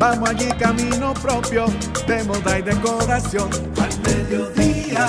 Vamos 0.00 0.30
allí 0.30 0.48
camino 0.58 1.12
propio 1.12 1.66
de 2.06 2.24
moda 2.24 2.58
y 2.58 2.62
decoración. 2.62 3.50
Al 3.78 4.00
mediodía, 4.00 5.06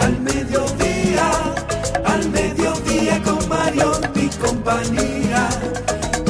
al 0.00 0.20
mediodía, 0.20 1.30
al 2.04 2.28
mediodía 2.30 3.20
con 3.24 3.48
Mario 3.48 3.90
y 4.14 4.28
compañía. 4.38 5.48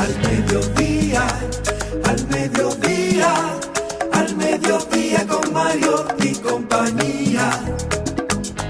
Al 0.00 0.16
mediodía, 0.26 1.26
al 2.04 2.26
mediodía, 2.28 3.34
al 4.12 4.34
mediodía 4.34 5.26
con 5.26 5.52
Mario 5.52 6.06
y 6.20 6.34
compañía 6.36 7.50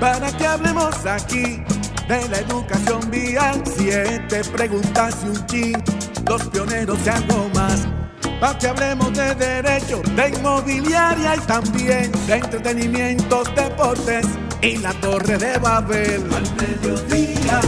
para 0.00 0.30
que 0.36 0.44
hablemos 0.44 1.06
aquí 1.06 1.62
de 2.08 2.28
la 2.28 2.38
educación 2.38 3.08
vial. 3.12 3.62
Siete 3.76 4.42
preguntas 4.52 5.18
y 5.24 5.28
un 5.28 5.46
chin, 5.46 5.84
los 6.28 6.42
pioneros 6.48 7.02
de 7.04 7.10
algo 7.12 7.48
más. 7.54 7.93
Para 8.40 8.58
que 8.58 8.66
hablemos 8.66 9.12
de 9.14 9.34
derecho, 9.34 10.02
de 10.16 10.28
inmobiliaria 10.28 11.36
y 11.36 11.40
también 11.40 12.12
de 12.26 12.34
entretenimientos, 12.34 13.54
deportes 13.54 14.26
y 14.60 14.76
la 14.78 14.92
torre 14.94 15.38
de 15.38 15.58
Babel. 15.58 16.22
Al 16.34 16.54
mediodía, 16.56 17.60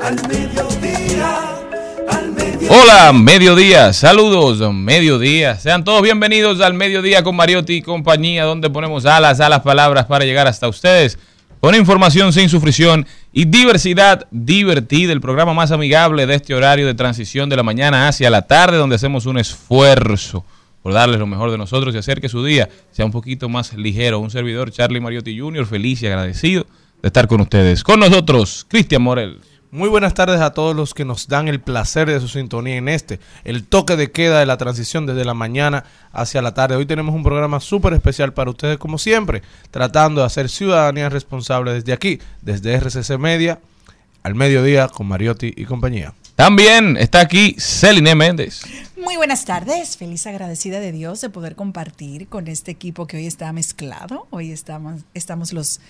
al 0.00 0.28
mediodía. 0.28 1.38
Al 2.08 2.32
mediodía. 2.32 2.70
Hola, 2.70 3.12
mediodía, 3.12 3.92
saludos, 3.92 4.72
mediodía. 4.72 5.58
Sean 5.58 5.84
todos 5.84 6.02
bienvenidos 6.02 6.60
al 6.60 6.74
mediodía 6.74 7.22
con 7.22 7.36
Mariotti 7.36 7.74
y 7.74 7.82
compañía, 7.82 8.44
donde 8.44 8.70
ponemos 8.70 9.04
alas 9.04 9.40
a 9.40 9.48
las 9.48 9.60
palabras 9.60 10.06
para 10.06 10.24
llegar 10.24 10.46
hasta 10.46 10.68
ustedes 10.68 11.18
con 11.60 11.74
información 11.74 12.32
sin 12.32 12.48
sufrición 12.48 13.06
y 13.32 13.44
diversidad 13.44 14.26
divertida, 14.30 15.12
el 15.12 15.20
programa 15.20 15.54
más 15.54 15.70
amigable 15.70 16.26
de 16.26 16.34
este 16.34 16.54
horario 16.54 16.86
de 16.86 16.94
transición 16.94 17.48
de 17.48 17.56
la 17.56 17.62
mañana 17.62 18.08
hacia 18.08 18.30
la 18.30 18.42
tarde, 18.42 18.78
donde 18.78 18.96
hacemos 18.96 19.26
un 19.26 19.38
esfuerzo 19.38 20.44
por 20.82 20.92
darles 20.92 21.18
lo 21.18 21.26
mejor 21.26 21.50
de 21.50 21.58
nosotros 21.58 21.94
y 21.94 21.98
hacer 21.98 22.20
que 22.20 22.28
su 22.28 22.44
día 22.44 22.68
sea 22.92 23.04
un 23.04 23.12
poquito 23.12 23.48
más 23.48 23.74
ligero. 23.74 24.20
Un 24.20 24.30
servidor, 24.30 24.70
Charlie 24.70 25.00
Mariotti 25.00 25.38
Jr., 25.38 25.66
feliz 25.66 26.02
y 26.02 26.06
agradecido 26.06 26.66
de 27.02 27.08
estar 27.08 27.28
con 27.28 27.40
ustedes. 27.40 27.82
Con 27.82 28.00
nosotros, 28.00 28.64
Cristian 28.68 29.02
Morel. 29.02 29.38
Muy 29.70 29.90
buenas 29.90 30.14
tardes 30.14 30.40
a 30.40 30.54
todos 30.54 30.74
los 30.74 30.94
que 30.94 31.04
nos 31.04 31.28
dan 31.28 31.46
el 31.46 31.60
placer 31.60 32.08
de 32.08 32.20
su 32.20 32.28
sintonía 32.28 32.76
en 32.76 32.88
este, 32.88 33.20
el 33.44 33.64
toque 33.64 33.96
de 33.96 34.10
queda 34.10 34.40
de 34.40 34.46
la 34.46 34.56
transición 34.56 35.04
desde 35.04 35.26
la 35.26 35.34
mañana 35.34 35.84
hacia 36.10 36.40
la 36.40 36.54
tarde. 36.54 36.76
Hoy 36.76 36.86
tenemos 36.86 37.14
un 37.14 37.22
programa 37.22 37.60
súper 37.60 37.92
especial 37.92 38.32
para 38.32 38.48
ustedes, 38.48 38.78
como 38.78 38.96
siempre, 38.96 39.42
tratando 39.70 40.22
de 40.22 40.26
hacer 40.26 40.48
ciudadanía 40.48 41.10
responsable 41.10 41.74
desde 41.74 41.92
aquí, 41.92 42.18
desde 42.40 42.80
RCC 42.80 43.18
Media, 43.18 43.60
al 44.22 44.34
mediodía 44.34 44.88
con 44.88 45.06
Mariotti 45.06 45.52
y 45.54 45.66
compañía. 45.66 46.14
También 46.34 46.96
está 46.96 47.20
aquí 47.20 47.54
Celine 47.58 48.14
Méndez. 48.14 48.62
Muy 48.96 49.16
buenas 49.16 49.44
tardes, 49.44 49.98
feliz 49.98 50.26
agradecida 50.26 50.80
de 50.80 50.92
Dios 50.92 51.20
de 51.20 51.28
poder 51.28 51.56
compartir 51.56 52.28
con 52.28 52.48
este 52.48 52.70
equipo 52.70 53.06
que 53.06 53.18
hoy 53.18 53.26
está 53.26 53.52
mezclado. 53.52 54.28
Hoy 54.30 54.50
estamos, 54.50 55.02
estamos 55.12 55.52
los 55.52 55.80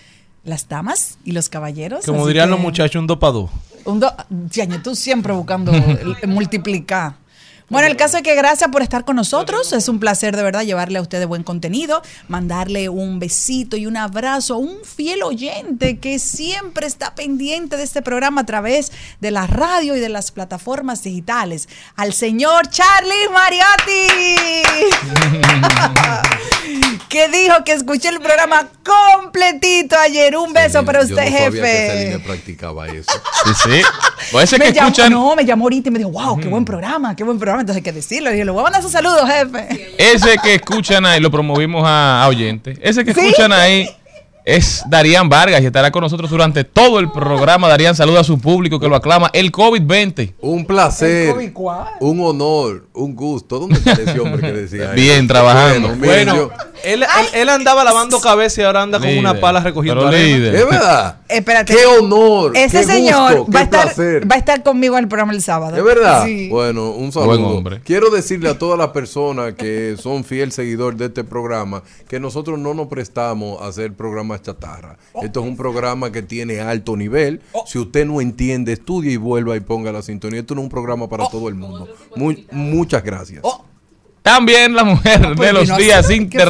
las 0.48 0.68
damas 0.68 1.18
y 1.24 1.32
los 1.32 1.48
caballeros. 1.48 2.04
Como 2.06 2.26
dirían 2.26 2.46
que- 2.48 2.50
los 2.52 2.60
muchachos, 2.60 2.98
un 3.00 3.06
dopado. 3.06 3.48
Un 3.84 4.00
do- 4.00 4.12
Yaño, 4.50 4.82
tú 4.82 4.94
siempre 4.96 5.32
buscando 5.32 5.72
multiplicar. 6.26 7.14
Bueno, 7.70 7.86
el 7.86 7.96
caso 7.96 8.16
es 8.16 8.22
que 8.22 8.34
gracias 8.34 8.70
por 8.70 8.80
estar 8.80 9.04
con 9.04 9.16
nosotros. 9.16 9.74
Es 9.74 9.88
un 9.88 10.00
placer 10.00 10.34
de 10.34 10.42
verdad 10.42 10.62
llevarle 10.62 10.98
a 10.98 11.02
ustedes 11.02 11.26
buen 11.26 11.42
contenido, 11.42 12.00
mandarle 12.26 12.88
un 12.88 13.18
besito 13.18 13.76
y 13.76 13.86
un 13.86 13.98
abrazo 13.98 14.54
a 14.54 14.56
un 14.56 14.78
fiel 14.84 15.22
oyente 15.22 15.98
que 15.98 16.18
siempre 16.18 16.86
está 16.86 17.14
pendiente 17.14 17.76
de 17.76 17.82
este 17.82 18.00
programa 18.00 18.40
a 18.40 18.46
través 18.46 18.90
de 19.20 19.30
la 19.30 19.46
radio 19.46 19.96
y 19.96 20.00
de 20.00 20.08
las 20.08 20.30
plataformas 20.30 21.02
digitales. 21.02 21.68
Al 21.96 22.14
señor 22.14 22.70
Charlie 22.70 23.28
Mariotti. 23.30 24.08
que 27.08 27.28
dijo 27.28 27.64
que 27.64 27.72
escuché 27.72 28.08
el 28.08 28.20
programa 28.20 28.68
completito 28.84 29.96
ayer. 29.98 30.36
Un 30.36 30.52
beso 30.52 30.84
para 30.84 31.00
Yo 31.00 31.06
usted, 31.06 31.16
no 31.16 31.38
sabía 31.38 31.50
que 31.50 31.66
jefe. 31.66 32.18
Practicaba 32.20 32.86
eso. 32.88 33.10
Sí, 33.44 33.50
sí. 33.64 33.82
O 34.32 34.40
ese 34.40 34.58
que 34.58 34.72
llamó, 34.72 34.88
escuchan, 34.88 35.12
no, 35.12 35.34
me 35.34 35.44
llamó 35.44 35.64
ahorita 35.64 35.88
y 35.88 35.92
me 35.92 35.98
dijo, 35.98 36.10
wow, 36.10 36.38
qué 36.38 36.48
buen 36.48 36.64
programa, 36.64 37.16
qué 37.16 37.24
buen 37.24 37.38
programa. 37.38 37.57
Entonces 37.60 37.76
hay 37.76 37.82
que 37.82 37.92
decirlo. 37.92 38.32
Y 38.34 38.38
yo 38.38 38.44
le 38.44 38.50
voy 38.50 38.60
a 38.60 38.64
mandar 38.64 38.82
sus 38.82 38.92
saludos, 38.92 39.22
jefe. 39.28 39.94
ese 39.98 40.36
que 40.42 40.54
escuchan 40.54 41.04
ahí, 41.06 41.20
lo 41.20 41.30
promovimos 41.30 41.82
a, 41.86 42.22
a 42.24 42.28
oyentes. 42.28 42.78
Ese 42.82 43.04
que 43.04 43.14
¿Sí? 43.14 43.20
escuchan 43.20 43.52
ahí 43.52 43.88
es 44.48 44.82
Darían 44.88 45.28
Vargas 45.28 45.60
y 45.62 45.66
estará 45.66 45.90
con 45.90 46.00
nosotros 46.02 46.30
durante 46.30 46.64
todo 46.64 46.98
el 47.00 47.10
programa. 47.10 47.68
Darían 47.68 47.94
saluda 47.94 48.20
a 48.20 48.24
su 48.24 48.38
público 48.40 48.80
que 48.80 48.88
lo 48.88 48.96
aclama. 48.96 49.28
El 49.34 49.52
COVID-20. 49.52 50.34
Un 50.40 50.64
placer, 50.64 51.28
¿El 51.28 51.34
COVID 51.34 51.52
cuál? 51.52 51.88
un 52.00 52.20
honor, 52.20 52.86
un 52.94 53.14
gusto. 53.14 53.58
¿Dónde 53.58 53.76
está 53.76 53.92
ese 53.92 54.18
hombre 54.20 54.40
que 54.40 54.52
decía 54.58 54.90
Bien, 54.92 55.18
eso? 55.24 55.26
trabajando. 55.28 55.88
Bueno, 55.88 56.00
miren, 56.00 56.26
Bueno, 56.26 56.34
yo- 56.36 56.50
él, 56.82 57.02
él- 57.02 57.28
él 57.34 57.48
andaba 57.48 57.84
lavando 57.84 58.20
cabeza 58.20 58.62
y 58.62 58.64
ahora 58.64 58.82
anda 58.82 58.98
con 59.00 59.08
una 59.18 59.34
pala 59.38 59.60
recogiendo 59.60 60.10
líder. 60.10 60.54
es 60.54 60.64
verdad. 60.68 61.16
Espérate. 61.28 61.74
Qué 61.76 61.84
honor. 61.84 62.52
Ese 62.56 62.78
qué 62.78 62.84
señor 62.84 63.36
gusto, 63.38 63.52
va, 63.52 63.60
a 63.60 63.62
qué 63.62 63.64
estar, 63.76 63.82
placer. 63.94 64.30
va 64.30 64.34
a 64.36 64.38
estar 64.38 64.62
conmigo 64.62 64.96
en 64.96 65.04
el 65.04 65.08
programa 65.08 65.32
el 65.34 65.42
sábado. 65.42 65.76
¿Es 65.76 65.84
verdad? 65.84 66.24
Sí. 66.24 66.48
Bueno, 66.48 66.90
un 66.90 67.10
Buen 67.10 67.12
saludo. 67.12 67.48
hombre. 67.48 67.80
Quiero 67.84 68.08
decirle 68.10 68.48
a 68.48 68.58
todas 68.58 68.78
las 68.78 68.88
personas 68.88 69.52
que 69.54 69.96
son 70.00 70.24
fiel 70.24 70.52
seguidor 70.52 70.96
de 70.96 71.06
este 71.06 71.24
programa 71.24 71.82
que 72.08 72.18
nosotros 72.18 72.58
no 72.58 72.72
nos 72.72 72.86
prestamos 72.86 73.60
a 73.60 73.66
hacer 73.66 73.92
programas 73.92 74.37
chatarra. 74.42 74.96
Esto 75.22 75.40
es 75.40 75.46
un 75.46 75.56
programa 75.56 76.10
que 76.12 76.22
tiene 76.22 76.60
alto 76.60 76.96
nivel. 76.96 77.40
Si 77.66 77.78
usted 77.78 78.06
no 78.06 78.20
entiende, 78.20 78.72
estudie 78.72 79.12
y 79.12 79.16
vuelva 79.16 79.56
y 79.56 79.60
ponga 79.60 79.92
la 79.92 80.02
sintonía. 80.02 80.40
Esto 80.40 80.54
no 80.54 80.60
es 80.62 80.64
un 80.64 80.70
programa 80.70 81.08
para 81.08 81.28
todo 81.28 81.48
el 81.48 81.54
mundo. 81.54 81.88
Muy- 82.16 82.46
muchas 82.50 83.02
gracias. 83.04 83.42
También 84.22 84.74
la 84.74 84.84
mujer 84.84 85.20
pues 85.36 85.48
de 85.48 85.52
los 85.52 85.68
días 85.78 86.04
hacer- 86.04 86.28
¿qué 86.28 86.38
fue? 86.38 86.46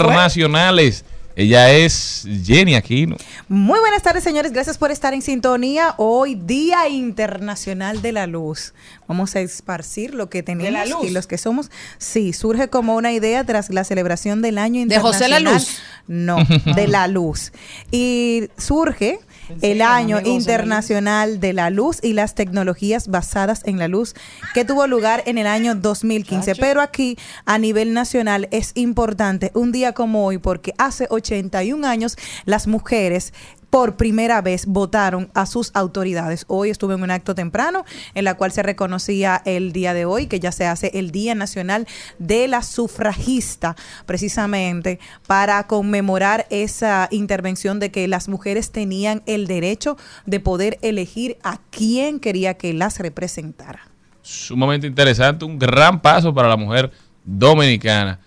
Ella 1.38 1.70
es 1.70 2.26
Jenny 2.44 2.74
Aquino. 2.74 3.16
Muy 3.46 3.78
buenas 3.78 4.02
tardes, 4.02 4.24
señores. 4.24 4.50
Gracias 4.50 4.76
por 4.76 4.90
estar 4.90 5.14
en 5.14 5.22
sintonía. 5.22 5.94
Hoy, 5.96 6.34
Día 6.34 6.88
Internacional 6.88 8.02
de 8.02 8.10
la 8.10 8.26
Luz. 8.26 8.74
Vamos 9.06 9.36
a 9.36 9.40
esparcir 9.40 10.14
lo 10.14 10.30
que 10.30 10.42
tenemos 10.42 10.72
la 10.72 10.84
luz? 10.84 11.04
y 11.04 11.10
los 11.10 11.28
que 11.28 11.38
somos. 11.38 11.70
Sí, 11.98 12.32
surge 12.32 12.66
como 12.66 12.96
una 12.96 13.12
idea 13.12 13.44
tras 13.44 13.70
la 13.70 13.84
celebración 13.84 14.42
del 14.42 14.58
año 14.58 14.84
¿De 14.84 14.98
José 14.98 15.28
la 15.28 15.38
internacional. 15.38 15.54
Luz? 15.54 15.80
No, 16.08 16.74
de 16.74 16.88
la 16.88 17.06
luz. 17.06 17.52
Y 17.92 18.48
surge 18.56 19.20
el 19.60 19.82
año 19.82 20.20
internacional 20.24 21.40
de 21.40 21.52
la 21.52 21.70
luz 21.70 21.98
y 22.02 22.12
las 22.12 22.34
tecnologías 22.34 23.08
basadas 23.08 23.62
en 23.64 23.78
la 23.78 23.88
luz 23.88 24.14
que 24.54 24.64
tuvo 24.64 24.86
lugar 24.86 25.22
en 25.26 25.38
el 25.38 25.46
año 25.46 25.74
2015. 25.74 26.54
Pero 26.56 26.80
aquí 26.80 27.16
a 27.44 27.58
nivel 27.58 27.92
nacional 27.92 28.48
es 28.50 28.72
importante 28.74 29.50
un 29.54 29.72
día 29.72 29.92
como 29.92 30.24
hoy 30.24 30.38
porque 30.38 30.74
hace 30.78 31.06
81 31.10 31.86
años 31.86 32.16
las 32.44 32.66
mujeres 32.66 33.32
por 33.70 33.96
primera 33.96 34.40
vez 34.40 34.66
votaron 34.66 35.30
a 35.34 35.46
sus 35.46 35.70
autoridades. 35.74 36.44
Hoy 36.48 36.70
estuve 36.70 36.94
en 36.94 37.02
un 37.02 37.10
acto 37.10 37.34
temprano 37.34 37.84
en 38.14 38.24
la 38.24 38.34
cual 38.34 38.52
se 38.52 38.62
reconocía 38.62 39.42
el 39.44 39.72
día 39.72 39.94
de 39.94 40.04
hoy, 40.04 40.26
que 40.26 40.40
ya 40.40 40.52
se 40.52 40.66
hace 40.66 40.90
el 40.94 41.10
Día 41.10 41.34
Nacional 41.34 41.86
de 42.18 42.48
la 42.48 42.62
Sufragista, 42.62 43.76
precisamente 44.06 44.98
para 45.26 45.66
conmemorar 45.66 46.46
esa 46.50 47.08
intervención 47.10 47.78
de 47.80 47.90
que 47.90 48.08
las 48.08 48.28
mujeres 48.28 48.72
tenían 48.72 49.22
el 49.26 49.46
derecho 49.46 49.96
de 50.26 50.40
poder 50.40 50.78
elegir 50.82 51.36
a 51.42 51.58
quién 51.70 52.20
quería 52.20 52.54
que 52.54 52.72
las 52.72 52.98
representara. 52.98 53.88
Sumamente 54.22 54.86
interesante, 54.86 55.44
un 55.44 55.58
gran 55.58 56.00
paso 56.00 56.34
para 56.34 56.48
la 56.48 56.56
mujer 56.56 56.90
dominicana. 57.24 58.20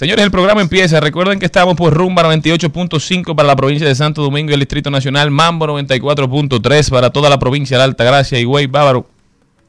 Señores, 0.00 0.24
el 0.24 0.30
programa 0.30 0.62
empieza. 0.62 0.98
Recuerden 0.98 1.38
que 1.38 1.44
estamos 1.44 1.74
por 1.74 1.92
Rumba 1.92 2.22
98.5 2.22 3.36
para 3.36 3.46
la 3.46 3.54
provincia 3.54 3.86
de 3.86 3.94
Santo 3.94 4.22
Domingo 4.22 4.50
y 4.50 4.54
el 4.54 4.60
Distrito 4.60 4.90
Nacional, 4.90 5.30
Mambo 5.30 5.66
94.3 5.66 6.88
para 6.88 7.10
toda 7.10 7.28
la 7.28 7.38
provincia 7.38 7.76
de 7.76 7.84
Alta 7.84 8.04
Gracia, 8.04 8.38
Higüey, 8.38 8.66
Bávaro 8.66 9.10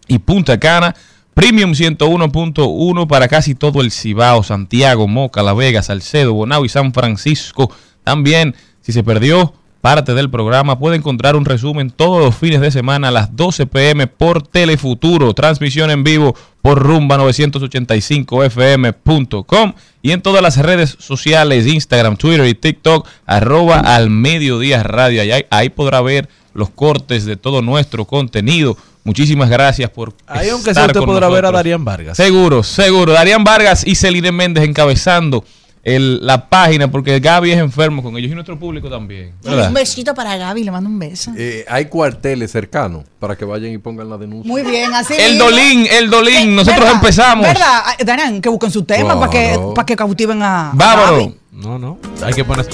y 0.08 0.20
Punta 0.20 0.58
Cana, 0.58 0.96
Premium 1.34 1.74
101.1 1.74 3.08
para 3.08 3.28
casi 3.28 3.56
todo 3.56 3.82
el 3.82 3.92
Cibao, 3.92 4.42
Santiago, 4.42 5.06
Moca, 5.06 5.44
La 5.44 5.54
Vega, 5.54 5.84
Salcedo, 5.84 6.32
Bonao 6.32 6.64
y 6.64 6.70
San 6.70 6.94
Francisco. 6.94 7.70
También, 8.06 8.56
si 8.80 8.94
se 8.94 9.04
perdió 9.04 9.54
parte 9.82 10.14
del 10.14 10.30
programa, 10.30 10.80
puede 10.80 10.96
encontrar 10.96 11.36
un 11.36 11.44
resumen 11.44 11.90
todos 11.90 12.24
los 12.24 12.34
fines 12.36 12.62
de 12.62 12.72
semana 12.72 13.10
a 13.10 13.12
las 13.12 13.36
12 13.36 13.66
pm 13.66 14.08
por 14.08 14.48
Telefuturo, 14.48 15.34
transmisión 15.34 15.92
en 15.92 16.04
vivo 16.04 16.36
por 16.62 16.86
rumba985fm.com 16.86 19.74
y 20.04 20.12
en 20.12 20.22
todas 20.22 20.42
las 20.42 20.58
redes 20.58 20.96
sociales, 21.00 21.68
Instagram, 21.68 22.16
Twitter 22.16 22.48
y 22.48 22.54
TikTok, 22.54 23.06
arroba 23.26 23.80
al 23.80 24.10
mediodía 24.10 24.84
radio. 24.84 25.22
Ahí, 25.22 25.46
ahí 25.50 25.70
podrá 25.70 26.02
ver 26.02 26.30
los 26.54 26.70
cortes 26.70 27.26
de 27.26 27.36
todo 27.36 27.62
nuestro 27.62 28.06
contenido. 28.06 28.78
Muchísimas 29.04 29.50
gracias 29.50 29.90
por 29.90 30.14
Ahí 30.28 30.50
aunque 30.50 30.76
sea 30.76 30.86
estar 30.86 30.98
usted 30.98 31.02
podrá 31.02 31.28
ver 31.28 31.38
a 31.38 31.42
nosotros. 31.42 31.60
Darían 31.60 31.84
Vargas. 31.84 32.18
Seguro, 32.18 32.62
seguro. 32.62 33.14
Darían 33.14 33.44
Vargas 33.44 33.86
y 33.86 33.96
Celine 33.96 34.32
Méndez 34.32 34.64
encabezando 34.64 35.44
el- 35.84 36.26
la 36.26 36.48
página 36.50 36.90
porque 36.92 37.20
Gaby 37.20 37.52
es 37.52 37.58
enfermo 37.58 38.04
con 38.04 38.16
ellos 38.18 38.32
y 38.32 38.36
nuestro 38.36 38.58
público 38.60 38.90
también. 38.90 39.34
¿verdad? 39.44 39.68
Un 39.70 39.74
besito 39.74 40.14
para 40.14 40.38
Gaby, 40.38 40.64
le 40.64 40.72
mando 40.72 40.90
un 40.90 41.00
beso. 41.00 41.32
Eh, 41.38 41.66
hay 41.68 41.86
cuarteles 41.86 42.52
cercanos 42.52 43.04
para 43.20 43.36
que 43.36 43.46
vayan 43.46 43.72
y 43.72 43.78
pongan 43.78 44.10
la 44.10 44.18
denuncia. 44.18 44.52
Muy 44.52 44.62
bien, 44.64 44.94
así 44.94 45.14
El 45.18 45.34
mismo. 45.34 45.46
Dolín, 45.50 45.88
el 45.92 46.10
Dolín, 46.10 46.56
nosotros 46.56 46.82
¿Verdad? 46.82 46.96
empezamos. 46.96 47.46
¿Verdad? 47.48 47.82
Ah, 47.86 47.96
Darán, 48.06 48.42
que 48.42 48.50
busquen 48.50 48.70
su 48.72 48.84
tema 48.84 49.20
para 49.20 49.32
que, 49.32 49.60
para 49.76 49.86
que 49.86 49.96
cautiven 49.96 50.42
a. 50.44 50.70
a 50.70 50.74
Vámonos. 50.76 51.12
Gaby. 51.12 51.38
No, 51.54 51.80
no. 51.80 52.00
Hay 52.24 52.34
que 52.34 52.44
poner. 52.46 52.66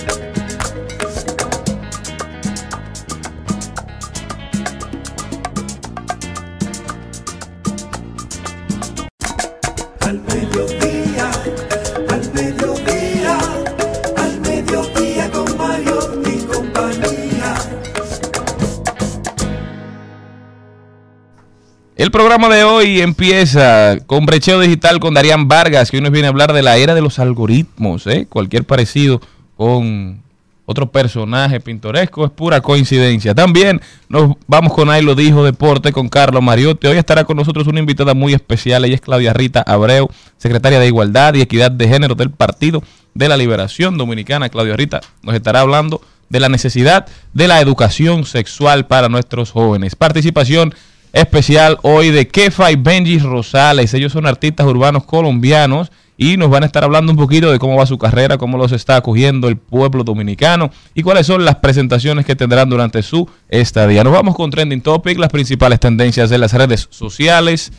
El 21.98 22.12
programa 22.12 22.48
de 22.48 22.64
hoy 22.64 23.02
empieza 23.02 23.98
con 24.06 24.28
brecheo 24.28 24.60
digital 24.60 25.00
con 25.00 25.16
Darían 25.16 25.48
Vargas, 25.48 25.90
que 25.90 25.98
hoy 25.98 26.04
nos 26.04 26.12
viene 26.12 26.28
a 26.28 26.30
hablar 26.30 26.54
de 26.54 26.62
la 26.62 26.78
era 26.78 26.94
de 26.94 27.02
los 27.02 27.18
algoritmos. 27.18 28.06
¿eh? 28.06 28.28
Cualquier 28.30 28.66
parecido 28.66 29.20
con 29.56 30.22
otro 30.68 30.92
personaje 30.92 31.60
pintoresco 31.60 32.24
es 32.24 32.30
pura 32.30 32.62
coincidencia. 32.62 33.34
También 33.34 33.82
nos 34.10 34.36
vamos 34.46 34.74
con 34.74 34.92
Ahí 34.92 35.02
lo 35.02 35.16
dijo 35.16 35.44
Deporte 35.44 35.92
con 35.92 36.08
Carlos 36.08 36.44
Mariotti. 36.44 36.86
Hoy 36.86 36.98
estará 36.98 37.24
con 37.24 37.36
nosotros 37.36 37.66
una 37.66 37.80
invitada 37.80 38.14
muy 38.14 38.36
especial. 38.36 38.86
Ella 38.86 38.94
es 38.94 39.02
Claudia 39.02 39.34
Rita 39.34 39.64
Abreu, 39.64 40.08
secretaria 40.38 40.80
de 40.80 40.86
Igualdad 40.86 41.34
y 41.34 41.42
Equidad 41.42 41.72
de 41.72 41.88
Género 41.88 42.14
del 42.14 42.30
Partido 42.30 42.84
de 43.16 43.28
la 43.28 43.38
Liberación 43.38 43.98
Dominicana. 43.98 44.50
Claudia 44.50 44.76
Rita 44.76 45.02
nos 45.24 45.34
estará 45.34 45.62
hablando 45.62 46.00
de 46.30 46.42
la 46.42 46.50
necesidad 46.50 47.08
de 47.34 47.48
la 47.48 47.60
educación 47.60 48.24
sexual 48.26 48.86
para 48.86 49.10
nuestros 49.10 49.50
jóvenes. 49.50 49.96
Participación 49.96 50.76
especial 51.14 51.78
hoy 51.82 52.12
de 52.12 52.28
Kefa 52.28 52.72
y 52.72 52.76
Benji 52.76 53.20
Rosales. 53.20 53.94
Ellos 53.94 54.12
son 54.12 54.26
artistas 54.26 54.66
urbanos 54.68 55.04
colombianos 55.04 55.92
y 56.18 56.36
nos 56.38 56.50
van 56.50 56.64
a 56.64 56.66
estar 56.66 56.84
hablando 56.84 57.12
un 57.12 57.18
poquito 57.18 57.52
de 57.52 57.60
cómo 57.60 57.78
va 57.78 57.86
su 57.86 57.98
carrera, 57.98 58.38
cómo 58.38 58.58
los 58.58 58.72
está 58.72 58.98
acogiendo 58.98 59.48
el 59.48 59.58
pueblo 59.58 60.04
dominicano 60.04 60.72
y 60.96 61.04
cuáles 61.04 61.28
son 61.28 61.46
las 61.46 61.56
presentaciones 61.58 62.26
que 62.26 62.36
tendrán 62.36 62.70
durante 62.70 63.04
su 63.04 63.30
estadía. 63.50 64.04
Nos 64.04 64.14
vamos 64.14 64.36
con 64.36 64.50
Trending 64.50 64.82
Topic, 64.82 65.18
las 65.20 65.30
principales 65.30 65.80
tendencias 65.80 66.30
de 66.30 66.40
las 66.40 66.54
redes 66.54 66.88
sociales. 66.90 67.72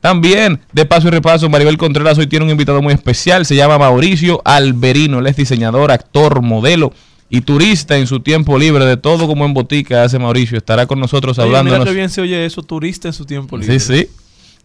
También, 0.00 0.60
de 0.72 0.84
paso 0.84 1.08
y 1.08 1.10
repaso, 1.12 1.48
Maribel 1.48 1.78
Contreras 1.78 2.18
hoy 2.18 2.26
tiene 2.26 2.44
un 2.44 2.50
invitado 2.50 2.82
muy 2.82 2.92
especial, 2.92 3.46
se 3.46 3.54
llama 3.54 3.78
Mauricio 3.78 4.42
Alberino, 4.44 5.20
él 5.20 5.28
es 5.28 5.36
diseñador, 5.36 5.92
actor, 5.92 6.42
modelo 6.42 6.92
y 7.34 7.40
turista 7.40 7.96
en 7.96 8.06
su 8.06 8.20
tiempo 8.20 8.58
libre, 8.58 8.84
de 8.84 8.98
todo 8.98 9.26
como 9.26 9.46
en 9.46 9.54
botica 9.54 10.04
hace 10.04 10.18
Mauricio, 10.18 10.58
estará 10.58 10.84
con 10.84 11.00
nosotros 11.00 11.38
hablando. 11.38 11.72
mira 11.72 11.82
qué 11.82 11.94
bien 11.94 12.10
se 12.10 12.20
oye 12.20 12.44
eso, 12.44 12.62
turista 12.62 13.08
en 13.08 13.14
su 13.14 13.24
tiempo 13.24 13.56
libre. 13.56 13.80
Sí, 13.80 13.94
sí. 13.94 14.08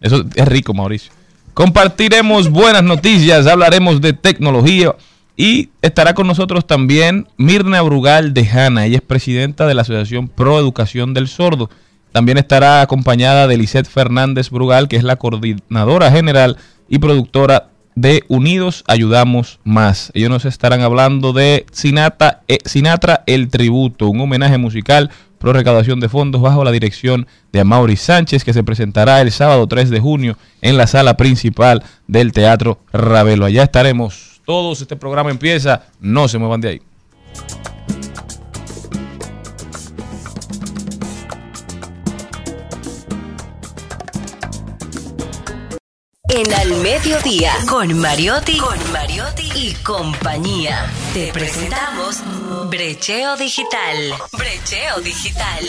Eso 0.02 0.22
es 0.34 0.46
rico, 0.46 0.74
Mauricio. 0.74 1.10
Compartiremos 1.54 2.50
buenas 2.50 2.84
noticias, 2.84 3.46
hablaremos 3.46 4.02
de 4.02 4.12
tecnología 4.12 4.94
y 5.34 5.70
estará 5.80 6.12
con 6.12 6.26
nosotros 6.26 6.66
también 6.66 7.26
Mirna 7.38 7.80
Brugal 7.80 8.34
de 8.34 8.46
Hanna. 8.46 8.84
Ella 8.84 8.98
es 8.98 9.02
presidenta 9.02 9.66
de 9.66 9.72
la 9.72 9.80
Asociación 9.80 10.28
Pro 10.28 10.58
Educación 10.58 11.14
del 11.14 11.26
Sordo. 11.26 11.70
También 12.12 12.36
estará 12.36 12.82
acompañada 12.82 13.46
de 13.46 13.56
Lisette 13.56 13.88
Fernández 13.88 14.50
Brugal, 14.50 14.88
que 14.88 14.96
es 14.96 15.04
la 15.04 15.16
coordinadora 15.16 16.10
general 16.10 16.58
y 16.86 16.98
productora 16.98 17.70
de 18.00 18.24
Unidos 18.28 18.84
Ayudamos 18.86 19.58
Más. 19.64 20.12
Ellos 20.14 20.30
nos 20.30 20.44
estarán 20.44 20.82
hablando 20.82 21.32
de 21.32 21.66
Sinatra, 21.72 22.42
eh, 22.46 22.58
Sinatra 22.64 23.24
El 23.26 23.48
Tributo, 23.48 24.08
un 24.08 24.20
homenaje 24.20 24.56
musical 24.56 25.10
pro 25.38 25.52
recaudación 25.52 25.98
de 25.98 26.08
fondos 26.08 26.40
bajo 26.40 26.62
la 26.64 26.70
dirección 26.70 27.26
de 27.52 27.60
Amaury 27.60 27.96
Sánchez, 27.96 28.44
que 28.44 28.52
se 28.52 28.62
presentará 28.62 29.20
el 29.20 29.32
sábado 29.32 29.66
3 29.66 29.90
de 29.90 30.00
junio 30.00 30.36
en 30.62 30.76
la 30.76 30.86
sala 30.86 31.16
principal 31.16 31.82
del 32.06 32.32
Teatro 32.32 32.78
Ravelo. 32.92 33.46
Allá 33.46 33.64
estaremos 33.64 34.40
todos. 34.44 34.80
Este 34.80 34.96
programa 34.96 35.30
empieza. 35.30 35.82
No 36.00 36.28
se 36.28 36.38
muevan 36.38 36.60
de 36.60 36.68
ahí. 36.68 36.82
En 46.30 46.52
Al 46.52 46.82
Mediodía, 46.82 47.52
con 47.66 47.98
Mariotti, 47.98 48.58
con 48.58 48.76
Mariotti 48.92 49.48
y 49.54 49.72
compañía. 49.82 50.84
Te 51.14 51.32
presentamos 51.32 52.22
Brecheo 52.70 53.36
Digital. 53.36 54.12
Brecheo 54.32 55.00
Digital. 55.02 55.64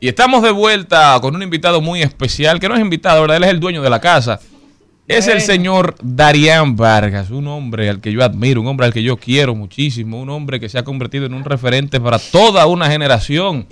Y 0.00 0.08
estamos 0.08 0.42
de 0.42 0.50
vuelta 0.50 1.18
con 1.22 1.34
un 1.34 1.42
invitado 1.42 1.80
muy 1.80 2.02
especial, 2.02 2.60
que 2.60 2.68
no 2.68 2.74
es 2.74 2.80
invitado, 2.82 3.22
¿verdad? 3.22 3.38
Él 3.38 3.44
es 3.44 3.50
el 3.50 3.60
dueño 3.60 3.80
de 3.80 3.90
la 3.90 4.00
casa. 4.00 4.38
Es 5.08 5.26
el 5.26 5.40
señor 5.40 5.96
Darían 6.02 6.76
Vargas, 6.76 7.30
un 7.30 7.48
hombre 7.48 7.88
al 7.88 8.00
que 8.00 8.12
yo 8.12 8.22
admiro, 8.22 8.60
un 8.60 8.68
hombre 8.68 8.86
al 8.86 8.92
que 8.92 9.02
yo 9.02 9.16
quiero 9.16 9.56
muchísimo, 9.56 10.20
un 10.20 10.30
hombre 10.30 10.60
que 10.60 10.68
se 10.68 10.78
ha 10.78 10.84
convertido 10.84 11.26
en 11.26 11.34
un 11.34 11.44
referente 11.44 11.98
para 12.00 12.18
toda 12.18 12.66
una 12.66 12.88
generación. 12.88 13.66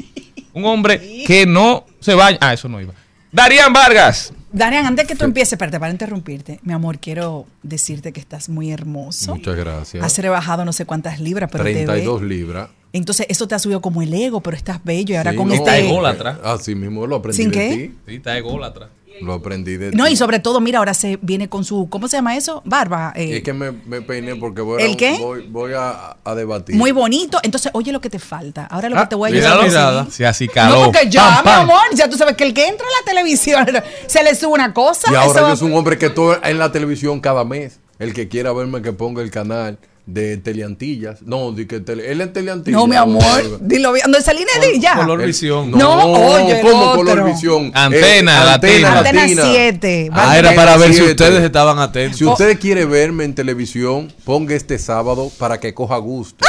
Un 0.52 0.64
hombre 0.64 1.24
que 1.26 1.46
no 1.46 1.84
se 2.00 2.14
baña. 2.14 2.38
Ah, 2.40 2.52
eso 2.54 2.68
no 2.68 2.80
iba. 2.80 2.94
Darían 3.32 3.72
Vargas. 3.72 4.32
Darian, 4.50 4.86
antes 4.86 5.06
que 5.06 5.14
tú 5.14 5.24
empieces, 5.26 5.52
espérate, 5.52 5.78
para 5.78 5.92
interrumpirte, 5.92 6.58
mi 6.62 6.72
amor, 6.72 6.98
quiero 6.98 7.46
decirte 7.62 8.12
que 8.14 8.20
estás 8.20 8.48
muy 8.48 8.70
hermoso. 8.70 9.36
Muchas 9.36 9.56
gracias. 9.56 10.02
Has 10.02 10.16
rebajado 10.18 10.64
no 10.64 10.72
sé 10.72 10.86
cuántas 10.86 11.20
libras, 11.20 11.50
pero 11.52 11.64
te 11.64 11.72
32 11.84 12.20
ve. 12.22 12.26
libras. 12.26 12.70
Entonces, 12.94 13.26
eso 13.28 13.46
te 13.46 13.54
ha 13.54 13.58
subido 13.58 13.82
como 13.82 14.00
el 14.00 14.14
ego, 14.14 14.40
pero 14.40 14.56
estás 14.56 14.82
bello 14.82 15.12
y 15.12 15.16
ahora 15.18 15.32
Sí, 15.32 15.36
con 15.36 15.48
no, 15.48 15.54
este. 15.54 15.78
ególatra. 15.80 16.40
Así 16.42 16.74
mismo 16.74 17.06
lo 17.06 17.16
aprendí 17.16 17.42
¿Sin 17.42 17.50
de 17.50 17.58
qué? 17.58 17.76
ti. 17.76 17.94
Sí, 18.06 18.14
está 18.16 18.38
ególatra. 18.38 18.88
Lo 19.22 19.34
aprendí 19.34 19.76
de 19.76 19.92
No, 19.92 20.04
ti. 20.06 20.12
y 20.12 20.16
sobre 20.16 20.38
todo, 20.38 20.60
mira, 20.60 20.78
ahora 20.78 20.94
se 20.94 21.18
viene 21.22 21.48
con 21.48 21.64
su, 21.64 21.88
¿cómo 21.90 22.08
se 22.08 22.16
llama 22.16 22.36
eso? 22.36 22.62
Barba. 22.64 23.12
eh, 23.16 23.36
Es 23.38 23.42
que 23.42 23.52
me, 23.52 23.72
me 23.72 24.00
peiné 24.02 24.36
porque 24.36 24.60
voy, 24.62 24.82
¿El 24.82 24.92
a, 24.92 24.96
qué? 24.96 25.18
voy, 25.20 25.46
voy 25.48 25.72
a, 25.74 26.16
a 26.24 26.34
debatir. 26.34 26.76
muy 26.76 26.92
bonito. 26.92 27.38
Entonces, 27.42 27.70
oye 27.74 27.92
lo 27.92 28.00
que 28.00 28.10
te 28.10 28.18
falta. 28.18 28.66
Ahora 28.66 28.88
lo 28.88 28.96
que 28.96 29.02
Ah, 29.02 29.08
te 29.08 29.14
voy 29.16 29.30
a 29.30 29.34
ayudar 29.34 29.56
la 29.56 29.62
a 29.62 29.66
mirada. 29.66 30.04
conseguir- 30.04 30.12
Se 30.16 30.26
acicaló. 30.26 30.74
No, 30.78 30.84
porque 30.92 31.08
ya, 31.10 31.22
Pam, 31.22 31.38
mi 31.38 31.42
pam. 31.44 31.60
amor, 31.62 31.80
ya 31.94 32.08
tú 32.08 32.16
sabes 32.16 32.36
que 32.36 32.44
el 32.44 32.54
que 32.54 32.66
entra 32.68 32.86
a 32.86 33.00
la 33.04 33.12
televisión 33.12 33.66
se 34.06 34.22
le 34.22 34.34
sube 34.34 34.52
una 34.52 34.72
cosa. 34.72 35.10
Y 35.12 35.14
ahora 35.14 35.40
eso- 35.40 35.48
yo 35.50 35.56
soy 35.56 35.70
un 35.70 35.76
hombre 35.78 35.98
que 35.98 36.06
estoy 36.06 36.36
en 36.42 36.58
la 36.58 36.70
televisión 36.72 37.20
cada 37.20 37.44
mes. 37.44 37.80
El 37.98 38.14
que 38.14 38.28
quiera 38.28 38.52
verme 38.52 38.80
que 38.82 38.92
ponga 38.92 39.22
el 39.22 39.30
canal 39.30 39.78
de 40.08 40.38
Teleantillas. 40.38 41.20
No, 41.22 41.52
de 41.52 41.66
que 41.66 41.80
tele, 41.80 42.10
él 42.10 42.22
es 42.22 42.32
Teleantillas. 42.32 42.80
No, 42.80 42.86
mi 42.86 42.96
amor. 42.96 43.58
Dilo 43.60 43.92
bien. 43.92 44.04
¿Dónde 44.04 44.22
salí 44.22 44.40
Neddy? 44.40 44.80
Ya. 44.80 44.96
Color 44.96 45.22
visión. 45.24 45.70
No, 45.70 45.78
No, 45.78 46.12
oye, 46.12 46.60
¿cómo 46.62 46.90
otro. 46.92 46.96
color 46.96 47.24
visión? 47.26 47.70
Antena, 47.74 48.42
latina. 48.44 48.98
Antena 49.00 49.26
7. 49.28 50.08
Ah, 50.12 50.38
era 50.38 50.54
para 50.54 50.78
ver 50.78 50.94
si 50.94 51.02
ustedes 51.02 51.44
estaban 51.44 51.78
atentos. 51.78 52.18
Si 52.18 52.24
usted 52.24 52.58
quiere 52.58 52.86
verme 52.86 53.24
en 53.24 53.34
televisión, 53.34 54.10
ponga 54.24 54.54
este 54.54 54.78
sábado 54.78 55.30
para 55.38 55.60
que 55.60 55.74
coja 55.74 55.98
gusto. 55.98 56.44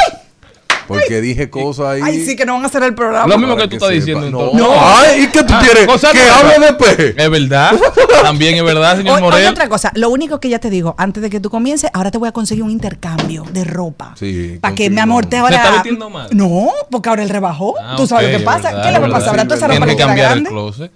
Porque 0.89 1.21
dije 1.21 1.49
cosas 1.49 1.85
ahí. 1.87 2.01
Ay, 2.03 2.25
sí, 2.25 2.35
que 2.35 2.45
no 2.45 2.53
van 2.55 2.63
a 2.63 2.67
hacer 2.67 2.83
el 2.83 2.93
programa. 2.95 3.27
Lo 3.27 3.37
mismo 3.37 3.55
que 3.55 3.67
tú 3.67 3.75
estás 3.75 3.89
sepa. 3.89 3.93
diciendo. 3.99 4.29
No, 4.29 4.51
entonces. 4.51 4.77
Ay, 4.81 5.23
¿y 5.23 5.27
qué 5.27 5.43
tú 5.43 5.53
Ah, 5.55 5.61
quieres? 5.63 5.85
cosa 5.87 6.11
Que 6.11 6.21
hable 6.21 6.59
después. 6.59 6.99
Es 7.15 7.29
verdad. 7.29 7.71
También 8.23 8.55
es 8.55 8.63
verdad, 8.63 8.97
señor 8.97 9.13
O- 9.13 9.15
Oye, 9.15 9.31
Morel. 9.31 9.47
otra 9.47 9.69
cosa, 9.69 9.91
lo 9.95 10.09
único 10.09 10.39
que 10.39 10.49
ya 10.49 10.59
te 10.59 10.69
digo, 10.69 10.95
antes 10.97 11.23
de 11.23 11.29
que 11.29 11.39
tú 11.39 11.49
comiences, 11.49 11.89
ahora 11.93 12.11
te 12.11 12.17
voy 12.17 12.27
a 12.27 12.31
conseguir 12.31 12.63
un 12.63 12.71
intercambio 12.71 13.43
de 13.53 13.63
ropa. 13.63 14.13
Sí, 14.17 14.57
Para 14.61 14.75
que 14.75 14.89
mi 14.89 14.99
amor 14.99 15.25
te 15.25 15.37
¿Se 15.37 15.41
ahora. 15.41 15.55
está 15.55 15.71
vistiendo 15.73 16.09
mal? 16.09 16.27
No, 16.31 16.69
porque 16.91 17.09
ahora 17.09 17.23
él 17.23 17.29
rebajó. 17.29 17.75
Ah, 17.81 17.95
tú 17.95 18.07
sabes 18.07 18.27
ok, 18.27 18.31
lo 18.33 18.37
que 18.39 18.43
pasa. 18.45 18.69
verdad, 18.71 18.83
¿Qué 18.83 18.91
le 18.91 18.99
va 18.99 19.07
a 19.07 19.09
pasar? 19.11 19.29
Ahora 19.29 19.47
tú 19.47 19.53
esa 19.53 19.67
ropa 19.67 19.85
que 19.85 19.95
cambiar 19.95 20.27
el 20.37 20.43
grande. 20.43 20.49
closet. 20.49 20.91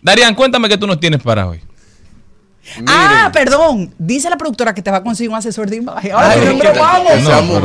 Darían, 0.00 0.34
cuéntame 0.34 0.68
qué 0.68 0.76
tú 0.78 0.86
nos 0.86 0.98
tienes 0.98 1.22
para 1.22 1.48
hoy. 1.48 1.60
Ah, 2.86 3.30
perdón. 3.32 3.92
Dice 3.98 4.30
la 4.30 4.36
productora 4.36 4.74
que 4.74 4.82
te 4.82 4.90
va 4.90 4.98
a 4.98 5.02
conseguir 5.02 5.30
un 5.30 5.36
asesor 5.36 5.68
de 5.68 5.76
imagen. 5.76 6.12
Ahora 6.12 6.30
Ay, 6.30 6.40
que- 6.40 6.78
vamos. 6.78 7.20
No. 7.22 7.60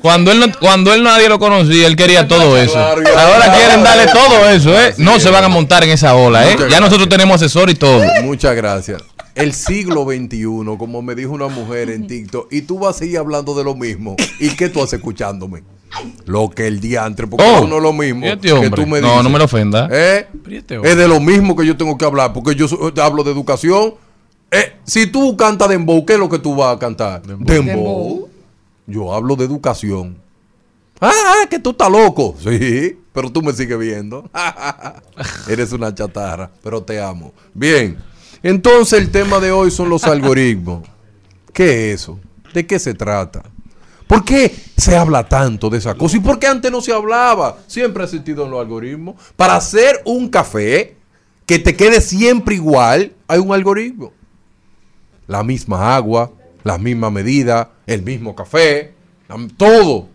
Cuando 0.00 0.32
él, 0.32 0.40
no, 0.40 0.46
cuando 0.58 0.94
él 0.94 1.02
nadie 1.02 1.28
lo 1.28 1.38
conocía, 1.38 1.86
él 1.86 1.96
quería 1.96 2.28
todo 2.28 2.56
eso. 2.56 2.78
Ahora 2.78 3.52
quieren 3.54 3.82
darle 3.82 4.06
todo 4.06 4.48
eso, 4.48 4.78
¿eh? 4.78 4.94
No 4.98 5.18
se 5.20 5.30
van 5.30 5.44
a 5.44 5.48
montar 5.48 5.84
en 5.84 5.90
esa 5.90 6.14
ola, 6.14 6.48
¿eh? 6.48 6.56
Ya 6.70 6.80
nosotros 6.80 7.08
tenemos 7.08 7.36
asesor 7.36 7.70
y 7.70 7.74
todo. 7.74 8.02
Muchas 8.22 8.54
gracias. 8.54 9.02
El 9.34 9.54
siglo 9.54 10.04
XXI, 10.04 10.76
como 10.76 11.02
me 11.02 11.14
dijo 11.14 11.32
una 11.32 11.46
mujer 11.48 11.90
en 11.90 12.06
TikTok, 12.06 12.52
y 12.52 12.62
tú 12.62 12.78
vas 12.80 12.96
a 12.96 12.98
seguir 12.98 13.18
hablando 13.18 13.54
de 13.54 13.64
lo 13.64 13.74
mismo. 13.74 14.16
¿Y 14.38 14.50
qué 14.50 14.68
tú 14.68 14.82
haces 14.82 14.94
escuchándome? 14.94 15.62
Lo 16.26 16.48
que 16.50 16.66
el 16.66 16.80
diantre, 16.80 17.26
porque 17.26 17.44
Oh, 17.44 17.56
eso 17.58 17.68
no 17.68 17.76
es 17.78 17.82
lo 17.82 17.92
mismo 17.92 18.24
¿y 18.24 18.28
este 18.28 18.48
que 18.60 18.70
tú 18.70 18.86
me 18.86 19.00
No, 19.00 19.08
dices. 19.08 19.24
no 19.24 19.30
me 19.30 19.38
lo 19.38 19.44
ofenda. 19.44 19.88
¿Eh? 19.90 20.26
Pero 20.42 20.54
¿y 20.54 20.58
este? 20.58 20.76
Es 20.82 20.96
de 20.96 21.08
lo 21.08 21.18
mismo 21.20 21.56
que 21.56 21.66
yo 21.66 21.76
tengo 21.76 21.98
que 21.98 22.04
hablar, 22.04 22.32
porque 22.32 22.54
yo 22.54 22.68
te 22.92 23.00
hablo 23.00 23.24
de 23.24 23.32
educación. 23.32 23.94
Eh, 24.52 24.76
si 24.84 25.06
tú 25.06 25.36
cantas 25.36 25.68
dembow, 25.68 26.04
¿qué 26.06 26.14
es 26.14 26.18
lo 26.18 26.28
que 26.28 26.38
tú 26.38 26.54
vas 26.54 26.76
a 26.76 26.78
cantar? 26.78 27.22
Dembow. 27.22 27.46
Dembow. 27.46 28.28
Yo 28.86 29.12
hablo 29.14 29.36
de 29.36 29.44
educación. 29.44 30.16
Ah, 31.00 31.10
ah, 31.12 31.46
que 31.48 31.58
tú 31.58 31.70
estás 31.70 31.90
loco. 31.90 32.34
Sí, 32.42 32.98
pero 33.12 33.30
tú 33.30 33.42
me 33.42 33.52
sigues 33.52 33.78
viendo. 33.78 34.28
Eres 35.48 35.72
una 35.72 35.94
chatarra, 35.94 36.50
pero 36.62 36.82
te 36.82 37.00
amo. 37.00 37.32
Bien, 37.54 37.96
entonces 38.42 38.98
el 39.00 39.10
tema 39.10 39.38
de 39.40 39.50
hoy 39.50 39.70
son 39.70 39.88
los 39.88 40.04
algoritmos. 40.04 40.86
¿Qué 41.52 41.92
es 41.92 42.02
eso? 42.02 42.18
¿De 42.52 42.66
qué 42.66 42.78
se 42.78 42.94
trata? 42.94 43.42
¿Por 44.10 44.24
qué 44.24 44.52
se 44.76 44.96
habla 44.96 45.28
tanto 45.28 45.70
de 45.70 45.78
esa 45.78 45.94
cosa? 45.94 46.16
¿Y 46.16 46.20
por 46.20 46.40
qué 46.40 46.48
antes 46.48 46.72
no 46.72 46.80
se 46.80 46.92
hablaba? 46.92 47.58
Siempre 47.68 48.02
ha 48.02 48.06
existido 48.06 48.44
en 48.44 48.50
los 48.50 48.60
algoritmos. 48.60 49.14
Para 49.36 49.54
hacer 49.54 50.02
un 50.04 50.28
café 50.28 50.96
que 51.46 51.60
te 51.60 51.76
quede 51.76 52.00
siempre 52.00 52.56
igual, 52.56 53.12
hay 53.28 53.38
un 53.38 53.52
algoritmo. 53.52 54.12
La 55.28 55.44
misma 55.44 55.94
agua, 55.94 56.32
la 56.64 56.76
misma 56.76 57.08
medida, 57.08 57.70
el 57.86 58.02
mismo 58.02 58.34
café, 58.34 58.94
todo. 59.56 60.08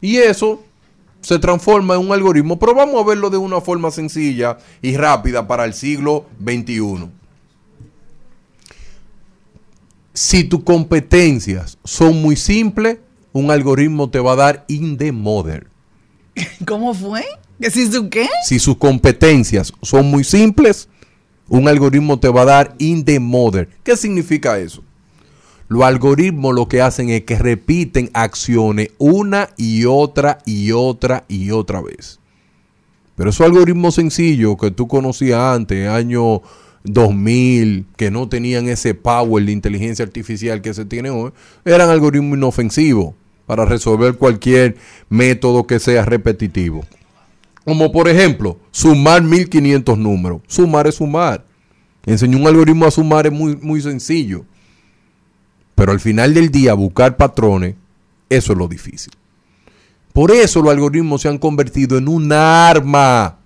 Y 0.00 0.18
eso 0.18 0.62
se 1.20 1.36
transforma 1.40 1.94
en 1.94 2.00
un 2.02 2.12
algoritmo. 2.12 2.60
Pero 2.60 2.76
vamos 2.76 3.02
a 3.02 3.08
verlo 3.08 3.28
de 3.28 3.38
una 3.38 3.60
forma 3.60 3.90
sencilla 3.90 4.56
y 4.80 4.96
rápida 4.96 5.48
para 5.48 5.64
el 5.64 5.74
siglo 5.74 6.26
XXI. 6.40 7.10
Si 10.14 10.44
tus 10.44 10.62
competencias 10.62 11.76
son 11.82 12.22
muy 12.22 12.36
simples, 12.36 12.98
un 13.32 13.50
algoritmo 13.50 14.10
te 14.10 14.20
va 14.20 14.32
a 14.32 14.36
dar 14.36 14.64
in 14.68 14.96
the 14.96 15.12
mother. 15.12 15.66
¿Cómo 16.66 16.94
fue? 16.94 17.24
¿Que 17.60 17.70
si 17.70 17.90
su 17.90 18.08
qué? 18.08 18.28
Si 18.44 18.58
sus 18.58 18.76
competencias 18.76 19.72
son 19.82 20.06
muy 20.06 20.24
simples, 20.24 20.88
un 21.48 21.68
algoritmo 21.68 22.18
te 22.18 22.28
va 22.28 22.42
a 22.42 22.46
dar 22.46 22.74
in 22.78 23.04
the 23.04 23.20
mother. 23.20 23.68
¿Qué 23.82 23.96
significa 23.96 24.58
eso? 24.58 24.82
Los 25.68 25.82
algoritmos 25.82 26.54
lo 26.54 26.68
que 26.68 26.82
hacen 26.82 27.08
es 27.10 27.22
que 27.22 27.38
repiten 27.38 28.10
acciones 28.12 28.90
una 28.98 29.48
y 29.56 29.84
otra 29.84 30.38
y 30.44 30.72
otra 30.72 31.24
y 31.28 31.50
otra 31.50 31.80
vez. 31.80 32.20
Pero 33.16 33.30
esos 33.30 33.46
algoritmos 33.46 33.94
sencillos 33.94 34.56
que 34.60 34.70
tú 34.70 34.88
conocías 34.88 35.40
antes, 35.40 35.88
año 35.88 36.42
2000, 36.84 37.86
que 37.96 38.10
no 38.10 38.28
tenían 38.28 38.68
ese 38.68 38.94
power 38.94 39.44
de 39.44 39.52
inteligencia 39.52 40.04
artificial 40.04 40.60
que 40.62 40.74
se 40.74 40.84
tiene 40.84 41.10
hoy, 41.10 41.32
eran 41.64 41.88
algoritmos 41.88 42.36
inofensivos 42.36 43.14
para 43.46 43.64
resolver 43.64 44.16
cualquier 44.16 44.76
método 45.08 45.66
que 45.66 45.78
sea 45.78 46.04
repetitivo. 46.04 46.84
Como 47.64 47.92
por 47.92 48.08
ejemplo, 48.08 48.58
sumar 48.70 49.22
1500 49.22 49.96
números. 49.98 50.40
Sumar 50.46 50.86
es 50.86 50.96
sumar. 50.96 51.44
Enseñar 52.04 52.40
un 52.40 52.46
algoritmo 52.46 52.86
a 52.86 52.90
sumar 52.90 53.26
es 53.26 53.32
muy, 53.32 53.56
muy 53.56 53.80
sencillo. 53.80 54.44
Pero 55.74 55.92
al 55.92 56.00
final 56.00 56.34
del 56.34 56.50
día, 56.50 56.74
buscar 56.74 57.16
patrones, 57.16 57.76
eso 58.28 58.52
es 58.52 58.58
lo 58.58 58.68
difícil. 58.68 59.12
Por 60.12 60.30
eso 60.30 60.60
los 60.60 60.72
algoritmos 60.72 61.22
se 61.22 61.28
han 61.28 61.38
convertido 61.38 61.96
en 61.96 62.08
un 62.08 62.32
arma. 62.32 63.38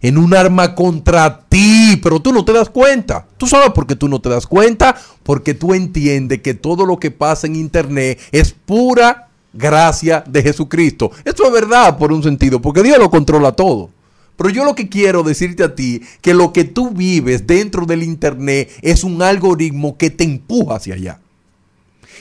En 0.00 0.18
un 0.18 0.34
arma 0.34 0.74
contra 0.74 1.40
ti. 1.48 1.98
Pero 2.02 2.20
tú 2.20 2.32
no 2.32 2.44
te 2.44 2.52
das 2.52 2.70
cuenta. 2.70 3.26
¿Tú 3.36 3.46
sabes 3.46 3.70
por 3.70 3.86
qué 3.86 3.96
tú 3.96 4.08
no 4.08 4.20
te 4.20 4.28
das 4.28 4.46
cuenta? 4.46 4.96
Porque 5.22 5.54
tú 5.54 5.74
entiendes 5.74 6.42
que 6.42 6.54
todo 6.54 6.86
lo 6.86 6.98
que 6.98 7.10
pasa 7.10 7.46
en 7.46 7.56
Internet 7.56 8.18
es 8.32 8.52
pura 8.52 9.28
gracia 9.52 10.22
de 10.26 10.42
Jesucristo. 10.42 11.10
Esto 11.24 11.46
es 11.46 11.52
verdad 11.52 11.98
por 11.98 12.12
un 12.12 12.22
sentido, 12.22 12.60
porque 12.60 12.82
Dios 12.82 12.98
lo 12.98 13.10
controla 13.10 13.52
todo. 13.52 13.90
Pero 14.36 14.50
yo 14.50 14.64
lo 14.64 14.76
que 14.76 14.88
quiero 14.88 15.24
decirte 15.24 15.64
a 15.64 15.74
ti, 15.74 16.00
que 16.20 16.32
lo 16.32 16.52
que 16.52 16.62
tú 16.62 16.90
vives 16.90 17.46
dentro 17.46 17.86
del 17.86 18.04
Internet 18.04 18.70
es 18.82 19.02
un 19.02 19.20
algoritmo 19.20 19.96
que 19.96 20.10
te 20.10 20.22
empuja 20.22 20.76
hacia 20.76 20.94
allá. 20.94 21.20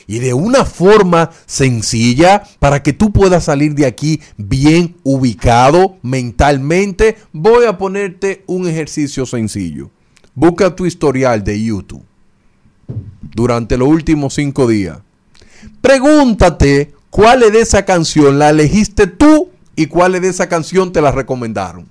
Y 0.07 0.19
de 0.19 0.33
una 0.33 0.63
forma 0.63 1.31
sencilla, 1.45 2.43
para 2.59 2.81
que 2.81 2.93
tú 2.93 3.11
puedas 3.11 3.43
salir 3.43 3.75
de 3.75 3.85
aquí 3.85 4.21
bien 4.37 4.95
ubicado 5.03 5.97
mentalmente, 6.01 7.17
voy 7.33 7.65
a 7.65 7.77
ponerte 7.77 8.43
un 8.47 8.67
ejercicio 8.67 9.25
sencillo. 9.25 9.91
Busca 10.33 10.75
tu 10.75 10.85
historial 10.85 11.43
de 11.43 11.61
YouTube 11.61 12.05
durante 13.21 13.77
los 13.77 13.89
últimos 13.89 14.33
cinco 14.33 14.65
días. 14.65 14.99
Pregúntate 15.81 16.93
cuál 17.09 17.41
de 17.41 17.59
esa 17.59 17.83
canción 17.83 18.39
la 18.39 18.51
elegiste 18.51 19.07
tú 19.07 19.49
y 19.75 19.87
cuál 19.87 20.13
de 20.13 20.27
esa 20.27 20.47
canción 20.47 20.93
te 20.93 21.01
la 21.01 21.11
recomendaron. 21.11 21.87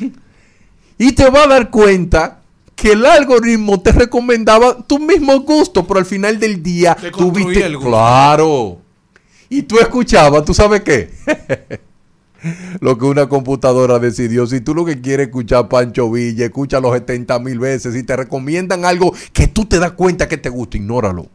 Y 1.00 1.12
te 1.12 1.30
vas 1.30 1.46
a 1.46 1.50
dar 1.50 1.70
cuenta 1.70 2.37
que 2.78 2.92
el 2.92 3.04
algoritmo 3.04 3.80
te 3.80 3.90
recomendaba 3.90 4.80
tu 4.86 5.00
mismo 5.00 5.40
gusto, 5.40 5.84
pero 5.84 5.98
al 5.98 6.06
final 6.06 6.38
del 6.38 6.62
día 6.62 6.94
Te 6.94 7.10
tú 7.10 7.18
construía 7.18 7.46
viste, 7.48 7.66
el 7.66 7.76
gusto. 7.76 7.90
claro. 7.90 8.78
Y 9.48 9.62
tú 9.62 9.80
escuchabas, 9.80 10.44
¿tú 10.44 10.54
sabes 10.54 10.82
qué? 10.82 11.10
lo 12.80 12.96
que 12.96 13.04
una 13.04 13.28
computadora 13.28 13.98
decidió. 13.98 14.46
Si 14.46 14.60
tú 14.60 14.76
lo 14.76 14.84
que 14.84 15.00
quieres 15.00 15.26
escuchar 15.26 15.68
Pancho 15.68 16.08
Villa, 16.08 16.44
escucha 16.44 16.78
los 16.78 16.92
70 16.92 17.40
mil 17.40 17.58
veces. 17.58 17.94
Si 17.94 18.04
te 18.04 18.14
recomiendan 18.14 18.84
algo 18.84 19.12
que 19.32 19.48
tú 19.48 19.64
te 19.64 19.80
das 19.80 19.92
cuenta 19.92 20.28
que 20.28 20.36
te 20.36 20.48
gusta, 20.48 20.76
ignóralo. 20.76 21.26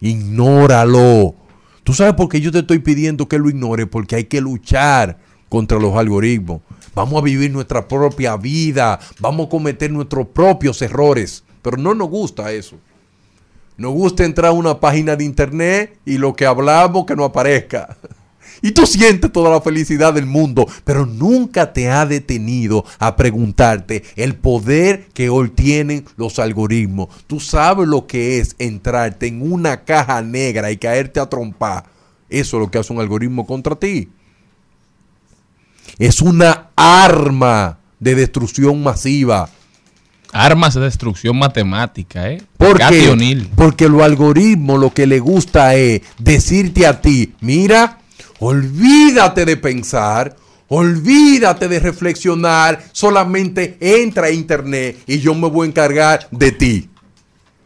Ignóralo. 0.00 1.36
¿Tú 1.84 1.94
sabes 1.94 2.14
por 2.14 2.28
qué 2.28 2.40
yo 2.40 2.50
te 2.50 2.58
estoy 2.60 2.80
pidiendo 2.80 3.28
que 3.28 3.38
lo 3.38 3.48
ignores? 3.48 3.86
Porque 3.86 4.16
hay 4.16 4.24
que 4.24 4.40
luchar 4.40 5.18
contra 5.48 5.78
los 5.78 5.94
algoritmos. 5.94 6.62
Vamos 6.94 7.20
a 7.20 7.24
vivir 7.24 7.50
nuestra 7.50 7.86
propia 7.88 8.36
vida. 8.36 9.00
Vamos 9.18 9.46
a 9.46 9.50
cometer 9.50 9.90
nuestros 9.90 10.26
propios 10.28 10.82
errores. 10.82 11.44
Pero 11.62 11.76
no 11.76 11.94
nos 11.94 12.08
gusta 12.08 12.52
eso. 12.52 12.76
Nos 13.76 13.92
gusta 13.92 14.24
entrar 14.24 14.50
a 14.50 14.52
una 14.52 14.78
página 14.78 15.16
de 15.16 15.24
internet 15.24 15.98
y 16.04 16.18
lo 16.18 16.34
que 16.34 16.46
hablamos 16.46 17.06
que 17.06 17.16
no 17.16 17.24
aparezca. 17.24 17.96
Y 18.64 18.70
tú 18.70 18.86
sientes 18.86 19.32
toda 19.32 19.50
la 19.50 19.60
felicidad 19.60 20.14
del 20.14 20.26
mundo, 20.26 20.68
pero 20.84 21.04
nunca 21.04 21.72
te 21.72 21.90
ha 21.90 22.06
detenido 22.06 22.84
a 23.00 23.16
preguntarte 23.16 24.04
el 24.14 24.36
poder 24.36 25.08
que 25.14 25.30
hoy 25.30 25.48
tienen 25.48 26.04
los 26.16 26.38
algoritmos. 26.38 27.08
Tú 27.26 27.40
sabes 27.40 27.88
lo 27.88 28.06
que 28.06 28.38
es 28.38 28.54
entrarte 28.60 29.26
en 29.26 29.50
una 29.50 29.84
caja 29.84 30.22
negra 30.22 30.70
y 30.70 30.76
caerte 30.76 31.18
a 31.18 31.28
trompar. 31.28 31.86
Eso 32.28 32.56
es 32.56 32.60
lo 32.60 32.70
que 32.70 32.78
hace 32.78 32.92
un 32.92 33.00
algoritmo 33.00 33.46
contra 33.46 33.74
ti. 33.74 34.10
Es 36.02 36.20
una 36.20 36.70
arma 36.74 37.78
de 38.00 38.16
destrucción 38.16 38.82
masiva. 38.82 39.48
Armas 40.32 40.74
de 40.74 40.80
destrucción 40.80 41.38
matemática, 41.38 42.28
¿eh? 42.28 42.42
¿Por 42.56 42.76
Cathy 42.76 43.02
qué? 43.02 43.08
O'Neill. 43.10 43.48
Porque 43.54 43.88
los 43.88 44.02
algoritmos 44.02 44.80
lo 44.80 44.92
que 44.92 45.06
le 45.06 45.20
gusta 45.20 45.76
es 45.76 46.02
decirte 46.18 46.88
a 46.88 47.00
ti, 47.00 47.34
mira, 47.40 48.00
olvídate 48.40 49.44
de 49.44 49.56
pensar, 49.56 50.34
olvídate 50.66 51.68
de 51.68 51.78
reflexionar, 51.78 52.82
solamente 52.90 53.76
entra 53.78 54.26
a 54.26 54.32
internet 54.32 55.04
y 55.06 55.20
yo 55.20 55.36
me 55.36 55.48
voy 55.48 55.68
a 55.68 55.70
encargar 55.70 56.26
de 56.32 56.50
ti. 56.50 56.90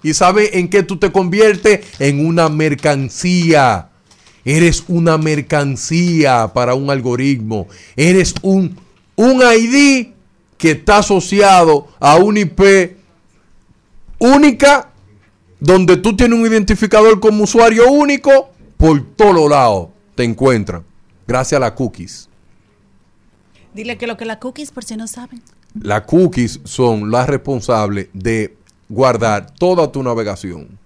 ¿Y 0.02 0.12
sabe 0.12 0.58
en 0.58 0.68
qué 0.68 0.82
tú 0.82 0.98
te 0.98 1.10
conviertes? 1.10 1.86
En 1.98 2.26
una 2.26 2.50
mercancía. 2.50 3.88
Eres 4.48 4.84
una 4.86 5.18
mercancía 5.18 6.52
para 6.54 6.74
un 6.76 6.88
algoritmo. 6.88 7.66
Eres 7.96 8.32
un, 8.42 8.78
un 9.16 9.42
ID 9.42 10.12
que 10.56 10.70
está 10.70 10.98
asociado 10.98 11.88
a 11.98 12.14
un 12.16 12.36
IP 12.38 12.96
única, 14.20 14.90
donde 15.58 15.96
tú 15.96 16.14
tienes 16.14 16.38
un 16.38 16.46
identificador 16.46 17.18
como 17.18 17.42
usuario 17.44 17.90
único, 17.90 18.50
por 18.76 19.02
todos 19.16 19.50
lados 19.50 19.88
te 20.14 20.22
encuentran. 20.22 20.84
Gracias 21.26 21.56
a 21.56 21.60
las 21.60 21.72
cookies. 21.72 22.28
Dile 23.74 23.98
que 23.98 24.06
lo 24.06 24.16
que 24.16 24.24
las 24.26 24.36
cookies, 24.38 24.70
por 24.70 24.84
si 24.84 24.96
no 24.96 25.06
saben. 25.08 25.42
Las 25.80 26.02
cookies 26.02 26.60
son 26.64 27.10
las 27.10 27.28
responsables 27.28 28.08
de 28.12 28.56
guardar 28.88 29.50
toda 29.50 29.90
tu 29.90 30.02
navegación, 30.04 30.78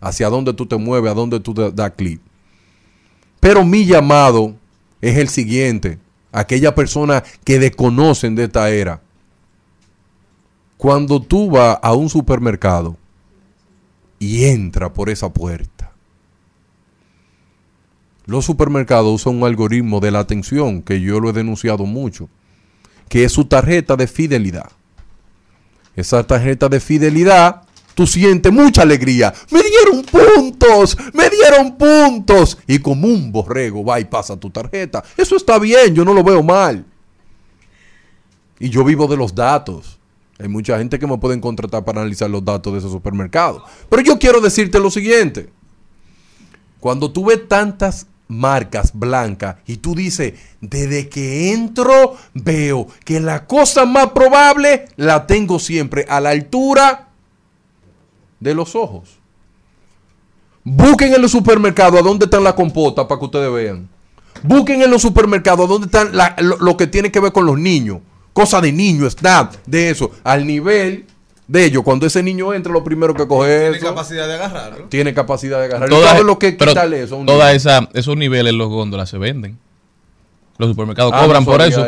hacia 0.00 0.30
dónde 0.30 0.54
tú 0.54 0.64
te 0.66 0.76
mueves, 0.78 1.10
a 1.12 1.14
dónde 1.14 1.38
tú 1.38 1.52
da- 1.52 1.70
das 1.70 1.92
clic. 1.96 2.18
Pero 3.44 3.62
mi 3.62 3.84
llamado 3.84 4.54
es 5.02 5.18
el 5.18 5.28
siguiente, 5.28 5.98
aquellas 6.32 6.72
personas 6.72 7.24
que 7.44 7.58
desconocen 7.58 8.34
de 8.34 8.44
esta 8.44 8.70
era. 8.70 9.02
Cuando 10.78 11.20
tú 11.20 11.50
vas 11.50 11.78
a 11.82 11.92
un 11.92 12.08
supermercado 12.08 12.96
y 14.18 14.46
entra 14.46 14.90
por 14.94 15.10
esa 15.10 15.30
puerta, 15.30 15.92
los 18.24 18.46
supermercados 18.46 19.12
usan 19.12 19.36
un 19.36 19.44
algoritmo 19.44 20.00
de 20.00 20.10
la 20.10 20.20
atención 20.20 20.80
que 20.80 21.02
yo 21.02 21.20
lo 21.20 21.28
he 21.28 21.34
denunciado 21.34 21.84
mucho, 21.84 22.30
que 23.10 23.24
es 23.24 23.32
su 23.32 23.44
tarjeta 23.44 23.94
de 23.94 24.06
fidelidad. 24.06 24.70
Esa 25.96 26.26
tarjeta 26.26 26.70
de 26.70 26.80
fidelidad, 26.80 27.63
tú 27.94 28.06
sientes 28.06 28.52
mucha 28.52 28.82
alegría. 28.82 29.32
Me 29.50 29.60
dieron 29.62 30.04
puntos, 30.04 30.96
me 31.12 31.30
dieron 31.30 31.76
puntos. 31.76 32.58
Y 32.66 32.78
como 32.78 33.06
un 33.06 33.32
borrego 33.32 33.84
va 33.84 34.00
y 34.00 34.04
pasa 34.04 34.36
tu 34.36 34.50
tarjeta. 34.50 35.02
Eso 35.16 35.36
está 35.36 35.58
bien, 35.58 35.94
yo 35.94 36.04
no 36.04 36.12
lo 36.12 36.22
veo 36.22 36.42
mal. 36.42 36.84
Y 38.58 38.68
yo 38.68 38.84
vivo 38.84 39.06
de 39.06 39.16
los 39.16 39.34
datos. 39.34 39.98
Hay 40.38 40.48
mucha 40.48 40.78
gente 40.78 40.98
que 40.98 41.06
me 41.06 41.18
pueden 41.18 41.40
contratar 41.40 41.84
para 41.84 42.00
analizar 42.00 42.28
los 42.28 42.44
datos 42.44 42.72
de 42.72 42.80
ese 42.80 42.88
supermercado. 42.88 43.64
Pero 43.88 44.02
yo 44.02 44.18
quiero 44.18 44.40
decirte 44.40 44.80
lo 44.80 44.90
siguiente. 44.90 45.48
Cuando 46.80 47.10
tú 47.12 47.26
ves 47.26 47.48
tantas 47.48 48.06
marcas 48.26 48.92
blancas 48.94 49.56
y 49.66 49.76
tú 49.76 49.94
dices, 49.94 50.34
desde 50.60 51.08
que 51.08 51.52
entro 51.52 52.16
veo 52.32 52.88
que 53.04 53.20
la 53.20 53.46
cosa 53.46 53.84
más 53.84 54.08
probable 54.08 54.86
la 54.96 55.26
tengo 55.26 55.58
siempre 55.58 56.04
a 56.08 56.20
la 56.20 56.30
altura 56.30 57.08
de 58.40 58.54
los 58.54 58.74
ojos. 58.74 59.18
Busquen 60.64 61.12
en 61.14 61.20
los 61.22 61.30
supermercados 61.30 62.00
a 62.00 62.02
dónde 62.02 62.24
están 62.24 62.42
las 62.44 62.54
compotas 62.54 63.06
para 63.06 63.18
que 63.18 63.24
ustedes 63.26 63.52
vean. 63.52 63.88
Busquen 64.42 64.82
en 64.82 64.90
los 64.90 65.02
supermercados 65.02 65.66
a 65.66 65.68
dónde 65.68 65.86
están 65.86 66.16
la- 66.16 66.34
lo, 66.40 66.56
lo 66.58 66.76
que 66.76 66.86
tiene 66.86 67.10
que 67.12 67.20
ver 67.20 67.32
con 67.32 67.46
los 67.46 67.58
niños. 67.58 67.98
Cosa 68.32 68.60
de 68.60 68.72
niños, 68.72 69.12
snap, 69.12 69.54
de 69.66 69.90
eso. 69.90 70.10
Al 70.24 70.46
nivel 70.46 71.04
de 71.46 71.64
ellos. 71.66 71.82
Cuando 71.84 72.06
ese 72.06 72.22
niño 72.22 72.52
entra, 72.54 72.72
lo 72.72 72.82
primero 72.82 73.14
que 73.14 73.28
coge 73.28 73.58
Tiene 73.60 73.76
eso. 73.76 73.86
capacidad 73.86 74.26
de 74.26 74.34
agarrarlo. 74.34 74.84
Tiene 74.88 75.14
capacidad 75.14 75.58
de 75.60 75.66
agarrar. 75.66 75.88
Todas- 75.88 76.10
¿Sabes 76.10 76.24
lo 76.24 76.38
que 76.38 76.56
quitarle 76.56 77.02
eso? 77.02 77.22
niño? 77.22 77.48
esa- 77.48 77.88
esos 77.92 78.16
niveles 78.16 78.54
los 78.54 78.68
góndolas 78.70 79.08
se 79.10 79.18
venden. 79.18 79.58
Los 80.56 80.68
supermercados 80.70 81.12
Ah, 81.14 81.22
cobran 81.24 81.42
no 81.44 81.50
por 81.50 81.60
eso. 81.62 81.84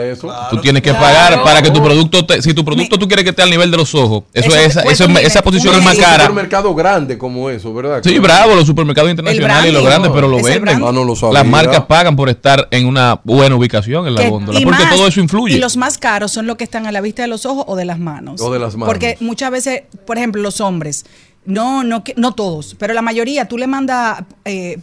Tú 0.50 0.60
tienes 0.60 0.82
que 0.82 0.90
Claro. 0.90 1.04
pagar 1.04 1.42
para 1.44 1.62
que 1.62 1.70
tu 1.70 1.80
producto, 1.80 2.26
te- 2.26 2.42
si 2.42 2.52
tu 2.52 2.64
producto 2.64 2.98
tú 2.98 3.06
quieres 3.06 3.22
que 3.22 3.30
esté 3.30 3.42
al 3.42 3.50
nivel 3.50 3.70
de 3.70 3.76
los 3.76 3.94
ojos, 3.94 4.24
eso, 4.34 4.48
Eso 4.48 4.56
es, 4.56 4.62
te 4.62 4.66
esa, 4.66 4.82
cuesta 4.82 4.92
eso 4.92 5.04
un 5.04 5.10
es- 5.10 5.16
nivel. 5.16 5.26
esa 5.30 5.42
posición 5.42 5.74
Un 5.74 5.78
es 5.80 5.84
más 5.84 5.94
Un 5.96 6.00
cara. 6.02 6.22
supermercado 6.26 6.74
grande 6.74 7.16
como 7.16 7.48
eso, 7.48 7.72
¿verdad? 7.72 8.00
Sí, 8.02 8.18
bravo, 8.18 8.56
los 8.56 8.66
supermercados 8.66 9.08
internacionales 9.10 9.70
y 9.70 9.72
los 9.72 9.84
grandes, 9.84 10.10
pero 10.12 10.26
lo 10.26 10.42
venden. 10.42 10.82
Ah, 10.84 10.90
no 10.90 11.04
lo 11.04 11.14
sabía. 11.14 11.34
Las 11.34 11.46
marcas 11.46 11.84
pagan 11.84 12.16
por 12.16 12.28
estar 12.28 12.66
en 12.72 12.86
una 12.86 13.20
buena 13.22 13.54
ubicación 13.54 14.08
en 14.08 14.16
la 14.16 14.22
Que- 14.22 14.30
góndola, 14.30 14.58
y 14.58 14.64
porque 14.64 14.82
más- 14.84 14.96
todo 14.96 15.06
eso 15.06 15.20
influye. 15.20 15.54
Y 15.56 15.58
los 15.60 15.76
más 15.76 15.96
caros 15.98 16.32
son 16.32 16.46
los 16.48 16.56
que 16.56 16.64
están 16.64 16.86
a 16.86 16.92
la 16.92 17.00
vista 17.00 17.22
de 17.22 17.28
los 17.28 17.46
ojos 17.46 17.64
o 17.68 17.76
de 17.76 17.84
las 17.84 18.00
manos. 18.00 18.40
O 18.40 18.52
de 18.52 18.58
las 18.58 18.74
manos. 18.74 18.88
Porque 18.88 19.16
muchas 19.20 19.52
veces, 19.52 19.82
por 20.06 20.18
ejemplo, 20.18 20.42
los 20.42 20.60
hombres, 20.60 21.06
no, 21.44 21.84
no, 21.84 22.02
no 22.16 22.32
todos, 22.32 22.74
pero 22.76 22.94
la 22.94 23.02
mayoría, 23.02 23.46
tú 23.46 23.58
le 23.58 23.68
mandas 23.68 24.24
eh, 24.44 24.78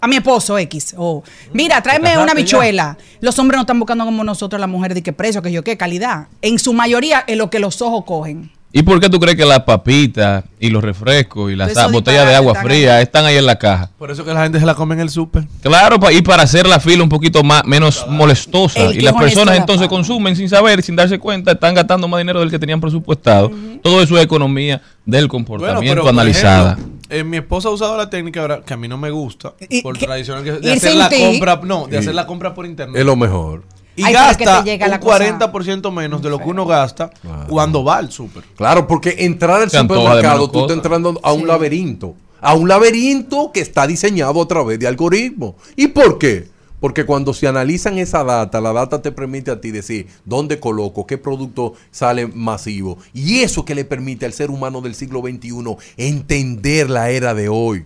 a 0.00 0.06
mi 0.08 0.16
esposo 0.16 0.58
X, 0.58 0.94
o 0.96 1.22
mira, 1.52 1.80
tráeme 1.82 2.18
una 2.18 2.34
bichuela. 2.34 2.96
Los 3.20 3.38
hombres 3.38 3.56
no 3.56 3.62
están 3.62 3.78
buscando 3.78 4.04
como 4.04 4.24
nosotros, 4.24 4.60
las 4.60 4.68
mujeres, 4.68 4.94
de 4.94 5.02
qué 5.02 5.12
precio, 5.12 5.42
que 5.42 5.52
yo 5.52 5.62
qué 5.62 5.76
calidad. 5.76 6.28
En 6.40 6.58
su 6.58 6.72
mayoría 6.72 7.24
es 7.26 7.36
lo 7.36 7.50
que 7.50 7.58
los 7.58 7.80
ojos 7.82 8.04
cogen. 8.04 8.50
¿Y 8.74 8.82
por 8.82 8.98
qué 9.00 9.10
tú 9.10 9.20
crees 9.20 9.36
que 9.36 9.44
las 9.44 9.60
papitas 9.60 10.44
y 10.58 10.70
los 10.70 10.82
refrescos 10.82 11.52
y 11.52 11.56
las 11.56 11.74
botellas 11.92 12.26
de 12.26 12.34
agua 12.34 12.54
fría 12.54 13.02
están 13.02 13.26
ahí 13.26 13.36
en 13.36 13.44
la 13.44 13.58
caja? 13.58 13.90
Por 13.98 14.10
eso 14.10 14.24
que 14.24 14.32
la 14.32 14.44
gente 14.44 14.58
se 14.58 14.64
la 14.64 14.74
come 14.74 14.94
en 14.94 15.02
el 15.02 15.10
súper. 15.10 15.44
Claro, 15.60 15.98
y 16.10 16.22
para 16.22 16.44
hacer 16.44 16.66
la 16.66 16.80
fila 16.80 17.02
un 17.02 17.10
poquito 17.10 17.44
más 17.44 17.66
menos 17.66 18.06
molestosa. 18.08 18.80
El 18.80 18.96
Y 18.96 19.00
las 19.02 19.12
personas 19.12 19.54
la 19.54 19.60
entonces 19.60 19.88
consumen 19.88 20.36
sin 20.36 20.48
saber, 20.48 20.82
sin 20.82 20.96
darse 20.96 21.18
cuenta, 21.18 21.52
están 21.52 21.74
gastando 21.74 22.08
más 22.08 22.18
dinero 22.18 22.40
del 22.40 22.50
que 22.50 22.58
tenían 22.58 22.80
presupuestado. 22.80 23.50
Todo 23.82 24.02
eso 24.02 24.16
es 24.16 24.24
economía 24.24 24.80
del 25.04 25.28
comportamiento 25.28 26.00
por 26.00 26.10
analizada. 26.10 26.72
ejemplo, 26.72 26.91
eh, 27.12 27.24
mi 27.24 27.36
esposa 27.36 27.68
ha 27.68 27.72
usado 27.72 27.96
la 27.96 28.08
técnica 28.10 28.40
ahora 28.40 28.62
que 28.62 28.74
a 28.74 28.76
mí 28.76 28.88
no 28.88 28.98
me 28.98 29.10
gusta, 29.10 29.54
por 29.82 29.96
tradicional, 29.98 30.42
que- 30.44 30.52
de 30.52 30.72
hacer 30.72 30.94
la 30.96 31.08
ti. 31.08 31.16
compra, 31.20 31.60
no, 31.62 31.86
de 31.86 31.92
Sí. 31.92 31.96
hacer 31.98 32.14
la 32.14 32.26
compra 32.26 32.54
por 32.54 32.66
internet. 32.66 32.98
Es 32.98 33.06
lo 33.06 33.14
mejor. 33.16 33.62
y 33.94 34.04
Ay, 34.04 34.14
gasta 34.14 34.62
te 34.64 34.70
llega 34.70 34.86
un 34.86 34.90
la 34.92 35.00
cosa- 35.00 35.18
40% 35.18 35.90
menos 35.92 36.22
de 36.22 36.30
lo 36.30 36.38
que 36.38 36.48
uno 36.48 36.64
gasta 36.64 37.10
cuando 37.46 37.84
va 37.84 37.98
al 37.98 38.10
súper. 38.10 38.42
Claro, 38.56 38.86
porque 38.86 39.14
entrar 39.18 39.60
al 39.60 39.70
supermercado, 39.70 40.50
tú 40.50 40.60
estás 40.60 40.76
entrando 40.78 41.20
a 41.22 41.32
un 41.34 41.46
laberinto. 41.46 42.14
A 42.40 42.54
un 42.54 42.68
laberinto 42.68 43.52
que 43.52 43.60
está 43.60 43.86
diseñado 43.86 44.40
a 44.40 44.48
través 44.48 44.78
de 44.78 44.86
algoritmos. 44.86 45.56
¿Y 45.76 45.88
por 45.88 46.18
qué? 46.18 46.48
Porque 46.82 47.06
cuando 47.06 47.32
se 47.32 47.46
analizan 47.46 47.96
esa 47.98 48.24
data, 48.24 48.60
la 48.60 48.72
data 48.72 49.00
te 49.00 49.12
permite 49.12 49.52
a 49.52 49.60
ti 49.60 49.70
decir 49.70 50.08
dónde 50.24 50.58
coloco, 50.58 51.06
qué 51.06 51.16
producto 51.16 51.74
sale 51.92 52.26
masivo. 52.26 52.98
Y 53.14 53.38
eso 53.38 53.64
que 53.64 53.76
le 53.76 53.84
permite 53.84 54.26
al 54.26 54.32
ser 54.32 54.50
humano 54.50 54.80
del 54.80 54.96
siglo 54.96 55.20
XXI 55.20 55.76
entender 55.96 56.90
la 56.90 57.08
era 57.10 57.34
de 57.34 57.48
hoy. 57.48 57.84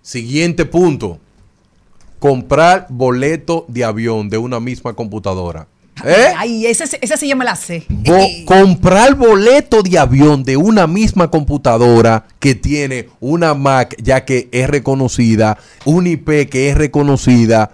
Siguiente 0.00 0.64
punto. 0.64 1.18
Comprar 2.18 2.86
boleto 2.88 3.66
de 3.68 3.84
avión 3.84 4.30
de 4.30 4.38
una 4.38 4.58
misma 4.58 4.94
computadora. 4.94 5.68
¿Eh? 6.04 6.32
Ay, 6.36 6.64
ese, 6.66 6.84
ese 7.00 7.16
sí 7.16 7.28
yo 7.28 7.36
me 7.36 7.44
la 7.44 7.56
sé. 7.56 7.84
Bo- 7.88 8.28
comprar 8.46 9.16
boleto 9.16 9.82
de 9.82 9.98
avión 9.98 10.44
de 10.44 10.56
una 10.56 10.86
misma 10.86 11.28
computadora 11.30 12.24
que 12.38 12.54
tiene 12.54 13.08
una 13.20 13.54
Mac 13.54 13.96
ya 14.00 14.24
que 14.24 14.48
es 14.52 14.68
reconocida, 14.70 15.58
un 15.84 16.06
IP 16.06 16.48
que 16.48 16.70
es 16.70 16.76
reconocida 16.78 17.72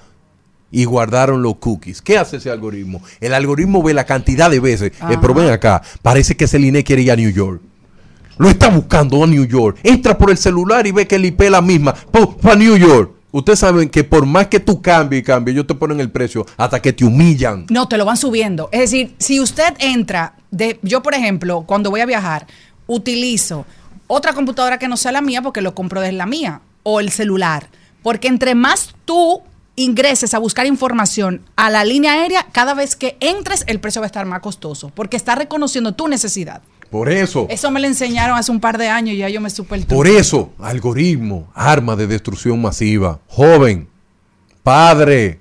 y 0.75 0.87
guardaron 0.87 1.41
los 1.41 1.57
cookies. 1.57 2.03
¿Qué 2.03 2.19
hace 2.19 2.39
ese 2.39 2.51
algoritmo? 2.51 3.01
El 3.21 3.33
algoritmo 3.33 3.81
ve 3.81 3.95
la 3.95 4.05
cantidad 4.05 4.51
de 4.51 4.59
veces. 4.59 4.91
Eh, 5.09 5.17
pero 5.21 5.33
ven 5.33 5.51
acá, 5.51 5.81
parece 6.03 6.37
que 6.37 6.49
Celine 6.49 6.83
quiere 6.83 7.03
ir 7.03 7.13
a 7.13 7.17
New 7.17 7.31
York. 7.31 7.63
Lo 8.39 8.49
está 8.49 8.69
buscando 8.71 9.23
a 9.23 9.27
New 9.29 9.45
York. 9.45 9.79
Entra 9.85 10.19
por 10.19 10.31
el 10.31 10.37
celular 10.37 10.85
y 10.85 10.91
ve 10.91 11.07
que 11.07 11.15
el 11.15 11.27
IP 11.27 11.43
es 11.43 11.51
la 11.53 11.63
misma. 11.63 11.95
Para 12.43 12.57
New 12.57 12.77
York. 12.77 13.13
Ustedes 13.31 13.61
saben 13.61 13.89
que 13.89 14.03
por 14.03 14.27
más 14.27 14.49
que 14.49 14.59
tú 14.59 14.83
cambies 14.83 15.23
y 15.23 15.25
cambies, 15.25 15.55
ellos 15.55 15.67
te 15.69 15.77
ponen 15.77 16.01
el 16.01 16.11
precio 16.11 16.45
hasta 16.57 16.83
que 16.83 16.93
te 16.93 17.05
humillan. 17.05 17.67
No, 17.71 17.87
te 17.87 17.97
lo 17.97 18.05
van 18.05 18.17
subiendo. 18.17 18.69
Es 18.73 18.81
decir, 18.81 19.15
si 19.19 19.39
usted 19.39 19.75
entra, 19.79 20.35
de, 20.51 20.81
yo 20.83 21.05
por 21.05 21.15
ejemplo, 21.15 21.63
cuando 21.67 21.91
voy 21.91 22.01
a 22.01 22.07
viajar, 22.07 22.49
utilizo 22.89 23.65
otra 24.09 24.33
computadora 24.33 24.79
que 24.79 24.89
no 24.89 24.97
sea 24.97 25.13
la 25.13 25.21
mía 25.21 25.41
porque 25.41 25.63
lo 25.63 25.75
compro 25.75 26.01
desde 26.01 26.15
la 26.15 26.27
mía 26.27 26.63
o 26.83 26.99
el 26.99 27.11
celular. 27.11 27.69
Porque 28.03 28.27
entre 28.27 28.57
más 28.57 28.95
tú 29.05 29.43
ingreses 29.77 30.35
a 30.35 30.39
buscar 30.39 30.67
información 30.67 31.43
a 31.57 31.71
la 31.71 31.85
línea 31.85 32.13
aérea, 32.13 32.47
cada 32.53 32.75
vez 32.75 32.97
que 32.97 33.17
entres 33.21 33.65
el 33.67 33.81
precio 33.81 34.01
va 34.01 34.07
a 34.07 34.09
estar 34.09 34.27
más 34.27 34.41
costoso 34.41 34.91
porque 34.95 35.17
está 35.17 35.35
reconociendo 35.35 35.93
tu 35.93 36.09
necesidad. 36.09 36.63
Por 36.91 37.11
eso. 37.11 37.47
Eso 37.51 37.71
me 37.71 37.81
lo 37.81 37.89
enseñaron 37.89 38.39
hace 38.39 38.53
un 38.53 38.61
par 38.61 38.79
de 38.79 38.89
años 38.89 39.15
y 39.15 39.19
ya 39.19 39.29
yo 39.29 39.41
me 39.41 39.51
supe 39.51 39.75
el 39.75 39.87
Por 39.87 40.07
eso, 40.07 40.53
algoritmo, 40.61 41.51
arma 41.55 41.97
de 41.97 42.07
destrucción 42.07 42.61
masiva. 42.63 43.19
Joven, 43.27 43.89
padre, 44.63 45.41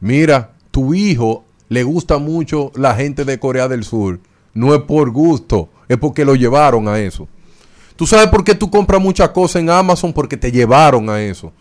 mira, 0.00 0.52
tu 0.70 0.92
hijo 0.92 1.46
le 1.68 1.82
gusta 1.82 2.18
mucho 2.18 2.72
la 2.74 2.94
gente 2.94 3.24
de 3.24 3.38
Corea 3.38 3.68
del 3.68 3.84
Sur. 3.84 4.20
No 4.52 4.74
es 4.74 4.82
por 4.82 5.10
gusto, 5.10 5.70
es 5.88 5.96
porque 5.96 6.24
lo 6.24 6.34
llevaron 6.34 6.88
a 6.88 6.98
eso. 6.98 7.26
¿Tú 7.96 8.06
sabes 8.06 8.28
por 8.28 8.44
qué 8.44 8.54
tú 8.54 8.70
compras 8.70 9.00
muchas 9.00 9.30
cosas 9.30 9.62
en 9.62 9.70
Amazon? 9.70 10.12
Porque 10.12 10.36
te 10.36 10.52
llevaron 10.52 11.08
a 11.08 11.22
eso. 11.22 11.52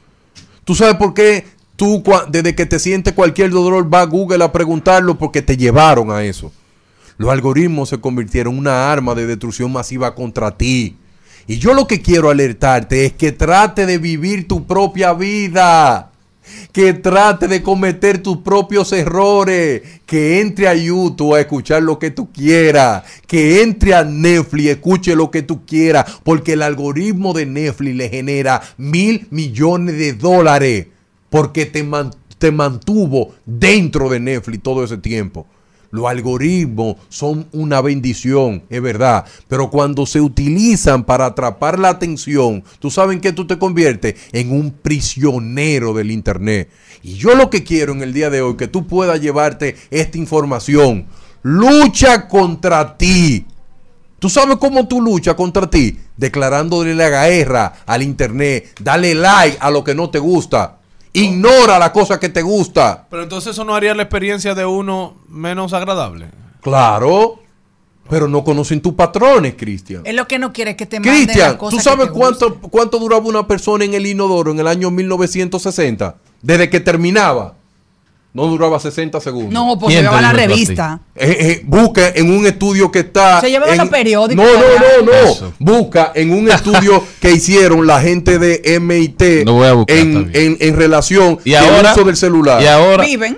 ¿Tú 0.65 0.75
sabes 0.75 0.95
por 0.95 1.13
qué 1.13 1.45
tú, 1.75 2.04
desde 2.30 2.56
que 2.56 2.65
te 2.65 2.80
sientes 2.80 3.13
cualquier 3.13 3.51
dolor, 3.51 3.93
va 3.93 4.01
a 4.01 4.06
Google 4.06 4.43
a 4.43 4.51
preguntarlo? 4.51 5.17
Porque 5.17 5.41
te 5.41 5.56
llevaron 5.56 6.12
a 6.12 6.23
eso. 6.23 6.51
Los 7.17 7.32
algoritmos 7.32 7.89
se 7.89 8.01
convirtieron 8.01 8.54
en 8.56 8.60
una 8.60 8.91
arma 8.91 9.15
de 9.15 9.28
destrucción 9.28 9.71
masiva 9.71 10.15
contra 10.15 10.58
ti. 10.58 10.97
Y 11.47 11.60
yo 11.60 11.73
lo 11.75 11.88
que 11.88 12.01
quiero 12.01 12.32
alertarte 12.32 13.06
es 13.06 13.13
que 13.13 13.32
trate 13.32 13.86
de 13.86 13.99
vivir 13.99 14.47
tu 14.47 14.65
propia 14.65 15.13
vida. 15.13 16.12
Que 16.76 16.92
trate 16.92 17.48
de 17.48 17.64
cometer 17.64 18.22
tus 18.22 18.40
propios 18.40 18.92
errores, 18.92 19.82
que 20.06 20.42
entre 20.42 20.68
a 20.68 20.76
YouTube 20.76 21.34
a 21.34 21.40
escuchar 21.40 21.82
lo 21.82 21.98
que 22.00 22.12
tú 22.12 22.34
quieras, 22.34 23.04
que 23.28 23.62
entre 23.62 23.96
a 23.96 24.04
Netflix 24.04 24.66
y 24.66 24.70
escuche 24.72 25.16
lo 25.16 25.32
que 25.32 25.42
tú 25.42 25.66
quieras, 25.66 26.20
porque 26.26 26.52
el 26.52 26.62
algoritmo 26.62 27.32
de 27.32 27.46
Netflix 27.46 27.96
le 27.96 28.10
genera 28.10 28.62
mil 28.76 29.26
millones 29.32 29.98
de 29.98 30.12
dólares, 30.12 30.88
porque 31.30 31.66
te, 31.66 31.82
man- 31.82 32.12
te 32.40 32.52
mantuvo 32.52 33.34
dentro 33.46 34.10
de 34.10 34.20
Netflix 34.20 34.62
todo 34.62 34.84
ese 34.84 34.98
tiempo. 34.98 35.48
Los 35.91 36.08
algoritmos 36.08 36.98
son 37.10 37.48
una 37.52 37.82
bendición, 37.82 38.63
es 38.69 38.82
verdad, 38.82 39.26
pero 39.48 39.69
cuando 39.69 40.06
se 40.06 40.21
utilizan 40.21 41.04
para 41.04 41.28
atrapar 41.28 41.80
la 41.80 41.89
atención, 41.89 42.63
tú 42.80 42.91
sabes 42.91 43.19
qué 43.21 43.32
tú 43.32 43.48
te 43.48 43.58
conviertes 43.58 44.15
en 44.32 44.52
un 44.52 44.71
prisionero 44.71 45.93
del 45.93 46.12
Internet. 46.12 46.69
Y 47.04 47.15
yo 47.15 47.36
lo 47.36 47.50
que 47.50 47.63
quiero 47.63 47.93
en 47.93 48.02
el 48.02 48.13
día 48.13 48.30
de 48.30 48.41
hoy, 48.41 48.56
que 48.58 48.67
tú 48.67 48.88
puedas 48.88 49.21
llevarte 49.21 49.76
esta 49.91 50.17
información, 50.17 51.06
lucha 51.43 52.28
contra 52.28 52.98
ti. 52.98 53.45
¿Tú 54.17 54.30
sabes 54.30 54.58
cómo 54.58 54.88
tú 54.88 55.02
luchas 55.02 55.36
contra 55.36 55.69
ti? 55.69 56.00
Declarándole 56.17 56.95
la 56.95 57.28
guerra 57.28 57.74
al 57.86 58.02
Internet, 58.02 58.76
dale 58.82 59.13
like 59.13 59.58
a 59.60 59.69
lo 59.69 59.84
que 59.84 59.93
no 59.93 60.10
te 60.10 60.17
gusta, 60.17 60.75
ignora 61.15 61.80
la 61.80 61.91
cosa 61.91 62.19
que 62.19 62.30
te 62.30 62.41
gusta. 62.41 63.08
Pero 63.10 63.23
entonces 63.23 63.51
eso 63.51 63.63
no 63.63 63.73
haría 63.73 63.95
la 63.95 64.04
experiencia 64.04 64.54
de 64.54 64.65
uno 64.65 65.15
menos 65.30 65.73
agradable. 65.73 66.28
Claro, 66.62 67.39
pero 68.10 68.28
no 68.28 68.43
conocen 68.43 68.82
tus 68.82 68.93
patrones, 68.93 69.56
Cristian. 69.56 70.01
Es 70.06 70.13
lo 70.13 70.28
que 70.28 70.38
no 70.38 70.51
quiere 70.51 70.75
que 70.75 70.86
te 70.86 70.99
manden 70.99 71.25
Cristian, 71.25 71.58
¿tú 71.58 71.80
sabes 71.80 72.10
cuánto, 72.10 72.60
cuánto 72.60 72.99
duraba 72.99 73.25
una 73.25 73.47
persona 73.47 73.86
en 73.86 73.93
el 73.93 74.06
inodoro 74.06 74.51
en 74.51 74.60
el 74.60 74.67
año 74.67 74.91
1960? 74.91 76.15
Desde 76.41 76.69
que 76.69 76.80
terminaba. 76.80 77.56
No 78.36 78.48
duraba 78.48 78.78
60 78.82 79.21
segundos. 79.21 79.54
No, 79.54 79.80
pues 79.80 79.91
¿Quién 79.93 80.04
llevaba 80.04 80.21
la 80.21 80.34
revista. 80.34 81.00
Eh, 81.15 81.38
eh, 81.39 81.62
busca 81.65 82.10
en 82.10 82.30
un 82.30 82.45
estudio 82.45 82.91
que 82.91 83.00
está. 83.00 83.39
Se 83.39 83.50
llevaban 83.50 83.74
en- 83.76 83.80
los 83.80 83.88
periódicos 83.89 84.45
No, 84.45 84.52
no, 84.54 85.06
no, 85.06 85.12
no. 85.12 85.32
Eso. 85.32 85.54
Busca 85.58 86.12
en 86.13 86.34
un 86.34 86.52
estudio 86.52 87.02
que 87.21 87.32
hicieron 87.32 87.88
la 87.88 88.02
gente 88.02 88.38
de 88.38 88.78
MIT 88.82 89.45
Lo 89.45 89.54
voy 89.54 89.67
a 89.67 89.71
buscar, 89.74 89.95
en, 89.98 90.32
en, 90.34 90.58
en 90.60 90.76
relación 90.76 91.39
Y 91.45 91.54
al 91.54 91.63
ahora, 91.65 91.93
uso 91.93 92.04
del 92.04 92.17
celular. 92.17 92.62
y 92.62 92.67
ahora 92.67 93.06
Viven. 93.06 93.38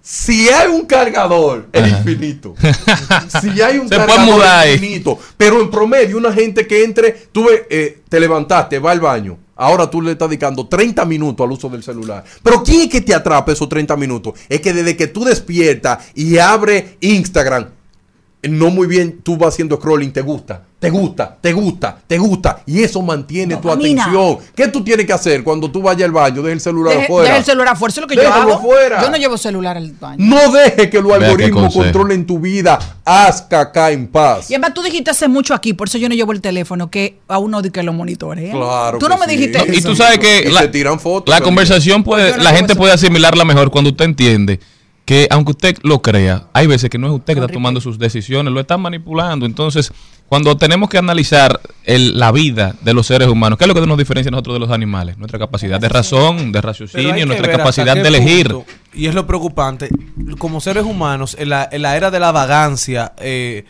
Si 0.00 0.48
hay 0.48 0.68
un 0.68 0.86
cargador, 0.86 1.68
es 1.72 1.88
infinito. 1.88 2.54
si 3.42 3.60
hay 3.60 3.78
un 3.78 3.88
Se 3.88 3.96
puede 3.96 4.06
cargador, 4.06 4.34
mudar 4.34 4.66
es 4.68 4.74
infinito. 4.74 5.18
Pero 5.36 5.60
en 5.60 5.70
promedio, 5.70 6.16
una 6.16 6.32
gente 6.32 6.66
que 6.68 6.84
entre, 6.84 7.10
tú 7.32 7.46
ves, 7.48 7.62
eh, 7.68 7.98
te 8.08 8.18
levantaste, 8.20 8.78
va 8.78 8.92
al 8.92 9.00
baño. 9.00 9.38
Ahora 9.60 9.90
tú 9.90 10.00
le 10.00 10.12
estás 10.12 10.30
dedicando 10.30 10.66
30 10.66 11.04
minutos 11.04 11.44
al 11.44 11.52
uso 11.52 11.68
del 11.68 11.82
celular. 11.82 12.24
Pero 12.42 12.62
¿quién 12.62 12.80
es 12.80 12.88
que 12.88 13.02
te 13.02 13.14
atrapa 13.14 13.52
esos 13.52 13.68
30 13.68 13.94
minutos? 13.94 14.32
Es 14.48 14.62
que 14.62 14.72
desde 14.72 14.96
que 14.96 15.06
tú 15.06 15.22
despiertas 15.22 15.98
y 16.14 16.38
abres 16.38 16.96
Instagram, 17.00 17.66
no 18.42 18.70
muy 18.70 18.86
bien, 18.86 19.20
tú 19.22 19.36
vas 19.36 19.54
haciendo 19.54 19.76
scrolling, 19.76 20.12
te 20.12 20.22
gusta, 20.22 20.62
te 20.78 20.88
gusta, 20.88 21.36
te 21.42 21.52
gusta, 21.52 21.98
te 22.06 22.16
gusta. 22.16 22.62
Y 22.64 22.82
eso 22.82 23.02
mantiene 23.02 23.56
tu 23.56 23.70
atención. 23.70 24.38
¿Qué 24.54 24.68
tú 24.68 24.82
tienes 24.82 25.04
que 25.04 25.12
hacer 25.12 25.44
cuando 25.44 25.70
tú 25.70 25.82
vayas 25.82 26.04
al 26.06 26.12
baño? 26.12 26.40
Deja 26.40 26.54
el 26.54 26.60
celular 26.60 26.94
Deje, 26.94 27.04
afuera. 27.04 27.28
deje 27.28 27.38
el 27.40 27.44
celular 27.44 27.68
afuera. 27.74 27.90
Eso 27.92 28.00
es 28.00 28.02
lo 28.02 28.08
que 28.08 28.16
Déjalo 28.18 28.48
yo 28.48 28.54
hago. 28.54 28.62
fuera. 28.62 29.02
Yo 29.02 29.10
no 29.10 29.16
llevo 29.18 29.36
celular 29.36 29.76
al 29.76 29.92
baño. 29.92 30.24
No 30.24 30.50
deje 30.52 30.88
que 30.88 31.02
los 31.02 31.12
algoritmos 31.12 31.74
controlen 31.74 32.26
tu 32.26 32.38
vida. 32.38 32.78
Haz 33.04 33.42
caca 33.42 33.90
en 33.90 34.06
paz. 34.08 34.50
Y 34.50 34.54
además 34.54 34.72
tú 34.72 34.82
dijiste 34.82 35.10
hace 35.10 35.28
mucho 35.28 35.52
aquí, 35.52 35.74
por 35.74 35.88
eso 35.88 35.98
yo 35.98 36.08
no 36.08 36.14
llevo 36.14 36.32
el 36.32 36.40
teléfono, 36.40 36.90
que 36.90 37.18
a 37.28 37.36
uno 37.38 37.60
de 37.60 37.70
que 37.70 37.82
lo 37.82 37.92
monitorea. 37.92 38.52
Claro 38.52 38.96
Tú 38.98 39.06
no 39.08 39.18
me 39.18 39.26
sí. 39.26 39.32
dijiste 39.32 39.58
No, 39.58 39.64
eso. 39.64 39.74
y 39.74 39.82
tú 39.82 39.94
sabes 39.94 40.18
que 40.18 40.44
Y 40.48 40.52
la, 40.52 40.60
se 40.62 40.68
tiran 40.68 40.98
fotos 40.98 41.28
la 41.34 41.42
conversación 41.42 42.02
puede, 42.04 42.36
no 42.38 42.42
la 42.42 42.52
gente 42.54 42.74
puede 42.74 42.92
asimilarla 42.94 43.44
mejor 43.44 43.70
cuando 43.70 43.90
usted 43.90 44.06
entiende 44.06 44.60
que 45.04 45.26
aunque 45.30 45.50
usted 45.52 45.76
lo 45.82 46.02
crea, 46.02 46.44
hay 46.52 46.66
veces 46.66 46.88
que 46.90 46.98
no 46.98 47.06
es 47.08 47.12
usted 47.12 47.34
que 47.34 47.40
está 47.40 47.52
tomando 47.52 47.80
sus 47.80 47.98
decisiones, 47.98 48.52
lo 48.52 48.60
están 48.60 48.80
manipulando. 48.80 49.44
Entonces, 49.46 49.92
cuando 50.28 50.56
tenemos 50.56 50.88
que 50.88 50.98
analizar 50.98 51.60
el- 51.84 52.16
la 52.16 52.30
vida 52.30 52.76
de 52.82 52.94
los 52.94 53.08
seres 53.08 53.26
humanos, 53.26 53.58
¿qué 53.58 53.64
es 53.64 53.68
lo 53.68 53.74
que 53.74 53.84
nos 53.84 53.98
diferencia 53.98 54.28
a 54.28 54.30
nosotros 54.30 54.54
de 54.54 54.60
los 54.60 54.70
animales? 54.70 55.18
Nuestra 55.18 55.38
capacidad 55.40 55.80
de 55.80 55.88
razón, 55.88 56.52
de 56.52 56.60
raciocinio, 56.60 57.26
nuestra 57.26 57.50
capacidad 57.56 57.94
de 57.96 58.06
elegir. 58.06 58.48
punto, 58.52 58.66
y 58.94 59.06
es 59.06 59.14
lo 59.14 59.26
preocupante, 59.26 59.88
como 60.38 60.60
seres 60.60 60.84
humanos, 60.84 61.34
en 61.38 61.48
la, 61.48 61.68
en 61.72 61.82
la 61.82 61.96
era 61.96 62.12
de 62.12 62.20
la 62.20 62.30
vagancia 62.30 63.12
eh, 63.18 63.64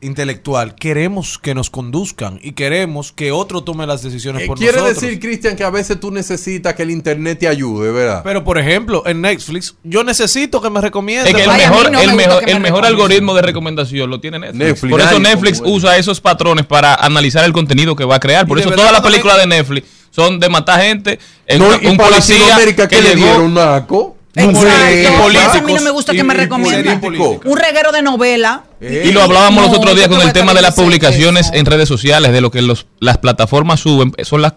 intelectual, 0.00 0.74
queremos 0.76 1.38
que 1.38 1.54
nos 1.54 1.70
conduzcan 1.70 2.38
y 2.42 2.52
queremos 2.52 3.10
que 3.12 3.32
otro 3.32 3.62
tome 3.64 3.86
las 3.86 4.02
decisiones 4.02 4.46
por 4.46 4.56
Quiere 4.58 4.78
nosotros. 4.78 5.00
decir, 5.02 5.18
Cristian, 5.18 5.56
que 5.56 5.64
a 5.64 5.70
veces 5.70 5.98
tú 5.98 6.10
necesitas 6.12 6.74
que 6.74 6.84
el 6.84 6.90
internet 6.90 7.38
te 7.40 7.48
ayude, 7.48 7.90
¿verdad? 7.90 8.20
Pero, 8.22 8.44
por 8.44 8.58
ejemplo, 8.58 9.02
en 9.06 9.20
Netflix, 9.20 9.74
yo 9.82 10.04
necesito 10.04 10.60
que 10.62 10.70
me 10.70 10.80
recomienden. 10.80 11.26
Es 11.26 11.34
que 11.34 11.42
el 11.42 11.50
Ay, 11.50 11.62
mejor, 11.62 11.90
no 11.90 12.00
el 12.00 12.14
mejor, 12.14 12.40
que 12.40 12.46
me 12.46 12.52
el 12.52 12.60
mejor 12.60 12.84
algoritmo 12.86 13.34
de 13.34 13.42
recomendación 13.42 14.08
lo 14.08 14.20
tiene 14.20 14.38
Netflix. 14.38 14.58
Netflix, 14.58 14.90
Por 14.90 15.00
eso 15.00 15.18
Netflix 15.18 15.62
usa 15.64 15.96
esos 15.96 16.20
patrones 16.20 16.64
para 16.66 16.94
analizar 16.94 17.44
el 17.44 17.52
contenido 17.52 17.96
que 17.96 18.04
va 18.04 18.16
a 18.16 18.20
crear. 18.20 18.46
Por 18.46 18.58
eso 18.60 18.70
todas 18.70 18.92
las 18.92 19.00
películas 19.00 19.38
de 19.38 19.46
Netflix 19.46 19.88
son 20.10 20.38
de 20.38 20.48
matar 20.48 20.80
gente, 20.80 21.18
en 21.46 21.58
no, 21.58 21.68
una- 21.68 21.78
y 21.82 21.86
un 21.86 21.96
policía 21.96 22.56
que 22.64 22.88
¿qué 22.88 23.02
le 23.02 23.14
llegó- 23.14 23.24
dieron, 23.26 23.54
Naco? 23.54 24.16
Exacto. 24.38 25.58
A 25.58 25.60
mí 25.62 25.74
no 25.74 25.80
me 25.80 25.90
gusta 25.90 26.12
que 26.12 26.24
me 26.24 26.34
políticos. 26.62 27.38
Un 27.44 27.58
reguero 27.58 27.92
de 27.92 28.02
novela. 28.02 28.64
Eh, 28.80 29.04
Y 29.06 29.12
lo 29.12 29.22
hablábamos 29.22 29.68
los 29.68 29.76
otros 29.78 29.96
días 29.96 30.08
con 30.08 30.20
el 30.20 30.32
tema 30.32 30.54
de 30.54 30.62
las 30.62 30.74
publicaciones 30.74 31.46
eso. 31.46 31.54
en 31.54 31.66
redes 31.66 31.88
sociales, 31.88 32.32
de 32.32 32.40
lo 32.40 32.50
que 32.50 32.62
los, 32.62 32.86
las 33.00 33.18
plataformas 33.18 33.80
suben, 33.80 34.12
son 34.22 34.42
las 34.42 34.54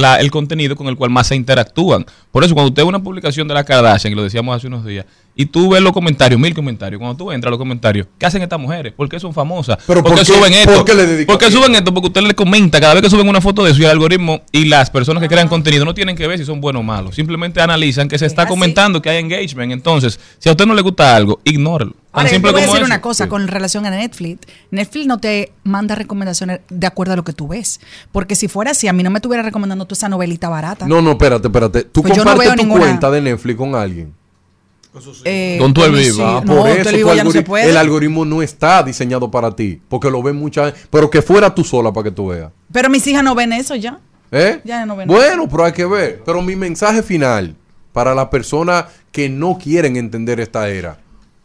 la- 0.00 0.16
el 0.16 0.30
contenido 0.30 0.74
con 0.76 0.86
el 0.88 0.96
cual 0.96 1.10
más 1.10 1.26
se 1.28 1.36
interactúan. 1.36 2.04
Por 2.32 2.44
eso, 2.44 2.54
cuando 2.54 2.68
usted 2.70 2.82
ve 2.82 2.88
una 2.88 3.02
publicación 3.02 3.46
de 3.48 3.54
la 3.54 3.64
Kardashian, 3.64 4.10
que 4.12 4.16
lo 4.16 4.22
decíamos 4.22 4.56
hace 4.56 4.66
unos 4.66 4.84
días, 4.84 5.04
y 5.36 5.46
tú 5.46 5.70
ves 5.70 5.80
los 5.82 5.92
comentarios, 5.92 6.40
mil 6.40 6.54
comentarios, 6.54 6.98
cuando 6.98 7.16
tú 7.16 7.30
entras 7.32 7.48
a 7.48 7.50
los 7.50 7.58
comentarios, 7.58 8.06
¿qué 8.18 8.26
hacen 8.26 8.42
estas 8.42 8.58
mujeres? 8.58 8.92
¿Por 8.92 9.08
qué 9.08 9.18
son 9.20 9.32
famosas? 9.32 9.78
Pero 9.86 10.02
¿Por 10.02 10.12
¿por 10.12 10.20
qué 10.20 10.26
qué- 10.26 10.36
suben 10.38 10.52
esto? 10.52 10.74
por 10.74 10.84
qué 10.84 10.94
le 10.94 11.06
dedican 11.06 11.26
¿Por 11.26 11.38
qué 11.38 11.50
suben 11.52 11.74
esto? 11.74 11.94
Porque 11.94 12.08
usted 12.08 12.22
le 12.22 12.34
comenta 12.34 12.80
cada 12.80 12.94
vez 12.94 13.02
que 13.02 13.10
suben 13.10 13.28
una 13.28 13.40
foto 13.40 13.62
de 13.64 13.70
el 13.70 13.84
algoritmo 13.86 14.40
y 14.52 14.64
las 14.66 14.90
personas 14.90 15.22
que 15.22 15.28
crean 15.28 15.48
contenido 15.48 15.84
no 15.84 15.94
tienen 15.94 16.16
que 16.16 16.26
ver 16.26 16.38
si 16.38 16.44
son 16.44 16.60
buenos 16.60 16.80
o 16.80 16.82
malos. 16.82 17.14
Simplemente 17.14 17.60
analizan 17.60 18.08
que 18.08 18.18
se 18.18 18.26
está 18.26 18.46
comentando 18.46 19.00
que 19.00 19.08
hay 19.10 19.18
engagement. 19.18 19.72
Entonces, 19.72 20.18
si 20.38 20.48
a 20.48 20.52
usted 20.52 20.66
no 20.66 20.74
le 20.74 20.82
gusta 20.82 21.14
algo, 21.16 21.40
ignórelo. 21.44 21.94
Ahora, 22.12 22.28
yo 22.30 22.36
te 22.36 22.50
voy 22.50 22.50
a 22.60 22.62
decir 22.64 22.76
eso. 22.78 22.84
una 22.86 23.00
cosa 23.00 23.24
Sí. 23.24 23.30
con 23.30 23.46
relación 23.46 23.86
a 23.86 23.90
Netflix. 23.90 24.40
Netflix 24.70 25.06
no 25.06 25.18
te 25.18 25.52
manda 25.62 25.94
recomendaciones 25.94 26.60
de 26.68 26.86
acuerdo 26.86 27.12
a 27.12 27.16
lo 27.16 27.22
que 27.24 27.32
tú 27.32 27.48
ves. 27.48 27.80
Porque 28.10 28.34
si 28.34 28.48
fuera 28.48 28.72
así, 28.72 28.88
a 28.88 28.92
mí 28.92 29.02
no 29.02 29.10
me 29.10 29.18
estuviera 29.18 29.42
recomendando 29.44 29.86
tú 29.86 29.94
esa 29.94 30.08
novelita 30.08 30.48
barata. 30.48 30.86
No, 30.88 31.00
no, 31.00 31.12
espérate, 31.12 31.46
espérate. 31.46 31.82
Tú 31.84 32.02
Pues 32.02 32.16
no 32.16 32.24
compartes 32.24 32.50
tu 32.56 32.62
ninguna- 32.62 32.80
cuenta 32.84 33.10
de 33.10 33.20
Netflix 33.20 33.56
con 33.56 33.74
alguien. 33.76 34.12
Eh, 35.24 35.56
Con 35.60 35.72
tu 35.72 35.84
el 35.84 35.92
vivo. 35.92 36.26
Ah, 36.26 36.42
No, 36.44 36.56
por 36.56 36.68
eso 36.68 36.90
el 36.90 37.00
tu 37.02 37.24
no 37.24 37.30
se 37.30 37.42
puede. 37.42 37.70
el 37.70 37.76
algoritmo 37.76 38.24
no 38.24 38.42
está 38.42 38.82
diseñado 38.82 39.30
para 39.30 39.54
ti. 39.54 39.80
Porque 39.88 40.10
lo 40.10 40.20
ven 40.20 40.34
mucha 40.34 40.74
Pero 40.90 41.08
que 41.08 41.22
fuera 41.22 41.54
tú 41.54 41.62
sola 41.62 41.92
para 41.92 42.04
que 42.04 42.10
tú 42.10 42.26
veas. 42.28 42.50
Pero 42.72 42.90
mis 42.90 43.06
hijas 43.06 43.22
no 43.22 43.36
ven 43.36 43.52
eso 43.52 43.76
ya. 43.76 44.00
¿Eh? 44.32 44.60
Ya 44.64 44.84
no 44.86 44.96
ven 44.96 45.06
bueno, 45.06 45.48
pero 45.48 45.64
hay 45.64 45.72
que 45.72 45.84
ver. 45.86 46.22
Pero 46.26 46.42
mi 46.42 46.56
mensaje 46.56 47.04
final 47.04 47.54
para 47.92 48.16
las 48.16 48.26
personas 48.30 48.86
que 49.12 49.28
no 49.28 49.58
quieren 49.62 49.96
entender 49.96 50.40
esta 50.40 50.68
era, 50.68 50.98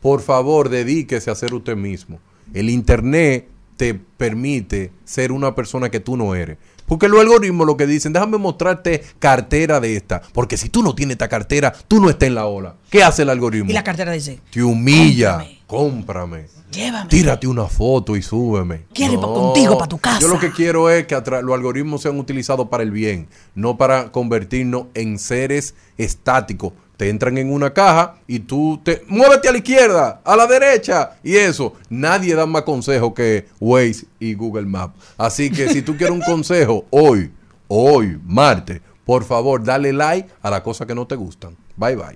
por 0.06 0.22
favor, 0.22 0.70
dedíquese 0.70 1.32
a 1.32 1.36
ser 1.36 1.56
usted 1.56 1.76
mismo. 1.76 2.20
El 2.54 2.70
Internet 2.70 3.48
te 3.76 3.96
permite 3.96 4.92
ser 5.04 5.32
una 5.32 5.56
persona 5.56 5.90
que 5.90 6.00
tú 6.00 6.16
no 6.16 6.36
eres. 6.36 6.60
Porque 6.86 7.10
los 7.10 7.22
algoritmos 7.22 7.66
lo 7.66 7.76
que 7.76 7.88
dicen, 7.88 8.14
déjame 8.14 8.38
mostrarte 8.38 9.04
cartera 9.18 9.80
de 9.80 9.96
esta. 9.96 10.22
Porque 10.32 10.58
si 10.58 10.70
tú 10.70 10.84
no 10.84 10.94
tienes 10.94 11.16
esta 11.16 11.28
cartera, 11.28 11.74
tú 11.88 12.00
no 12.00 12.12
estás 12.12 12.28
en 12.28 12.36
la 12.36 12.46
ola. 12.46 12.76
¿Qué 12.92 13.02
hace 13.02 13.24
el 13.24 13.32
algoritmo? 13.32 13.72
Y 13.72 13.74
la 13.74 13.84
cartera 13.84 14.12
dice, 14.12 14.40
Te 14.52 14.62
humilla. 14.62 15.44
Cómprame. 15.66 16.46
llévame. 16.72 17.10
Tírate 17.10 17.48
una 17.48 17.66
foto 17.66 18.16
y 18.16 18.22
súbeme. 18.22 18.84
Quiero 18.94 19.14
ir 19.14 19.20
contigo 19.20 19.76
pa' 19.76 19.88
tu 19.88 19.98
casa. 19.98 20.20
Yo 20.20 20.28
lo 20.28 20.40
que 20.40 20.52
quiero 20.52 20.92
es 20.92 21.08
que 21.08 21.16
los 21.16 21.56
algoritmos 21.56 22.04
sean 22.04 22.20
utilizados 22.20 22.70
para 22.70 22.84
el 22.84 22.92
bien, 22.92 23.28
no 23.56 23.76
para 23.76 24.12
convertirnos 24.12 24.86
en 24.94 25.18
seres 25.18 25.74
estáticos. 25.98 26.74
Te 26.98 27.10
entran 27.10 27.38
en 27.38 27.52
una 27.52 27.74
caja 27.74 28.16
y 28.28 28.40
tú 28.40 28.80
te 28.84 29.04
muévete 29.08 29.50
a 29.50 29.52
la 29.52 29.58
izquierda, 29.58 30.22
a 30.24 30.36
la 30.36 30.48
derecha 30.48 31.18
y 31.24 31.36
eso. 31.36 31.74
Nadie 31.90 32.36
da 32.36 32.46
más 32.46 32.64
consejo 32.64 33.14
que 33.14 33.48
Waze 33.60 34.06
y 34.20 34.34
Google 34.34 34.66
Maps. 34.66 34.96
Así 35.18 35.50
que 35.50 35.70
si 35.70 35.82
tú 35.82 35.98
quieres 35.98 36.16
un 36.16 36.22
consejo 36.26 36.86
hoy, 36.90 37.32
hoy, 37.68 38.20
martes, 38.26 38.82
por 39.06 39.24
favor, 39.24 39.64
dale 39.64 39.94
like 39.94 40.30
a 40.42 40.50
las 40.50 40.62
cosas 40.62 40.88
que 40.88 40.96
no 40.96 41.06
te 41.06 41.16
gustan. 41.16 41.56
Bye 41.76 41.96
bye. 41.96 42.16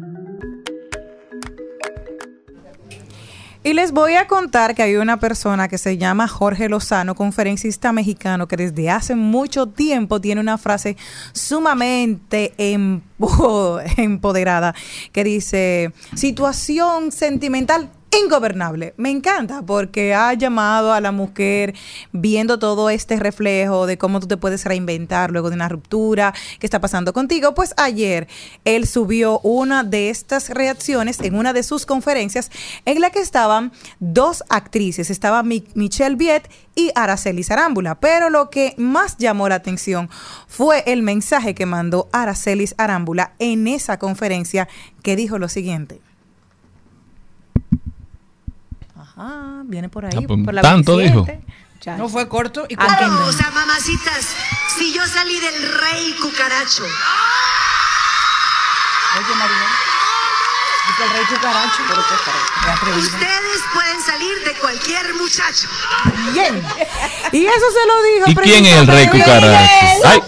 Y 3.63 3.73
les 3.73 3.91
voy 3.91 4.15
a 4.15 4.25
contar 4.25 4.73
que 4.73 4.81
hay 4.81 4.95
una 4.95 5.19
persona 5.19 5.67
que 5.67 5.77
se 5.77 5.97
llama 5.99 6.27
Jorge 6.27 6.67
Lozano, 6.67 7.13
conferencista 7.13 7.91
mexicano, 7.93 8.47
que 8.47 8.57
desde 8.57 8.89
hace 8.89 9.13
mucho 9.13 9.67
tiempo 9.67 10.19
tiene 10.19 10.41
una 10.41 10.57
frase 10.57 10.97
sumamente 11.31 12.53
empo- 12.57 13.83
empoderada 13.97 14.73
que 15.11 15.23
dice, 15.23 15.93
situación 16.15 17.11
sentimental 17.11 17.91
ingobernable. 18.17 18.93
Me 18.97 19.09
encanta 19.09 19.61
porque 19.61 20.13
ha 20.13 20.33
llamado 20.33 20.93
a 20.93 21.01
la 21.01 21.11
mujer 21.11 21.73
viendo 22.11 22.59
todo 22.59 22.89
este 22.89 23.17
reflejo 23.17 23.85
de 23.85 23.97
cómo 23.97 24.19
tú 24.19 24.27
te 24.27 24.37
puedes 24.37 24.65
reinventar 24.65 25.31
luego 25.31 25.49
de 25.49 25.55
una 25.55 25.69
ruptura 25.69 26.33
que 26.59 26.67
está 26.67 26.81
pasando 26.81 27.13
contigo. 27.13 27.53
Pues 27.53 27.73
ayer 27.77 28.27
él 28.65 28.87
subió 28.87 29.39
una 29.39 29.83
de 29.83 30.09
estas 30.09 30.49
reacciones 30.49 31.19
en 31.21 31.35
una 31.35 31.53
de 31.53 31.63
sus 31.63 31.85
conferencias 31.85 32.51
en 32.85 32.99
la 33.01 33.09
que 33.11 33.19
estaban 33.19 33.71
dos 33.99 34.43
actrices. 34.49 35.09
Estaba 35.09 35.43
Mi- 35.43 35.65
Michelle 35.73 36.15
Viet 36.15 36.49
y 36.75 36.91
Araceli 36.95 37.45
Arámbula. 37.49 37.95
Pero 37.99 38.29
lo 38.29 38.49
que 38.49 38.75
más 38.77 39.17
llamó 39.17 39.47
la 39.49 39.55
atención 39.55 40.09
fue 40.47 40.83
el 40.85 41.01
mensaje 41.01 41.55
que 41.55 41.65
mandó 41.65 42.09
Aracelis 42.11 42.75
Arámbula 42.77 43.33
en 43.39 43.67
esa 43.67 43.97
conferencia 43.99 44.67
que 45.01 45.15
dijo 45.15 45.37
lo 45.39 45.47
siguiente. 45.49 46.01
Ajá, 49.21 49.61
viene 49.65 49.89
por 49.89 50.05
ahí. 50.05 50.11
Ah, 50.15 50.21
pues, 50.27 50.39
por 50.43 50.53
la 50.53 50.61
tanto 50.61 50.97
27. 50.97 51.31
dijo. 51.37 51.97
No 51.97 52.09
fue 52.09 52.27
corto 52.27 52.65
y 52.69 52.75
Ah, 52.77 52.85
contundente. 52.85 53.23
O 53.23 53.31
sea, 53.31 53.49
mamacitas, 53.51 54.27
si 54.77 54.93
yo 54.93 55.05
salí 55.07 55.39
del 55.39 55.73
rey 55.79 56.15
cucaracho, 56.21 56.83
Oye, 59.13 59.35
Maribel. 59.35 59.67
El 60.99 61.09
rey 61.09 61.25
cucaracho. 61.25 61.83
Ustedes 62.97 63.61
pueden 63.73 64.01
salir 64.01 64.43
de 64.45 64.53
cualquier 64.59 65.13
muchacho. 65.15 65.67
Bien. 66.33 66.61
Y 67.31 67.45
eso 67.45 67.65
se 67.71 67.87
lo 67.87 68.03
dijo. 68.27 68.31
¿Y 68.31 68.35
quién 68.49 68.65
es 68.65 68.77
el 68.77 68.87
rey 68.87 69.07
cucaracho? 69.07 69.69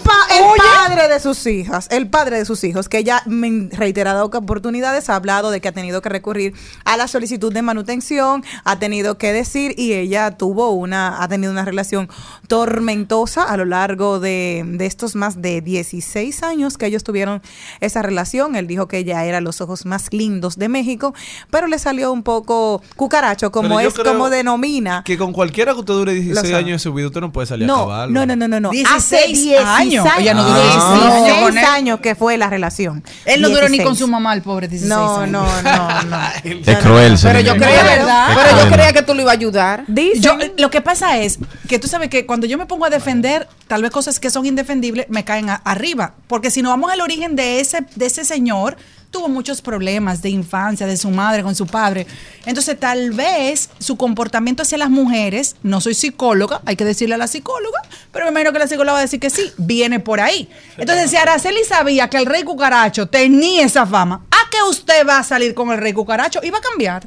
pa- 0.04 0.14
el 0.36 0.44
padre 0.58 1.08
de 1.10 1.20
sus 1.20 1.46
hijas, 1.46 1.88
el 1.92 2.10
padre 2.10 2.38
de 2.40 2.46
sus 2.46 2.64
hijos, 2.64 2.90
que 2.90 3.04
ya 3.04 3.22
en 3.26 3.70
reiteradas 3.72 4.24
oportunidades 4.24 5.10
ha 5.10 5.16
hablado 5.16 5.52
de 5.52 5.62
que 5.62 5.68
ha 5.68 5.72
tenido 5.72 6.02
que 6.02 6.10
recurrir 6.10 6.54
a 6.86 6.98
la 6.98 7.08
solicitud 7.08 7.54
de 7.54 7.62
manutención, 7.62 8.44
ha 8.64 8.80
tenido 8.80 9.18
que 9.18 9.32
decir 9.34 9.76
y 9.78 9.94
ella 9.94 10.32
tuvo 10.38 10.72
una, 10.72 11.22
ha 11.22 11.28
tenido 11.28 11.52
una 11.52 11.66
relación 11.66 12.10
tormentosa 12.54 13.44
a 13.44 13.58
lo 13.58 13.66
largo 13.66 14.20
de, 14.20 14.64
de 14.66 14.86
estos 14.86 15.16
más 15.16 15.42
de 15.42 15.62
16 15.62 16.44
años 16.44 16.78
que 16.78 16.86
ellos 16.86 17.04
tuvieron 17.04 17.42
esa 17.80 18.04
relación. 18.04 18.56
Él 18.56 18.68
dijo 18.68 18.88
que 18.88 19.00
ella 19.00 19.26
era 19.26 19.42
los 19.42 19.60
ojos 19.60 19.88
más 19.88 20.08
lindos 20.12 20.58
de 20.58 20.70
México, 20.70 21.16
pero 21.50 21.66
le 21.66 21.80
salió 21.80 22.12
un 22.12 22.22
poco 22.22 22.84
cucaracho, 22.96 23.52
como 23.52 23.80
es 23.80 23.94
como 23.96 24.30
denomina. 24.30 25.02
Que 25.04 25.18
con 25.18 25.34
cualquiera 25.34 25.74
que 25.74 25.80
usted 25.80 25.96
dure 25.96 26.14
16 26.14 26.48
sabe. 26.48 26.56
años 26.56 26.74
de 26.74 26.80
su 26.80 26.94
vida, 26.94 27.08
usted 27.08 27.22
no 27.22 27.32
puede 27.32 27.48
salir 27.48 27.64
a 27.66 27.68
No, 27.68 27.76
acabarlo. 27.80 28.14
no, 28.14 28.26
no, 28.28 28.36
no, 28.36 28.48
no, 28.48 28.60
no. 28.60 28.70
16 28.70 28.96
Hace 28.96 29.28
16 29.28 29.60
años. 29.60 30.06
años. 30.06 30.20
Ella 30.20 30.34
no 30.36 30.44
duró 30.44 30.62
16 30.62 31.26
16 31.54 31.66
años 31.70 32.00
que 32.02 32.14
fue 32.16 32.38
la 32.38 32.50
relación. 32.52 33.04
Él 33.26 33.42
no 33.42 33.50
duró 33.50 33.64
ni 33.64 33.78
16. 33.80 33.84
con 33.88 33.96
su 33.96 34.08
mamá, 34.08 34.34
el 34.36 34.44
pobre 34.44 34.68
16 34.68 34.90
No, 34.90 35.18
años. 35.18 35.32
no, 35.32 35.62
no, 35.64 36.04
no. 36.04 36.18
Es 36.44 36.78
cruel, 36.78 37.18
Pero 37.22 37.40
yo 37.40 37.56
creía, 37.58 37.84
¿verdad? 37.84 38.28
pero 38.36 38.64
yo 38.64 38.72
creía 38.72 38.94
que 38.94 39.02
tú 39.02 39.16
lo 39.16 39.22
ibas 39.22 39.34
a 39.34 39.38
ayudar. 39.38 39.84
Dicen, 39.88 40.22
Yo, 40.22 40.34
lo 40.58 40.70
que 40.70 40.82
pasa 40.82 41.18
es 41.20 41.40
que 41.68 41.80
tú 41.80 41.88
sabes 41.88 42.10
que 42.10 42.26
cuando 42.28 42.43
yo 42.46 42.58
me 42.58 42.66
pongo 42.66 42.86
a 42.86 42.90
defender, 42.90 43.48
tal 43.68 43.82
vez 43.82 43.92
cosas 43.92 44.20
que 44.20 44.30
son 44.30 44.46
indefendibles 44.46 45.08
me 45.10 45.24
caen 45.24 45.50
a- 45.50 45.56
arriba. 45.56 46.14
Porque 46.28 46.50
si 46.52 46.62
no 46.62 46.70
vamos 46.70 46.92
al 46.92 47.02
origen 47.02 47.36
de 47.36 47.60
ese, 47.60 47.86
de 47.96 48.06
ese 48.06 48.26
señor, 48.26 48.78
tuvo 49.12 49.30
muchos 49.30 49.62
problemas 49.62 50.24
de 50.24 50.30
infancia, 50.30 50.88
de 50.88 50.98
su 50.98 51.12
madre 51.12 51.44
con 51.44 51.54
su 51.54 51.68
padre. 51.68 52.08
Entonces, 52.48 52.80
tal 52.80 53.12
vez 53.12 53.70
su 53.78 53.96
comportamiento 53.96 54.64
hacia 54.64 54.80
las 54.80 54.90
mujeres, 54.90 55.56
no 55.62 55.82
soy 55.82 55.94
psicóloga, 55.94 56.62
hay 56.66 56.76
que 56.76 56.84
decirle 56.84 57.14
a 57.14 57.20
la 57.20 57.28
psicóloga, 57.28 57.80
pero 58.12 58.26
me 58.26 58.32
imagino 58.32 58.52
que 58.54 58.58
la 58.60 58.68
psicóloga 58.68 58.94
va 58.94 59.00
a 59.00 59.04
decir 59.04 59.20
que 59.20 59.30
sí, 59.30 59.52
viene 59.58 60.00
por 60.00 60.20
ahí. 60.20 60.50
Entonces, 60.78 61.12
si 61.12 61.18
Araceli 61.18 61.64
sabía 61.64 62.10
que 62.10 62.18
el 62.18 62.26
rey 62.26 62.42
cucaracho 62.44 63.08
tenía 63.08 63.64
esa 63.66 63.86
fama, 63.86 64.26
¿a 64.60 64.64
qué 64.64 64.70
usted 64.70 65.08
va 65.08 65.18
a 65.20 65.24
salir 65.24 65.54
con 65.54 65.72
el 65.72 65.78
rey 65.78 65.94
cucaracho? 65.94 66.40
Y 66.44 66.50
va 66.50 66.58
a 66.60 66.62
cambiar. 66.62 67.06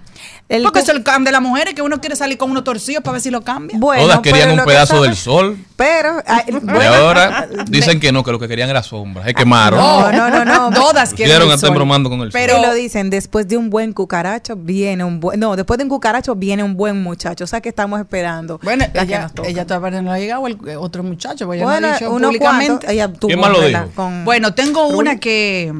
El 0.48 0.62
Porque 0.62 0.78
es 0.80 0.88
el 0.88 1.02
cam 1.02 1.24
de 1.24 1.32
las 1.32 1.42
mujeres, 1.42 1.74
que 1.74 1.82
uno 1.82 2.00
quiere 2.00 2.14
salir 2.14 2.38
con 2.38 2.50
uno 2.52 2.62
torcido 2.62 3.00
para 3.00 3.14
ver 3.14 3.20
si 3.20 3.30
lo 3.30 3.42
cambia. 3.42 3.78
bueno, 3.80 4.02
Todas 4.04 4.20
querían 4.20 4.50
un 4.52 4.58
que 4.58 4.64
pedazo 4.64 5.02
del 5.02 5.16
sol. 5.16 5.58
Pero, 5.74 6.22
ay, 6.24 6.44
Y 6.46 6.52
bueno, 6.52 6.94
ahora 6.94 7.48
dicen 7.68 7.98
que 7.98 8.12
no, 8.12 8.22
que 8.22 8.30
lo 8.30 8.38
que 8.38 8.46
querían 8.46 8.70
era 8.70 8.82
sombra. 8.82 9.24
Se 9.24 9.34
quemaron. 9.34 9.78
No, 9.80 10.12
no, 10.12 10.30
no, 10.30 10.44
no. 10.44 10.70
Todas 10.74 11.12
hasta 11.12 11.56
sol. 11.66 11.74
bromando 11.74 12.08
con 12.08 12.20
el 12.20 12.30
sol. 12.30 12.40
Pero 12.40 12.58
y 12.58 12.62
lo 12.62 12.74
dicen, 12.74 13.10
después 13.10 13.48
de 13.48 13.56
un 13.56 13.70
buen 13.70 13.92
cucaracho 13.92 14.54
viene 14.56 15.02
un 15.02 15.18
buen, 15.18 15.40
no, 15.40 15.56
después 15.56 15.78
de 15.78 15.84
un 15.84 15.90
cucaracho 15.90 16.34
viene 16.36 16.62
un 16.62 16.76
buen 16.76 17.02
muchacho, 17.02 17.44
o 17.44 17.46
sea 17.48 17.60
que 17.60 17.68
estamos 17.68 17.98
esperando. 18.00 18.60
bueno, 18.62 18.84
la 18.94 19.04
que 19.06 19.14
ella, 19.14 19.30
ella 19.44 19.66
todavía 19.66 20.00
no 20.00 20.12
ha 20.12 20.18
llegado 20.18 20.46
el 20.46 20.58
eh, 20.68 20.76
otro 20.76 21.02
muchacho, 21.02 21.52
ella 21.52 21.64
bueno, 21.64 21.80
no 21.80 21.86
ha 21.88 21.92
dicho 21.98 22.10
unos 22.10 22.28
públicamente. 22.28 22.66
cuantos, 22.68 22.90
ella 22.90 23.12
tuvo 23.12 23.28
¿Quién 23.28 23.40
más 23.40 23.50
lo 23.50 23.60
rela- 23.62 23.82
dijo? 23.84 23.92
con- 23.96 24.24
Bueno, 24.24 24.54
tengo 24.54 24.86
una 24.88 25.18
que 25.18 25.72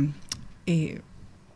eh, 0.67 1.01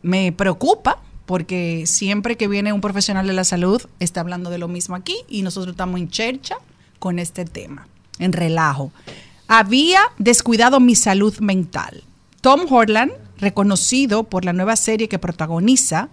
me 0.01 0.31
preocupa 0.31 0.99
porque 1.25 1.83
siempre 1.85 2.35
que 2.35 2.47
viene 2.47 2.73
un 2.73 2.81
profesional 2.81 3.27
de 3.27 3.33
la 3.33 3.43
salud 3.43 3.81
está 3.99 4.21
hablando 4.21 4.49
de 4.49 4.57
lo 4.57 4.67
mismo 4.67 4.95
aquí 4.95 5.15
y 5.29 5.43
nosotros 5.43 5.73
estamos 5.73 5.99
en 5.99 6.09
chercha 6.09 6.55
con 6.99 7.19
este 7.19 7.45
tema, 7.45 7.87
en 8.19 8.33
relajo. 8.33 8.91
Había 9.47 10.01
descuidado 10.17 10.79
mi 10.79 10.95
salud 10.95 11.37
mental. 11.39 12.03
Tom 12.41 12.61
Horland, 12.69 13.11
reconocido 13.37 14.23
por 14.23 14.45
la 14.45 14.53
nueva 14.53 14.75
serie 14.75 15.07
que 15.07 15.19
protagoniza 15.19 16.09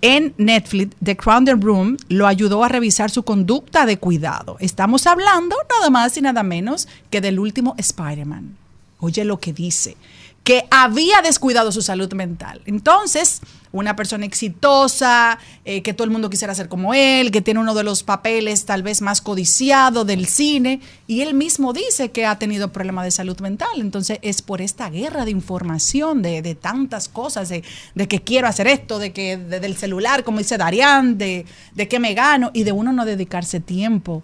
en 0.00 0.34
Netflix, 0.38 0.96
The 1.02 1.16
Crown 1.16 1.44
the 1.44 1.54
Room, 1.54 1.96
lo 2.08 2.26
ayudó 2.26 2.62
a 2.62 2.68
revisar 2.68 3.10
su 3.10 3.24
conducta 3.24 3.84
de 3.84 3.98
cuidado. 3.98 4.56
Estamos 4.60 5.06
hablando 5.06 5.56
nada 5.76 5.90
más 5.90 6.16
y 6.16 6.22
nada 6.22 6.42
menos 6.42 6.88
que 7.10 7.20
del 7.20 7.38
último 7.40 7.74
Spider-Man. 7.78 8.56
Oye 9.00 9.24
lo 9.24 9.40
que 9.40 9.52
dice, 9.52 9.96
que 10.48 10.64
había 10.70 11.20
descuidado 11.20 11.70
su 11.72 11.82
salud 11.82 12.10
mental. 12.14 12.62
Entonces, 12.64 13.42
una 13.70 13.96
persona 13.96 14.24
exitosa, 14.24 15.38
eh, 15.66 15.82
que 15.82 15.92
todo 15.92 16.06
el 16.06 16.10
mundo 16.10 16.30
quisiera 16.30 16.54
ser 16.54 16.70
como 16.70 16.94
él, 16.94 17.30
que 17.30 17.42
tiene 17.42 17.60
uno 17.60 17.74
de 17.74 17.84
los 17.84 18.02
papeles 18.02 18.64
tal 18.64 18.82
vez 18.82 19.02
más 19.02 19.20
codiciado 19.20 20.06
del 20.06 20.24
cine, 20.24 20.80
y 21.06 21.20
él 21.20 21.34
mismo 21.34 21.74
dice 21.74 22.12
que 22.12 22.24
ha 22.24 22.38
tenido 22.38 22.72
problemas 22.72 23.04
de 23.04 23.10
salud 23.10 23.38
mental. 23.40 23.68
Entonces, 23.76 24.20
es 24.22 24.40
por 24.40 24.62
esta 24.62 24.88
guerra 24.88 25.26
de 25.26 25.32
información, 25.32 26.22
de, 26.22 26.40
de 26.40 26.54
tantas 26.54 27.10
cosas, 27.10 27.50
de, 27.50 27.62
de 27.94 28.08
que 28.08 28.22
quiero 28.22 28.48
hacer 28.48 28.68
esto, 28.68 28.98
de 28.98 29.12
que 29.12 29.36
de- 29.36 29.60
del 29.60 29.76
celular, 29.76 30.24
como 30.24 30.38
dice 30.38 30.56
Darian, 30.56 31.18
de, 31.18 31.44
de 31.74 31.88
que 31.88 31.98
me 31.98 32.14
gano, 32.14 32.50
y 32.54 32.62
de 32.64 32.72
uno 32.72 32.90
no 32.94 33.04
dedicarse 33.04 33.60
tiempo 33.60 34.22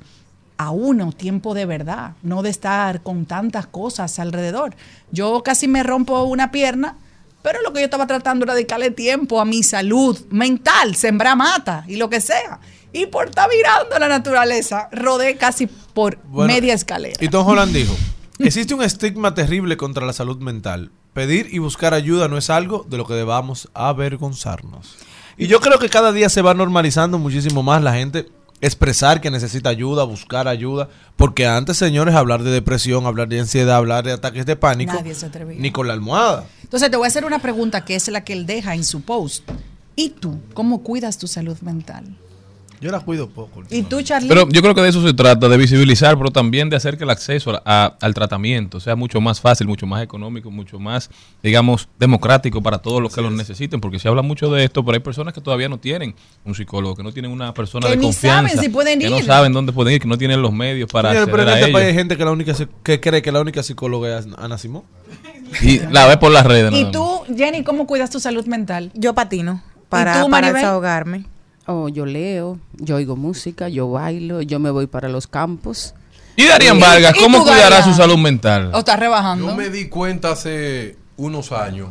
a 0.64 0.70
uno, 0.70 1.12
tiempo 1.12 1.54
de 1.54 1.66
verdad, 1.66 2.12
no 2.22 2.42
de 2.42 2.50
estar 2.50 3.02
con 3.02 3.26
tantas 3.26 3.66
cosas 3.66 4.18
alrededor. 4.18 4.74
Yo 5.10 5.42
casi 5.42 5.68
me 5.68 5.82
rompo 5.82 6.22
una 6.24 6.50
pierna, 6.50 6.96
pero 7.42 7.60
lo 7.62 7.72
que 7.72 7.80
yo 7.80 7.84
estaba 7.84 8.06
tratando 8.06 8.44
era 8.44 8.54
dedicarle 8.54 8.90
tiempo 8.90 9.40
a 9.40 9.44
mi 9.44 9.62
salud 9.62 10.18
mental, 10.30 10.96
sembrar 10.96 11.36
mata 11.36 11.84
y 11.86 11.96
lo 11.96 12.08
que 12.08 12.20
sea. 12.20 12.60
Y 12.92 13.06
por 13.06 13.28
estar 13.28 13.48
mirando 13.50 13.98
la 13.98 14.08
naturaleza, 14.08 14.88
rodé 14.92 15.36
casi 15.36 15.66
por 15.66 16.16
Bueno, 16.24 16.52
media 16.52 16.74
escalera. 16.74 17.16
Y 17.20 17.28
Tom 17.28 17.46
Holland 17.46 17.72
dijo, 17.72 17.94
existe 18.38 18.72
un 18.72 18.82
estigma 18.82 19.34
terrible 19.34 19.76
contra 19.76 20.06
la 20.06 20.12
salud 20.12 20.38
mental. 20.38 20.90
Pedir 21.12 21.48
y 21.52 21.58
buscar 21.58 21.92
ayuda 21.92 22.28
no 22.28 22.38
es 22.38 22.50
algo 22.50 22.86
de 22.88 22.96
lo 22.96 23.06
que 23.06 23.14
debamos 23.14 23.68
avergonzarnos. 23.74 24.96
Y 25.36 25.48
yo 25.48 25.60
creo 25.60 25.78
que 25.78 25.88
cada 25.88 26.12
día 26.12 26.28
se 26.28 26.42
va 26.42 26.54
normalizando 26.54 27.18
muchísimo 27.18 27.62
más 27.62 27.82
la 27.82 27.94
gente 27.94 28.28
expresar 28.66 29.20
que 29.20 29.30
necesita 29.30 29.68
ayuda, 29.70 30.04
buscar 30.04 30.48
ayuda, 30.48 30.88
porque 31.16 31.46
antes, 31.46 31.76
señores, 31.76 32.14
hablar 32.14 32.42
de 32.42 32.50
depresión, 32.50 33.06
hablar 33.06 33.28
de 33.28 33.40
ansiedad, 33.40 33.76
hablar 33.76 34.04
de 34.04 34.12
ataques 34.12 34.46
de 34.46 34.56
pánico, 34.56 34.94
Nadie 34.94 35.14
se 35.14 35.26
atrevía. 35.26 35.58
ni 35.60 35.70
con 35.70 35.86
la 35.86 35.92
almohada. 35.94 36.46
Entonces 36.62 36.90
te 36.90 36.96
voy 36.96 37.04
a 37.04 37.08
hacer 37.08 37.24
una 37.24 37.40
pregunta 37.40 37.84
que 37.84 37.94
es 37.94 38.08
la 38.08 38.24
que 38.24 38.32
él 38.32 38.46
deja 38.46 38.74
en 38.74 38.84
su 38.84 39.02
post. 39.02 39.48
¿Y 39.96 40.10
tú 40.10 40.40
cómo 40.54 40.82
cuidas 40.82 41.18
tu 41.18 41.26
salud 41.28 41.56
mental? 41.60 42.16
Yo 42.84 42.90
la 42.90 43.00
cuido 43.00 43.30
poco. 43.30 43.62
¿Y 43.70 43.80
tú, 43.82 44.02
Charlie? 44.02 44.28
Pero 44.28 44.46
yo 44.50 44.60
creo 44.60 44.74
que 44.74 44.82
de 44.82 44.90
eso 44.90 45.02
se 45.02 45.14
trata, 45.14 45.48
de 45.48 45.56
visibilizar, 45.56 46.18
pero 46.18 46.30
también 46.30 46.68
de 46.68 46.76
hacer 46.76 46.98
que 46.98 47.04
el 47.04 47.10
acceso 47.10 47.52
a- 47.52 47.62
a- 47.64 47.96
al 47.98 48.12
tratamiento 48.12 48.78
sea 48.78 48.94
mucho 48.94 49.22
más 49.22 49.40
fácil, 49.40 49.66
mucho 49.66 49.86
más 49.86 50.02
económico, 50.02 50.50
mucho 50.50 50.78
más, 50.78 51.08
digamos, 51.42 51.88
democrático 51.98 52.62
para 52.62 52.76
todos 52.76 53.00
los 53.00 53.14
que 53.14 53.22
lo 53.22 53.30
necesiten, 53.30 53.80
porque 53.80 53.98
se 53.98 54.06
habla 54.08 54.20
mucho 54.20 54.50
de 54.50 54.64
esto, 54.64 54.84
pero 54.84 54.96
hay 54.96 55.00
personas 55.00 55.32
que 55.32 55.40
todavía 55.40 55.70
no 55.70 55.78
tienen 55.78 56.14
un 56.44 56.54
psicólogo, 56.54 56.94
que 56.94 57.02
no 57.02 57.10
tienen 57.10 57.30
una 57.30 57.54
persona 57.54 57.86
Que 57.86 57.92
de 57.92 57.96
ni 57.96 58.02
confianza, 58.04 58.48
saben 58.50 58.62
si 58.62 58.68
pueden 58.68 58.98
que 59.00 59.08
no 59.08 59.18
ir. 59.18 59.24
saben 59.24 59.54
dónde 59.54 59.72
pueden 59.72 59.94
ir, 59.94 60.00
que 60.02 60.08
no 60.08 60.18
tienen 60.18 60.42
los 60.42 60.52
medios 60.52 60.90
para 60.92 61.08
Señores, 61.08 61.30
pero 61.30 61.42
en 61.44 61.48
a 61.48 61.58
este 61.58 61.72
país 61.72 61.86
hay 61.88 61.94
gente 61.94 62.18
que, 62.18 62.24
la 62.26 62.32
única, 62.32 62.52
que 62.82 63.00
cree 63.00 63.22
que 63.22 63.32
la 63.32 63.40
única 63.40 63.62
psicóloga 63.62 64.18
es 64.18 64.28
Ana 64.36 64.58
Simón. 64.58 64.82
Y 65.62 65.78
la 65.90 66.06
ve 66.06 66.18
por 66.18 66.30
las 66.32 66.44
redes. 66.44 66.70
¿Y 66.74 66.90
tú, 66.90 67.22
Jenny, 67.34 67.64
cómo 67.64 67.86
cuidas 67.86 68.10
tu 68.10 68.20
salud 68.20 68.44
mental? 68.44 68.90
Yo 68.92 69.14
patino 69.14 69.62
para, 69.88 70.22
tú, 70.22 70.28
para 70.30 70.52
desahogarme. 70.52 71.24
Oh, 71.66 71.88
yo 71.88 72.04
leo, 72.04 72.58
yo 72.74 72.96
oigo 72.96 73.16
música, 73.16 73.68
yo 73.68 73.90
bailo, 73.90 74.42
yo 74.42 74.58
me 74.58 74.70
voy 74.70 74.86
para 74.86 75.08
los 75.08 75.26
campos. 75.26 75.94
Y 76.36 76.46
Darían 76.46 76.76
¿Y- 76.76 76.80
Vargas, 76.80 77.14
¿cómo 77.18 77.42
cuidará 77.42 77.82
su 77.82 77.94
salud 77.94 78.18
mental? 78.18 78.70
¿O 78.74 78.78
estás 78.78 78.98
rebajando? 78.98 79.46
Yo 79.48 79.54
me 79.54 79.70
di 79.70 79.88
cuenta 79.88 80.32
hace 80.32 80.96
unos 81.16 81.52
años 81.52 81.88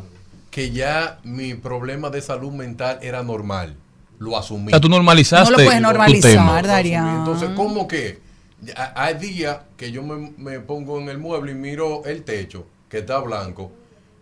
que 0.52 0.70
ya 0.72 1.20
mi 1.24 1.56
problema 1.56 2.10
de 2.12 2.22
salud 2.22 2.52
mental 2.52 3.00
era 3.02 3.24
normal. 3.24 3.76
lo 4.20 4.38
asumí. 4.38 4.68
O 4.68 4.70
sea, 4.70 4.80
tú 4.80 4.88
normalizaste 4.88 5.52
No 5.52 5.58
lo 5.58 5.66
puedes 5.66 5.82
normalizar. 5.82 6.66
Darían. 6.66 7.18
Entonces, 7.18 7.50
¿cómo 7.56 7.88
que? 7.90 8.22
Hay 8.96 9.16
días 9.16 9.58
que 9.76 9.92
yo 9.92 10.02
me, 10.04 10.32
me 10.38 10.60
pongo 10.62 10.98
en 11.02 11.10
el 11.10 11.18
mueble 11.18 11.52
y 11.52 11.56
miro 11.56 12.06
el 12.06 12.24
techo, 12.24 12.66
que 12.88 13.00
está 13.00 13.20
blanco, 13.20 13.72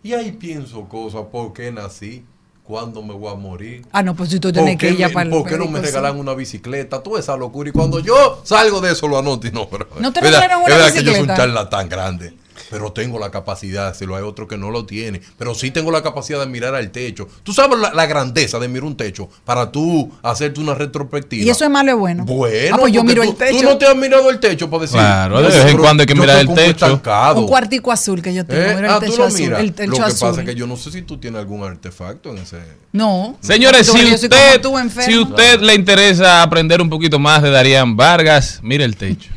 y 0.02 0.14
ahí 0.14 0.32
pienso 0.32 0.88
cosas, 0.88 1.22
¿por 1.30 1.52
qué 1.52 1.70
nací? 1.70 2.24
¿Cuándo 2.72 3.02
me 3.02 3.12
voy 3.12 3.30
a 3.30 3.34
morir? 3.34 3.84
Ah, 3.92 4.02
no, 4.02 4.14
pues 4.16 4.30
si 4.30 4.40
tú 4.40 4.48
¿Por 4.48 4.54
tenés 4.54 4.78
que 4.78 4.88
ir 4.92 4.96
ya 4.96 5.10
para 5.10 5.28
por 5.28 5.46
qué 5.46 5.58
no 5.58 5.66
me 5.68 5.78
regalan 5.82 6.18
una 6.18 6.32
bicicleta? 6.32 7.02
Toda 7.02 7.20
esa 7.20 7.36
locura. 7.36 7.68
Y 7.68 7.72
cuando 7.72 8.00
yo 8.00 8.40
salgo 8.44 8.80
de 8.80 8.92
eso, 8.92 9.06
lo 9.08 9.18
anoto 9.18 9.46
y 9.46 9.50
no, 9.50 9.68
pero. 9.68 9.88
¿No 10.00 10.10
te 10.10 10.22
verdad- 10.22 10.40
regalaron 10.40 10.64
una 10.64 10.72
Es 10.74 10.80
verdad 10.80 10.92
que 10.94 11.04
yo 11.04 11.10
soy 11.12 11.20
un 11.20 11.26
bicicleta? 11.26 11.36
charlatán 11.36 11.88
grande. 11.90 12.32
Pero 12.70 12.92
tengo 12.92 13.18
la 13.18 13.30
capacidad, 13.30 13.94
si 13.94 14.06
lo 14.06 14.16
hay 14.16 14.22
otro 14.22 14.46
que 14.48 14.56
no 14.56 14.70
lo 14.70 14.84
tiene. 14.86 15.20
Pero 15.38 15.54
sí 15.54 15.70
tengo 15.70 15.90
la 15.90 16.02
capacidad 16.02 16.40
de 16.40 16.46
mirar 16.46 16.74
al 16.74 16.90
techo. 16.90 17.28
Tú 17.42 17.52
sabes 17.52 17.78
la, 17.78 17.92
la 17.92 18.06
grandeza 18.06 18.58
de 18.58 18.68
mirar 18.68 18.84
un 18.84 18.96
techo 18.96 19.28
para 19.44 19.70
tú 19.70 20.10
hacerte 20.22 20.60
una 20.60 20.74
retrospectiva. 20.74 21.44
Y 21.44 21.50
eso 21.50 21.64
es 21.64 21.70
malo 21.70 21.94
o 21.94 21.98
bueno. 21.98 22.24
Bueno, 22.24 22.76
Ah, 22.76 22.78
pues 22.80 22.92
yo 22.92 23.04
miro 23.04 23.22
tú, 23.22 23.30
el 23.30 23.36
techo. 23.36 23.58
Tú 23.58 23.64
no 23.64 23.78
te 23.78 23.86
has 23.86 23.96
mirado 23.96 24.30
el 24.30 24.40
techo 24.40 24.68
para 24.70 24.82
decir. 24.82 24.98
Claro, 24.98 25.36
de 25.42 25.42
"No, 25.42 25.48
vez 25.54 25.66
en 25.72 25.78
cuando 25.78 26.02
hay 26.02 26.06
que 26.06 26.14
mirar 26.14 26.38
el 26.38 26.48
techo". 26.48 26.70
estancado". 26.86 27.40
Un 27.40 27.46
cuartico 27.48 27.92
azul 27.92 28.20
que 28.22 28.32
yo 28.34 28.44
tengo. 28.46 28.62
Eh, 28.62 28.74
mira 28.76 28.94
ah, 28.94 28.98
el 28.98 29.00
tú 29.00 29.06
techo 29.06 29.18
lo 29.22 29.24
azul. 29.28 29.40
miras. 29.40 29.60
El 29.60 29.66
lo 29.90 29.96
que 29.96 30.02
azul. 30.02 30.28
pasa 30.28 30.40
es 30.40 30.46
que 30.46 30.54
yo 30.54 30.66
no 30.66 30.76
sé 30.76 30.90
si 30.92 31.02
tú 31.02 31.18
tienes 31.18 31.38
algún 31.40 31.62
artefacto 31.64 32.30
en 32.30 32.38
ese. 32.38 32.58
No. 32.92 33.36
Señores, 33.40 33.86
si 33.86 34.14
usted, 34.14 34.60
tú, 34.60 34.74
si 35.04 35.18
usted 35.18 35.60
le 35.60 35.74
interesa 35.74 36.42
aprender 36.42 36.80
un 36.82 36.90
poquito 36.90 37.18
más 37.18 37.42
de 37.42 37.50
Darían 37.50 37.96
Vargas, 37.96 38.60
mire 38.62 38.84
el 38.84 38.96
techo. 38.96 39.30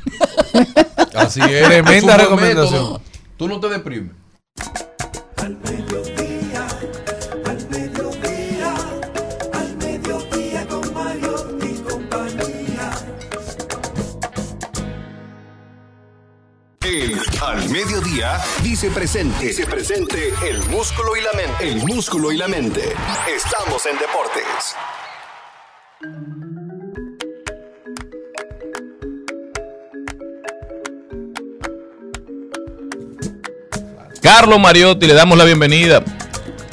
Así 1.15 1.39
es. 1.41 1.65
Tremenda 1.67 2.17
recomendación. 2.17 2.73
método. 2.73 3.01
Tú 3.37 3.49
no 3.49 3.59
te 3.59 3.67
deprimes. 3.67 4.15
Al 5.37 5.57
mediodía, 5.57 6.67
al 7.45 7.69
mediodía, 7.69 8.75
al 9.53 9.77
mediodía 9.77 10.67
con 10.67 10.93
Mario 10.93 11.57
y 11.61 11.73
compañía. 11.81 12.91
El 16.81 17.19
Al 17.41 17.69
Mediodía 17.69 18.39
dice 18.63 18.89
presente. 18.89 19.47
Dice 19.47 19.65
presente 19.65 20.33
el 20.47 20.59
músculo 20.69 21.17
y 21.17 21.21
la 21.21 21.33
mente. 21.33 21.67
El 21.67 21.85
músculo 21.85 22.31
y 22.31 22.37
la 22.37 22.47
mente. 22.47 22.93
Estamos 23.27 23.85
en 23.85 23.97
deportes. 23.99 24.75
Carlos 34.25 34.59
Mariotti, 34.59 35.05
le 35.05 35.13
damos 35.13 35.37
la 35.37 35.43
bienvenida. 35.43 36.03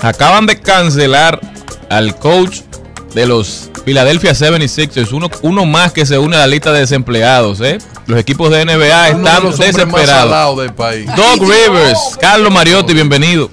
Acaban 0.00 0.46
de 0.46 0.58
cancelar 0.58 1.38
al 1.90 2.18
coach 2.18 2.60
de 3.14 3.26
los 3.26 3.70
Philadelphia 3.84 4.30
76ers, 4.32 5.12
uno, 5.12 5.28
uno 5.42 5.66
más 5.66 5.92
que 5.92 6.06
se 6.06 6.16
une 6.16 6.34
a 6.36 6.40
la 6.40 6.46
lista 6.46 6.72
de 6.72 6.80
desempleados. 6.80 7.60
¿eh? 7.60 7.76
Los 8.06 8.18
equipos 8.18 8.50
de 8.50 8.64
NBA 8.64 9.08
están 9.10 9.50
desesperados. 9.50 10.56
del 10.56 10.72
país. 10.72 11.06
Doc 11.14 11.40
Rivers, 11.40 12.16
Carlos 12.18 12.50
Mariotti, 12.50 12.94
bienvenido. 12.94 13.50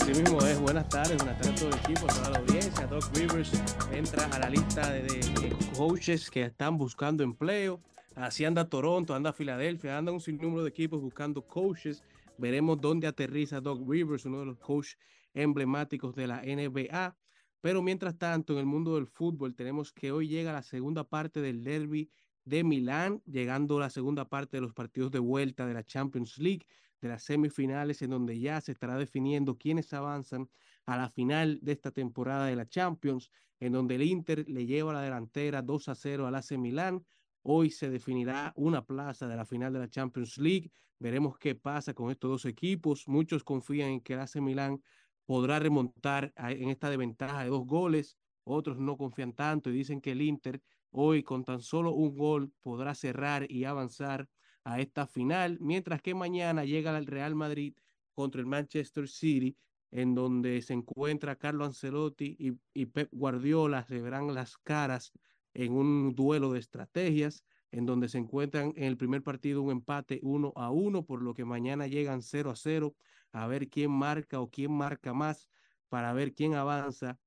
Así 0.00 0.12
mismo 0.12 0.38
es, 0.46 0.60
buenas 0.60 0.88
tardes, 0.88 1.16
buenas 1.16 1.36
tardes 1.40 1.52
a 1.52 1.64
todo 1.64 1.68
el 1.70 1.74
equipo, 1.74 2.06
a 2.08 2.14
toda 2.14 2.30
la 2.30 2.38
audiencia. 2.38 2.86
Doc 2.86 3.04
Rivers 3.12 3.48
entra 3.92 4.28
a 4.32 4.38
la 4.38 4.48
lista 4.48 4.88
de, 4.90 5.02
de- 5.02 5.08
de 5.40 5.56
coaches 5.76 6.30
que 6.30 6.42
están 6.44 6.78
buscando 6.78 7.24
empleo. 7.24 7.80
Así 8.14 8.44
anda 8.44 8.64
Toronto, 8.66 9.16
anda 9.16 9.32
Filadelfia, 9.32 9.98
anda 9.98 10.12
un 10.12 10.20
sinnúmero 10.20 10.62
de 10.62 10.68
equipos 10.68 11.00
buscando 11.02 11.42
coaches. 11.42 12.00
Veremos 12.38 12.80
dónde 12.80 13.06
aterriza 13.06 13.60
Doc 13.60 13.88
Rivers, 13.88 14.24
uno 14.24 14.40
de 14.40 14.46
los 14.46 14.58
coaches 14.58 14.98
emblemáticos 15.32 16.14
de 16.14 16.26
la 16.26 16.42
NBA. 16.42 17.16
Pero 17.60 17.82
mientras 17.82 18.18
tanto, 18.18 18.52
en 18.52 18.58
el 18.60 18.66
mundo 18.66 18.96
del 18.96 19.06
fútbol, 19.06 19.54
tenemos 19.54 19.92
que 19.92 20.12
hoy 20.12 20.28
llega 20.28 20.52
la 20.52 20.62
segunda 20.62 21.04
parte 21.04 21.40
del 21.40 21.64
derby 21.64 22.10
de 22.44 22.62
Milán, 22.62 23.22
llegando 23.24 23.78
la 23.78 23.90
segunda 23.90 24.28
parte 24.28 24.58
de 24.58 24.60
los 24.60 24.74
partidos 24.74 25.10
de 25.10 25.18
vuelta 25.18 25.66
de 25.66 25.74
la 25.74 25.84
Champions 25.84 26.36
League, 26.38 26.66
de 27.00 27.08
las 27.08 27.22
semifinales, 27.24 28.02
en 28.02 28.10
donde 28.10 28.38
ya 28.38 28.60
se 28.60 28.72
estará 28.72 28.98
definiendo 28.98 29.56
quiénes 29.56 29.92
avanzan 29.92 30.48
a 30.86 30.96
la 30.96 31.08
final 31.08 31.58
de 31.62 31.72
esta 31.72 31.90
temporada 31.90 32.46
de 32.46 32.56
la 32.56 32.66
Champions, 32.66 33.30
en 33.60 33.72
donde 33.72 33.94
el 33.94 34.02
Inter 34.02 34.48
le 34.48 34.66
lleva 34.66 34.92
la 34.92 35.00
delantera 35.00 35.62
2 35.62 35.88
a 35.88 35.94
0 35.94 36.26
al 36.26 36.34
AC 36.34 36.58
Milán. 36.58 37.04
Hoy 37.46 37.70
se 37.70 37.90
definirá 37.90 38.54
una 38.56 38.86
plaza 38.86 39.28
de 39.28 39.36
la 39.36 39.44
final 39.44 39.70
de 39.70 39.78
la 39.78 39.90
Champions 39.90 40.38
League. 40.38 40.70
Veremos 40.98 41.36
qué 41.36 41.54
pasa 41.54 41.92
con 41.92 42.10
estos 42.10 42.30
dos 42.30 42.44
equipos. 42.46 43.06
Muchos 43.06 43.44
confían 43.44 43.90
en 43.90 44.00
que 44.00 44.14
el 44.14 44.20
AC 44.20 44.36
Milán 44.36 44.82
podrá 45.26 45.58
remontar 45.58 46.32
en 46.36 46.70
esta 46.70 46.88
desventaja 46.88 47.44
de 47.44 47.50
dos 47.50 47.66
goles. 47.66 48.16
Otros 48.44 48.78
no 48.78 48.96
confían 48.96 49.34
tanto 49.34 49.68
y 49.68 49.74
dicen 49.74 50.00
que 50.00 50.12
el 50.12 50.22
Inter 50.22 50.62
hoy 50.90 51.22
con 51.22 51.44
tan 51.44 51.60
solo 51.60 51.92
un 51.92 52.16
gol 52.16 52.50
podrá 52.62 52.94
cerrar 52.94 53.50
y 53.50 53.64
avanzar 53.64 54.26
a 54.64 54.80
esta 54.80 55.06
final, 55.06 55.58
mientras 55.60 56.00
que 56.00 56.14
mañana 56.14 56.64
llega 56.64 56.96
el 56.96 57.06
Real 57.06 57.34
Madrid 57.34 57.74
contra 58.14 58.40
el 58.40 58.46
Manchester 58.46 59.06
City, 59.06 59.54
en 59.90 60.14
donde 60.14 60.62
se 60.62 60.72
encuentra 60.72 61.36
Carlo 61.36 61.66
Ancelotti 61.66 62.36
y, 62.38 62.52
y 62.72 62.86
Pep 62.86 63.10
Guardiola, 63.12 63.84
se 63.84 64.00
verán 64.00 64.32
las 64.32 64.56
caras 64.56 65.12
en 65.54 65.72
un 65.72 66.14
duelo 66.14 66.52
de 66.52 66.58
estrategias, 66.58 67.44
en 67.70 67.86
donde 67.86 68.08
se 68.08 68.18
encuentran 68.18 68.72
en 68.76 68.84
el 68.84 68.96
primer 68.96 69.22
partido 69.22 69.62
un 69.62 69.70
empate 69.70 70.20
1 70.22 70.52
a 70.54 70.70
1, 70.70 71.06
por 71.06 71.22
lo 71.22 71.34
que 71.34 71.44
mañana 71.44 71.86
llegan 71.86 72.22
0 72.22 72.50
a 72.50 72.56
0, 72.56 72.94
a 73.32 73.46
ver 73.46 73.68
quién 73.68 73.90
marca 73.90 74.40
o 74.40 74.50
quién 74.50 74.72
marca 74.72 75.12
más, 75.12 75.48
para 75.88 76.12
ver 76.12 76.34
quién 76.34 76.54
avanza 76.54 77.18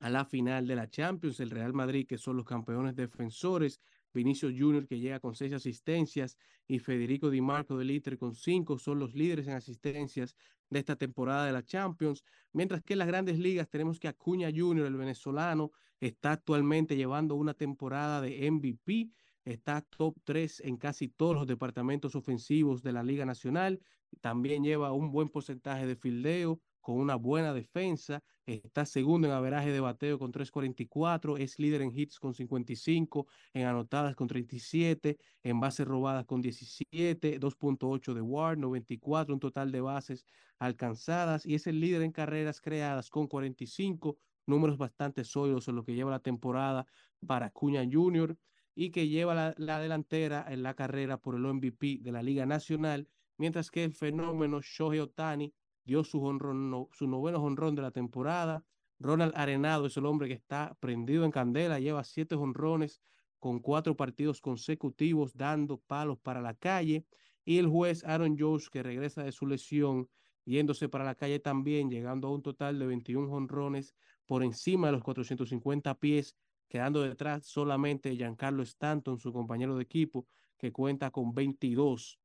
a 0.00 0.10
la 0.10 0.24
final 0.24 0.66
de 0.66 0.76
la 0.76 0.88
Champions, 0.88 1.40
el 1.40 1.50
Real 1.50 1.74
Madrid, 1.74 2.06
que 2.06 2.18
son 2.18 2.36
los 2.36 2.46
campeones 2.46 2.96
defensores, 2.96 3.80
Vinicius 4.12 4.54
Junior, 4.58 4.86
que 4.86 4.98
llega 4.98 5.20
con 5.20 5.34
seis 5.34 5.52
asistencias, 5.52 6.36
y 6.66 6.78
Federico 6.78 7.30
Di 7.30 7.40
Marco 7.40 7.76
del 7.76 7.90
Inter 7.90 8.16
con 8.16 8.34
cinco, 8.34 8.78
son 8.78 8.98
los 8.98 9.14
líderes 9.14 9.48
en 9.48 9.54
asistencias 9.54 10.36
de 10.68 10.78
esta 10.78 10.96
temporada 10.96 11.46
de 11.46 11.52
la 11.52 11.64
Champions, 11.64 12.22
mientras 12.52 12.82
que 12.82 12.94
en 12.94 13.00
las 13.00 13.08
grandes 13.08 13.38
ligas 13.38 13.68
tenemos 13.68 13.98
que 13.98 14.08
Acuña 14.08 14.50
Junior, 14.54 14.86
el 14.86 14.96
venezolano, 14.96 15.72
está 16.00 16.32
actualmente 16.32 16.96
llevando 16.96 17.34
una 17.34 17.54
temporada 17.54 18.20
de 18.20 18.50
MVP, 18.50 19.10
está 19.44 19.82
top 19.82 20.16
3 20.24 20.60
en 20.64 20.76
casi 20.76 21.08
todos 21.08 21.34
los 21.34 21.46
departamentos 21.46 22.14
ofensivos 22.14 22.82
de 22.82 22.92
la 22.92 23.02
Liga 23.02 23.24
Nacional, 23.24 23.80
también 24.20 24.64
lleva 24.64 24.92
un 24.92 25.12
buen 25.12 25.28
porcentaje 25.28 25.86
de 25.86 25.96
fildeo, 25.96 26.60
con 26.80 26.96
una 26.96 27.14
buena 27.14 27.52
defensa, 27.52 28.22
está 28.46 28.86
segundo 28.86 29.28
en 29.28 29.34
averaje 29.34 29.70
de 29.70 29.80
bateo 29.80 30.18
con 30.18 30.32
3.44, 30.32 31.38
es 31.38 31.58
líder 31.58 31.82
en 31.82 31.92
hits 31.96 32.18
con 32.18 32.34
55, 32.34 33.26
en 33.52 33.66
anotadas 33.66 34.16
con 34.16 34.26
37, 34.26 35.18
en 35.42 35.60
bases 35.60 35.86
robadas 35.86 36.24
con 36.24 36.40
17, 36.40 37.38
2.8 37.38 38.14
de 38.14 38.20
WAR, 38.22 38.58
94, 38.58 39.34
un 39.34 39.40
total 39.40 39.70
de 39.70 39.80
bases 39.80 40.24
alcanzadas 40.58 41.46
y 41.46 41.54
es 41.54 41.66
el 41.66 41.80
líder 41.80 42.02
en 42.02 42.12
carreras 42.12 42.60
creadas 42.60 43.10
con 43.10 43.26
45, 43.26 44.16
números 44.50 44.76
bastante 44.76 45.24
sólidos 45.24 45.68
en 45.68 45.76
lo 45.76 45.84
que 45.84 45.94
lleva 45.94 46.10
la 46.10 46.20
temporada 46.20 46.86
para 47.26 47.50
Cuña 47.50 47.88
Jr. 47.90 48.36
y 48.74 48.90
que 48.90 49.08
lleva 49.08 49.34
la, 49.34 49.54
la 49.56 49.80
delantera 49.80 50.44
en 50.48 50.62
la 50.62 50.74
carrera 50.74 51.16
por 51.16 51.36
el 51.36 51.42
MVP 51.42 52.00
de 52.02 52.12
la 52.12 52.22
Liga 52.22 52.44
Nacional, 52.44 53.08
mientras 53.38 53.70
que 53.70 53.84
el 53.84 53.94
fenómeno 53.94 54.60
Shohei 54.60 55.00
Otani 55.00 55.54
dio 55.84 56.04
su, 56.04 56.22
honrón, 56.24 56.88
su 56.92 57.06
noveno 57.06 57.42
honrón 57.42 57.74
de 57.74 57.82
la 57.82 57.90
temporada. 57.90 58.64
Ronald 58.98 59.32
Arenado 59.34 59.86
es 59.86 59.96
el 59.96 60.06
hombre 60.06 60.28
que 60.28 60.34
está 60.34 60.76
prendido 60.78 61.24
en 61.24 61.30
candela, 61.30 61.80
lleva 61.80 62.04
siete 62.04 62.34
honrones 62.34 63.00
con 63.38 63.58
cuatro 63.58 63.96
partidos 63.96 64.40
consecutivos 64.40 65.36
dando 65.36 65.78
palos 65.78 66.18
para 66.18 66.40
la 66.40 66.54
calle. 66.54 67.06
Y 67.44 67.58
el 67.58 67.66
juez 67.66 68.04
Aaron 68.04 68.36
Jones, 68.38 68.68
que 68.68 68.82
regresa 68.82 69.24
de 69.24 69.32
su 69.32 69.46
lesión, 69.46 70.08
yéndose 70.44 70.88
para 70.88 71.04
la 71.04 71.14
calle 71.14 71.40
también, 71.40 71.90
llegando 71.90 72.28
a 72.28 72.34
un 72.34 72.42
total 72.42 72.78
de 72.78 72.86
21 72.86 73.32
honrones 73.32 73.94
por 74.30 74.44
encima 74.44 74.86
de 74.86 74.92
los 74.92 75.02
450 75.02 75.98
pies, 75.98 76.36
quedando 76.68 77.02
detrás 77.02 77.46
solamente 77.46 78.14
Giancarlo 78.14 78.62
Stanton, 78.62 79.18
su 79.18 79.32
compañero 79.32 79.74
de 79.74 79.82
equipo, 79.82 80.28
que 80.56 80.70
cuenta 80.70 81.10
con 81.10 81.34
22. 81.34 82.20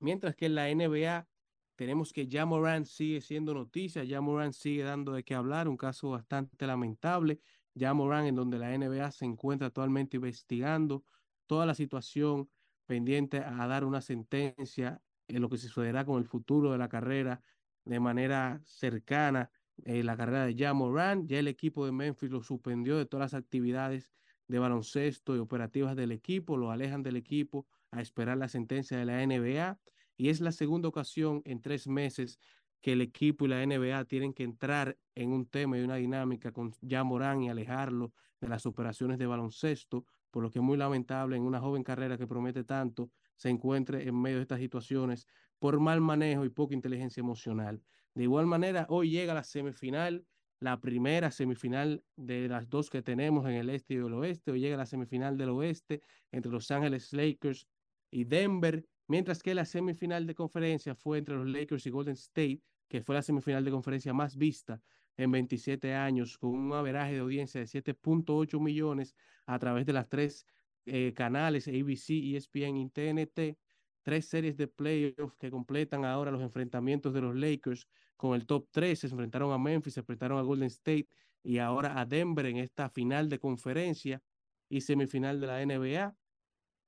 Mientras 0.00 0.34
que 0.34 0.46
en 0.46 0.56
la 0.56 0.68
NBA 0.70 1.28
tenemos 1.76 2.12
que 2.12 2.26
Ja 2.28 2.46
Morant 2.46 2.84
sigue 2.84 3.20
siendo 3.20 3.54
noticia, 3.54 4.04
Ja 4.04 4.20
Morant 4.20 4.54
sigue 4.54 4.82
dando 4.82 5.12
de 5.12 5.22
qué 5.22 5.36
hablar, 5.36 5.68
un 5.68 5.76
caso 5.76 6.10
bastante 6.10 6.66
lamentable. 6.66 7.40
Ja 7.78 7.94
Morant, 7.94 8.26
en 8.26 8.34
donde 8.34 8.58
la 8.58 8.76
NBA 8.76 9.12
se 9.12 9.24
encuentra 9.24 9.68
actualmente 9.68 10.16
investigando 10.16 11.04
toda 11.46 11.64
la 11.64 11.76
situación 11.76 12.50
pendiente 12.86 13.38
a 13.38 13.68
dar 13.68 13.84
una 13.84 14.00
sentencia 14.00 15.00
en 15.28 15.40
lo 15.40 15.48
que 15.48 15.58
sucederá 15.58 16.04
con 16.04 16.18
el 16.18 16.26
futuro 16.26 16.72
de 16.72 16.78
la 16.78 16.88
carrera 16.88 17.40
de 17.84 18.00
manera 18.00 18.60
cercana. 18.64 19.52
Eh, 19.84 20.02
la 20.02 20.16
carrera 20.16 20.46
de 20.46 20.54
Ja 20.56 20.74
Morant, 20.74 21.28
ya 21.28 21.38
el 21.38 21.48
equipo 21.48 21.86
de 21.86 21.92
Memphis 21.92 22.30
lo 22.30 22.42
suspendió 22.42 22.98
de 22.98 23.06
todas 23.06 23.32
las 23.32 23.40
actividades 23.40 24.12
de 24.48 24.58
baloncesto 24.58 25.36
y 25.36 25.38
operativas 25.38 25.96
del 25.96 26.12
equipo, 26.12 26.56
lo 26.56 26.70
alejan 26.70 27.02
del 27.02 27.16
equipo 27.16 27.66
a 27.90 28.00
esperar 28.00 28.36
la 28.36 28.48
sentencia 28.48 28.98
de 28.98 29.04
la 29.04 29.24
NBA 29.24 29.78
y 30.16 30.28
es 30.28 30.40
la 30.40 30.52
segunda 30.52 30.88
ocasión 30.88 31.42
en 31.44 31.62
tres 31.62 31.86
meses 31.86 32.38
que 32.80 32.92
el 32.92 33.00
equipo 33.00 33.44
y 33.44 33.48
la 33.48 33.64
NBA 33.64 34.04
tienen 34.06 34.32
que 34.32 34.42
entrar 34.42 34.98
en 35.14 35.32
un 35.32 35.46
tema 35.46 35.78
y 35.78 35.82
una 35.82 35.96
dinámica 35.96 36.52
con 36.52 36.72
ya 36.80 37.04
Morán 37.04 37.42
y 37.42 37.50
alejarlo 37.50 38.12
de 38.40 38.48
las 38.48 38.66
operaciones 38.66 39.18
de 39.18 39.26
baloncesto, 39.26 40.06
por 40.30 40.42
lo 40.42 40.50
que 40.50 40.58
es 40.58 40.64
muy 40.64 40.76
lamentable 40.76 41.36
en 41.36 41.42
una 41.42 41.60
joven 41.60 41.82
carrera 41.82 42.16
que 42.16 42.26
promete 42.26 42.64
tanto 42.64 43.10
se 43.36 43.48
encuentre 43.48 44.06
en 44.06 44.20
medio 44.20 44.36
de 44.36 44.42
estas 44.42 44.60
situaciones 44.60 45.26
por 45.58 45.80
mal 45.80 46.00
manejo 46.00 46.44
y 46.44 46.50
poca 46.50 46.74
inteligencia 46.74 47.20
emocional. 47.20 47.82
De 48.20 48.24
igual 48.24 48.44
manera, 48.44 48.84
hoy 48.90 49.08
llega 49.08 49.32
la 49.32 49.42
semifinal, 49.42 50.26
la 50.58 50.78
primera 50.78 51.30
semifinal 51.30 52.04
de 52.16 52.50
las 52.50 52.68
dos 52.68 52.90
que 52.90 53.00
tenemos 53.00 53.46
en 53.46 53.52
el 53.52 53.70
este 53.70 53.94
y 53.94 53.96
el 53.96 54.12
oeste. 54.12 54.50
Hoy 54.50 54.60
llega 54.60 54.76
la 54.76 54.84
semifinal 54.84 55.38
del 55.38 55.48
oeste 55.48 56.02
entre 56.30 56.52
Los 56.52 56.70
Ángeles 56.70 57.14
Lakers 57.14 57.66
y 58.10 58.24
Denver, 58.24 58.84
mientras 59.06 59.42
que 59.42 59.54
la 59.54 59.64
semifinal 59.64 60.26
de 60.26 60.34
conferencia 60.34 60.94
fue 60.94 61.16
entre 61.16 61.34
los 61.36 61.48
Lakers 61.48 61.86
y 61.86 61.88
Golden 61.88 62.12
State, 62.12 62.60
que 62.88 63.00
fue 63.00 63.14
la 63.14 63.22
semifinal 63.22 63.64
de 63.64 63.70
conferencia 63.70 64.12
más 64.12 64.36
vista 64.36 64.82
en 65.16 65.30
27 65.30 65.94
años, 65.94 66.36
con 66.36 66.50
un 66.50 66.74
averaje 66.74 67.14
de 67.14 67.20
audiencia 67.20 67.58
de 67.58 67.66
7.8 67.68 68.60
millones 68.60 69.14
a 69.46 69.58
través 69.58 69.86
de 69.86 69.94
las 69.94 70.10
tres 70.10 70.46
eh, 70.84 71.14
canales 71.14 71.68
ABC, 71.68 72.10
ESPN 72.34 72.76
y 72.76 72.90
TNT 72.90 73.56
tres 74.02 74.28
series 74.28 74.56
de 74.56 74.66
playoffs 74.66 75.36
que 75.38 75.50
completan 75.50 76.04
ahora 76.04 76.30
los 76.30 76.42
enfrentamientos 76.42 77.12
de 77.12 77.20
los 77.20 77.34
Lakers 77.36 77.86
con 78.20 78.34
el 78.34 78.44
top 78.44 78.68
3. 78.70 78.98
Se 78.98 79.06
enfrentaron 79.06 79.50
a 79.50 79.56
Memphis, 79.56 79.94
se 79.94 80.00
enfrentaron 80.00 80.38
a 80.38 80.42
Golden 80.42 80.66
State 80.66 81.08
y 81.42 81.56
ahora 81.56 81.98
a 81.98 82.04
Denver 82.04 82.44
en 82.44 82.58
esta 82.58 82.90
final 82.90 83.30
de 83.30 83.38
conferencia 83.38 84.22
y 84.68 84.82
semifinal 84.82 85.40
de 85.40 85.46
la 85.46 85.64
NBA, 85.64 86.14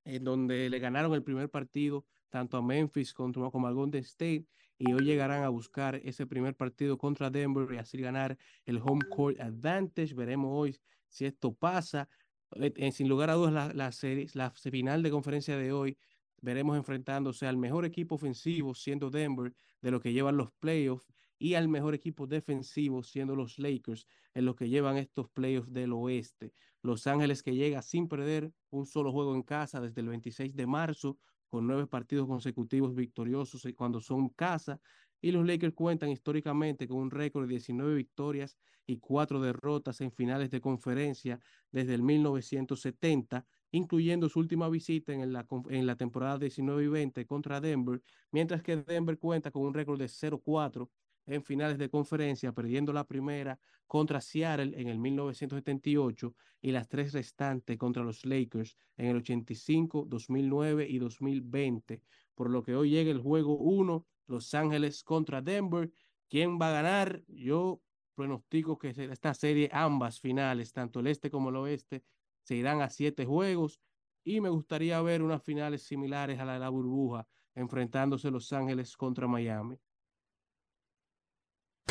en 0.04 0.24
donde 0.24 0.68
le 0.68 0.78
ganaron 0.78 1.14
el 1.14 1.22
primer 1.22 1.48
partido 1.48 2.04
tanto 2.28 2.58
a 2.58 2.62
Memphis 2.62 3.14
como, 3.14 3.66
a 3.66 3.72
Golden 3.72 4.02
State 4.02 4.44
y 4.76 4.92
hoy 4.92 5.04
llegarán 5.04 5.42
a 5.42 5.48
buscar 5.48 5.94
ese 6.04 6.26
primer 6.26 6.54
partido 6.54 6.98
contra 6.98 7.30
Denver 7.30 7.66
y 7.72 7.78
así 7.78 7.96
ganar 7.96 8.36
el 8.66 8.76
home 8.76 9.00
court 9.08 9.40
advantage. 9.40 10.12
Veremos 10.12 10.50
hoy 10.52 10.78
si 11.08 11.24
esto 11.24 11.54
pasa. 11.54 12.10
Eh, 12.56 12.92
sin 12.92 13.08
lugar 13.08 13.30
a 13.30 13.34
dudas, 13.34 13.54
la, 13.54 13.72
la, 13.72 13.90
serie, 13.90 14.28
la 14.34 14.50
final 14.50 15.02
de 15.02 15.10
conferencia 15.10 15.56
de 15.56 15.72
hoy 15.72 15.96
veremos 16.42 16.76
enfrentándose 16.76 17.46
al 17.46 17.56
mejor 17.56 17.86
equipo 17.86 18.16
ofensivo 18.16 18.74
siendo 18.74 19.08
Denver 19.08 19.54
de 19.80 19.90
lo 19.90 19.98
que 19.98 20.12
llevan 20.12 20.36
los 20.36 20.50
playoffs 20.52 21.06
y 21.42 21.54
al 21.54 21.66
mejor 21.66 21.92
equipo 21.92 22.28
defensivo 22.28 23.02
siendo 23.02 23.34
los 23.34 23.58
Lakers 23.58 24.06
en 24.32 24.44
lo 24.44 24.54
que 24.54 24.68
llevan 24.68 24.96
estos 24.96 25.28
playoffs 25.28 25.72
del 25.72 25.92
oeste. 25.92 26.52
Los 26.82 27.08
Ángeles 27.08 27.42
que 27.42 27.56
llega 27.56 27.82
sin 27.82 28.06
perder 28.06 28.52
un 28.70 28.86
solo 28.86 29.10
juego 29.10 29.34
en 29.34 29.42
casa 29.42 29.80
desde 29.80 30.02
el 30.02 30.06
26 30.06 30.54
de 30.54 30.66
marzo 30.68 31.18
con 31.48 31.66
nueve 31.66 31.88
partidos 31.88 32.28
consecutivos 32.28 32.94
victoriosos 32.94 33.66
cuando 33.74 34.00
son 34.00 34.28
casa 34.28 34.80
y 35.20 35.32
los 35.32 35.44
Lakers 35.44 35.74
cuentan 35.74 36.10
históricamente 36.10 36.86
con 36.86 36.98
un 36.98 37.10
récord 37.10 37.48
de 37.48 37.54
19 37.54 37.92
victorias 37.96 38.56
y 38.86 38.98
cuatro 38.98 39.40
derrotas 39.40 40.00
en 40.00 40.12
finales 40.12 40.48
de 40.48 40.60
conferencia 40.60 41.40
desde 41.72 41.94
el 41.94 42.02
1970 42.04 43.44
incluyendo 43.72 44.28
su 44.28 44.38
última 44.38 44.68
visita 44.68 45.12
en 45.12 45.32
la, 45.32 45.46
en 45.70 45.86
la 45.86 45.96
temporada 45.96 46.38
19 46.38 46.84
y 46.84 46.88
20 46.88 47.26
contra 47.26 47.60
Denver, 47.60 48.02
mientras 48.30 48.62
que 48.62 48.76
Denver 48.76 49.18
cuenta 49.18 49.50
con 49.50 49.62
un 49.62 49.74
récord 49.74 49.98
de 49.98 50.08
0-4 50.08 50.88
en 51.26 51.42
finales 51.42 51.78
de 51.78 51.88
conferencia, 51.88 52.52
perdiendo 52.52 52.92
la 52.92 53.04
primera 53.04 53.58
contra 53.86 54.20
Seattle 54.20 54.72
en 54.80 54.88
el 54.88 54.98
1978 54.98 56.34
y 56.60 56.72
las 56.72 56.88
tres 56.88 57.12
restantes 57.12 57.76
contra 57.76 58.02
los 58.02 58.24
Lakers 58.24 58.76
en 58.96 59.06
el 59.06 59.16
85, 59.16 60.06
2009 60.08 60.86
y 60.88 60.98
2020. 60.98 62.02
Por 62.34 62.50
lo 62.50 62.62
que 62.62 62.74
hoy 62.74 62.90
llega 62.90 63.10
el 63.10 63.20
juego 63.20 63.56
1, 63.58 64.06
Los 64.26 64.54
Ángeles 64.54 65.04
contra 65.04 65.42
Denver. 65.42 65.90
¿Quién 66.28 66.58
va 66.58 66.70
a 66.70 66.82
ganar? 66.82 67.22
Yo 67.28 67.80
pronostico 68.14 68.78
que 68.78 68.90
esta 68.90 69.34
serie, 69.34 69.68
ambas 69.72 70.20
finales, 70.20 70.72
tanto 70.72 71.00
el 71.00 71.08
este 71.08 71.30
como 71.30 71.50
el 71.50 71.56
oeste, 71.56 72.02
se 72.42 72.56
irán 72.56 72.80
a 72.80 72.90
siete 72.90 73.24
juegos 73.24 73.80
y 74.24 74.40
me 74.40 74.48
gustaría 74.48 75.00
ver 75.02 75.22
unas 75.22 75.42
finales 75.42 75.82
similares 75.82 76.38
a 76.38 76.44
la 76.44 76.54
de 76.54 76.60
la 76.60 76.68
burbuja, 76.68 77.26
enfrentándose 77.54 78.30
Los 78.30 78.52
Ángeles 78.52 78.96
contra 78.96 79.26
Miami. 79.26 79.78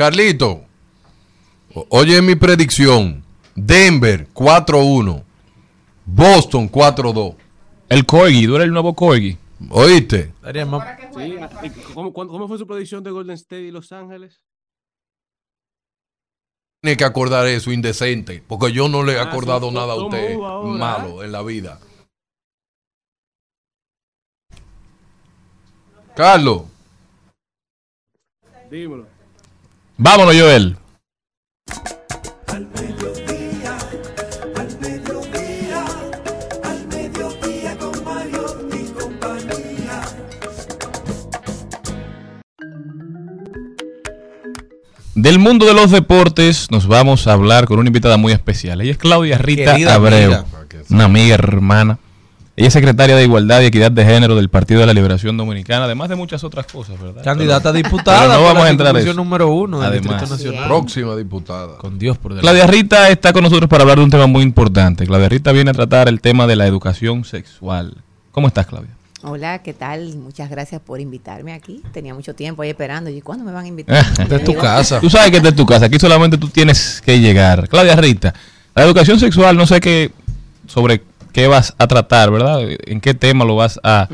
Carlito, 0.01 0.65
oye 1.89 2.23
mi 2.23 2.33
predicción. 2.33 3.23
Denver 3.53 4.27
4-1. 4.33 5.23
Boston 6.07 6.71
4-2. 6.71 7.35
El 7.87 8.07
Corgi, 8.07 8.45
eres 8.45 8.61
el 8.61 8.73
nuevo 8.73 8.95
Corgi. 8.95 9.37
¿Oíste? 9.69 10.33
Sí, 11.13 11.35
¿cómo, 11.93 12.11
¿Cómo 12.11 12.47
fue 12.47 12.57
su 12.57 12.65
predicción 12.65 13.03
de 13.03 13.11
Golden 13.11 13.35
State 13.35 13.61
y 13.61 13.69
Los 13.69 13.91
Ángeles? 13.91 14.41
tiene 16.81 16.97
que 16.97 17.03
acordar 17.03 17.45
eso, 17.45 17.71
indecente, 17.71 18.43
porque 18.47 18.71
yo 18.71 18.89
no 18.89 19.03
le 19.03 19.13
he 19.13 19.19
acordado 19.19 19.69
nada 19.69 19.93
a 19.93 19.97
usted 19.97 20.35
malo 20.35 21.23
en 21.23 21.31
la 21.31 21.43
vida. 21.43 21.79
Carlos. 26.15 26.63
Dímelo. 28.71 29.10
Vámonos, 30.03 30.35
Joel. 30.35 30.75
Al 32.47 32.67
mediodía, 32.73 33.77
al 34.55 34.79
mediodía, 34.79 35.85
al 36.63 36.87
mediodía 36.87 37.77
con 37.77 38.03
Mario 38.03 38.69
y 38.73 38.99
compañía. 38.99 40.01
Del 45.13 45.37
mundo 45.37 45.67
de 45.67 45.75
los 45.75 45.91
deportes 45.91 46.71
nos 46.71 46.87
vamos 46.87 47.27
a 47.27 47.33
hablar 47.33 47.65
con 47.67 47.77
una 47.77 47.89
invitada 47.89 48.17
muy 48.17 48.33
especial. 48.33 48.81
Ella 48.81 48.93
es 48.93 48.97
Claudia 48.97 49.37
Rita 49.37 49.73
Querida 49.73 49.93
Abreu, 49.93 50.33
amiga. 50.33 50.45
una 50.89 51.03
amiga 51.03 51.35
hermana. 51.35 51.99
Ella 52.61 52.67
es 52.67 52.73
secretaria 52.73 53.15
de 53.15 53.23
Igualdad 53.23 53.59
y 53.61 53.65
Equidad 53.65 53.91
de 53.91 54.05
Género 54.05 54.35
del 54.35 54.47
Partido 54.47 54.81
de 54.81 54.85
la 54.85 54.93
Liberación 54.93 55.35
Dominicana, 55.35 55.85
además 55.85 56.09
de 56.09 56.15
muchas 56.15 56.43
otras 56.43 56.67
cosas, 56.67 57.01
¿verdad? 57.01 57.23
Candidata 57.23 57.69
a 57.69 57.71
diputada 57.71 58.19
pero 58.27 58.33
no 58.33 58.43
vamos 58.43 58.61
la 58.61 58.67
a 58.67 58.69
entrar 58.69 58.97
eso. 58.97 59.13
número 59.15 59.51
uno 59.51 59.79
del 59.79 59.89
Además. 59.89 60.21
Distrito 60.21 60.35
Nacional. 60.35 60.67
Próxima 60.67 61.15
diputada. 61.15 61.77
Con 61.79 61.97
Dios 61.97 62.19
por 62.19 62.35
delante. 62.35 62.43
Claudia 62.45 62.67
Rita 62.67 63.09
está 63.09 63.33
con 63.33 63.41
nosotros 63.41 63.67
para 63.67 63.81
hablar 63.81 63.97
de 63.97 64.03
un 64.03 64.11
tema 64.11 64.27
muy 64.27 64.43
importante. 64.43 65.07
Claudia 65.07 65.27
Rita 65.27 65.51
viene 65.51 65.71
a 65.71 65.73
tratar 65.73 66.07
el 66.07 66.21
tema 66.21 66.45
de 66.45 66.55
la 66.55 66.67
educación 66.67 67.25
sexual. 67.25 67.95
¿Cómo 68.31 68.47
estás, 68.47 68.67
Claudia? 68.67 68.91
Hola, 69.23 69.63
¿qué 69.63 69.73
tal? 69.73 70.15
Muchas 70.17 70.51
gracias 70.51 70.81
por 70.81 70.99
invitarme 70.99 71.53
aquí. 71.53 71.81
Tenía 71.91 72.13
mucho 72.13 72.35
tiempo 72.35 72.61
ahí 72.61 72.69
esperando. 72.69 73.09
¿Y 73.09 73.21
cuándo 73.21 73.43
me 73.43 73.53
van 73.53 73.65
a 73.65 73.69
invitar? 73.69 74.05
Esta 74.19 74.35
es 74.35 74.43
tu 74.43 74.51
Digo, 74.51 74.61
casa. 74.61 74.99
Tú 74.99 75.09
sabes 75.09 75.31
que 75.31 75.37
esta 75.37 75.49
es 75.49 75.55
tu 75.55 75.65
casa. 75.65 75.85
Aquí 75.87 75.97
solamente 75.97 76.37
tú 76.37 76.47
tienes 76.47 77.01
que 77.03 77.19
llegar. 77.19 77.67
Claudia 77.69 77.95
Rita, 77.95 78.35
la 78.75 78.83
educación 78.83 79.19
sexual, 79.19 79.57
no 79.57 79.65
sé 79.65 79.79
qué 79.79 80.11
sobre 80.67 81.01
qué 81.31 81.47
vas 81.47 81.73
a 81.77 81.87
tratar, 81.87 82.31
¿verdad? 82.31 82.59
En 82.85 82.99
qué 83.01 83.13
tema 83.13 83.45
lo 83.45 83.55
vas 83.55 83.79
a, 83.83 84.07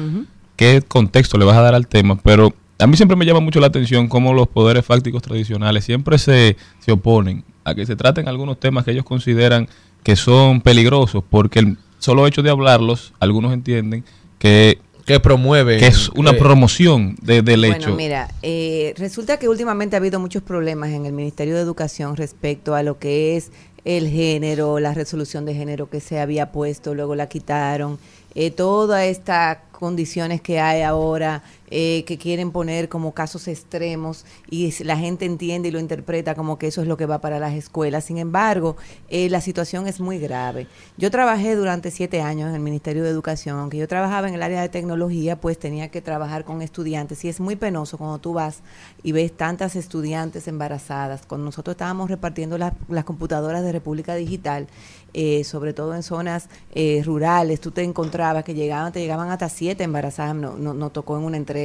qué 0.56 0.82
contexto 0.88 1.38
le 1.38 1.46
vas 1.46 1.58
a 1.58 1.62
dar 1.62 1.76
al 1.76 1.88
tema, 1.88 2.18
pero 2.24 2.54
a 2.80 2.88
mí 2.88 2.96
siempre 2.96 3.16
me 3.18 3.26
llama 3.26 3.40
mucho 3.40 3.60
la 3.60 3.68
atención 3.68 4.08
cómo 4.08 4.34
los 4.34 4.48
poderes 4.48 4.86
fácticos 4.86 5.22
tradicionales 5.24 5.84
siempre 5.86 6.18
se, 6.18 6.58
se 6.80 6.92
oponen 6.92 7.44
a 7.64 7.74
que 7.76 7.86
se 7.86 7.96
traten 7.96 8.28
algunos 8.28 8.60
temas 8.60 8.86
que 8.86 8.92
ellos 8.92 9.04
consideran 9.06 9.68
que 10.04 10.16
son 10.16 10.62
peligrosos, 10.62 11.24
porque 11.30 11.60
el 11.60 11.78
solo 12.00 12.28
hecho 12.28 12.42
de 12.44 12.50
hablarlos, 12.50 13.14
algunos 13.20 13.52
entienden 13.54 14.06
que, 14.40 14.80
Que 15.06 15.20
promueve. 15.20 15.78
que 15.78 15.88
es 15.88 16.10
una 16.10 16.34
promoción 16.34 17.16
de- 17.22 17.42
del 17.42 17.62
Bueno, 17.62 17.76
hecho. 17.76 17.96
mira, 17.96 18.30
eh, 18.44 18.94
resulta 18.98 19.38
que 19.40 19.50
últimamente 19.50 19.96
ha 19.96 20.00
habido 20.00 20.20
muchos 20.20 20.44
problemas 20.44 20.92
en 20.92 21.06
el 21.08 21.14
Ministerio 21.14 21.56
de 21.56 21.62
Educación 21.62 22.16
respecto 22.16 22.76
a 22.76 22.84
lo 22.84 23.00
que 23.00 23.36
es 23.36 23.52
el 23.88 24.10
género, 24.10 24.82
la 24.82 24.94
resolución 24.94 25.46
de 25.46 25.54
género 25.54 25.90
que 25.90 26.02
se 26.02 26.20
había 26.20 26.52
puesto, 26.52 26.94
luego 26.94 27.16
la 27.16 27.30
quitaron, 27.30 27.98
eh, 28.36 28.52
todas 28.52 29.06
estas 29.06 29.60
condiciones 29.72 30.42
que 30.42 30.60
hay 30.60 30.82
ahora 30.82 31.42
eh, 31.70 32.06
que 32.06 32.18
quieren 32.18 32.52
poner 32.52 32.88
como 32.88 33.14
casos 33.14 33.50
extremos 33.50 34.24
y 34.50 34.72
la 34.86 34.96
gente 34.96 35.26
entiende 35.26 35.68
y 35.68 35.72
lo 35.72 35.80
interpreta 35.80 36.34
como 36.34 36.58
que 36.58 36.68
eso 36.68 36.82
es 36.82 36.88
lo 36.88 36.96
que 36.96 37.06
va 37.06 37.20
para 37.20 37.40
las 37.40 37.56
escuelas. 37.56 38.06
Sin 38.06 38.18
embargo, 38.18 38.78
eh, 39.10 39.30
la 39.30 39.42
situación 39.42 39.86
es 39.86 40.00
muy 40.00 40.18
grave. 40.18 40.68
Yo 40.96 41.12
trabajé 41.12 41.58
durante 41.58 41.92
siete 41.92 42.22
años 42.22 42.48
en 42.48 42.56
el 42.56 42.62
Ministerio 42.62 43.04
de 43.04 43.10
Educación, 43.10 43.60
aunque 43.60 43.78
yo 43.78 43.88
trabajaba 43.90 44.30
en 44.30 44.36
el 44.36 44.44
área 44.44 44.62
de 44.62 44.70
tecnología, 44.70 45.42
pues 45.42 45.60
tenía 45.60 45.90
que 45.90 46.02
trabajar 46.02 46.46
con 46.46 46.62
estudiantes 46.62 47.26
y 47.26 47.28
es 47.28 47.42
muy 47.42 47.58
penoso 47.58 47.98
cuando 47.98 48.20
tú 48.20 48.32
vas 48.32 48.62
y 49.04 49.12
ves 49.12 49.36
tantas 49.36 49.76
estudiantes 49.76 50.48
embarazadas. 50.48 51.24
Cuando 51.28 51.44
nosotros 51.44 51.74
estábamos 51.74 52.10
repartiendo 52.10 52.58
las, 52.58 52.74
computadoras 53.04 53.62
de 53.62 53.74
República 53.74 54.16
Digital, 54.16 54.68
eh, 55.14 55.44
sobre 55.44 55.74
todo 55.74 55.96
en 55.96 56.04
zonas 56.04 56.48
rurales, 57.04 57.60
tú 57.60 57.72
te 57.72 57.84
encontrabas 57.84 58.44
que 58.44 58.54
llegaban, 58.54 58.94
te 58.94 59.00
llegaban 59.00 59.30
hasta 59.32 59.50
siete 59.50 59.84
embarazadas, 59.84 60.36
no, 60.36 60.56
no, 60.56 60.74
no 60.74 60.92
tocó 60.92 61.18
en 61.18 61.24
una 61.24 61.38
entrega 61.38 61.57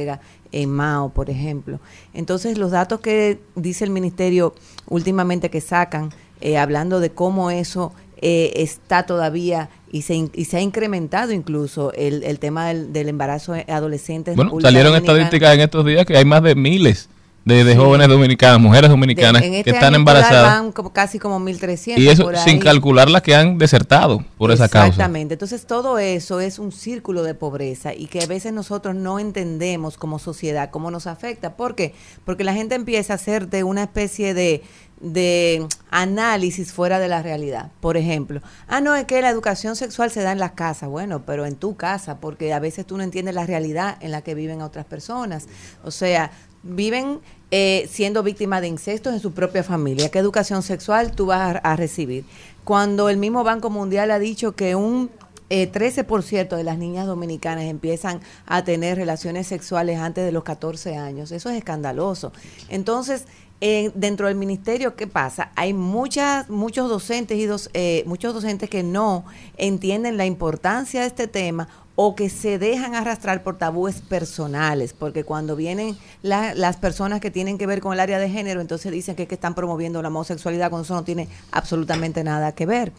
en 0.51 0.69
Mao, 0.69 1.09
por 1.09 1.29
ejemplo. 1.29 1.79
Entonces, 2.13 2.57
los 2.57 2.71
datos 2.71 2.99
que 2.99 3.39
dice 3.55 3.83
el 3.83 3.89
ministerio 3.89 4.53
últimamente 4.87 5.49
que 5.49 5.61
sacan, 5.61 6.11
eh, 6.41 6.57
hablando 6.57 6.99
de 6.99 7.09
cómo 7.09 7.51
eso 7.51 7.93
eh, 8.21 8.53
está 8.55 9.05
todavía 9.05 9.69
y 9.91 10.03
se, 10.03 10.29
y 10.33 10.45
se 10.45 10.57
ha 10.57 10.61
incrementado 10.61 11.31
incluso 11.31 11.91
el, 11.93 12.23
el 12.23 12.39
tema 12.39 12.67
del, 12.67 12.93
del 12.93 13.09
embarazo 13.09 13.53
adolescente. 13.67 14.31
en 14.31 14.37
Bueno, 14.37 14.59
salieron 14.61 14.95
estadísticas 14.95 15.53
en 15.53 15.61
estos 15.61 15.85
días 15.85 16.05
que 16.05 16.17
hay 16.17 16.25
más 16.25 16.43
de 16.43 16.55
miles 16.55 17.09
de, 17.45 17.63
de 17.63 17.73
Sí. 17.73 17.77
jóvenes 17.77 18.07
dominicanas, 18.07 18.59
mujeres 18.59 18.89
dominicanas 18.89 19.41
en 19.43 19.53
este 19.55 19.63
que 19.65 19.69
están 19.71 19.95
embarazadas. 19.95 20.59
Van 20.59 20.71
como, 20.71 20.93
casi 20.93 21.19
como 21.19 21.39
1.300. 21.39 21.97
Y 21.97 22.07
eso 22.07 22.23
por 22.23 22.37
sin 22.37 22.55
ahí. 22.55 22.59
calcular 22.59 23.09
las 23.09 23.21
que 23.21 23.35
han 23.35 23.57
desertado 23.57 24.23
por 24.37 24.51
esa 24.51 24.69
causa. 24.69 24.87
Exactamente. 24.87 25.33
Entonces 25.33 25.65
todo 25.65 25.99
eso 25.99 26.39
es 26.39 26.59
un 26.59 26.71
círculo 26.71 27.23
de 27.23 27.33
pobreza 27.35 27.93
y 27.93 28.07
que 28.07 28.21
a 28.21 28.27
veces 28.27 28.53
nosotros 28.53 28.95
no 28.95 29.19
entendemos 29.19 29.97
como 29.97 30.19
sociedad 30.19 30.69
cómo 30.71 30.91
nos 30.91 31.07
afecta. 31.07 31.55
¿Por 31.55 31.75
qué? 31.75 31.93
Porque 32.25 32.43
la 32.43 32.53
gente 32.53 32.75
empieza 32.75 33.13
a 33.13 33.15
hacer 33.17 33.49
de 33.49 33.63
una 33.63 33.83
especie 33.83 34.33
de 34.33 34.63
de 35.01 35.67
análisis 35.91 36.71
fuera 36.71 36.97
de 36.97 37.09
la 37.09 37.21
realidad. 37.21 37.71
Por 37.81 37.97
ejemplo, 37.97 38.41
ah, 38.69 38.79
no, 38.79 38.95
es 38.95 39.03
que 39.03 39.21
la 39.21 39.29
educación 39.29 39.75
sexual 39.75 40.11
se 40.11 40.21
da 40.21 40.31
en 40.31 40.39
las 40.39 40.51
casas. 40.51 40.87
Bueno, 40.87 41.23
pero 41.25 41.45
en 41.45 41.55
tu 41.57 41.75
casa, 41.75 42.19
porque 42.21 42.53
a 42.53 42.59
veces 42.59 42.85
tú 42.85 42.95
no 42.95 43.03
entiendes 43.03 43.35
la 43.35 43.45
realidad 43.45 43.97
en 43.99 44.11
la 44.11 44.21
que 44.21 44.33
viven 44.33 44.61
otras 44.61 44.85
personas. 44.85 45.47
O 45.83 45.91
sea, 45.91 46.31
viven 46.63 47.19
eh, 47.51 47.87
siendo 47.91 48.23
víctimas 48.23 48.61
de 48.61 48.67
incestos 48.67 49.13
en 49.13 49.19
su 49.19 49.31
propia 49.33 49.63
familia. 49.63 50.09
¿Qué 50.09 50.19
educación 50.19 50.63
sexual 50.63 51.11
tú 51.11 51.27
vas 51.27 51.59
a, 51.61 51.75
recibir? 51.75 52.25
Cuando 52.63 53.09
el 53.09 53.17
mismo 53.17 53.43
Banco 53.43 53.69
Mundial 53.69 54.09
ha 54.11 54.19
dicho 54.19 54.53
que 54.53 54.75
un 54.75 55.11
eh, 55.49 55.71
13% 55.71 56.55
de 56.55 56.63
las 56.63 56.77
niñas 56.77 57.05
dominicanas 57.05 57.65
empiezan 57.65 58.21
a 58.47 58.63
tener 58.63 58.97
relaciones 58.97 59.45
sexuales 59.45 59.99
antes 59.99 60.25
de 60.25 60.31
los 60.31 60.43
14 60.43 60.95
años. 60.95 61.31
Eso 61.31 61.49
es 61.49 61.57
escandaloso. 61.57 62.31
Entonces, 62.69 63.25
eh, 63.65 63.91
dentro 63.95 64.27
del 64.27 64.35
ministerio, 64.35 64.97
¿qué 64.97 65.07
pasa? 65.07 65.51
Hay 65.55 65.73
muchas, 65.73 66.49
muchos 66.49 66.89
docentes 66.89 67.37
y 67.37 67.45
dos, 67.45 67.69
eh, 67.73 68.03
muchos 68.05 68.33
docentes 68.33 68.69
que 68.69 68.83
no 68.83 69.23
entienden 69.55 70.17
la 70.17 70.25
importancia 70.25 70.99
de 70.99 71.07
este 71.07 71.27
tema 71.27 71.69
o 71.95 72.15
que 72.15 72.29
se 72.29 72.57
dejan 72.57 72.95
arrastrar 72.95 73.43
por 73.43 73.57
tabúes 73.57 74.01
personales, 74.01 74.93
porque 74.93 75.23
cuando 75.23 75.55
vienen 75.55 75.95
la- 76.23 76.55
las 76.55 76.77
personas 76.77 77.19
que 77.21 77.29
tienen 77.29 77.57
que 77.59 77.67
ver 77.67 77.81
con 77.81 77.93
el 77.93 77.99
área 77.99 78.17
de 78.17 78.29
género, 78.29 78.61
entonces 78.61 78.91
dicen 78.91 79.15
que, 79.15 79.23
es 79.23 79.29
que 79.29 79.35
están 79.35 79.53
promoviendo 79.53 80.01
la 80.01 80.07
homosexualidad, 80.07 80.69
cuando 80.71 80.85
eso 80.85 80.95
no 80.95 81.03
tiene 81.03 81.27
absolutamente 81.51 82.23
nada 82.23 82.51
que 82.53 82.65
ver. 82.65 82.91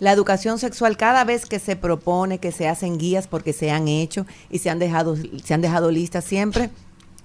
La 0.00 0.12
educación 0.12 0.58
sexual 0.58 0.96
cada 0.96 1.24
vez 1.24 1.44
que 1.44 1.58
se 1.58 1.76
propone, 1.76 2.38
que 2.38 2.52
se 2.52 2.68
hacen 2.68 2.96
guías 2.98 3.26
porque 3.26 3.52
se 3.52 3.70
han 3.70 3.86
hecho 3.88 4.24
y 4.48 4.60
se 4.60 4.70
han 4.70 4.78
dejado, 4.78 5.16
se 5.44 5.54
han 5.54 5.60
dejado 5.60 5.90
listas 5.90 6.24
siempre, 6.24 6.70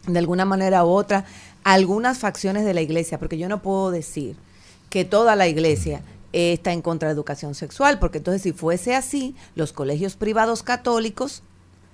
de 0.08 0.20
alguna 0.20 0.44
manera 0.44 0.84
u 0.84 0.90
otra, 0.90 1.24
algunas 1.64 2.18
facciones 2.18 2.66
de 2.66 2.74
la 2.74 2.82
iglesia, 2.82 3.18
porque 3.18 3.38
yo 3.38 3.48
no 3.48 3.62
puedo 3.62 3.92
decir 3.92 4.36
que 4.90 5.06
toda 5.06 5.36
la 5.38 5.48
iglesia 5.48 6.02
eh, 6.34 6.54
está 6.54 6.74
en 6.74 6.82
contra 6.82 7.08
de 7.08 7.14
educación 7.14 7.56
sexual, 7.56 8.00
porque 8.00 8.18
entonces 8.18 8.42
si 8.42 8.52
fuese 8.52 8.96
así, 8.96 9.36
los 9.56 9.72
colegios 9.72 10.16
privados 10.16 10.64
católicos 10.64 11.44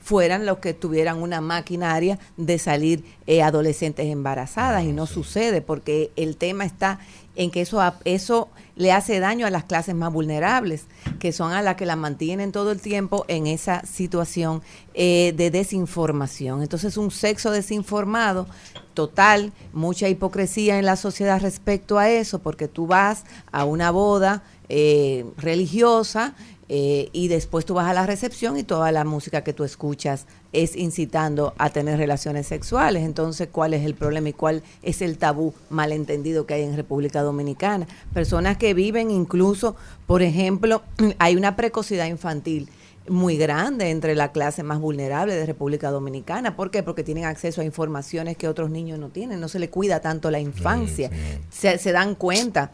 fueran 0.02 0.46
los 0.46 0.60
que 0.60 0.74
tuvieran 0.74 1.22
una 1.22 1.42
maquinaria 1.42 2.20
de 2.38 2.58
salir 2.58 3.04
eh, 3.28 3.44
adolescentes 3.44 4.08
embarazadas 4.08 4.84
y 4.86 4.94
no 4.94 5.06
sucede 5.06 5.62
porque 5.62 6.12
el 6.16 6.38
tema 6.38 6.66
está 6.66 7.00
en 7.40 7.52
que 7.52 7.62
eso, 7.62 7.82
eso 8.04 8.50
le 8.76 8.92
hace 8.92 9.22
daño 9.22 9.48
a 9.48 9.50
las 9.50 9.64
clases 9.64 9.96
más 9.96 10.12
vulnerables, 10.12 10.88
que 11.20 11.32
son 11.32 11.54
a 11.54 11.62
las 11.62 11.78
que 11.78 11.86
la 11.86 11.96
mantienen 11.96 12.52
todo 12.52 12.72
el 12.72 12.82
tiempo 12.82 13.24
en 13.30 13.48
esa 13.48 13.82
situación 13.86 14.62
eh, 14.94 15.34
de 15.38 15.50
desinformación. 15.50 16.62
Entonces 16.62 16.98
un 16.98 17.12
sexo 17.12 17.52
desinformado 17.52 18.46
total, 18.94 19.54
mucha 19.72 20.10
hipocresía 20.10 20.80
en 20.80 20.86
la 20.86 20.98
sociedad 20.98 21.40
respecto 21.40 21.98
a 21.98 22.10
eso, 22.10 22.40
porque 22.40 22.68
tú 22.68 22.88
vas 22.88 23.24
a 23.54 23.64
una 23.64 23.90
boda 23.92 24.44
eh, 24.68 25.26
religiosa 25.38 26.36
eh, 26.68 27.08
y 27.14 27.30
después 27.30 27.66
tú 27.66 27.74
vas 27.74 27.90
a 27.90 27.94
la 27.94 28.06
recepción 28.06 28.58
y 28.58 28.64
toda 28.64 28.92
la 28.92 29.06
música 29.06 29.46
que 29.46 29.54
tú 29.54 29.64
escuchas 29.64 30.26
es 30.54 30.76
incitando 30.76 31.54
a 31.58 31.70
tener 31.70 31.98
relaciones 31.98 32.48
sexuales. 32.48 33.04
Entonces, 33.04 33.50
¿cuál 33.52 33.74
es 33.74 33.86
el 33.86 33.94
problema 33.94 34.30
y 34.30 34.34
cuál 34.34 34.64
es 34.82 35.02
el 35.02 35.18
tabú 35.18 35.54
malentendido 35.70 36.46
que 36.46 36.56
hay 36.56 36.64
en 36.64 36.76
República 36.76 37.22
Dominicana? 37.22 37.88
Personas 38.14 38.58
que 38.58 38.74
viven 38.74 39.12
incluso, 39.12 39.76
por 40.08 40.22
ejemplo, 40.22 40.82
hay 41.20 41.36
una 41.36 41.56
precocidad 41.56 42.08
infantil 42.08 42.70
muy 43.08 43.38
grande 43.38 43.90
entre 43.90 44.14
la 44.16 44.32
clase 44.32 44.62
más 44.62 44.80
vulnerable 44.80 45.36
de 45.36 45.46
República 45.46 45.90
Dominicana. 45.90 46.56
¿Por 46.56 46.70
qué? 46.70 46.84
Porque 46.84 47.04
tienen 47.04 47.26
acceso 47.26 47.62
a 47.62 47.66
informaciones 47.66 48.38
que 48.38 48.48
otros 48.48 48.70
niños 48.70 49.00
no 49.00 49.10
tienen. 49.10 49.40
No 49.40 49.48
se 49.48 49.60
le 49.60 49.70
cuida 49.70 50.00
tanto 50.00 50.30
la 50.30 50.40
infancia. 50.40 51.10
Se, 51.50 51.78
se 51.78 51.92
dan 51.92 52.16
cuenta 52.16 52.72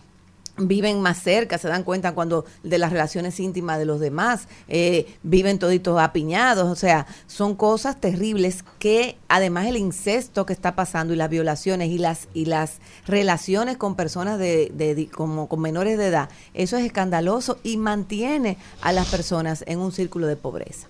viven 0.58 1.02
más 1.02 1.22
cerca, 1.22 1.58
se 1.58 1.68
dan 1.68 1.84
cuenta 1.84 2.14
cuando 2.14 2.46
de 2.64 2.78
las 2.78 2.92
relaciones 2.92 3.40
íntimas 3.40 3.78
de 3.78 3.86
los 3.86 4.00
demás, 4.00 4.48
eh, 4.68 5.06
viven 5.24 5.60
toditos 5.60 6.00
apiñados, 6.00 6.70
o 6.70 6.76
sea, 6.76 7.08
son 7.28 7.56
cosas 7.56 8.00
terribles 8.00 8.64
que 8.80 9.18
además 9.28 9.68
el 9.68 9.78
incesto 9.78 10.46
que 10.46 10.54
está 10.54 10.76
pasando 10.76 11.14
y 11.14 11.18
las 11.18 11.30
violaciones 11.30 11.90
y 11.90 11.98
las 11.98 12.28
y 12.34 12.46
las 12.46 12.80
relaciones 13.06 13.78
con 13.78 13.96
personas 13.96 14.40
de, 14.40 15.10
como 15.14 15.48
con 15.48 15.60
menores 15.62 15.98
de 15.98 16.08
edad, 16.08 16.30
eso 16.54 16.78
es 16.78 16.86
escandaloso 16.86 17.60
y 17.64 17.78
mantiene 17.78 18.58
a 18.82 18.92
las 18.94 19.08
personas 19.08 19.64
en 19.68 19.80
un 19.80 19.92
círculo 19.92 20.28
de 20.28 20.36
pobreza. 20.36 20.88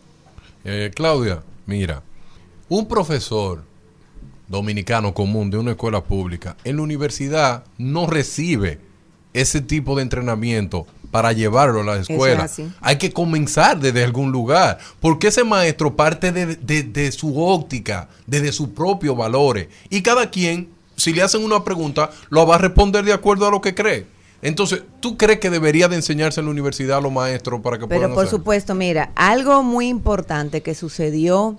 Eh, 0.63 0.91
Claudia, 0.93 1.43
mira, 1.65 2.01
un 2.69 2.87
profesor 2.87 3.63
dominicano 4.47 5.13
común 5.13 5.49
de 5.49 5.57
una 5.57 5.71
escuela 5.71 6.03
pública 6.03 6.55
en 6.63 6.77
la 6.77 6.83
universidad 6.83 7.63
no 7.77 8.05
recibe 8.05 8.79
ese 9.41 9.61
tipo 9.61 9.95
de 9.95 10.01
entrenamiento 10.03 10.85
para 11.11 11.31
llevarlo 11.31 11.81
a 11.81 11.83
la 11.83 11.95
es 11.97 12.09
escuela. 12.09 12.43
así. 12.43 12.67
Hay 12.81 12.97
que 12.97 13.11
comenzar 13.13 13.79
desde 13.79 14.03
algún 14.03 14.31
lugar, 14.31 14.79
porque 14.99 15.27
ese 15.27 15.43
maestro 15.43 15.95
parte 15.95 16.31
de, 16.31 16.55
de- 16.55 16.83
de 16.83 17.11
su 17.11 17.39
óptica, 17.41 18.09
desde 18.27 18.51
sus 18.51 18.69
propios 18.69 19.15
valores, 19.15 19.67
y 19.89 20.01
cada 20.01 20.29
quien, 20.29 20.67
si 20.97 21.13
le 21.13 21.21
hacen 21.21 21.43
una 21.43 21.63
pregunta, 21.63 22.09
lo 22.29 22.45
va 22.45 22.55
a 22.55 22.57
responder 22.57 23.05
de 23.05 23.13
acuerdo 23.13 23.47
a 23.47 23.51
lo 23.51 23.61
que 23.61 23.73
cree. 23.75 24.07
Entonces, 24.41 24.83
¿tú 24.99 25.17
crees 25.17 25.39
que 25.39 25.49
debería 25.49 25.87
de 25.87 25.95
enseñarse 25.95 26.39
en 26.39 26.45
la 26.47 26.51
universidad 26.51 26.97
a 26.97 27.01
los 27.01 27.11
maestros 27.11 27.61
para 27.61 27.77
que 27.79 27.87
Pero 27.87 28.01
puedan 28.01 28.13
por 28.13 28.27
supuesto, 28.27 28.75
mira, 28.75 29.11
algo 29.15 29.63
muy 29.63 29.87
importante 29.87 30.61
que 30.61 30.75
sucedió, 30.75 31.57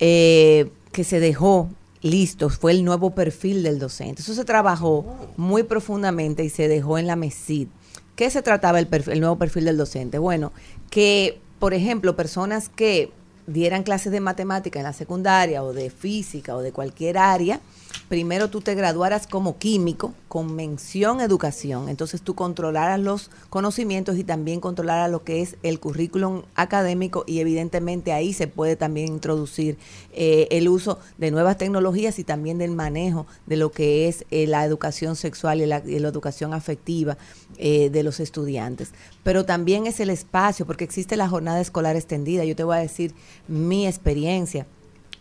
eh, 0.00 0.68
que 0.92 1.04
se 1.04 1.20
dejó 1.20 1.68
listo, 2.04 2.50
fue 2.50 2.72
el 2.72 2.84
nuevo 2.84 3.14
perfil 3.14 3.62
del 3.62 3.78
docente. 3.78 4.20
Eso 4.20 4.34
se 4.34 4.44
trabajó 4.44 5.06
muy 5.38 5.62
profundamente 5.62 6.44
y 6.44 6.50
se 6.50 6.68
dejó 6.68 6.98
en 6.98 7.06
la 7.06 7.16
MESID. 7.16 7.68
¿Qué 8.14 8.30
se 8.30 8.42
trataba 8.42 8.78
el, 8.78 8.88
el 9.08 9.20
nuevo 9.20 9.36
perfil 9.36 9.64
del 9.64 9.78
docente? 9.78 10.18
Bueno, 10.18 10.52
que, 10.90 11.40
por 11.58 11.72
ejemplo, 11.72 12.14
personas 12.14 12.68
que 12.68 13.10
dieran 13.46 13.84
clases 13.84 14.12
de 14.12 14.20
matemática 14.20 14.78
en 14.78 14.84
la 14.84 14.92
secundaria 14.92 15.64
o 15.64 15.72
de 15.72 15.88
física 15.88 16.54
o 16.54 16.60
de 16.60 16.72
cualquier 16.72 17.16
área, 17.16 17.60
primero 18.08 18.48
tú 18.48 18.60
te 18.60 18.74
graduaras 18.74 19.26
como 19.26 19.58
químico 19.58 20.14
con 20.28 20.54
mención 20.54 21.20
educación, 21.20 21.88
entonces 21.88 22.22
tú 22.22 22.34
controlaras 22.34 22.98
los 23.00 23.30
conocimientos 23.50 24.16
y 24.16 24.24
también 24.24 24.60
controlaras 24.60 25.10
lo 25.10 25.22
que 25.22 25.42
es 25.42 25.56
el 25.62 25.80
currículum 25.80 26.42
académico 26.54 27.24
y 27.26 27.40
evidentemente 27.40 28.12
ahí 28.12 28.32
se 28.32 28.46
puede 28.46 28.76
también 28.76 29.08
introducir 29.08 29.78
eh, 30.12 30.48
el 30.50 30.68
uso 30.68 30.98
de 31.18 31.30
nuevas 31.30 31.58
tecnologías 31.58 32.18
y 32.18 32.24
también 32.24 32.58
del 32.58 32.72
manejo 32.72 33.26
de 33.46 33.56
lo 33.56 33.70
que 33.70 34.08
es 34.08 34.24
eh, 34.30 34.46
la 34.46 34.64
educación 34.64 35.16
sexual 35.16 35.60
y 35.60 35.66
la, 35.66 35.78
educación 35.78 36.54
afectiva 36.54 37.16
eh, 37.58 37.90
de 37.90 38.02
los 38.02 38.20
estudiantes. 38.20 38.92
Pero 39.22 39.44
también 39.44 39.86
es 39.86 40.00
el 40.00 40.10
espacio, 40.10 40.66
porque 40.66 40.84
existe 40.84 41.16
la 41.16 41.28
jornada 41.28 41.60
escolar 41.60 41.96
extendida. 41.96 42.44
Yo 42.44 42.56
te 42.56 42.64
voy 42.64 42.76
a 42.76 42.80
decir 42.80 43.14
mi 43.48 43.86
experiencia. 43.86 44.66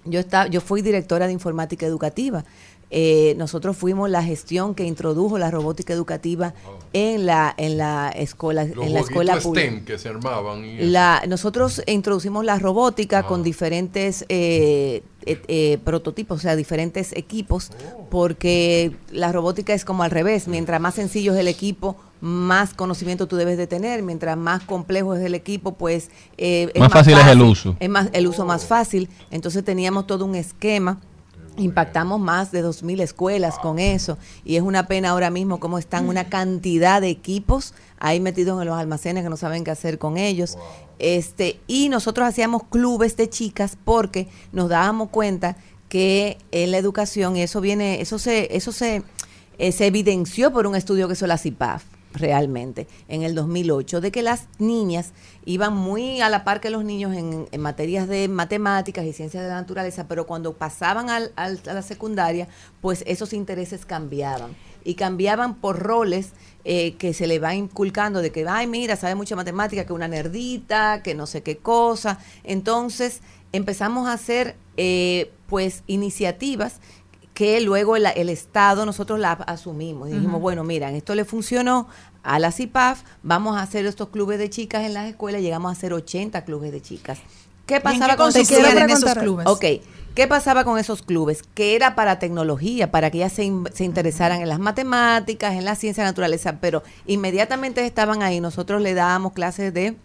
Yo, 0.05 0.19
estaba, 0.19 0.47
yo 0.47 0.61
fui 0.61 0.81
directora 0.81 1.27
de 1.27 1.33
informática 1.33 1.85
educativa. 1.85 2.43
Eh, 2.95 3.33
nosotros 3.37 3.75
fuimos 3.75 4.07
la 4.07 4.21
gestión 4.21 4.75
que 4.75 4.85
introdujo 4.85 5.39
la 5.39 5.49
robótica 5.49 5.93
educativa 5.93 6.53
en 6.93 7.25
la 7.25 7.51
en 7.57 7.79
la 7.79 8.09
escuela 8.09 8.65
Los 8.65 8.85
en 8.85 8.93
la 8.93 8.99
escuela. 8.99 9.41
STEM 9.41 9.83
que 9.83 9.97
se 9.97 10.09
armaban. 10.09 10.63
y. 10.63 10.77
La, 10.77 11.23
nosotros 11.27 11.81
introducimos 11.87 12.45
la 12.45 12.59
robótica 12.59 13.23
con 13.23 13.41
diferentes 13.41 14.25
eh, 14.29 15.01
eh, 15.25 15.41
eh, 15.47 15.79
prototipos, 15.83 16.37
o 16.37 16.41
sea, 16.41 16.55
diferentes 16.55 17.13
equipos, 17.13 17.71
porque 18.11 18.91
la 19.11 19.31
robótica 19.31 19.73
es 19.73 19.85
como 19.85 20.03
al 20.03 20.11
revés. 20.11 20.47
Mientras 20.47 20.79
más 20.79 20.93
sencillo 20.95 21.33
es 21.33 21.39
el 21.39 21.47
equipo, 21.47 21.95
más 22.23 22.73
conocimiento 22.73 23.27
tú 23.27 23.35
debes 23.35 23.57
de 23.57 23.67
tener. 23.67 24.01
Mientras 24.01 24.37
más 24.37 24.63
complejo 24.63 25.13
es 25.13 25.25
el 25.25 25.35
equipo, 25.35 25.73
pues 25.73 26.09
eh, 26.37 26.71
Más 26.79 26.89
fácil 26.89 27.17
es 27.17 27.27
el 27.27 27.41
uso. 27.41 27.75
Es 27.81 27.89
más, 27.89 28.09
el 28.13 28.27
uso 28.27 28.45
más 28.45 28.65
fácil. 28.65 29.09
Entonces 29.29 29.65
teníamos 29.65 30.07
todo 30.07 30.23
un 30.23 30.35
esquema. 30.35 31.01
Impactamos 31.57 32.21
más 32.21 32.53
de 32.53 32.63
2.000 32.63 33.01
escuelas 33.01 33.59
con 33.59 33.77
eso 33.77 34.17
y 34.43 34.55
es 34.55 34.63
una 34.63 34.87
pena 34.87 35.09
ahora 35.09 35.29
mismo 35.29 35.59
cómo 35.59 35.77
están 35.77 36.09
una 36.09 36.27
cantidad 36.27 36.99
de 36.99 37.09
equipos 37.09 37.75
ahí 37.99 38.19
metidos 38.19 38.59
en 38.59 38.69
los 38.69 38.75
almacenes 38.75 39.23
que 39.23 39.29
no 39.29 39.37
saben 39.37 39.65
qué 39.65 39.71
hacer 39.71 39.99
con 39.99 40.17
ellos. 40.17 40.57
Este, 40.99 41.59
y 41.67 41.89
nosotros 41.89 42.25
hacíamos 42.27 42.63
clubes 42.63 43.17
de 43.17 43.29
chicas 43.29 43.77
porque 43.83 44.29
nos 44.53 44.69
dábamos 44.69 45.09
cuenta 45.09 45.57
que 45.89 46.37
en 46.51 46.71
la 46.71 46.77
educación, 46.77 47.35
y 47.35 47.41
eso 47.41 47.59
viene, 47.59 47.99
eso 47.99 48.17
se, 48.17 48.55
eso 48.55 48.71
se, 48.71 49.03
eh, 49.57 49.73
se 49.73 49.85
evidenció 49.85 50.53
por 50.53 50.65
un 50.65 50.75
estudio 50.75 51.07
que 51.07 51.13
hizo 51.13 51.27
la 51.27 51.37
CIPAF. 51.37 51.83
Realmente 52.13 52.87
en 53.07 53.23
el 53.23 53.35
2008 53.35 54.01
de 54.01 54.11
que 54.11 54.21
las 54.21 54.47
niñas 54.59 55.11
iban 55.45 55.75
muy 55.75 56.21
a 56.21 56.29
la 56.29 56.43
par 56.43 56.61
que 56.61 56.69
los 56.69 56.83
niños 56.85 57.15
en, 57.15 57.47
en 57.51 57.61
materias 57.61 58.07
de 58.07 58.27
matemáticas 58.27 59.05
y 59.05 59.13
ciencias 59.13 59.43
de 59.43 59.49
la 59.49 59.55
naturaleza, 59.55 60.07
pero 60.07 60.25
cuando 60.25 60.53
pasaban 60.53 61.09
al- 61.09 61.31
a 61.35 61.49
la 61.49 61.81
secundaria, 61.81 62.47
pues 62.81 63.03
esos 63.07 63.33
intereses 63.33 63.85
cambiaban 63.85 64.55
y 64.85 64.95
cambiaban 64.95 65.55
por 65.55 65.79
roles 65.79 66.31
eh, 66.65 66.95
que 66.95 67.13
se 67.13 67.27
le 67.27 67.39
va 67.39 67.55
inculcando 67.55 68.21
de 68.21 68.31
que, 68.31 68.45
ay, 68.47 68.67
mira, 68.67 68.95
sabe 68.95 69.15
mucha 69.15 69.35
matemática, 69.35 69.85
que 69.85 69.93
una 69.93 70.07
nerdita, 70.07 71.01
que 71.03 71.13
no 71.15 71.25
sé 71.25 71.41
qué 71.43 71.57
cosa. 71.57 72.19
Entonces 72.43 73.21
empezamos 73.51 74.07
a 74.07 74.13
hacer, 74.13 74.55
eh, 74.77 75.31
pues, 75.47 75.83
iniciativas 75.87 76.79
que 77.33 77.59
luego 77.61 77.95
el, 77.95 78.05
el 78.05 78.29
Estado 78.29 78.85
nosotros 78.85 79.19
la 79.19 79.31
asumimos. 79.33 80.09
Y 80.09 80.13
dijimos, 80.13 80.39
bueno, 80.41 80.63
mira, 80.63 80.91
esto 80.91 81.15
le 81.15 81.25
funcionó 81.25 81.87
a 82.21 82.39
la 82.39 82.51
CIPAF, 82.51 83.01
vamos 83.23 83.57
a 83.57 83.61
hacer 83.61 83.85
estos 83.85 84.09
clubes 84.09 84.37
de 84.39 84.49
chicas 84.49 84.83
en 84.85 84.93
las 84.93 85.07
escuelas, 85.09 85.41
llegamos 85.41 85.69
a 85.69 85.73
hacer 85.73 85.93
80 85.93 86.45
clubes 86.45 86.71
de 86.71 86.81
chicas. 86.81 87.19
¿Qué 87.65 87.79
pasaba 87.81 88.13
qué 88.13 88.17
con 88.17 88.27
esos 88.27 88.49
clubes? 89.23 89.45
Ok, 89.47 89.65
¿qué 90.15 90.27
pasaba 90.27 90.63
con 90.63 90.77
esos 90.77 91.01
clubes? 91.01 91.43
Que 91.55 91.75
era 91.75 91.95
para 91.95 92.19
tecnología, 92.19 92.91
para 92.91 93.09
que 93.09 93.17
ellas 93.19 93.33
se, 93.33 93.45
in- 93.45 93.67
se 93.73 93.83
interesaran 93.83 94.41
en 94.41 94.49
las 94.49 94.59
matemáticas, 94.59 95.53
en 95.53 95.65
la 95.65 95.75
ciencia 95.75 96.03
naturaleza, 96.03 96.59
pero 96.61 96.83
inmediatamente 97.07 97.85
estaban 97.85 98.21
ahí, 98.21 98.39
nosotros 98.41 98.81
le 98.81 98.93
dábamos 98.93 99.33
clases 99.33 99.73
de 99.73 99.95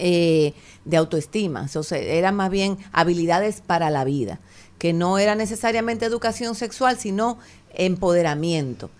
eh, 0.00 0.54
de 0.84 0.96
autoestima, 0.96 1.68
o 1.72 1.82
sea, 1.84 1.98
eran 1.98 2.34
más 2.34 2.50
bien 2.50 2.78
habilidades 2.92 3.60
para 3.60 3.90
la 3.90 4.02
vida, 4.04 4.40
que 4.84 4.92
no 4.92 5.16
era 5.18 5.34
necesariamente 5.34 6.04
educación 6.04 6.54
sexual, 6.54 6.98
sino 6.98 7.38
empoderamiento. 7.72 8.90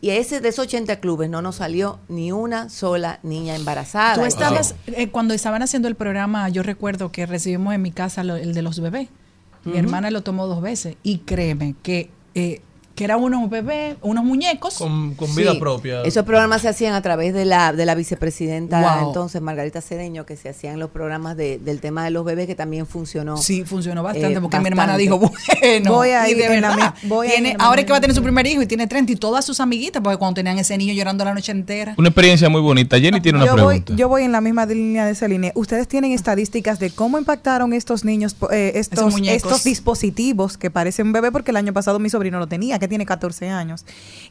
Y 0.00 0.10
ese 0.10 0.40
de 0.40 0.50
esos 0.50 0.66
80 0.66 1.00
clubes 1.00 1.28
no 1.30 1.42
nos 1.42 1.56
salió 1.56 1.98
ni 2.08 2.30
una 2.30 2.68
sola 2.68 3.18
niña 3.24 3.56
embarazada. 3.56 4.14
Tú 4.14 4.20
estabas, 4.24 4.76
eh, 4.86 5.08
cuando 5.08 5.34
estaban 5.34 5.60
haciendo 5.60 5.88
el 5.88 5.96
programa, 5.96 6.48
yo 6.48 6.62
recuerdo 6.62 7.10
que 7.10 7.26
recibimos 7.26 7.74
en 7.74 7.82
mi 7.82 7.90
casa 7.90 8.22
lo- 8.22 8.36
el 8.36 8.54
de 8.54 8.62
los 8.62 8.78
bebés. 8.78 9.08
Mi 9.64 9.78
hermana 9.78 10.12
lo 10.12 10.22
tomó 10.22 10.46
dos 10.46 10.62
veces 10.62 10.94
y 11.02 11.18
créeme 11.18 11.74
que, 11.82 12.10
eh, 12.36 12.60
que 13.02 13.06
eran 13.06 13.20
unos 13.20 13.50
bebés, 13.50 13.96
unos 14.00 14.24
muñecos. 14.24 14.78
Con, 14.78 15.14
con 15.14 15.26
Sí, 15.28 15.40
vida 15.40 15.58
propia. 15.58 16.02
Esos 16.02 16.24
programas 16.24 16.62
se 16.62 16.68
hacían 16.68 16.94
a 16.94 17.02
través 17.02 17.34
de 17.34 17.44
la, 17.44 17.72
de 17.72 17.84
la 17.84 17.96
vicepresidenta 17.96 18.80
Wow. 19.00 19.08
entonces, 19.08 19.42
Margarita 19.42 19.80
Cedeño, 19.80 20.24
que 20.24 20.36
se 20.36 20.48
hacían 20.48 20.78
los 20.78 20.90
programas 20.90 21.36
de- 21.36 21.58
del 21.58 21.80
tema 21.80 22.04
de 22.04 22.10
los 22.12 22.24
bebés, 22.24 22.46
que 22.46 22.54
también 22.54 22.86
funcionó. 22.86 23.36
Sí, 23.38 23.64
funcionó 23.64 24.02
bastante, 24.04 24.38
eh, 24.38 24.40
porque 24.40 24.58
mi 24.60 24.68
hermana 24.68 24.92
bastante. 24.96 25.02
dijo, 25.02 25.18
bueno, 25.60 25.92
Voy 25.92 26.10
a 26.10 26.28
y 26.28 26.32
ir 26.32 26.36
de 26.38 26.44
en 26.54 26.60
la 26.62 26.68
verdad, 26.76 26.94
mi- 27.02 27.08
voy 27.08 27.26
a 27.28 27.38
ir 27.40 27.56
ahora 27.58 27.76
misma 27.76 27.86
que 27.86 27.92
va 27.92 27.98
a 27.98 28.00
tener 28.00 28.14
su 28.16 28.22
primer 28.22 28.46
hijo 28.46 28.62
y 28.62 28.66
tiene 28.66 28.86
30 28.86 29.12
y 29.12 29.16
todas 29.16 29.44
sus 29.44 29.58
amiguitas, 29.58 30.00
porque 30.02 30.16
cuando 30.18 30.34
tenían 30.36 30.58
ese 30.60 30.78
niño 30.78 30.94
llorando 30.94 31.24
la 31.24 31.34
noche 31.34 31.50
entera. 31.50 31.94
Una 31.98 32.08
experiencia 32.10 32.48
muy 32.48 32.60
bonita. 32.60 32.98
Jenny 33.00 33.20
tiene 33.20 33.38
una 33.38 33.46
yo 33.46 33.52
voy, 33.56 33.80
pregunta. 33.80 33.94
yo 33.96 34.08
voy 34.08 34.22
en 34.22 34.30
la 34.32 34.40
misma 34.40 34.64
línea 34.66 35.04
de 35.06 35.10
esa 35.12 35.26
línea. 35.26 35.50
Ustedes 35.56 35.88
tienen 35.88 36.12
estadísticas 36.12 36.78
de 36.78 36.90
cómo 36.90 37.18
impactaron 37.18 37.72
estos 37.72 38.04
niños, 38.04 38.36
eh, 38.52 38.72
estos, 38.76 39.64
dispositivos 39.64 40.56
que 40.58 40.70
parecen 40.70 41.06
un 41.08 41.12
bebé, 41.12 41.32
porque 41.32 41.50
el 41.50 41.56
año 41.56 41.72
pasado 41.72 41.98
mi 41.98 42.08
sobrino 42.10 42.38
lo 42.38 42.46
tenía, 42.46 42.78
que 42.78 42.88
tiene 42.92 43.06
14 43.06 43.48
años. 43.48 43.86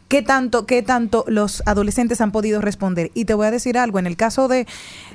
¿Qué 0.08 0.22
tanto, 0.22 0.68
qué 0.68 0.84
tanto 0.84 1.26
los 1.28 1.64
adolescentes 1.66 2.22
han 2.22 2.32
podido 2.32 2.62
responder? 2.62 3.10
Y 3.16 3.26
te 3.26 3.34
voy 3.34 3.48
a 3.48 3.52
decir 3.52 3.76
algo, 3.76 3.98
en 3.98 4.06
el 4.06 4.16
caso 4.16 4.48
de 4.48 4.68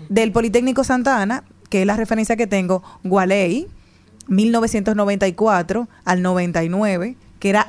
del 0.09 0.33
Politécnico 0.33 0.83
Santa 0.83 1.23
Ana, 1.23 1.45
que 1.71 1.83
es 1.83 1.87
la 1.87 1.97
referencia 1.97 2.35
que 2.35 2.49
tengo, 2.49 2.83
Gualey, 3.05 3.69
1994 4.27 5.89
al 6.05 6.23
99 6.23 7.17
que 7.39 7.51
era 7.51 7.69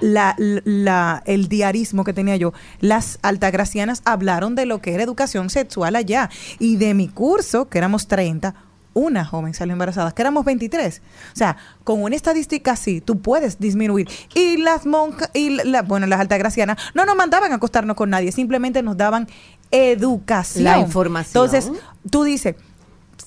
el 1.25 1.47
diarismo 1.47 2.03
que 2.03 2.13
tenía 2.13 2.37
yo, 2.37 2.53
las 2.79 3.19
altagracianas 3.21 4.01
hablaron 4.05 4.55
de 4.55 4.65
lo 4.65 4.81
que 4.81 4.95
era 4.95 5.03
educación 5.03 5.51
sexual 5.51 5.95
allá. 5.95 6.31
Y 6.57 6.77
de 6.77 6.93
mi 6.93 7.09
curso, 7.09 7.67
que 7.67 7.77
éramos 7.77 8.07
30, 8.07 8.55
una 8.97 9.25
joven 9.25 9.53
salió 9.53 9.73
embarazada, 9.73 10.11
que 10.11 10.21
éramos 10.21 10.43
23. 10.45 11.01
O 11.33 11.35
sea, 11.35 11.57
con 11.83 12.01
una 12.01 12.15
estadística 12.15 12.71
así, 12.71 13.01
tú 13.01 13.19
puedes 13.19 13.59
disminuir. 13.59 14.07
Y 14.33 14.57
las 14.57 14.85
monjas, 14.85 15.29
y 15.33 15.49
la, 15.49 15.83
bueno, 15.83 16.07
las 16.07 16.19
altagracianas 16.19 16.77
no 16.93 17.05
nos 17.05 17.15
mandaban 17.15 17.51
a 17.51 17.55
acostarnos 17.55 17.95
con 17.95 18.09
nadie, 18.09 18.31
simplemente 18.31 18.81
nos 18.81 18.97
daban 18.97 19.27
educación. 19.71 20.63
La 20.63 20.79
información. 20.79 21.45
Entonces, 21.45 21.71
tú 22.09 22.23
dices, 22.23 22.55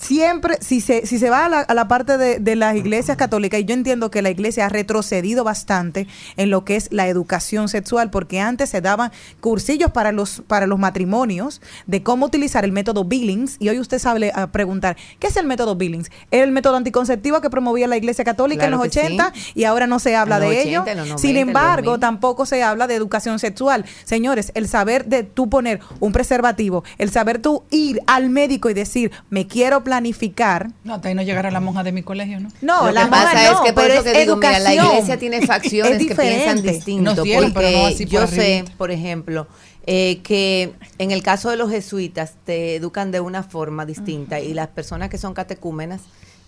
siempre, 0.00 0.56
si 0.60 0.80
se, 0.80 1.06
si 1.06 1.18
se 1.18 1.28
va 1.30 1.44
a 1.44 1.48
la, 1.48 1.60
a 1.60 1.74
la 1.74 1.86
parte 1.86 2.16
de, 2.16 2.38
de 2.38 2.56
las 2.56 2.74
iglesias 2.74 3.16
católicas, 3.16 3.60
y 3.60 3.64
yo 3.64 3.74
entiendo 3.74 4.10
que 4.10 4.22
la 4.22 4.30
iglesia 4.30 4.66
ha 4.66 4.68
retrocedido 4.70 5.44
bastante 5.44 6.06
en 6.36 6.50
lo 6.50 6.64
que 6.64 6.76
es 6.76 6.88
la 6.90 7.06
educación 7.08 7.68
sexual, 7.68 8.10
porque 8.10 8.40
antes 8.40 8.70
se 8.70 8.80
daban 8.80 9.12
cursillos 9.40 9.90
para 9.90 10.10
los, 10.12 10.42
para 10.46 10.66
los 10.66 10.78
matrimonios 10.78 11.60
de 11.86 12.02
cómo 12.02 12.26
utilizar 12.26 12.64
el 12.64 12.72
método 12.72 13.04
Billings, 13.04 13.56
y 13.58 13.68
hoy 13.68 13.78
usted 13.78 13.98
sabe 13.98 14.32
a 14.34 14.46
preguntar, 14.50 14.96
¿qué 15.18 15.26
es 15.26 15.36
el 15.36 15.46
método 15.46 15.76
Billings? 15.76 16.10
Era 16.30 16.44
el 16.44 16.52
método 16.52 16.76
anticonceptivo 16.76 17.40
que 17.40 17.50
promovía 17.50 17.86
la 17.86 17.96
iglesia 17.96 18.24
católica 18.24 18.66
Claro 18.66 18.76
en 18.76 18.78
los 18.84 18.92
que 18.94 19.00
sí. 19.00 19.14
80 19.14 19.32
y 19.54 19.64
ahora 19.64 19.86
no 19.86 19.98
se 19.98 20.16
habla 20.16 20.36
En 20.36 20.42
de 20.42 20.48
80, 20.48 20.68
ello. 20.68 20.84
en 20.86 20.96
los 20.98 21.06
90, 21.08 21.18
Sin 21.22 21.36
embargo, 21.36 21.90
2000. 21.92 22.00
tampoco 22.00 22.46
se 22.46 22.62
habla 22.62 22.86
de 22.86 22.94
educación 22.94 23.38
sexual. 23.38 23.84
Señores, 24.04 24.50
el 24.54 24.66
saber 24.66 25.06
de 25.06 25.24
tú 25.24 25.50
poner 25.50 25.80
un 26.00 26.12
preservativo, 26.12 26.84
el 26.98 27.10
saber 27.10 27.38
tú 27.40 27.64
ir 27.70 28.00
al 28.06 28.30
médico 28.30 28.70
y 28.70 28.74
decir, 28.74 29.10
me 29.28 29.46
quiero 29.46 29.84
planificar. 29.90 30.70
No, 30.84 30.94
hasta 30.94 31.08
ahí 31.08 31.16
no 31.16 31.22
llegará 31.22 31.50
la 31.50 31.58
monja 31.58 31.82
de 31.82 31.90
mi 31.90 32.04
colegio, 32.04 32.38
¿no? 32.38 32.48
No, 32.62 32.86
Lo 32.86 32.92
la 32.92 33.04
que 33.06 33.10
pasa 33.10 33.50
es 33.52 33.58
que 33.64 33.72
por 33.72 33.84
eso 33.90 34.04
es 34.06 34.12
que 34.12 34.20
digo, 34.20 34.36
mira, 34.36 34.58
la 34.60 34.72
educación. 34.72 34.86
iglesia 34.94 35.18
tiene 35.18 35.46
facciones 35.46 36.00
Es 36.00 36.06
que 36.06 36.14
piensan 36.14 36.62
distinto. 36.62 37.14
Nos 37.16 37.24
dieron, 37.24 37.52
pero 37.52 37.66
porque 37.66 37.72
no 37.82 37.86
así 37.86 38.06
por 38.06 38.12
yo 38.12 38.26
sé, 38.28 38.64
por 38.78 38.90
ejemplo, 38.92 39.48
eh, 39.86 40.20
que 40.22 40.74
en 40.98 41.10
el 41.10 41.24
caso 41.24 41.50
de 41.50 41.56
los 41.56 41.70
jesuitas 41.70 42.34
te 42.44 42.76
educan 42.76 43.10
de 43.10 43.18
una 43.18 43.42
forma 43.42 43.84
distinta 43.84 44.38
y 44.38 44.54
las 44.54 44.68
personas 44.68 45.08
que 45.10 45.18
son 45.18 45.34
catecúmenas 45.34 46.02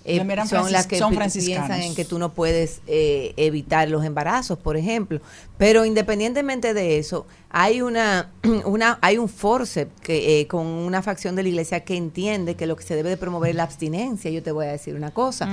eh, 0.05 0.19
son 0.49 0.73
las 0.73 0.87
que 0.87 0.99
son 0.99 1.11
piensan 1.47 1.81
en 1.83 1.95
que 1.95 2.05
tú 2.05 2.19
no 2.19 2.33
puedes 2.33 2.81
eh, 2.87 3.33
evitar 3.37 3.89
los 3.89 4.05
embarazos, 4.05 4.59
por 4.59 4.77
ejemplo. 4.77 5.21
Pero 5.59 5.85
independientemente 5.85 6.75
de 6.75 6.99
eso, 6.99 7.27
hay 7.51 7.83
una, 7.83 8.31
una 8.65 8.99
hay 9.01 9.19
un 9.19 9.29
forceps 9.29 9.93
que 10.01 10.41
eh, 10.41 10.47
con 10.47 10.67
una 10.67 11.03
facción 11.03 11.37
de 11.37 11.43
la 11.45 11.49
iglesia 11.51 11.81
que 11.81 11.97
entiende 11.97 12.57
que 12.57 12.67
lo 12.67 12.77
que 12.77 12.83
se 12.85 12.95
debe 12.97 13.11
de 13.11 13.17
promover 13.17 13.51
es 13.51 13.57
la 13.57 13.63
abstinencia. 13.65 14.31
Yo 14.31 14.43
te 14.43 14.51
voy 14.53 14.67
a 14.67 14.73
decir 14.73 14.95
una 14.95 15.11
cosa. 15.13 15.49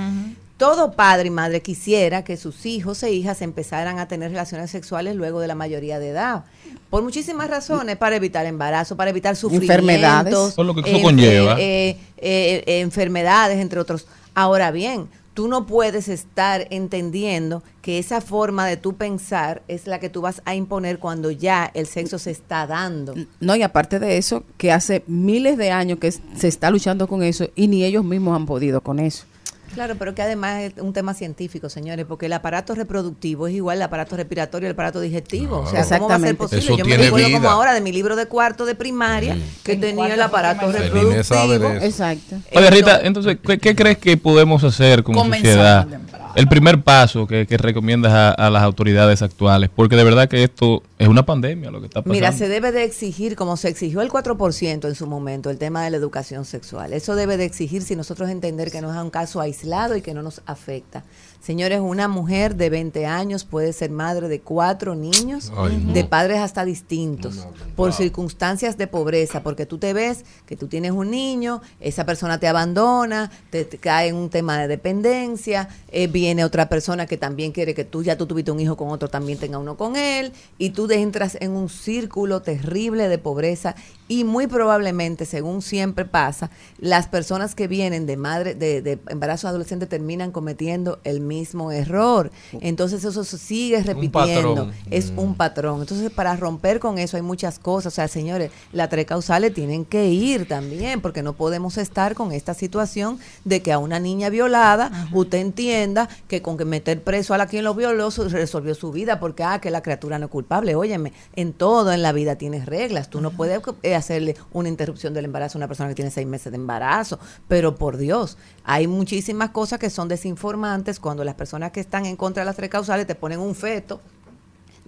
Todo 0.58 0.92
padre 0.92 1.28
y 1.28 1.32
madre 1.32 1.62
quisiera 1.62 2.26
que 2.26 2.36
sus 2.36 2.66
hijos 2.66 3.02
e 3.04 3.14
hijas 3.14 3.42
empezaran 3.42 3.98
a 3.98 4.10
tener 4.10 4.32
relaciones 4.32 4.70
sexuales 4.70 5.16
luego 5.16 5.40
de 5.40 5.48
la 5.48 5.56
mayoría 5.56 6.00
de 6.00 6.10
edad. 6.10 6.44
Por 6.90 7.02
muchísimas 7.02 7.50
razones, 7.50 7.96
para 7.96 8.18
evitar 8.18 8.46
embarazo, 8.46 8.98
para 8.98 9.12
evitar 9.12 9.38
sufrimientos. 9.38 9.70
Enfermedades. 9.78 10.54
Por 10.56 10.66
lo 10.66 10.76
que 10.76 10.82
eso 10.82 10.90
enfer- 10.98 11.02
conlleva. 11.02 11.56
eh, 11.62 11.96
eh, 12.18 12.64
eh, 12.68 12.80
enfermedades, 12.82 13.58
entre 13.60 13.80
otros. 13.80 14.06
Ahora 14.40 14.72
bien, 14.72 15.10
tú 15.34 15.50
no 15.50 15.66
puedes 15.66 16.08
estar 16.08 16.66
entendiendo 16.70 17.62
que 17.82 18.00
esa 18.00 18.22
forma 18.22 18.66
de 18.66 18.78
tú 18.78 18.96
pensar 18.96 19.64
es 19.68 19.86
la 19.86 20.00
que 20.00 20.08
tú 20.08 20.22
vas 20.22 20.42
a 20.46 20.56
imponer 20.56 20.98
cuando 20.98 21.30
ya 21.30 21.70
el 21.74 21.88
sexo 21.88 22.18
se 22.20 22.32
está 22.32 22.66
dando. 22.66 23.16
No, 23.42 23.58
y 23.58 23.64
aparte 23.64 24.00
de 24.00 24.18
eso, 24.18 24.46
que 24.56 24.72
hace 24.72 25.04
miles 25.08 25.58
de 25.58 25.72
años 25.72 26.00
que 26.00 26.14
se 26.14 26.48
está 26.48 26.72
luchando 26.72 27.06
con 27.10 27.22
eso 27.22 27.50
y 27.54 27.68
ni 27.68 27.84
ellos 27.84 28.06
mismos 28.06 28.34
han 28.34 28.46
podido 28.46 28.80
con 28.80 29.00
eso. 29.00 29.26
Claro, 29.74 29.96
pero 29.98 30.16
que 30.16 30.22
además 30.22 30.62
es 30.62 30.74
un 30.82 30.94
tema 30.94 31.14
científico, 31.14 31.70
señores, 31.70 32.06
porque 32.08 32.26
el 32.26 32.34
aparato 32.34 32.76
reproductivo 32.76 33.48
es 33.48 33.54
igual 33.56 33.78
al 33.78 33.84
aparato 33.84 34.16
respiratorio 34.18 34.68
y 34.68 34.70
el 34.70 34.74
aparato 34.74 35.00
digestivo. 35.00 35.60
o 35.60 35.68
sea, 35.70 35.84
¿cómo 36.00 36.10
va 36.10 36.16
a 36.16 36.20
ser 36.20 36.36
posible? 36.38 36.64
Eso 36.66 36.78
Yo 36.78 36.84
tiene 36.84 36.98
me 36.98 37.04
recuerdo 37.06 37.32
como 37.32 37.50
ahora 37.50 37.74
de 37.74 37.82
mi 37.82 37.92
libro 37.92 38.16
de 38.16 38.26
cuarto 38.26 38.66
de 38.66 38.76
primaria 38.76 39.38
que 39.64 39.74
En 39.74 39.82
tenía 39.82 40.14
el 40.14 40.22
aparato. 40.22 40.72
Celine 40.72 41.24
sabe 41.24 41.60
de 41.60 41.60
reproductivo. 41.60 41.68
eso. 41.86 41.86
Exacto. 41.86 42.36
Oye, 42.56 42.70
Rita, 42.72 43.00
entonces, 43.04 43.38
¿qué, 43.46 43.58
qué 43.58 43.76
crees 43.76 43.98
que 43.98 44.18
podemos 44.18 44.64
hacer 44.64 45.04
como 45.04 45.24
sociedad? 45.26 45.88
El 46.36 46.48
primer 46.48 46.82
paso 46.84 47.26
que, 47.28 47.48
que 47.48 47.58
recomiendas 47.58 48.14
a, 48.14 48.32
a 48.32 48.50
las 48.50 48.62
autoridades 48.64 49.22
actuales, 49.22 49.70
porque 49.76 49.96
de 49.96 50.04
verdad 50.04 50.30
que 50.30 50.44
esto 50.44 50.84
es 51.00 51.08
una 51.08 51.26
pandemia 51.26 51.72
lo 51.72 51.80
que 51.80 51.86
está 51.88 52.02
pasando. 52.02 52.14
Mira, 52.14 52.34
se 52.34 52.50
debe 52.50 52.74
de 52.74 52.84
exigir, 52.84 53.38
como 53.38 53.56
se 53.56 53.70
exigió 53.70 54.02
el 54.02 54.10
4% 54.10 54.86
en 54.86 54.96
su 54.96 55.08
momento, 55.08 55.50
el 55.50 55.58
tema 55.58 55.82
de 55.82 55.92
la 55.92 55.98
educación 55.98 56.44
sexual. 56.44 56.92
Eso 56.92 57.16
debe 57.16 57.38
de 57.38 57.46
exigir 57.46 57.84
si 57.84 57.96
nosotros 57.96 58.30
entender 58.30 58.70
que 58.70 58.82
no 58.82 58.94
es 58.94 59.02
un 59.02 59.10
caso 59.10 59.40
aislado 59.40 59.96
y 59.96 60.02
que 60.02 60.14
no 60.14 60.22
nos 60.22 60.42
afecta. 60.46 61.06
Señores, 61.50 61.80
una 61.80 62.08
mujer 62.08 62.58
de 62.58 62.70
20 62.70 63.08
años 63.08 63.44
puede 63.44 63.74
ser 63.74 63.90
madre 63.90 64.28
de 64.28 64.40
cuatro 64.40 64.94
niños, 64.94 65.52
Ay, 65.58 65.82
no. 65.84 65.94
de 65.94 66.04
padres 66.04 66.38
hasta 66.42 66.64
distintos, 66.64 67.48
por 67.76 67.92
circunstancias 67.92 68.78
de 68.78 68.86
pobreza, 68.86 69.42
porque 69.42 69.66
tú 69.66 69.80
te 69.80 69.94
ves 69.94 70.26
que 70.46 70.56
tú 70.56 70.68
tienes 70.68 70.92
un 70.92 71.10
niño, 71.10 71.64
esa 71.80 72.06
persona 72.06 72.40
te 72.40 72.48
abandona, 72.48 73.32
te, 73.50 73.66
te 73.66 73.80
cae 73.80 74.10
en 74.10 74.16
un 74.18 74.30
tema 74.30 74.60
de 74.60 74.68
dependencia, 74.68 75.70
eh, 75.88 76.06
viene 76.06 76.46
otra 76.46 76.70
persona 76.70 77.08
que 77.08 77.18
también 77.18 77.52
quiere 77.52 77.74
que 77.74 77.84
tú, 77.84 78.04
ya 78.04 78.16
tú 78.16 78.28
tuviste 78.28 78.52
un 78.52 78.60
hijo 78.60 78.78
con 78.78 78.90
otro, 78.90 79.08
también 79.08 79.40
tenga 79.40 79.58
uno 79.58 79.76
con 79.76 79.96
él, 79.96 80.34
y 80.60 80.70
tú 80.70 80.88
entras 80.92 81.36
en 81.42 81.54
un 81.54 81.68
círculo 81.68 82.44
terrible 82.44 83.08
de 83.08 83.18
pobreza 83.18 83.76
Y 84.10 84.26
muy 84.26 84.48
probablemente, 84.48 85.26
según 85.26 85.62
siempre 85.62 86.04
pasa, 86.04 86.50
las 86.80 87.08
personas 87.08 87.54
que 87.54 87.68
vienen 87.68 88.08
de 88.08 88.18
madre, 88.18 88.56
de, 88.56 88.82
de 88.82 89.00
embarazo 89.08 89.48
adolescente 89.48 89.86
terminan 89.86 90.32
cometiendo 90.32 91.00
el 91.04 91.22
mismo 91.22 91.72
error. 91.72 92.32
Entonces 92.60 93.04
eso 93.04 93.24
se 93.24 93.38
sigue 93.38 93.82
repitiendo. 93.84 94.72
Es 94.90 95.14
un 95.16 95.36
patrón. 95.36 95.82
Entonces, 95.82 96.10
para 96.12 96.36
romper 96.36 96.80
con 96.80 96.98
eso 96.98 97.18
hay 97.18 97.24
muchas 97.24 97.60
cosas. 97.60 97.94
O 97.94 97.96
sea, 97.96 98.08
señores, 98.08 98.52
las 98.72 98.90
tres 98.90 99.06
causales 99.06 99.54
tienen 99.54 99.86
que 99.86 100.08
ir 100.08 100.48
también, 100.48 101.02
porque 101.02 101.22
no 101.22 101.34
podemos 101.34 101.78
estar 101.78 102.16
con 102.16 102.32
esta 102.32 102.54
situación 102.54 103.20
de 103.46 103.62
que 103.62 103.72
a 103.72 103.78
una 103.78 104.00
niña 104.00 104.30
violada, 104.30 105.08
usted 105.14 105.38
entienda 105.38 106.10
que 106.28 106.42
con 106.42 106.58
que 106.58 106.66
meter 106.66 107.04
preso 107.04 107.34
a 107.36 107.38
la 107.38 107.46
quien 107.46 107.64
lo 107.64 107.76
violó 107.76 108.10
resolvió 108.10 108.74
su 108.74 108.92
vida, 108.92 109.20
porque 109.20 109.44
ah, 109.44 109.60
que 109.62 109.70
la 109.70 109.84
criatura 109.84 110.18
no 110.18 110.26
es 110.26 110.32
culpable. 110.32 110.74
Óyeme, 110.74 111.14
en 111.36 111.54
todo 111.54 111.92
en 111.92 112.02
la 112.02 112.12
vida 112.12 112.38
tienes 112.38 112.66
reglas. 112.66 113.10
Tú 113.10 113.22
no 113.22 113.32
puedes 113.32 113.62
eh, 113.84 113.99
hacerle 114.00 114.36
una 114.52 114.70
interrupción 114.70 115.14
del 115.14 115.26
embarazo 115.26 115.58
a 115.58 115.60
una 115.60 115.68
persona 115.68 115.90
que 115.90 115.96
tiene 115.96 116.12
seis 116.12 116.28
meses 116.28 116.52
de 116.52 116.58
embarazo. 116.58 117.20
Pero 117.48 117.76
por 117.76 117.98
Dios, 117.98 118.38
hay 118.64 118.88
muchísimas 118.88 119.52
cosas 119.52 119.80
que 119.80 119.90
son 119.90 120.08
desinformantes 120.08 121.00
cuando 121.00 121.24
las 121.24 121.36
personas 121.36 121.72
que 121.72 121.80
están 121.80 122.06
en 122.06 122.16
contra 122.16 122.42
de 122.42 122.46
las 122.46 122.56
tres 122.56 122.70
causales 122.70 123.08
te 123.08 123.16
ponen 123.16 123.40
un 123.40 123.56
feto 123.56 124.02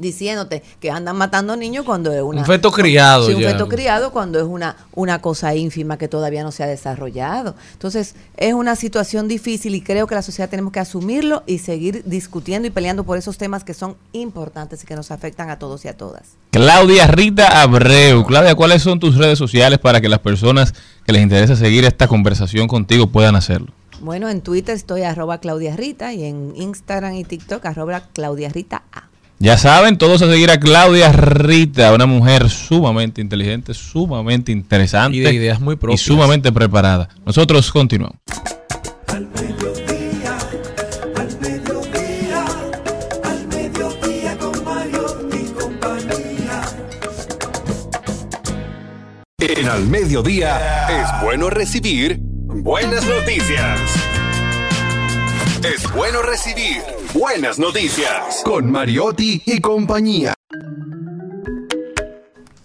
diciéndote 0.01 0.63
que 0.79 0.91
andan 0.91 1.15
matando 1.15 1.55
niños 1.55 1.85
cuando 1.85 2.11
es 2.11 2.21
una 2.21 2.41
Un 2.41 2.45
feto 2.47 2.71
criado 2.71 3.27
Sí, 3.27 3.33
un 3.35 3.41
ya. 3.41 3.51
feto 3.51 3.67
criado 3.69 4.11
cuando 4.11 4.39
es 4.39 4.45
una 4.45 4.75
una 4.93 5.21
cosa 5.21 5.55
ínfima 5.55 5.97
que 5.97 6.07
todavía 6.07 6.43
no 6.43 6.51
se 6.51 6.63
ha 6.63 6.67
desarrollado. 6.67 7.55
Entonces, 7.73 8.15
es 8.37 8.53
una 8.53 8.75
situación 8.75 9.27
difícil 9.27 9.75
y 9.75 9.81
creo 9.81 10.07
que 10.07 10.15
la 10.15 10.21
sociedad 10.21 10.49
tenemos 10.49 10.73
que 10.73 10.79
asumirlo 10.79 11.43
y 11.47 11.59
seguir 11.59 12.03
discutiendo 12.05 12.67
y 12.67 12.71
peleando 12.71 13.03
por 13.03 13.17
esos 13.17 13.37
temas 13.37 13.63
que 13.63 13.73
son 13.73 13.95
importantes 14.11 14.83
y 14.83 14.85
que 14.87 14.95
nos 14.95 15.11
afectan 15.11 15.49
a 15.49 15.57
todos 15.59 15.85
y 15.85 15.87
a 15.87 15.95
todas. 15.95 16.23
Claudia 16.51 17.07
Rita 17.07 17.61
Abreu. 17.61 18.25
Claudia, 18.25 18.55
¿cuáles 18.55 18.81
son 18.81 18.99
tus 18.99 19.15
redes 19.17 19.37
sociales 19.37 19.79
para 19.79 20.01
que 20.01 20.09
las 20.09 20.19
personas 20.19 20.73
que 21.05 21.13
les 21.13 21.21
interesa 21.21 21.55
seguir 21.55 21.85
esta 21.85 22.07
conversación 22.07 22.67
contigo 22.67 23.07
puedan 23.07 23.35
hacerlo? 23.35 23.71
Bueno, 24.01 24.29
en 24.29 24.41
Twitter 24.41 24.75
estoy 24.75 25.03
arroba 25.03 25.37
Claudia 25.39 25.75
Rita 25.75 26.11
y 26.11 26.23
en 26.25 26.53
Instagram 26.55 27.13
y 27.13 27.23
TikTok 27.23 27.63
arroba 27.67 28.01
Claudia 28.13 28.49
Rita 28.49 28.81
A. 28.91 29.03
Ya 29.41 29.57
saben, 29.57 29.97
todos 29.97 30.21
a 30.21 30.27
seguir 30.29 30.51
a 30.51 30.59
Claudia 30.59 31.11
Rita, 31.11 31.91
una 31.95 32.05
mujer 32.05 32.47
sumamente 32.47 33.21
inteligente, 33.21 33.73
sumamente 33.73 34.51
interesante 34.51 35.17
Y 35.17 35.21
de 35.21 35.33
ideas 35.33 35.59
muy 35.59 35.73
y 35.73 35.77
propias. 35.77 36.01
sumamente 36.01 36.51
preparada. 36.51 37.09
Nosotros 37.25 37.71
continuamos. 37.71 38.17
Al 39.07 39.27
mediodía, 39.29 40.37
al 41.15 41.39
mediodía, 41.41 42.45
al 43.23 43.47
mediodía 43.47 44.37
con 44.37 44.63
Mario 44.63 45.29
y 45.33 45.59
compañía. 45.59 46.61
En 49.39 49.67
Al 49.67 49.87
Mediodía 49.87 50.87
es 50.87 51.23
bueno 51.23 51.49
recibir 51.49 52.19
buenas 52.21 53.03
noticias. 53.07 53.79
Es 55.63 55.91
bueno 55.93 56.21
recibir 56.21 56.83
buenas 57.13 57.59
noticias. 57.59 58.41
Con 58.43 58.71
Mariotti 58.71 59.41
y 59.45 59.59
compañía. 59.59 60.33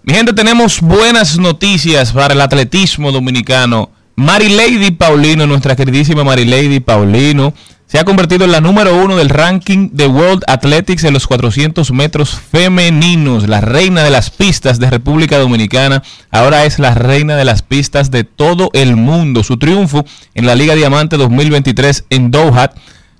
Mi 0.02 0.14
gente, 0.14 0.32
tenemos 0.32 0.80
buenas 0.80 1.38
noticias 1.38 2.12
para 2.12 2.34
el 2.34 2.40
atletismo 2.40 3.10
dominicano. 3.10 3.90
Marilady 4.14 4.92
Paulino, 4.92 5.46
nuestra 5.46 5.76
queridísima 5.76 6.24
Marilady 6.24 6.80
Paulino, 6.80 7.52
se 7.86 7.98
ha 7.98 8.04
convertido 8.04 8.44
en 8.44 8.52
la 8.52 8.60
número 8.60 8.96
uno 8.96 9.16
del 9.16 9.28
ranking 9.28 9.90
de 9.92 10.06
World 10.06 10.42
Athletics 10.46 11.04
en 11.04 11.12
los 11.12 11.26
400 11.26 11.92
metros 11.92 12.30
femeninos. 12.50 13.48
La 13.48 13.60
reina 13.60 14.02
de 14.02 14.10
las 14.10 14.30
pistas 14.30 14.78
de 14.78 14.90
República 14.90 15.38
Dominicana 15.38 16.02
ahora 16.30 16.64
es 16.64 16.78
la 16.78 16.94
reina 16.94 17.36
de 17.36 17.44
las 17.44 17.62
pistas 17.62 18.10
de 18.10 18.24
todo 18.24 18.70
el 18.72 18.96
mundo. 18.96 19.44
Su 19.44 19.56
triunfo 19.56 20.04
en 20.34 20.46
la 20.46 20.54
Liga 20.54 20.74
Diamante 20.74 21.16
2023 21.16 22.06
en 22.10 22.30
Doha 22.30 22.72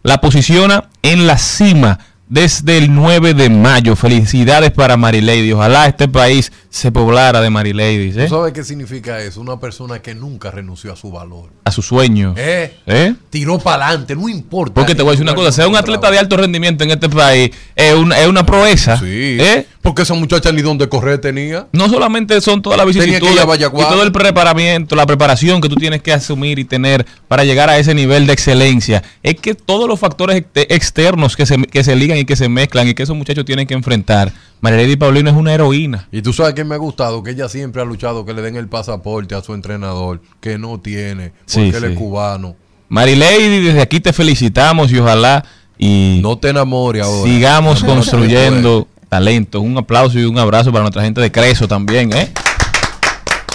la 0.07 0.19
posiciona 0.19 0.85
en 1.03 1.27
la 1.27 1.37
cima 1.37 1.99
desde 2.29 2.79
el 2.79 2.95
9 2.95 3.35
de 3.35 3.49
mayo. 3.51 3.95
Felicidades 3.97 4.71
para 4.73 4.97
Marilady. 4.97 5.53
Ojalá 5.53 5.87
este 5.87 6.09
país 6.09 6.53
se 6.71 6.93
poblara 6.93 7.41
de 7.41 7.49
Mariladies, 7.51 8.17
¿eh? 8.17 8.27
¿Tú 8.29 8.35
sabes 8.37 8.53
qué 8.53 8.63
significa 8.65 9.21
eso? 9.21 9.41
Una 9.41 9.59
persona 9.59 10.01
que 10.01 10.15
nunca 10.15 10.51
renunció 10.51 10.93
a 10.93 10.97
su 10.97 11.11
valor. 11.11 11.51
a 11.65 11.71
sus 11.71 11.87
sueños. 11.87 12.35
¿Eh? 12.37 12.75
¿Eh? 12.87 13.15
Tiró 13.31 13.59
para 13.59 13.87
adelante, 13.89 14.15
no 14.15 14.29
importa. 14.29 14.75
Porque 14.75 14.95
te 14.95 15.03
voy 15.03 15.11
a 15.11 15.13
decir 15.13 15.25
una 15.25 15.35
cosa, 15.35 15.53
ser 15.53 15.67
un 15.67 15.77
atleta 15.77 16.11
de 16.11 16.19
alto 16.19 16.37
rendimiento 16.37 16.85
en 16.85 16.91
este 16.91 17.09
país 17.09 17.51
es 17.75 17.95
una, 17.95 18.21
es 18.21 18.29
una 18.29 18.45
proeza. 18.45 18.99
Sí. 18.99 19.37
¿eh? 19.41 19.67
Porque 19.81 20.03
esa 20.03 20.15
muchacha 20.15 20.51
ni 20.53 20.63
dónde 20.63 20.89
correr 20.89 21.21
tenía. 21.21 21.69
No 21.73 21.89
solamente 21.89 22.41
son 22.41 22.61
todas 22.61 22.77
las 22.77 22.87
vicisitudes 22.89 23.45
y 23.45 23.71
todo 23.71 24.03
el 24.03 24.11
preparamiento, 24.13 24.97
la 24.97 25.07
preparación 25.07 25.61
que 25.61 25.69
tú 25.69 25.77
tienes 25.77 26.03
que 26.03 26.13
asumir 26.13 26.59
y 26.59 26.65
tener 26.65 27.07
para 27.29 27.45
llegar 27.45 27.71
a 27.71 27.79
ese 27.79 27.95
nivel 27.95 28.27
de 28.27 28.33
excelencia. 28.33 29.03
Es 29.23 29.37
que 29.37 29.55
todos 29.55 29.89
los 29.89 29.99
factores 30.01 30.37
ex- 30.55 30.67
externos 30.71 31.37
que 31.37 31.47
se, 31.47 31.57
que 31.63 31.85
se 31.85 31.95
ligan 31.95 32.16
y 32.19 32.25
que 32.25 32.37
se 32.37 32.49
mezclan 32.49 32.89
y 32.89 32.95
que 32.95 33.03
esos 33.03 33.17
muchachos 33.17 33.45
tienen 33.45 33.67
que 33.67 33.75
enfrentar. 33.75 34.33
Marilady 34.61 34.97
Paulino 34.97 35.31
es 35.31 35.37
una 35.37 35.53
heroína. 35.55 36.09
Y 36.13 36.23
tú 36.23 36.33
sabes 36.33 36.55
que 36.55 36.65
me 36.65 36.75
ha 36.75 36.79
gustado 36.79 37.23
que 37.23 37.33
ella 37.33 37.49
siempre 37.49 37.83
ha 37.83 37.85
luchado 37.85 38.25
que 38.25 38.33
le 38.33 38.43
den 38.43 38.57
el 38.57 38.69
pasaporte 38.69 39.35
a 39.35 39.43
su 39.43 39.55
entrenador, 39.55 40.21
que 40.41 40.59
no 40.59 40.81
tiene, 40.81 41.31
porque 41.31 41.43
Sí, 41.47 41.61
él 41.61 41.75
sí. 41.81 41.87
es 41.93 41.99
cubano. 41.99 42.57
Marilady, 42.89 43.61
desde 43.65 43.81
aquí 43.83 44.01
te 44.01 44.13
felicitamos 44.13 44.91
y 44.93 44.99
ojalá 44.99 45.45
y 45.79 46.21
No 46.23 46.39
te 46.39 46.49
enamores 46.51 47.03
ahora. 47.03 47.31
sigamos 47.31 47.83
No 47.83 47.89
construyendo 47.95 48.89
talentos. 49.09 49.61
Un 49.63 49.77
aplauso 49.77 50.19
y 50.19 50.25
un 50.25 50.39
abrazo 50.39 50.71
para 50.73 50.83
nuestra 50.83 51.03
gente 51.03 51.21
de 51.21 51.31
Creso 51.31 51.69
también, 51.69 52.13
¿eh? 52.13 52.33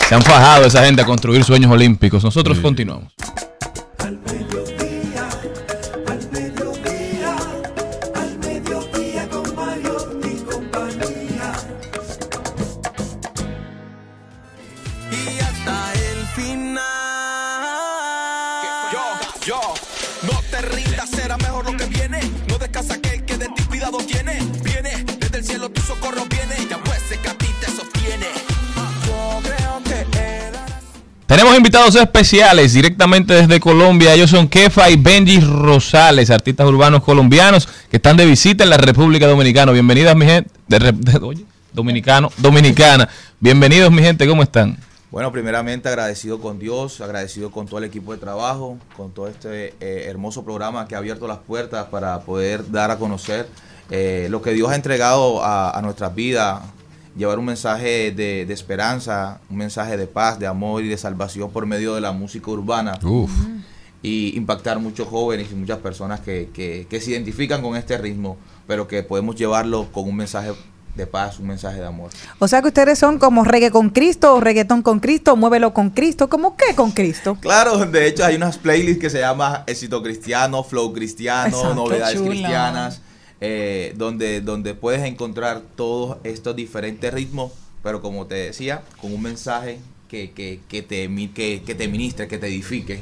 Se 0.08 0.16
han 0.16 0.22
fajado 0.22 0.66
esa 0.66 0.84
gente 0.86 1.02
a 1.02 1.06
construir 1.06 1.44
sueños 1.46 1.72
olímpicos. 1.72 2.24
Nosotros 2.24 2.60
continuamos. 2.60 3.14
Tenemos 31.32 31.56
invitados 31.56 31.96
especiales 31.96 32.74
directamente 32.74 33.34
desde 33.34 33.58
Colombia. 33.62 34.14
Ellos 34.14 34.30
son 34.30 34.50
Kefa 34.50 34.90
y 34.90 34.98
Benji 34.98 35.40
Rosales, 35.40 36.30
artistas 36.30 36.68
urbanos 36.68 37.02
colombianos 37.04 37.70
que 37.90 37.96
están 37.96 38.18
de 38.18 38.26
visita 38.26 38.66
en 38.66 38.70
la 38.70 38.76
República 38.76 39.28
Dominicana. 39.28 39.72
Bienvenidas, 39.72 40.14
mi 40.14 40.26
gente. 40.26 40.52
De, 40.68 40.92
de- 40.92 41.18
oye, 41.20 41.46
dominicano, 41.72 42.30
dominicana. 42.36 43.08
Bienvenidos, 43.40 43.90
mi 43.92 44.02
gente. 44.02 44.28
¿Cómo 44.28 44.44
están? 44.44 44.78
Bueno, 45.10 45.32
primeramente 45.32 45.88
agradecido 45.88 46.42
con 46.42 46.60
Dios, 46.60 47.00
agradecido 47.00 47.50
con 47.50 47.66
todo 47.66 47.78
el 47.78 47.86
equipo 47.86 48.12
de 48.12 48.18
trabajo, 48.18 48.78
con 48.98 49.14
todo 49.14 49.30
este 49.30 49.74
eh, 49.80 50.08
hermoso 50.10 50.44
programa 50.44 50.86
que 50.86 50.96
ha 50.96 50.98
abierto 50.98 51.30
las 51.30 51.38
puertas 51.38 51.86
para 51.86 52.20
poder 52.24 52.70
dar 52.70 52.92
a 52.92 52.98
conocer 52.98 53.48
eh, 53.90 54.28
lo 54.30 54.42
que 54.42 54.52
Dios 54.52 54.70
ha 54.70 54.76
entregado 54.76 55.40
a 55.42 55.80
nuestras 55.82 56.14
vidas, 56.14 56.60
llevar 57.16 57.40
un 57.40 57.46
mensaje 57.46 58.12
de, 58.12 58.46
de 58.46 58.54
esperanza, 58.54 59.42
un 59.50 59.58
mensaje 59.58 59.98
de 59.98 60.08
paz, 60.08 60.40
de 60.40 60.48
amor 60.48 60.84
y 60.84 60.88
de 60.88 60.98
salvación 60.98 61.52
por 61.52 61.66
medio 61.66 61.96
de 61.96 62.02
la 62.02 62.12
música 62.12 62.50
urbana. 62.52 62.98
Uf. 63.04 63.32
Y 64.04 64.36
impactar 64.36 64.80
muchos 64.80 65.08
jóvenes 65.08 65.50
y 65.52 65.56
muchas 65.56 65.78
personas 65.78 66.22
que, 66.22 66.50
que- 66.54 66.88
que 66.90 67.00
se 67.00 67.12
identifican 67.12 67.62
con 67.62 67.76
este 67.76 67.98
ritmo, 67.98 68.38
pero 68.66 68.88
que 68.88 69.04
podemos 69.04 69.36
llevarlo 69.36 69.92
con 69.92 70.08
un 70.10 70.16
mensaje 70.16 70.52
de 70.96 71.06
paz, 71.08 71.40
un 71.40 71.48
mensaje 71.48 71.80
de 71.80 71.86
amor. 71.86 72.10
O 72.40 72.48
sea 72.48 72.62
que 72.62 72.68
ustedes 72.70 72.98
son 73.00 73.20
como 73.20 73.44
reggae 73.44 73.70
con 73.72 73.90
Cristo, 73.92 74.36
o 74.36 74.40
reggaetón 74.42 74.82
con 74.82 75.00
Cristo, 75.00 75.36
muévelo 75.38 75.74
con 75.74 75.92
Cristo. 75.92 76.30
¿Cómo 76.30 76.58
qué 76.58 76.76
con 76.76 76.92
Cristo? 76.92 77.38
Claro, 77.40 77.78
de 77.86 78.08
hecho 78.08 78.26
hay 78.26 78.36
unas 78.36 78.58
playlists 78.58 79.00
que 79.00 79.10
se 79.10 79.20
llama 79.20 79.64
Éxito 79.68 80.02
Cristiano, 80.02 80.64
Flow 80.64 80.92
Cristiano, 80.92 81.48
Exacto. 81.56 81.76
Novedades 81.76 82.16
Chula. 82.18 82.30
Cristianas, 82.32 83.02
eh, 83.42 83.94
donde, 83.98 84.40
donde 84.42 84.74
puedes 84.76 85.04
encontrar 85.04 85.62
todos 85.76 86.18
estos 86.24 86.56
diferentes 86.56 87.14
ritmos, 87.14 87.52
pero 87.84 88.02
como 88.02 88.28
te 88.28 88.36
decía, 88.36 88.84
con 89.02 89.14
un 89.14 89.22
mensaje 89.22 89.80
que, 90.08 90.32
que, 90.32 90.60
que, 90.70 90.82
te, 90.82 91.10
que, 91.34 91.64
que 91.66 91.76
te 91.76 91.88
ministre, 91.88 92.28
que 92.28 92.38
te 92.38 92.48
edifique. 92.48 93.02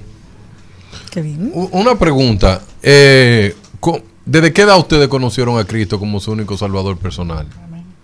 Qué 1.12 1.22
bien. 1.22 1.52
Una 1.54 1.98
pregunta. 1.98 2.62
eh, 2.82 3.54
¿Desde 4.26 4.54
qué 4.54 4.62
edad 4.62 4.78
ustedes 4.78 5.08
conocieron 5.08 5.58
a 5.58 5.66
Cristo 5.66 6.00
como 6.00 6.20
su 6.20 6.32
único 6.32 6.56
salvador 6.56 6.98
personal? 6.98 7.48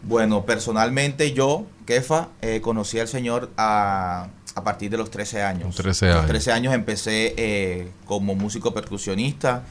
Bueno, 0.03 0.43
personalmente 0.45 1.33
yo, 1.33 1.65
Kefa, 1.85 2.29
eh, 2.41 2.61
conocí 2.61 2.99
al 2.99 3.07
Señor 3.07 3.51
a, 3.57 4.27
a 4.55 4.63
partir 4.63 4.89
de 4.89 4.97
los 4.97 5.11
13 5.11 5.43
años. 5.43 5.75
13 5.75 6.05
A 6.05 6.09
los 6.09 6.17
años. 6.17 6.27
13 6.31 6.51
años 6.51 6.73
empecé 6.73 7.33
eh, 7.37 7.87
como 8.05 8.33
músico 8.35 8.73
percusionista, 8.73 9.63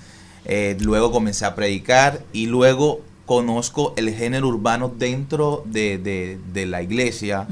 eh, 0.45 0.77
luego 0.81 1.11
comencé 1.11 1.45
a 1.45 1.55
predicar 1.55 2.21
y 2.33 2.47
luego 2.47 3.01
conozco 3.27 3.95
el 3.97 4.15
género 4.15 4.49
urbano 4.49 4.93
dentro 4.97 5.63
de, 5.67 5.99
de- 5.99 6.39
de 6.53 6.67
la 6.67 6.83
iglesia. 6.83 7.47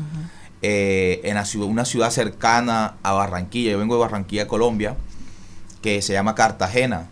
eh, 0.65 1.21
en 1.25 1.35
la 1.35 1.45
una 1.67 1.85
ciudad 1.85 2.11
cercana 2.11 2.95
a 3.03 3.13
Barranquilla. 3.13 3.73
Yo 3.73 3.79
vengo 3.79 3.97
de 3.97 4.01
Barranquilla, 4.03 4.47
Colombia, 4.47 4.95
que 5.83 6.01
se 6.03 6.13
llama 6.13 6.37
Cartagena. 6.37 7.09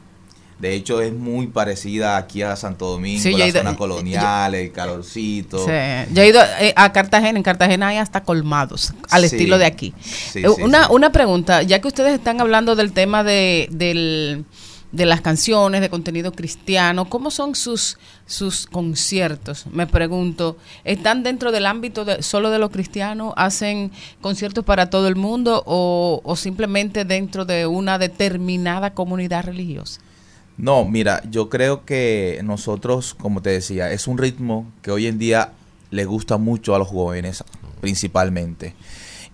De 0.60 0.74
hecho, 0.74 1.00
es 1.00 1.12
muy 1.12 1.46
parecida 1.48 2.16
aquí 2.18 2.42
a 2.42 2.54
Santo 2.54 2.86
Domingo, 2.86 3.20
Sí, 3.22 3.32
la 3.32 3.48
ido- 3.48 3.58
zona 3.58 3.72
yo- 3.72 3.78
colonial, 3.78 4.54
el 4.54 4.70
calorcito. 4.70 5.58
Sí. 5.64 5.72
Yo 6.12 6.22
he 6.22 6.28
ido 6.28 6.40
eh, 6.60 6.74
a 6.76 6.92
Cartagena, 6.92 7.38
en 7.38 7.42
Cartagena 7.42 7.88
hay 7.88 7.96
hasta 7.96 8.22
colmados, 8.22 8.92
al 9.10 9.22
Sí. 9.22 9.34
estilo 9.34 9.56
de 9.58 9.64
aquí. 9.64 9.94
Sí, 10.02 10.40
Eh, 10.44 10.48
una, 10.48 10.88
una 10.90 11.10
pregunta, 11.10 11.62
ya 11.62 11.80
que 11.80 11.88
ustedes 11.88 12.12
están 12.14 12.40
hablando 12.42 12.76
del 12.76 12.92
tema 12.92 13.24
de, 13.24 13.68
del- 13.72 14.44
de 14.92 15.06
las 15.06 15.20
canciones, 15.20 15.80
de 15.80 15.90
contenido 15.90 16.32
cristiano, 16.32 17.08
¿cómo 17.08 17.30
son 17.30 17.54
sus, 17.54 17.98
sus 18.26 18.66
conciertos? 18.66 19.66
Me 19.72 19.86
pregunto, 19.86 20.56
¿están 20.84 21.22
dentro 21.22 21.52
del 21.52 21.66
ámbito 21.66 22.04
de, 22.04 22.22
solo 22.22 22.50
de 22.50 22.58
lo 22.58 22.70
cristiano? 22.70 23.32
¿Hacen 23.36 23.92
conciertos 24.20 24.64
para 24.64 24.90
todo 24.90 25.06
el 25.08 25.16
mundo 25.16 25.62
o, 25.66 26.20
o 26.24 26.36
simplemente 26.36 27.04
dentro 27.04 27.44
de 27.44 27.66
una 27.66 27.98
determinada 27.98 28.94
comunidad 28.94 29.44
religiosa? 29.44 30.00
No, 30.56 30.84
mira, 30.84 31.22
yo 31.30 31.48
creo 31.48 31.84
que 31.84 32.40
nosotros, 32.44 33.14
como 33.14 33.40
te 33.40 33.50
decía, 33.50 33.92
es 33.92 34.06
un 34.06 34.18
ritmo 34.18 34.70
que 34.82 34.90
hoy 34.90 35.06
en 35.06 35.18
día 35.18 35.52
le 35.90 36.04
gusta 36.04 36.36
mucho 36.36 36.74
a 36.74 36.78
los 36.78 36.88
jóvenes, 36.88 37.42
principalmente. 37.80 38.74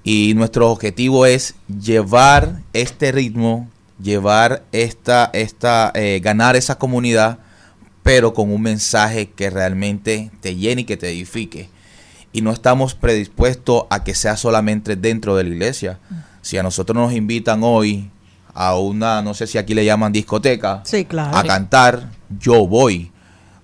Y 0.04 0.34
nuestro 0.34 0.70
objetivo 0.70 1.26
es 1.26 1.56
llevar 1.66 2.62
este 2.72 3.10
ritmo, 3.10 3.68
llevar 4.02 4.64
esta, 4.72 5.30
esta, 5.32 5.90
eh, 5.94 6.20
ganar 6.22 6.56
esa 6.56 6.78
comunidad, 6.78 7.38
pero 8.02 8.34
con 8.34 8.52
un 8.52 8.62
mensaje 8.62 9.30
que 9.30 9.50
realmente 9.50 10.30
te 10.40 10.54
llene 10.56 10.82
y 10.82 10.84
que 10.84 10.96
te 10.96 11.08
edifique. 11.08 11.68
Y 12.32 12.42
no 12.42 12.52
estamos 12.52 12.94
predispuestos 12.94 13.84
a 13.90 14.04
que 14.04 14.14
sea 14.14 14.36
solamente 14.36 14.96
dentro 14.96 15.36
de 15.36 15.44
la 15.44 15.50
iglesia. 15.50 15.98
Si 16.42 16.58
a 16.58 16.62
nosotros 16.62 16.96
nos 16.96 17.12
invitan 17.14 17.60
hoy 17.62 18.10
a 18.54 18.78
una, 18.78 19.22
no 19.22 19.34
sé 19.34 19.46
si 19.46 19.58
aquí 19.58 19.74
le 19.74 19.84
llaman 19.84 20.12
discoteca, 20.12 20.82
Sí, 20.84 21.04
claro. 21.04 21.36
a 21.36 21.42
cantar, 21.42 22.10
yo 22.38 22.66
voy. 22.66 23.10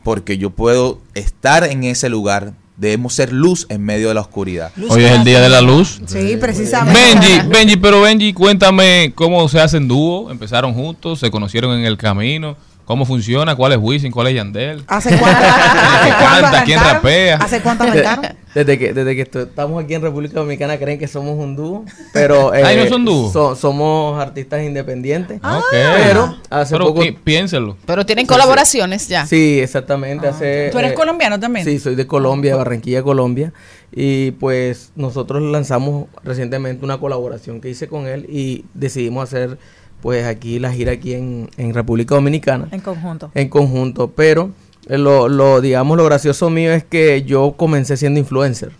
Porque 0.02 0.36
yo 0.38 0.50
puedo 0.50 1.00
estar 1.14 1.62
en 1.64 1.84
ese 1.84 2.08
lugar. 2.08 2.54
Debemos 2.82 3.14
ser 3.14 3.32
luz 3.32 3.64
en 3.68 3.80
medio 3.84 4.08
de 4.08 4.14
la 4.14 4.22
oscuridad. 4.22 4.72
Hoy 4.88 5.04
es 5.04 5.12
el 5.12 5.22
día 5.22 5.40
de 5.40 5.48
la 5.48 5.60
luz. 5.60 6.00
Sí, 6.04 6.36
precisamente. 6.36 6.98
Benji, 7.00 7.48
Benji, 7.48 7.76
pero 7.76 8.00
Benji, 8.00 8.32
cuéntame 8.32 9.12
cómo 9.14 9.48
se 9.48 9.60
hacen 9.60 9.86
dúo. 9.86 10.32
Empezaron 10.32 10.74
juntos, 10.74 11.20
se 11.20 11.30
conocieron 11.30 11.78
en 11.78 11.84
el 11.84 11.96
camino. 11.96 12.56
¿Cómo 12.84 13.04
funciona? 13.06 13.54
¿Cuál 13.54 13.72
es 13.72 13.78
Wisin? 13.80 14.10
¿Cuál 14.10 14.26
es 14.28 14.34
Yandel? 14.34 14.82
¿Hace 14.88 15.16
cuánto, 15.16 15.38
¿Quién 16.02 16.14
canta? 16.14 16.64
¿Quién 16.64 16.80
rapea? 16.80 17.36
¿Hace 17.36 17.60
cuánto 17.60 17.84
arrancaron? 17.84 18.26
Desde 18.52 18.78
que, 18.78 18.92
desde 18.92 19.16
que 19.16 19.22
estamos 19.22 19.82
aquí 19.82 19.94
en 19.94 20.02
República 20.02 20.34
Dominicana 20.34 20.76
creen 20.76 20.98
que 20.98 21.08
somos 21.08 21.38
un 21.38 21.56
dúo, 21.56 21.86
pero 22.12 22.52
eh, 22.54 22.62
Ay, 22.66 22.76
¿no 22.76 22.86
son 22.86 23.06
dúo? 23.06 23.32
so- 23.32 23.56
somos 23.56 24.20
artistas 24.20 24.62
independientes. 24.62 25.38
Ok. 25.42 25.64
Pero 25.72 26.36
hace 26.50 26.74
Pero 26.74 26.88
poco 26.88 27.00
pi- 27.00 27.12
piénselo. 27.12 27.78
Pero 27.86 28.04
tienen 28.04 28.26
Sí, 28.26 28.28
sí. 28.28 28.34
colaboraciones 28.38 29.08
ya. 29.08 29.24
Sí, 29.26 29.58
exactamente. 29.58 30.28
hace, 30.28 30.68
¿Tú 30.70 30.78
eres 30.78 30.92
eh, 30.92 30.94
colombiano 30.94 31.40
también? 31.40 31.64
Sí, 31.64 31.78
soy 31.78 31.94
de 31.94 32.06
Colombia, 32.06 32.50
de 32.52 32.58
Barranquilla, 32.58 33.02
Colombia. 33.02 33.54
Y 33.90 34.32
pues 34.32 34.90
nosotros 34.96 35.40
lanzamos 35.42 36.08
recientemente 36.22 36.84
una 36.84 36.98
colaboración 36.98 37.58
que 37.62 37.70
hice 37.70 37.88
con 37.88 38.06
él 38.06 38.26
y 38.28 38.66
decidimos 38.74 39.24
hacer 39.24 39.56
pues 40.02 40.26
aquí 40.26 40.58
la 40.58 40.70
gira 40.72 40.92
aquí 40.92 41.14
en, 41.14 41.48
en 41.56 41.72
República 41.72 42.14
Dominicana. 42.16 42.68
En 42.72 42.80
conjunto. 42.80 43.30
En 43.34 43.48
conjunto. 43.48 44.10
Pero 44.14 44.50
eh, 44.88 44.98
lo, 44.98 45.28
lo, 45.28 45.60
digamos, 45.62 45.96
lo 45.96 46.04
gracioso 46.04 46.50
mío 46.50 46.72
es 46.72 46.84
que 46.84 47.22
yo 47.22 47.54
comencé 47.56 47.96
siendo 47.96 48.20
influencer. 48.20 48.72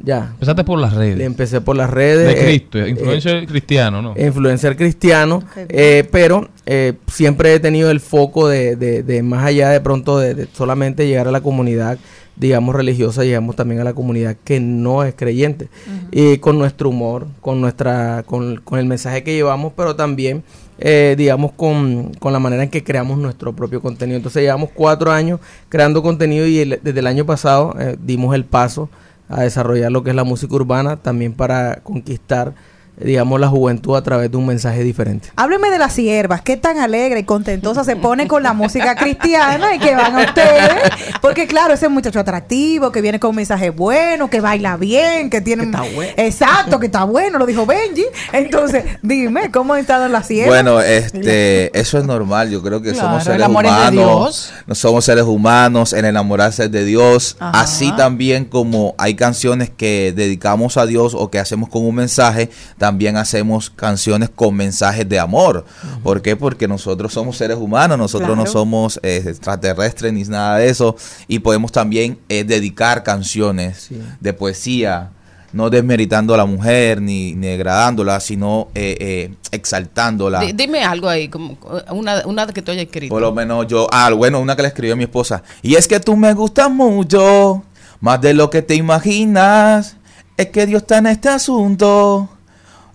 Ya. 0.00 0.30
Empezaste 0.32 0.64
por 0.64 0.78
las 0.80 0.92
redes. 0.92 1.20
Empecé 1.24 1.60
por 1.60 1.76
las 1.76 1.88
redes. 1.88 2.26
De 2.26 2.32
eh, 2.42 2.44
Cristo, 2.44 2.78
eh, 2.80 2.88
influencer 2.90 3.46
cristiano, 3.46 4.02
¿no? 4.02 4.14
influencer 4.18 4.76
cristiano, 4.76 5.42
eh, 5.68 6.06
pero 6.10 6.48
eh, 6.66 6.94
siempre 7.06 7.54
he 7.54 7.60
tenido 7.60 7.90
el 7.92 8.00
foco 8.00 8.48
de, 8.48 8.74
de- 8.74 9.04
de 9.04 9.22
más 9.22 9.46
allá 9.46 9.70
de 9.70 9.80
pronto 9.80 10.18
de, 10.18 10.34
de 10.34 10.48
solamente 10.52 11.06
llegar 11.06 11.28
a 11.28 11.30
la 11.30 11.40
comunidad, 11.40 11.96
digamos, 12.34 12.74
religiosa, 12.74 13.22
llegamos 13.22 13.54
también 13.54 13.80
a 13.80 13.84
la 13.84 13.94
comunidad 13.94 14.36
que 14.42 14.58
no 14.58 15.04
es 15.04 15.14
creyente. 15.14 15.68
Y 16.10 16.38
con 16.38 16.58
nuestro 16.58 16.88
humor, 16.88 17.28
con 17.40 17.60
nuestra, 17.60 18.24
con, 18.26 18.56
con 18.64 18.80
el 18.80 18.86
mensaje 18.86 19.22
que 19.22 19.32
llevamos, 19.34 19.72
pero 19.76 19.94
también, 19.94 20.42
eh, 20.78 21.14
digamos, 21.16 21.52
con, 21.52 22.12
con 22.14 22.32
la 22.32 22.38
manera 22.38 22.62
en 22.62 22.70
que 22.70 22.82
creamos 22.82 23.18
nuestro 23.18 23.54
propio 23.54 23.80
contenido. 23.80 24.16
Entonces 24.16 24.42
llevamos 24.42 24.70
cuatro 24.74 25.12
años 25.12 25.40
creando 25.68 26.02
contenido 26.02 26.46
y 26.46 26.64
desde 26.64 27.00
el 27.00 27.06
año 27.06 27.24
pasado 27.24 27.74
eh, 27.78 27.96
dimos 28.00 28.34
el 28.34 28.44
paso 28.44 28.88
a 29.28 29.42
desarrollar 29.42 29.90
lo 29.90 30.02
que 30.02 30.10
es 30.10 30.16
la 30.16 30.24
música 30.24 30.54
urbana, 30.54 30.96
también 30.96 31.32
para 31.32 31.76
conquistar, 31.82 32.54
digamos, 32.96 33.40
la 33.40 33.48
juventud 33.48 33.96
a 33.96 34.02
través 34.02 34.30
de 34.30 34.36
un 34.36 34.46
mensaje 34.46 34.82
diferente. 34.82 35.30
Hábleme 35.36 35.70
de 35.70 35.78
las 35.78 35.92
siervas, 35.92 36.42
qué 36.42 36.56
tan 36.56 36.78
alegre 36.78 37.20
y 37.20 37.24
contentosa 37.24 37.84
se 37.84 37.96
pone 37.96 38.28
con 38.28 38.42
la 38.42 38.52
música 38.52 38.94
cristiana 38.94 39.74
y 39.74 39.78
que 39.78 39.94
van 39.94 40.16
a 40.16 40.24
ustedes. 40.24 40.72
Porque 41.20 41.46
claro, 41.46 41.74
ese 41.74 41.88
muchacho 41.88 42.20
atractivo, 42.20 42.92
que 42.92 43.00
viene 43.00 43.18
con 43.18 43.30
un 43.30 43.36
mensaje 43.36 43.70
bueno, 43.70 44.30
que 44.30 44.40
baila 44.40 44.76
bien, 44.76 45.30
que 45.30 45.40
tiene... 45.40 45.70
Exacto, 46.16 46.78
que 46.78 46.86
está 46.86 47.04
bueno, 47.04 47.38
lo 47.38 47.46
dijo 47.46 47.66
Benji. 47.66 48.04
Entonces, 48.32 48.84
dime, 49.02 49.50
¿cómo 49.50 49.74
han 49.74 49.80
estado 49.80 50.08
las 50.08 50.26
siervas? 50.26 50.48
Bueno, 50.48 50.80
este, 50.80 51.76
eso 51.78 51.98
es 51.98 52.04
normal. 52.04 52.50
Yo 52.50 52.62
creo 52.62 52.80
que 52.80 52.92
Claro, 52.92 53.08
somos 53.08 53.24
seres 53.24 53.46
humanos. 53.48 54.52
No 54.66 54.74
somos 54.74 55.04
seres 55.04 55.24
humanos 55.24 55.92
en 55.92 56.04
enamorarse 56.04 56.68
de 56.68 56.84
Dios. 56.84 57.36
Ajá. 57.40 57.60
Así 57.60 57.92
también 57.96 58.44
como 58.44 58.94
hay 58.98 59.14
canciones 59.14 59.70
que 59.70 60.12
dedicamos 60.14 60.76
a 60.76 60.86
Dios 60.86 61.14
o 61.14 61.30
que 61.30 61.38
hacemos 61.38 61.68
con 61.68 61.84
un 61.84 61.94
mensaje, 61.94 62.50
también 62.84 63.16
hacemos 63.16 63.70
canciones 63.70 64.28
con 64.28 64.54
mensajes 64.54 65.08
de 65.08 65.18
amor. 65.18 65.64
¿Por 66.02 66.20
qué? 66.20 66.36
Porque 66.36 66.68
nosotros 66.68 67.14
somos 67.14 67.38
seres 67.38 67.56
humanos, 67.56 67.96
nosotros 67.96 68.36
no 68.36 68.44
somos 68.52 69.00
eh, 69.02 69.22
extraterrestres 69.26 70.12
ni 70.12 70.22
nada 70.24 70.58
de 70.58 70.68
eso. 70.68 70.94
Y 71.26 71.38
podemos 71.38 71.72
también 71.72 72.18
eh, 72.28 72.44
dedicar 72.44 73.02
canciones 73.02 73.88
de 74.20 74.32
poesía. 74.34 75.08
No 75.54 75.70
desmeritando 75.70 76.34
a 76.34 76.36
la 76.36 76.44
mujer 76.44 77.00
ni, 77.00 77.32
ni 77.34 77.46
degradándola, 77.46 78.20
sino 78.20 78.68
eh, 78.74 78.96
eh, 79.00 79.34
exaltándola. 79.50 80.40
Di- 80.40 80.52
dime 80.52 80.84
algo 80.84 81.08
ahí, 81.08 81.28
como 81.28 81.56
una, 81.90 82.26
una 82.26 82.46
que 82.48 82.60
tú 82.60 82.70
hayas 82.72 82.84
escrito. 82.84 83.14
Por 83.14 83.22
lo 83.22 83.32
menos 83.32 83.66
yo, 83.66 83.86
ah, 83.92 84.10
bueno, 84.10 84.40
una 84.40 84.56
que 84.56 84.62
le 84.62 84.68
escribió 84.68 84.92
a 84.92 84.96
mi 84.96 85.04
esposa. 85.04 85.42
Y 85.62 85.76
es 85.76 85.88
que 85.88 86.00
tú 86.00 86.16
me 86.16 86.34
gustas 86.34 86.70
mucho, 86.70 87.62
más 88.00 88.20
de 88.20 88.34
lo 88.34 88.50
que 88.50 88.60
te 88.62 88.74
imaginas. 88.74 89.96
Es 90.36 90.48
que 90.48 90.66
Dios 90.66 90.82
está 90.82 90.98
en 90.98 91.06
este 91.06 91.28
asunto. 91.28 92.28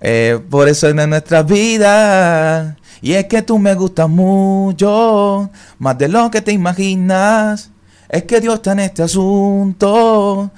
Eh, 0.02 0.39
por 0.50 0.68
eso 0.68 0.88
en 0.88 1.10
nuestra 1.10 1.43
vida. 1.43 2.78
Y 3.02 3.14
es 3.14 3.26
que 3.26 3.41
tú 3.41 3.58
me 3.60 3.76
gustas 3.76 4.10
mucho, 4.10 5.50
más 5.78 5.97
de 5.97 6.10
lo 6.10 6.30
que 6.30 6.41
te 6.41 6.52
imaginas. 6.52 7.72
Es 8.10 8.24
que 8.24 8.41
Dios 8.41 8.56
está 8.56 8.74
en 8.74 8.80
este 8.80 9.04
asunto. 9.04 10.52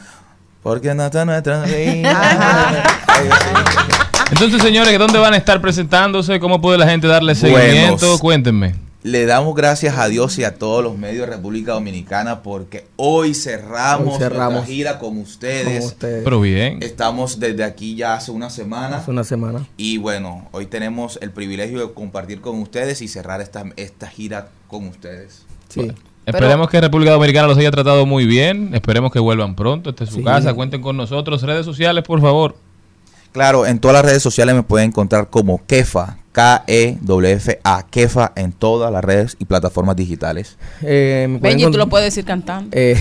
Porque 0.64 0.94
no 0.94 1.06
está 1.06 1.22
en 1.22 1.28
nuestra 1.28 1.62
vida. 1.66 2.84
Entonces, 4.32 4.62
señores, 4.62 4.98
¿dónde 4.98 5.20
van 5.20 5.34
a 5.34 5.38
estar 5.38 5.60
presentándose? 5.62 6.40
¿Cómo 6.40 6.62
puede 6.62 6.78
la 6.78 6.88
gente 6.88 7.08
darle 7.08 7.36
seguimiento? 7.36 7.98
Buenos. 7.98 8.22
Cuéntenme. 8.22 8.91
Le 9.04 9.26
damos 9.26 9.56
gracias 9.56 9.98
a 9.98 10.08
Dios 10.10 10.38
y 10.38 10.44
a 10.44 10.56
todos 10.60 10.84
los 10.84 10.96
medios 10.98 11.28
de 11.28 11.36
República 11.36 11.72
Dominicana 11.74 12.44
porque 12.44 12.86
hoy 12.98 13.34
cerramos, 13.34 14.14
Hoy 14.14 14.20
cerramos 14.20 14.54
nuestra 14.54 14.74
gira 14.74 15.00
con 15.00 15.18
ustedes. 15.18 15.80
con 15.80 15.88
ustedes. 15.88 16.24
Pero 16.24 16.40
bien. 16.42 16.84
Estamos 16.84 17.40
desde 17.40 17.64
aquí 17.64 17.96
ya 17.96 18.14
hace 18.14 18.30
una 18.32 18.52
semana. 18.52 18.98
Hace 18.98 19.10
una 19.10 19.24
semana. 19.24 19.66
Y 19.76 19.98
bueno, 19.98 20.48
hoy 20.52 20.68
tenemos 20.68 21.18
el 21.22 21.32
privilegio 21.32 21.80
de 21.88 21.94
compartir 21.94 22.42
con 22.42 22.60
ustedes 22.62 23.02
y 23.02 23.08
cerrar 23.08 23.42
esta, 23.42 23.66
esta 23.76 24.08
gira 24.08 24.50
con 24.68 24.88
ustedes. 24.88 25.46
Sí. 25.70 25.92
Esperemos 26.28 26.70
que 26.70 26.80
República 26.80 27.14
Dominicana 27.14 27.48
los 27.48 27.58
haya 27.58 27.72
tratado 27.72 28.06
muy 28.06 28.28
bien. 28.28 28.76
Esperemos 28.76 29.12
que 29.12 29.18
vuelvan 29.20 29.56
pronto. 29.56 29.90
Esta 29.90 30.04
es 30.04 30.12
su 30.12 30.18
Sí. 30.18 30.24
casa. 30.24 30.54
Cuenten 30.54 30.80
con 30.82 30.96
nosotros. 30.96 31.42
Redes 31.42 31.66
sociales, 31.66 32.04
por 32.04 32.22
favor. 32.22 32.56
Claro, 33.32 33.66
en 33.66 33.80
todas 33.80 33.96
las 33.96 34.06
redes 34.06 34.22
sociales 34.22 34.56
me 34.56 34.64
pueden 34.64 34.90
encontrar 34.90 35.30
como 35.30 35.66
Kefa, 35.66 36.18
K-E-F-A, 36.34 37.86
Kefa 37.90 38.32
en 38.36 38.52
todas 38.52 38.92
las 38.92 39.04
redes 39.04 39.38
y 39.40 39.46
plataformas 39.46 39.96
digitales. 39.96 40.58
Eh, 40.82 41.38
Benji, 41.42 41.70
tú 41.72 41.78
lo 41.78 41.88
puedes 41.88 42.08
decir 42.08 42.26
cantando. 42.26 42.70
Eh, 42.74 42.98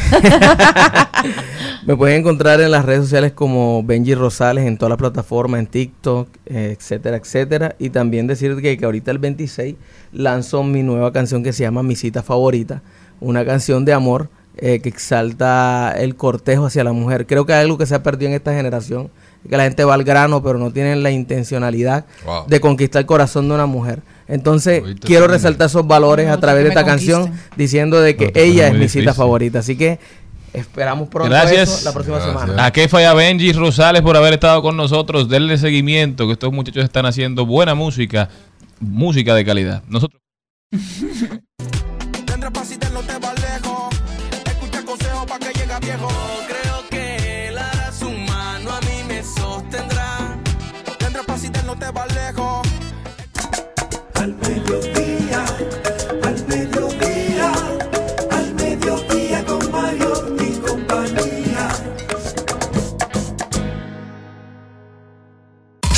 me 1.87 1.97
pueden 1.97 2.21
encontrar 2.21 2.61
en 2.61 2.71
las 2.71 2.85
redes 2.85 3.03
sociales 3.03 3.33
como 3.33 3.83
Benji 3.83 4.15
Rosales 4.15 4.67
en 4.67 4.79
todas 4.79 4.91
las 4.91 4.99
plataformas, 4.99 5.61
en 5.61 5.67
TikTok, 5.67 6.29
eh, 6.47 6.77
etcétera, 6.79 7.17
etcétera. 7.17 7.77
Y 7.79 7.91
también 7.91 8.27
decir 8.27 8.57
que, 8.61 8.77
que 8.79 8.85
ahorita 8.85 9.11
el 9.11 9.19
26 9.19 9.77
lanzo 10.13 10.63
mi 10.63 10.83
nueva 10.83 11.13
canción 11.13 11.43
que 11.43 11.53
se 11.53 11.65
llama 11.65 11.83
Mi 11.83 11.97
cita 11.97 12.23
favorita, 12.23 12.83
una 13.21 13.45
canción 13.45 13.85
de 13.85 13.93
amor 13.93 14.29
eh, 14.63 14.81
que 14.81 14.89
exalta 14.89 15.95
el 15.97 16.17
cortejo 16.17 16.67
hacia 16.67 16.85
la 16.85 16.93
mujer. 16.93 17.27
Creo 17.27 17.47
que 17.47 17.55
hay 17.55 17.63
algo 17.65 17.79
que 17.79 17.87
se 17.87 17.95
ha 17.95 18.03
perdido 18.03 18.29
en 18.29 18.35
esta 18.35 18.53
generación, 18.53 19.09
que 19.49 19.57
la 19.57 19.65
gente 19.65 19.85
va 19.85 19.95
al 19.95 20.05
grano, 20.05 20.43
pero 20.43 20.59
no 20.59 20.71
tienen 20.73 21.03
la 21.03 21.11
intencionalidad 21.11 22.05
Wow. 22.25 22.45
de 22.47 22.61
conquistar 22.61 23.01
el 23.01 23.07
corazón 23.07 23.49
de 23.49 23.55
una 23.55 23.67
mujer. 23.67 24.03
Entonces, 24.29 24.83
quiero 25.01 25.27
resaltar 25.27 25.67
esos 25.69 25.87
valores 25.87 26.27
No, 26.29 26.33
a 26.35 26.41
través 26.41 26.63
de 26.63 26.69
esta 26.69 26.85
canción, 26.85 27.33
diciendo 27.57 28.01
de 28.01 28.17
que 28.17 28.27
No, 28.27 28.33
ella 28.35 28.69
es 28.69 28.75
mi 28.75 28.89
cita 28.89 29.15
favorita. 29.15 29.61
Así 29.61 29.77
que 29.77 29.99
Esperamos 30.53 31.09
pronto 31.09 31.31
Gracias. 31.31 31.69
eso 31.77 31.85
la 31.85 31.93
próxima 31.93 32.21
semana. 32.21 32.65
A 32.65 32.73
Kefa 32.73 33.01
y 33.01 33.05
a 33.05 33.15
Benji 33.15 33.53
Rosales 33.53 34.03
por 34.03 34.17
haber 34.17 34.33
estado 34.33 34.61
con 34.63 34.77
nosotros. 34.77 35.29
Denle 35.29 35.57
seguimiento, 35.59 36.27
que 36.27 36.33
estos 36.33 36.53
muchachos 36.53 36.83
están 36.83 37.07
haciendo 37.07 37.47
buena 37.47 37.77
música, 37.77 38.29
música 38.81 39.37
de 39.37 39.45
calidad. 39.45 39.85
Nosotros. 39.87 40.21
Tendrás 42.27 42.51
paz 42.53 42.73
y 42.73 42.79
te 42.79 42.91
no 42.91 43.01
te 43.01 43.13
va 43.19 43.33
lejos. 43.35 43.95
Escucha 44.45 44.85
consejos 44.85 45.25
para 45.29 45.39
que 45.53 45.57
llegue 45.57 45.73
a 45.73 45.79
viejo. 45.79 46.09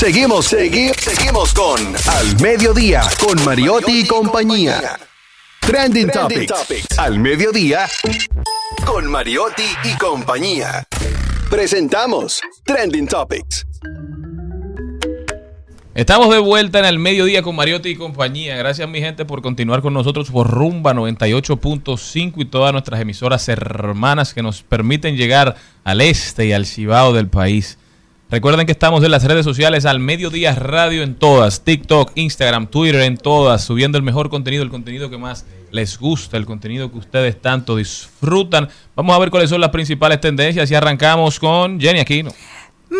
Seguimos, 0.02 0.52
segui- 0.52 0.92
seguimos 0.98 1.54
con 1.54 1.78
Al 1.78 2.40
Mediodía, 2.40 3.02
con 3.24 3.40
Mariotti 3.44 4.00
y 4.00 4.04
compañía. 4.04 4.98
Trending, 5.60 6.10
Topics. 6.10 6.98
Al 6.98 7.20
Mediodía, 7.20 7.86
con 8.84 9.06
Mariotti 9.06 9.62
y 9.84 9.96
compañía. 9.98 10.82
Presentamos 11.48 12.40
Trending 12.64 13.06
Topics. 13.06 13.64
Estamos 15.94 16.30
de 16.30 16.40
vuelta 16.40 16.80
en 16.80 16.86
el 16.86 16.98
mediodía 16.98 17.42
con 17.42 17.54
Mariotti 17.54 17.90
y 17.90 17.94
compañía. 17.94 18.56
Gracias, 18.56 18.88
mi 18.88 18.98
gente, 18.98 19.24
por 19.24 19.40
continuar 19.40 19.82
con 19.82 19.94
nosotros 19.94 20.32
por 20.32 20.50
Rumba 20.50 20.94
98.5 20.94 22.42
y 22.42 22.44
todas 22.46 22.72
nuestras 22.72 23.00
emisoras 23.00 23.48
hermanas 23.48 24.34
que 24.34 24.42
nos 24.42 24.64
permiten 24.64 25.16
llegar 25.16 25.54
al 25.84 26.00
este 26.00 26.46
y 26.46 26.52
al 26.52 26.66
cibao 26.66 27.12
del 27.12 27.28
país. 27.28 27.78
Recuerden 28.32 28.64
que 28.64 28.72
estamos 28.72 29.04
en 29.04 29.10
las 29.10 29.24
redes 29.24 29.44
sociales 29.44 29.84
al 29.84 30.00
mediodía 30.00 30.54
radio 30.54 31.02
en 31.02 31.16
todas, 31.16 31.64
TikTok, 31.64 32.12
Instagram, 32.14 32.66
Twitter, 32.66 33.02
en 33.02 33.18
todas, 33.18 33.62
subiendo 33.62 33.98
el 33.98 34.04
mejor 34.04 34.30
contenido, 34.30 34.62
el 34.62 34.70
contenido 34.70 35.10
que 35.10 35.18
más 35.18 35.44
les 35.70 35.98
gusta, 35.98 36.38
el 36.38 36.46
contenido 36.46 36.90
que 36.90 36.96
ustedes 36.96 37.38
tanto 37.42 37.76
disfrutan. 37.76 38.70
Vamos 38.96 39.14
a 39.14 39.18
ver 39.18 39.30
cuáles 39.30 39.50
son 39.50 39.60
las 39.60 39.68
principales 39.68 40.18
tendencias 40.18 40.70
y 40.70 40.74
arrancamos 40.74 41.38
con 41.38 41.78
Jenny 41.78 42.00
Aquino. 42.00 42.30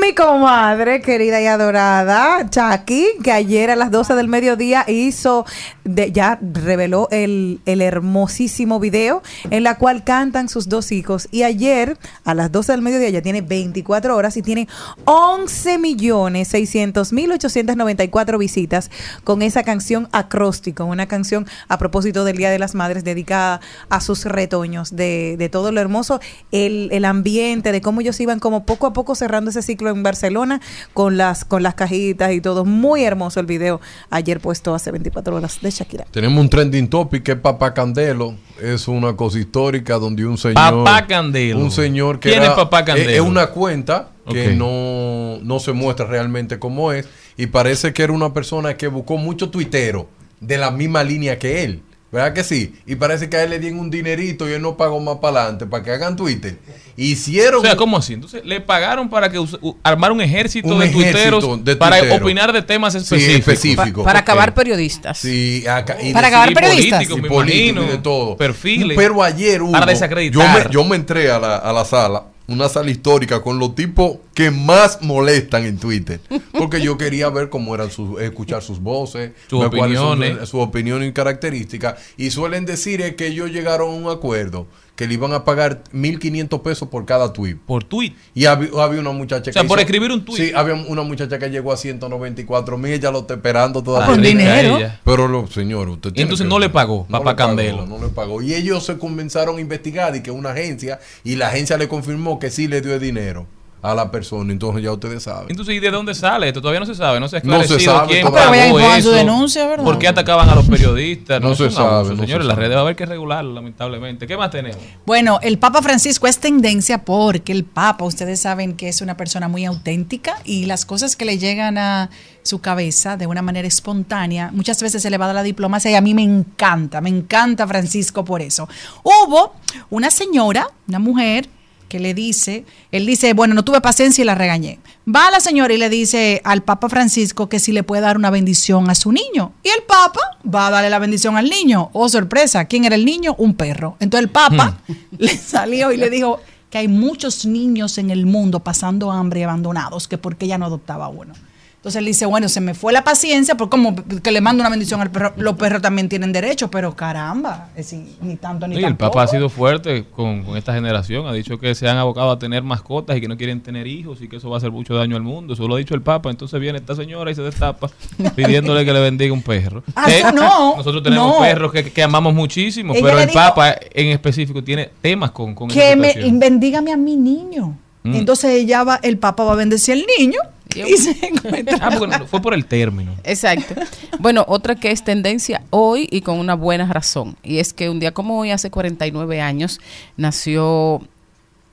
Mi 0.00 0.14
comadre, 0.14 1.02
querida 1.02 1.42
y 1.42 1.46
adorada, 1.46 2.48
Chucky, 2.48 3.08
que 3.22 3.30
ayer 3.30 3.70
a 3.70 3.76
las 3.76 3.90
12 3.90 4.14
del 4.14 4.26
mediodía 4.26 4.86
hizo, 4.88 5.44
ya 5.84 6.38
reveló 6.40 7.08
el, 7.10 7.60
hermosísimo 7.66 8.80
video 8.80 9.22
en 9.50 9.64
la 9.64 9.76
cual 9.76 10.02
cantan 10.02 10.48
sus 10.48 10.70
dos 10.70 10.92
hijos. 10.92 11.28
Y 11.30 11.42
ayer 11.42 11.98
a 12.24 12.32
las 12.32 12.50
12 12.50 12.72
del 12.72 12.80
mediodía 12.80 13.10
ya 13.10 13.20
tiene 13.20 13.42
24 13.42 14.16
horas 14.16 14.38
y 14.38 14.42
tiene 14.42 14.66
11 15.04 15.76
millones 15.76 16.48
600 16.48 17.12
mil 17.12 17.30
894 17.30 18.38
visitas 18.38 18.90
con 19.24 19.42
esa 19.42 19.62
canción 19.62 20.08
acróstico, 20.12 20.86
una 20.86 21.06
canción 21.06 21.46
a 21.68 21.76
propósito 21.76 22.24
del 22.24 22.38
Día 22.38 22.48
de 22.48 22.58
las 22.58 22.74
Madres 22.74 23.04
dedicada 23.04 23.60
a 23.90 24.00
sus 24.00 24.24
retoños, 24.24 24.96
de, 24.96 25.36
de 25.36 25.50
todo 25.50 25.70
lo 25.70 25.82
hermoso, 25.82 26.18
el, 26.50 26.88
el 26.92 27.04
ambiente, 27.04 27.72
de 27.72 27.82
cómo 27.82 28.00
ellos 28.00 28.18
iban 28.20 28.40
como 28.40 28.64
poco 28.64 28.86
a 28.86 28.94
poco 28.94 29.14
cerrando 29.14 29.50
ese 29.50 29.60
ciclo 29.60 29.81
en 29.90 30.02
Barcelona 30.02 30.60
con 30.94 31.16
las, 31.16 31.44
con 31.44 31.62
las 31.62 31.74
cajitas 31.74 32.32
y 32.32 32.40
todo. 32.40 32.64
Muy 32.64 33.04
hermoso 33.04 33.40
el 33.40 33.46
video 33.46 33.80
ayer 34.10 34.40
puesto 34.40 34.74
hace 34.74 34.90
24 34.90 35.36
horas 35.36 35.58
de 35.60 35.70
Shakira. 35.70 36.04
Tenemos 36.10 36.40
un 36.40 36.48
trending 36.48 36.88
topic 36.88 37.22
que 37.22 37.32
es 37.32 37.38
Papá 37.38 37.74
Candelo. 37.74 38.34
Es 38.60 38.86
una 38.88 39.16
cosa 39.16 39.38
histórica 39.38 39.94
donde 39.98 40.24
un 40.26 40.38
señor. 40.38 40.54
Papá 40.84 41.06
Candelo. 41.06 41.58
Un 41.60 41.70
señor 41.70 42.20
que. 42.20 42.30
¿Quién 42.30 42.42
era- 42.42 42.52
es 42.52 42.56
Papá 42.58 42.84
Candelo? 42.84 43.10
Es, 43.10 43.16
es 43.16 43.20
una 43.22 43.48
cuenta 43.48 44.10
que 44.30 44.54
no, 44.54 45.38
no 45.42 45.58
se 45.58 45.72
muestra 45.72 46.06
realmente 46.06 46.58
cómo 46.58 46.92
es. 46.92 47.08
Y 47.36 47.46
parece 47.46 47.92
que 47.92 48.02
era 48.04 48.12
una 48.12 48.32
persona 48.32 48.76
que 48.76 48.86
buscó 48.88 49.16
mucho 49.16 49.50
tuitero 49.50 50.08
de 50.40 50.58
la 50.58 50.70
misma 50.70 51.02
línea 51.02 51.38
que 51.38 51.64
él. 51.64 51.82
¿Verdad 52.12 52.34
que 52.34 52.44
sí? 52.44 52.74
Y 52.86 52.94
parece 52.96 53.30
que 53.30 53.38
a 53.38 53.42
él 53.44 53.48
le 53.50 53.58
dieron 53.58 53.80
un 53.80 53.90
dinerito 53.90 54.46
y 54.46 54.52
él 54.52 54.60
no 54.60 54.76
pagó 54.76 55.00
más 55.00 55.16
para 55.16 55.40
adelante 55.40 55.64
para 55.66 55.82
que 55.82 55.92
hagan 55.92 56.14
Twitter. 56.14 56.58
Hicieron. 56.94 57.60
O 57.60 57.62
sea, 57.62 57.74
¿cómo 57.74 57.96
así? 57.96 58.12
Entonces, 58.12 58.44
le 58.44 58.60
pagaron 58.60 59.08
para 59.08 59.30
que 59.30 59.42
armar 59.82 60.12
un 60.12 60.20
ejército 60.20 60.68
Un 60.68 60.80
de 60.80 60.86
ejército 60.88 61.38
tuiteros 61.40 61.64
de 61.64 61.76
para 61.76 61.96
opinar 62.14 62.52
de 62.52 62.60
temas 62.60 62.92
Sí, 62.92 62.98
específicos. 62.98 63.38
específicos. 63.54 64.04
Para 64.04 64.18
acabar 64.18 64.52
periodistas. 64.52 65.16
Sí, 65.18 65.64
acá- 65.66 65.96
y 66.02 66.12
Para 66.12 66.28
acabar 66.28 66.52
periodistas. 66.52 66.98
políticos, 67.06 67.18
Y 67.24 67.28
políticos, 67.34 67.84
y 67.88 67.90
de 67.92 67.98
todo. 67.98 68.36
perfiles. 68.36 68.96
Pero 68.96 69.22
ayer 69.22 69.62
hubo. 69.62 69.72
Para 69.72 69.86
desacreditar. 69.86 70.42
Yo 70.42 70.64
me, 70.68 70.70
yo 70.74 70.84
me 70.84 70.96
entré 70.96 71.30
a 71.30 71.38
la, 71.38 71.56
a 71.56 71.72
la 71.72 71.84
sala, 71.86 72.24
una 72.48 72.68
sala 72.68 72.90
histórica 72.90 73.40
con 73.42 73.58
los 73.58 73.74
tipos 73.74 74.18
que 74.34 74.50
más 74.50 75.00
molestan 75.02 75.64
en 75.64 75.78
Twitter. 75.78 76.20
Porque 76.58 76.80
yo 76.82 76.98
quería 76.98 77.28
ver 77.30 77.48
cómo 77.48 77.74
eran 77.74 77.90
sus, 77.90 78.20
escuchar 78.20 78.62
sus 78.62 78.80
voces, 78.80 79.32
Sus 79.48 79.64
opiniones. 79.64 80.38
sus- 80.40 80.48
sus 80.50 80.60
opiniones 80.60 81.08
y 81.08 81.12
características. 81.12 81.98
Y 82.16 82.30
suelen 82.30 82.64
decir 82.66 83.00
es 83.00 83.14
que 83.16 83.28
ellos 83.28 83.50
llegaron 83.50 83.90
a 83.90 83.92
un 83.94 84.10
acuerdo 84.10 84.66
que 85.02 85.08
le 85.08 85.14
iban 85.14 85.32
a 85.32 85.44
pagar 85.44 85.82
1.500 85.92 86.62
pesos 86.62 86.88
por 86.88 87.04
cada 87.04 87.32
tweet. 87.32 87.56
Por 87.66 87.82
tweet. 87.82 88.12
Y 88.34 88.44
había, 88.44 88.68
había 88.80 89.00
una 89.00 89.10
muchacha 89.10 89.50
O 89.50 89.52
sea, 89.52 89.62
que. 89.62 89.68
por 89.68 89.80
escribir 89.80 90.12
un 90.12 90.24
tuit. 90.24 90.38
Sí, 90.40 90.52
había 90.54 90.74
una 90.74 91.02
muchacha 91.02 91.40
que 91.40 91.50
llegó 91.50 91.72
a 91.72 91.76
194 91.76 92.78
mil. 92.78 92.92
Ella 92.92 93.10
lo 93.10 93.18
está 93.22 93.34
esperando 93.34 93.82
todavía. 93.82 94.06
Con 94.14 94.22
dinero. 94.22 94.76
ella. 94.78 95.00
Pero, 95.04 95.26
lo, 95.26 95.48
señor, 95.48 95.88
usted 95.88 96.10
Y 96.10 96.12
tiene 96.12 96.22
entonces 96.28 96.44
que- 96.44 96.48
no 96.50 96.60
le 96.60 96.68
pagó, 96.68 97.04
no 97.08 97.18
Papá 97.18 97.32
le 97.32 97.36
pagó, 97.36 97.48
Candelo. 97.48 97.86
No 97.86 97.98
le 97.98 98.10
pagó. 98.12 98.42
Y 98.42 98.54
ellos 98.54 98.86
se 98.86 98.96
comenzaron 98.96 99.56
a 99.56 99.60
investigar 99.60 100.14
y 100.14 100.22
que 100.22 100.30
una 100.30 100.50
agencia. 100.52 101.00
Y 101.24 101.34
la 101.34 101.48
agencia 101.48 101.76
le 101.76 101.88
confirmó 101.88 102.38
que 102.38 102.50
sí 102.52 102.68
le 102.68 102.80
dio 102.80 102.94
el 102.94 103.00
dinero 103.00 103.48
a 103.82 103.94
la 103.94 104.10
persona. 104.10 104.52
Entonces 104.52 104.82
ya 104.82 104.92
ustedes 104.92 105.24
saben. 105.24 105.48
Entonces, 105.50 105.74
¿y 105.74 105.80
de 105.80 105.90
dónde 105.90 106.14
sale 106.14 106.46
esto? 106.46 106.60
Todavía 106.60 106.78
no 106.78 106.86
se 106.86 106.94
sabe, 106.94 107.18
no 107.18 107.28
se 107.28 107.38
ha 107.38 107.40
No 107.42 107.56
se 107.56 107.74
esclarecido 107.74 107.96
sabe 107.96 108.08
quién 108.12 108.22
pagó 108.30 108.36
pongan 108.36 109.02
su 109.02 109.08
eso, 109.08 109.10
denuncia, 109.10 109.66
¿verdad? 109.66 109.84
¿Por 109.84 109.98
qué 109.98 110.06
atacaban 110.08 110.48
a 110.48 110.54
los 110.54 110.68
periodistas? 110.68 111.42
No 111.42 111.54
se 111.56 111.68
sabe, 111.68 111.88
abuso, 111.88 112.12
no 112.12 112.16
se 112.16 112.22
señores, 112.22 112.46
las 112.46 112.54
sabe. 112.54 112.66
redes 112.66 112.76
va 112.76 112.80
a 112.80 112.84
haber 112.84 112.96
que 112.96 113.06
regularlo, 113.06 113.52
lamentablemente. 113.52 114.26
¿Qué 114.28 114.36
más 114.36 114.50
tenemos? 114.50 114.78
Bueno, 115.04 115.40
el 115.42 115.58
Papa 115.58 115.82
Francisco 115.82 116.28
es 116.28 116.38
tendencia 116.38 117.04
porque 117.04 117.50
el 117.50 117.64
Papa, 117.64 118.04
ustedes 118.04 118.40
saben 118.40 118.74
que 118.76 118.88
es 118.88 119.00
una 119.00 119.16
persona 119.16 119.48
muy 119.48 119.64
auténtica 119.64 120.36
y 120.44 120.66
las 120.66 120.86
cosas 120.86 121.16
que 121.16 121.24
le 121.24 121.38
llegan 121.38 121.76
a 121.76 122.10
su 122.44 122.60
cabeza 122.60 123.16
de 123.16 123.26
una 123.26 123.42
manera 123.42 123.66
espontánea, 123.66 124.50
muchas 124.52 124.80
veces 124.80 125.02
se 125.02 125.10
le 125.10 125.18
va 125.18 125.28
a 125.28 125.32
la 125.32 125.42
diplomacia 125.42 125.90
y 125.90 125.94
a 125.94 126.00
mí 126.00 126.14
me 126.14 126.22
encanta, 126.22 127.00
me 127.00 127.08
encanta 127.08 127.66
Francisco 127.66 128.24
por 128.24 128.42
eso. 128.42 128.68
Hubo 129.02 129.54
una 129.90 130.10
señora, 130.10 130.68
una 130.86 130.98
mujer, 131.00 131.48
que 131.92 132.00
le 132.00 132.14
dice, 132.14 132.64
él 132.90 133.04
dice, 133.04 133.34
bueno, 133.34 133.52
no 133.52 133.66
tuve 133.66 133.82
paciencia 133.82 134.22
y 134.22 134.24
la 134.24 134.34
regañé. 134.34 134.78
Va 135.06 135.30
la 135.30 135.40
señora 135.40 135.74
y 135.74 135.76
le 135.76 135.90
dice 135.90 136.40
al 136.42 136.62
Papa 136.62 136.88
Francisco 136.88 137.50
que 137.50 137.58
si 137.58 137.70
le 137.70 137.82
puede 137.82 138.00
dar 138.00 138.16
una 138.16 138.30
bendición 138.30 138.88
a 138.88 138.94
su 138.94 139.12
niño. 139.12 139.52
Y 139.62 139.68
el 139.68 139.82
Papa 139.86 140.20
va 140.42 140.68
a 140.68 140.70
darle 140.70 140.88
la 140.88 140.98
bendición 140.98 141.36
al 141.36 141.50
niño. 141.50 141.90
Oh, 141.92 142.08
sorpresa, 142.08 142.64
¿quién 142.64 142.86
era 142.86 142.94
el 142.94 143.04
niño? 143.04 143.34
Un 143.36 143.52
perro. 143.52 143.96
Entonces 144.00 144.24
el 144.24 144.30
Papa 144.30 144.78
le 145.18 145.36
salió 145.36 145.92
y 145.92 145.98
le 145.98 146.08
dijo 146.08 146.40
que 146.70 146.78
hay 146.78 146.88
muchos 146.88 147.44
niños 147.44 147.98
en 147.98 148.08
el 148.08 148.24
mundo 148.24 148.60
pasando 148.60 149.12
hambre 149.12 149.40
y 149.40 149.42
abandonados, 149.42 150.08
que 150.08 150.16
porque 150.16 150.46
ella 150.46 150.56
no 150.56 150.64
adoptaba 150.64 151.08
uno. 151.08 151.34
Entonces 151.82 151.98
él 151.98 152.04
dice, 152.04 152.26
bueno, 152.26 152.48
se 152.48 152.60
me 152.60 152.74
fue 152.74 152.92
la 152.92 153.02
paciencia, 153.02 153.56
por 153.56 153.68
como 153.68 153.96
que 154.22 154.30
le 154.30 154.40
mando 154.40 154.60
una 154.62 154.70
bendición 154.70 155.00
al 155.00 155.10
perro. 155.10 155.32
Los 155.36 155.54
perros 155.56 155.82
también 155.82 156.08
tienen 156.08 156.30
derecho, 156.32 156.70
pero 156.70 156.94
caramba, 156.94 157.70
es 157.74 157.90
decir, 157.90 158.06
ni 158.20 158.36
tanto 158.36 158.68
ni 158.68 158.76
Sí, 158.76 158.84
el. 158.84 158.94
Papa 158.96 159.24
ha 159.24 159.26
sido 159.26 159.48
fuerte 159.48 160.04
con, 160.14 160.44
con 160.44 160.56
esta 160.56 160.72
generación. 160.72 161.26
Ha 161.26 161.32
dicho 161.32 161.58
que 161.58 161.74
se 161.74 161.88
han 161.88 161.96
abocado 161.96 162.30
a 162.30 162.38
tener 162.38 162.62
mascotas 162.62 163.16
y 163.16 163.20
que 163.20 163.26
no 163.26 163.36
quieren 163.36 163.60
tener 163.62 163.88
hijos 163.88 164.22
y 164.22 164.28
que 164.28 164.36
eso 164.36 164.48
va 164.48 164.56
a 164.56 164.58
hacer 164.58 164.70
mucho 164.70 164.94
daño 164.94 165.16
al 165.16 165.22
mundo. 165.22 165.54
Eso 165.54 165.66
lo 165.66 165.74
ha 165.74 165.78
dicho 165.78 165.96
el 165.96 166.02
Papa. 166.02 166.30
Entonces 166.30 166.60
viene 166.60 166.78
esta 166.78 166.94
señora 166.94 167.32
y 167.32 167.34
se 167.34 167.42
destapa 167.42 167.90
pidiéndole 168.36 168.84
que 168.84 168.92
le 168.92 169.00
bendiga 169.00 169.32
un 169.32 169.42
perro. 169.42 169.82
Ah, 169.96 170.30
no, 170.32 170.76
Nosotros 170.76 171.02
tenemos 171.02 171.34
no. 171.34 171.40
perros 171.40 171.72
que, 171.72 171.90
que 171.90 172.02
amamos 172.04 172.32
muchísimo, 172.32 172.94
Ella 172.94 173.02
pero 173.04 173.18
el 173.18 173.26
dijo- 173.26 173.40
Papa 173.40 173.74
en 173.92 174.06
específico 174.10 174.62
tiene 174.62 174.88
temas 175.00 175.32
con, 175.32 175.52
con 175.56 175.66
que 175.68 175.96
me 175.96 176.14
bendígame 176.32 176.92
a 176.92 176.96
mi 176.96 177.16
niño. 177.16 177.76
Mm. 178.04 178.14
Entonces 178.16 178.50
ella 178.50 178.82
va, 178.84 178.96
el 179.02 179.18
Papa 179.18 179.44
va 179.44 179.52
a 179.52 179.56
bendecir 179.56 179.94
al 179.94 180.04
niño 180.18 180.38
y 180.74 180.96
se 180.96 181.10
encuentra. 181.26 181.78
Ah, 181.82 181.90
porque 181.98 182.18
no- 182.18 182.26
fue 182.26 182.40
por 182.42 182.54
el 182.54 182.66
término. 182.66 183.14
Exacto. 183.24 183.74
Bueno, 184.18 184.44
otra 184.48 184.74
que 184.74 184.90
es 184.90 185.04
tendencia 185.04 185.62
hoy 185.70 186.08
y 186.10 186.22
con 186.22 186.38
una 186.38 186.54
buena 186.54 186.86
razón. 186.92 187.36
Y 187.42 187.58
es 187.58 187.72
que 187.72 187.88
un 187.88 188.00
día 188.00 188.12
como 188.12 188.38
hoy, 188.38 188.50
hace 188.50 188.70
49 188.70 189.40
años, 189.40 189.80
nació 190.16 191.00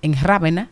en 0.02 0.16
Rávena 0.22 0.70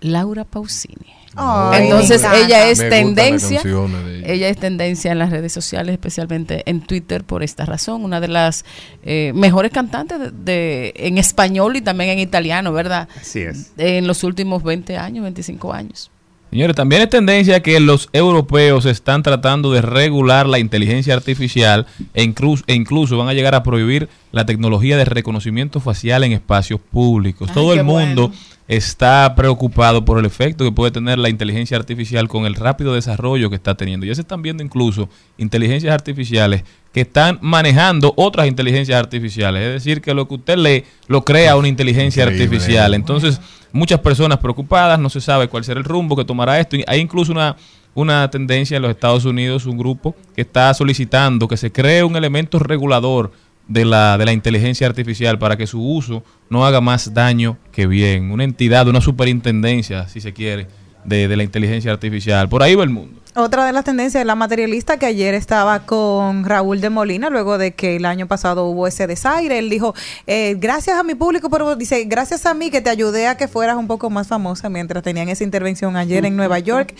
Laura 0.00 0.44
Pausini. 0.44 1.12
Ay, 1.36 1.84
Entonces 1.84 2.22
ella 2.22 2.68
es 2.68 2.78
Me 2.78 2.88
tendencia. 2.90 3.60
ella. 3.64 4.22
Ella 4.26 4.48
es 4.48 4.56
tendencia 4.56 5.12
en 5.12 5.18
las 5.18 5.30
redes 5.30 5.52
sociales, 5.52 5.92
especialmente 5.92 6.62
en 6.66 6.80
Twitter 6.80 7.24
por 7.24 7.42
esta 7.42 7.66
razón. 7.66 8.04
Una 8.04 8.20
de 8.20 8.28
las 8.28 8.64
eh, 9.02 9.32
mejores 9.34 9.70
cantantes 9.72 10.18
de, 10.18 10.30
de- 10.30 10.92
en 10.96 11.18
español 11.18 11.76
y 11.76 11.82
también 11.82 12.10
en 12.10 12.18
italiano, 12.20 12.72
¿verdad? 12.72 13.08
Así 13.20 13.40
es. 13.40 13.72
En 13.76 14.06
los 14.06 14.24
últimos 14.24 14.62
20 14.62 14.96
años, 14.96 15.22
25 15.24 15.72
años. 15.72 16.10
Señores, 16.50 16.76
también 16.76 17.02
es 17.02 17.10
tendencia 17.10 17.60
que 17.64 17.80
los 17.80 18.08
europeos 18.12 18.86
están 18.86 19.24
tratando 19.24 19.72
de 19.72 19.82
regular 19.82 20.46
la 20.46 20.60
inteligencia 20.60 21.12
artificial 21.14 21.84
e 22.14 22.22
incluso, 22.22 22.62
e 22.68 22.74
incluso 22.74 23.18
van 23.18 23.26
a 23.28 23.32
llegar 23.34 23.56
a 23.56 23.64
prohibir 23.64 24.08
la 24.30 24.46
tecnología 24.46 24.96
de 24.96 25.04
reconocimiento 25.04 25.80
facial 25.80 26.22
en 26.22 26.30
espacios 26.30 26.78
públicos. 26.80 27.48
Ay, 27.48 27.54
Todo 27.54 27.72
el 27.74 27.82
mundo 27.82 28.28
bueno. 28.28 28.53
Está 28.66 29.34
preocupado 29.36 30.04
por 30.04 30.18
el 30.18 30.24
efecto 30.24 30.64
que 30.64 30.72
puede 30.72 30.90
tener 30.90 31.18
la 31.18 31.28
inteligencia 31.28 31.76
artificial 31.76 32.28
con 32.28 32.46
el 32.46 32.54
rápido 32.54 32.94
desarrollo 32.94 33.50
que 33.50 33.56
está 33.56 33.74
teniendo. 33.74 34.06
Ya 34.06 34.14
se 34.14 34.22
están 34.22 34.42
viendo 34.42 34.62
incluso 34.62 35.08
inteligencias 35.36 35.92
artificiales 35.92 36.64
que 36.92 37.02
están 37.02 37.38
manejando 37.42 38.14
otras 38.16 38.46
inteligencias 38.46 38.98
artificiales. 38.98 39.62
Es 39.62 39.72
decir, 39.74 40.00
que 40.00 40.14
lo 40.14 40.26
que 40.28 40.34
usted 40.34 40.56
lee 40.56 40.84
lo 41.08 41.24
crea 41.24 41.56
una 41.56 41.68
inteligencia 41.68 42.22
Increíble. 42.22 42.44
artificial. 42.44 42.94
Entonces, 42.94 43.40
muchas 43.72 44.00
personas 44.00 44.38
preocupadas, 44.38 44.98
no 44.98 45.10
se 45.10 45.20
sabe 45.20 45.48
cuál 45.48 45.64
será 45.64 45.78
el 45.78 45.84
rumbo 45.84 46.16
que 46.16 46.24
tomará 46.24 46.58
esto. 46.58 46.76
Hay 46.86 47.00
incluso 47.00 47.32
una, 47.32 47.56
una 47.94 48.30
tendencia 48.30 48.76
en 48.76 48.82
los 48.82 48.90
Estados 48.90 49.24
Unidos, 49.24 49.66
un 49.66 49.76
grupo 49.76 50.14
que 50.34 50.42
está 50.42 50.72
solicitando 50.72 51.48
que 51.48 51.56
se 51.56 51.70
cree 51.70 52.02
un 52.04 52.16
elemento 52.16 52.58
regulador 52.58 53.32
de 53.68 53.84
la, 53.84 54.18
de 54.18 54.24
la 54.24 54.32
inteligencia 54.32 54.86
artificial 54.86 55.38
para 55.38 55.56
que 55.56 55.66
su 55.66 55.82
uso 55.82 56.22
no 56.50 56.66
haga 56.66 56.80
más 56.80 57.14
daño 57.14 57.58
que 57.72 57.86
bien. 57.86 58.30
Una 58.30 58.44
entidad, 58.44 58.86
una 58.88 59.00
superintendencia, 59.00 60.08
si 60.08 60.20
se 60.20 60.32
quiere, 60.32 60.68
de, 61.04 61.28
de 61.28 61.36
la 61.36 61.42
inteligencia 61.42 61.92
artificial. 61.92 62.48
Por 62.48 62.62
ahí 62.62 62.74
va 62.74 62.84
el 62.84 62.90
mundo. 62.90 63.20
Otra 63.36 63.66
de 63.66 63.72
las 63.72 63.82
tendencias 63.82 64.20
es 64.20 64.26
la 64.28 64.36
materialista 64.36 64.96
que 64.96 65.06
ayer 65.06 65.34
estaba 65.34 65.80
con 65.86 66.44
Raúl 66.44 66.80
de 66.80 66.88
Molina 66.88 67.30
luego 67.30 67.58
de 67.58 67.74
que 67.74 67.96
el 67.96 68.04
año 68.04 68.28
pasado 68.28 68.66
hubo 68.66 68.86
ese 68.86 69.08
desaire. 69.08 69.58
Él 69.58 69.68
dijo, 69.68 69.92
eh, 70.28 70.54
gracias 70.56 70.96
a 70.96 71.02
mi 71.02 71.16
público, 71.16 71.50
pero 71.50 71.74
dice, 71.74 72.04
gracias 72.04 72.46
a 72.46 72.54
mí 72.54 72.70
que 72.70 72.80
te 72.80 72.90
ayudé 72.90 73.26
a 73.26 73.36
que 73.36 73.48
fueras 73.48 73.76
un 73.76 73.88
poco 73.88 74.08
más 74.08 74.28
famosa 74.28 74.68
mientras 74.68 75.02
tenían 75.02 75.28
esa 75.30 75.42
intervención 75.42 75.96
ayer 75.96 76.24
en 76.24 76.36
Nueva 76.36 76.58
York. 76.60 76.94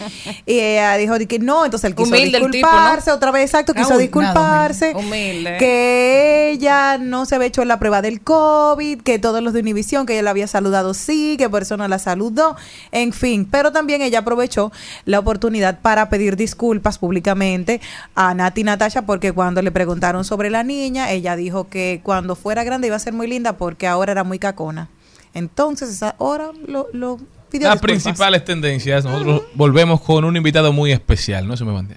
Y 0.45 0.59
ella 0.59 0.97
dijo 0.97 1.15
que 1.29 1.39
no, 1.39 1.65
entonces 1.67 1.89
él 1.89 1.95
quiso 1.95 2.09
Humilde 2.09 2.39
el 2.39 2.51
tipo, 2.51 2.67
disculparse 2.67 3.11
¿no? 3.11 3.17
otra 3.17 3.31
vez, 3.31 3.45
exacto, 3.45 3.73
quiso 3.73 3.97
disculparse. 3.97 4.93
nada, 4.93 5.07
humilde. 5.07 5.57
Que 5.59 6.51
ella 6.51 6.99
no 6.99 7.27
se 7.27 7.37
había 7.37 7.47
hecho 7.47 7.65
la 7.65 7.79
prueba 7.79 8.03
del 8.03 8.21
COVID, 8.21 9.03
que 9.03 9.21
todos 9.21 9.41
los 9.41 9.53
de 9.53 9.61
Univision, 9.61 10.05
que 10.05 10.15
ella 10.15 10.23
la 10.23 10.31
había 10.31 10.49
saludado 10.49 10.95
sí, 10.95 11.37
que 11.39 11.49
por 11.49 11.63
eso 11.63 11.77
no 11.77 11.87
la 11.87 12.01
saludó, 12.01 12.57
en 12.91 13.13
fin. 13.13 13.47
Pero 13.49 13.71
también 13.71 14.03
ella 14.03 14.19
aprovechó 14.19 14.73
la 15.05 15.21
oportunidad 15.21 15.79
para 15.79 16.09
pedir 16.09 16.24
disculpas 16.37 16.99
públicamente 16.99 17.81
a 18.15 18.35
Nati 18.35 18.63
y 18.63 18.65
Natasha, 18.65 19.03
porque 19.03 19.33
cuando 19.33 19.63
le 19.63 19.71
preguntaron 19.71 20.25
sobre 20.25 20.51
la 20.51 20.63
niña, 20.63 21.11
ella 21.11 21.37
dijo 21.37 21.69
que 21.69 22.01
cuando 22.03 22.35
fuera 22.35 22.65
grande 22.65 22.87
iba 22.89 22.97
a 22.97 22.99
ser 22.99 23.13
muy 23.13 23.27
linda 23.27 23.57
porque 23.57 23.87
ahora 23.87 24.13
era 24.13 24.25
muy 24.25 24.39
cacona. 24.39 24.89
Entonces, 25.35 25.91
esa 25.91 26.15
hora 26.19 26.51
lo, 26.67 26.89
lo 26.93 27.19
pidió 27.51 27.69
Las 27.69 27.75
disculpas. 27.77 27.81
principales 27.81 28.45
tendencias, 28.45 29.05
nosotros 29.05 29.43
volvemos 29.55 30.01
con 30.01 30.25
un 30.25 30.37
invitado 30.37 30.73
muy 30.73 30.93
especial, 30.93 31.47
no 31.47 31.57
se 31.57 31.65
me 31.65 31.73
mande. 31.73 31.97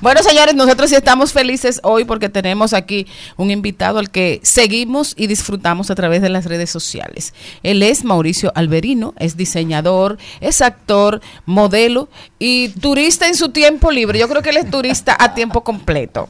Bueno, 0.00 0.22
señores, 0.22 0.54
nosotros 0.54 0.90
sí 0.90 0.96
estamos 0.96 1.32
felices 1.32 1.80
hoy 1.82 2.04
porque 2.04 2.28
tenemos 2.28 2.74
aquí 2.74 3.06
un 3.36 3.50
invitado 3.50 3.98
al 3.98 4.10
que 4.10 4.40
seguimos 4.42 5.14
y 5.16 5.26
disfrutamos 5.26 5.90
a 5.90 5.94
través 5.94 6.20
de 6.20 6.28
las 6.28 6.44
redes 6.44 6.68
sociales. 6.68 7.32
Él 7.62 7.82
es 7.82 8.04
Mauricio 8.04 8.52
Alberino, 8.54 9.14
es 9.18 9.36
diseñador, 9.38 10.18
es 10.40 10.60
actor, 10.60 11.22
modelo 11.46 12.10
y 12.38 12.68
turista 12.68 13.26
en 13.26 13.34
su 13.34 13.48
tiempo 13.50 13.90
libre. 13.90 14.18
Yo 14.18 14.28
creo 14.28 14.42
que 14.42 14.50
él 14.50 14.58
es 14.58 14.70
turista 14.70 15.16
a 15.18 15.34
tiempo 15.34 15.64
completo. 15.64 16.28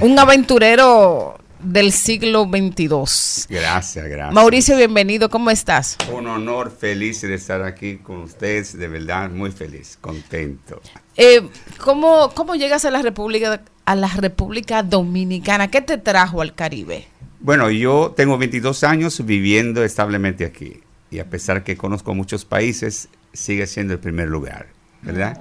Un 0.00 0.18
aventurero 0.18 1.38
del 1.60 1.92
siglo 1.92 2.44
XXII. 2.44 3.46
Gracias, 3.48 4.06
gracias. 4.06 4.32
Mauricio, 4.32 4.76
bienvenido, 4.76 5.30
¿cómo 5.30 5.50
estás? 5.50 5.96
Un 6.12 6.26
honor, 6.26 6.70
feliz 6.70 7.22
de 7.22 7.34
estar 7.34 7.62
aquí 7.62 7.96
con 7.96 8.18
ustedes, 8.18 8.76
de 8.76 8.88
verdad, 8.88 9.30
muy 9.30 9.50
feliz, 9.50 9.98
contento. 10.00 10.80
Eh, 11.16 11.48
¿cómo, 11.78 12.30
¿Cómo 12.34 12.54
llegas 12.54 12.84
a 12.84 12.90
la 12.90 13.02
República 13.02 13.62
a 13.84 13.94
la 13.94 14.08
República 14.08 14.82
Dominicana? 14.82 15.70
¿Qué 15.70 15.80
te 15.80 15.98
trajo 15.98 16.42
al 16.42 16.54
Caribe? 16.54 17.06
Bueno, 17.40 17.70
yo 17.70 18.12
tengo 18.16 18.38
22 18.38 18.82
años 18.84 19.24
viviendo 19.24 19.84
establemente 19.84 20.44
aquí 20.44 20.80
y 21.10 21.20
a 21.20 21.30
pesar 21.30 21.64
que 21.64 21.76
conozco 21.76 22.14
muchos 22.14 22.44
países, 22.44 23.08
sigue 23.32 23.66
siendo 23.66 23.94
el 23.94 24.00
primer 24.00 24.28
lugar, 24.28 24.66
¿verdad? 25.02 25.40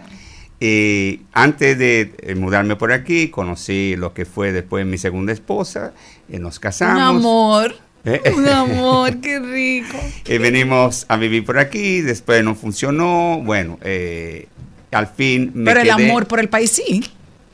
Y 0.60 1.22
antes 1.34 1.78
de 1.78 2.14
eh, 2.20 2.36
mudarme 2.36 2.76
por 2.76 2.92
aquí, 2.92 3.30
conocí 3.30 3.96
lo 3.98 4.14
que 4.14 4.26
fue 4.26 4.52
después 4.52 4.86
mi 4.86 4.98
segunda 4.98 5.34
esposa, 5.34 5.94
y 6.30 6.40
nos 6.40 6.60
casamos. 6.60 6.96
Un 6.96 7.02
amor. 7.02 7.76
Eh, 8.06 8.22
Un 8.36 8.48
amor, 8.50 9.20
qué 9.20 9.40
rico. 9.40 9.98
Eh, 10.26 10.40
venimos 10.40 11.06
a 11.08 11.18
vivir 11.18 11.46
por 11.46 11.60
aquí, 11.60 12.02
después 12.02 12.44
no 12.44 12.56
funcionó, 12.56 13.42
bueno, 13.44 13.78
eh, 13.84 14.48
al 14.92 15.08
fin 15.08 15.52
me 15.54 15.66
Pero 15.66 15.82
el 15.82 15.90
amor 15.92 16.26
por 16.26 16.40
el 16.40 16.50
país 16.50 16.72
sí. 16.72 17.04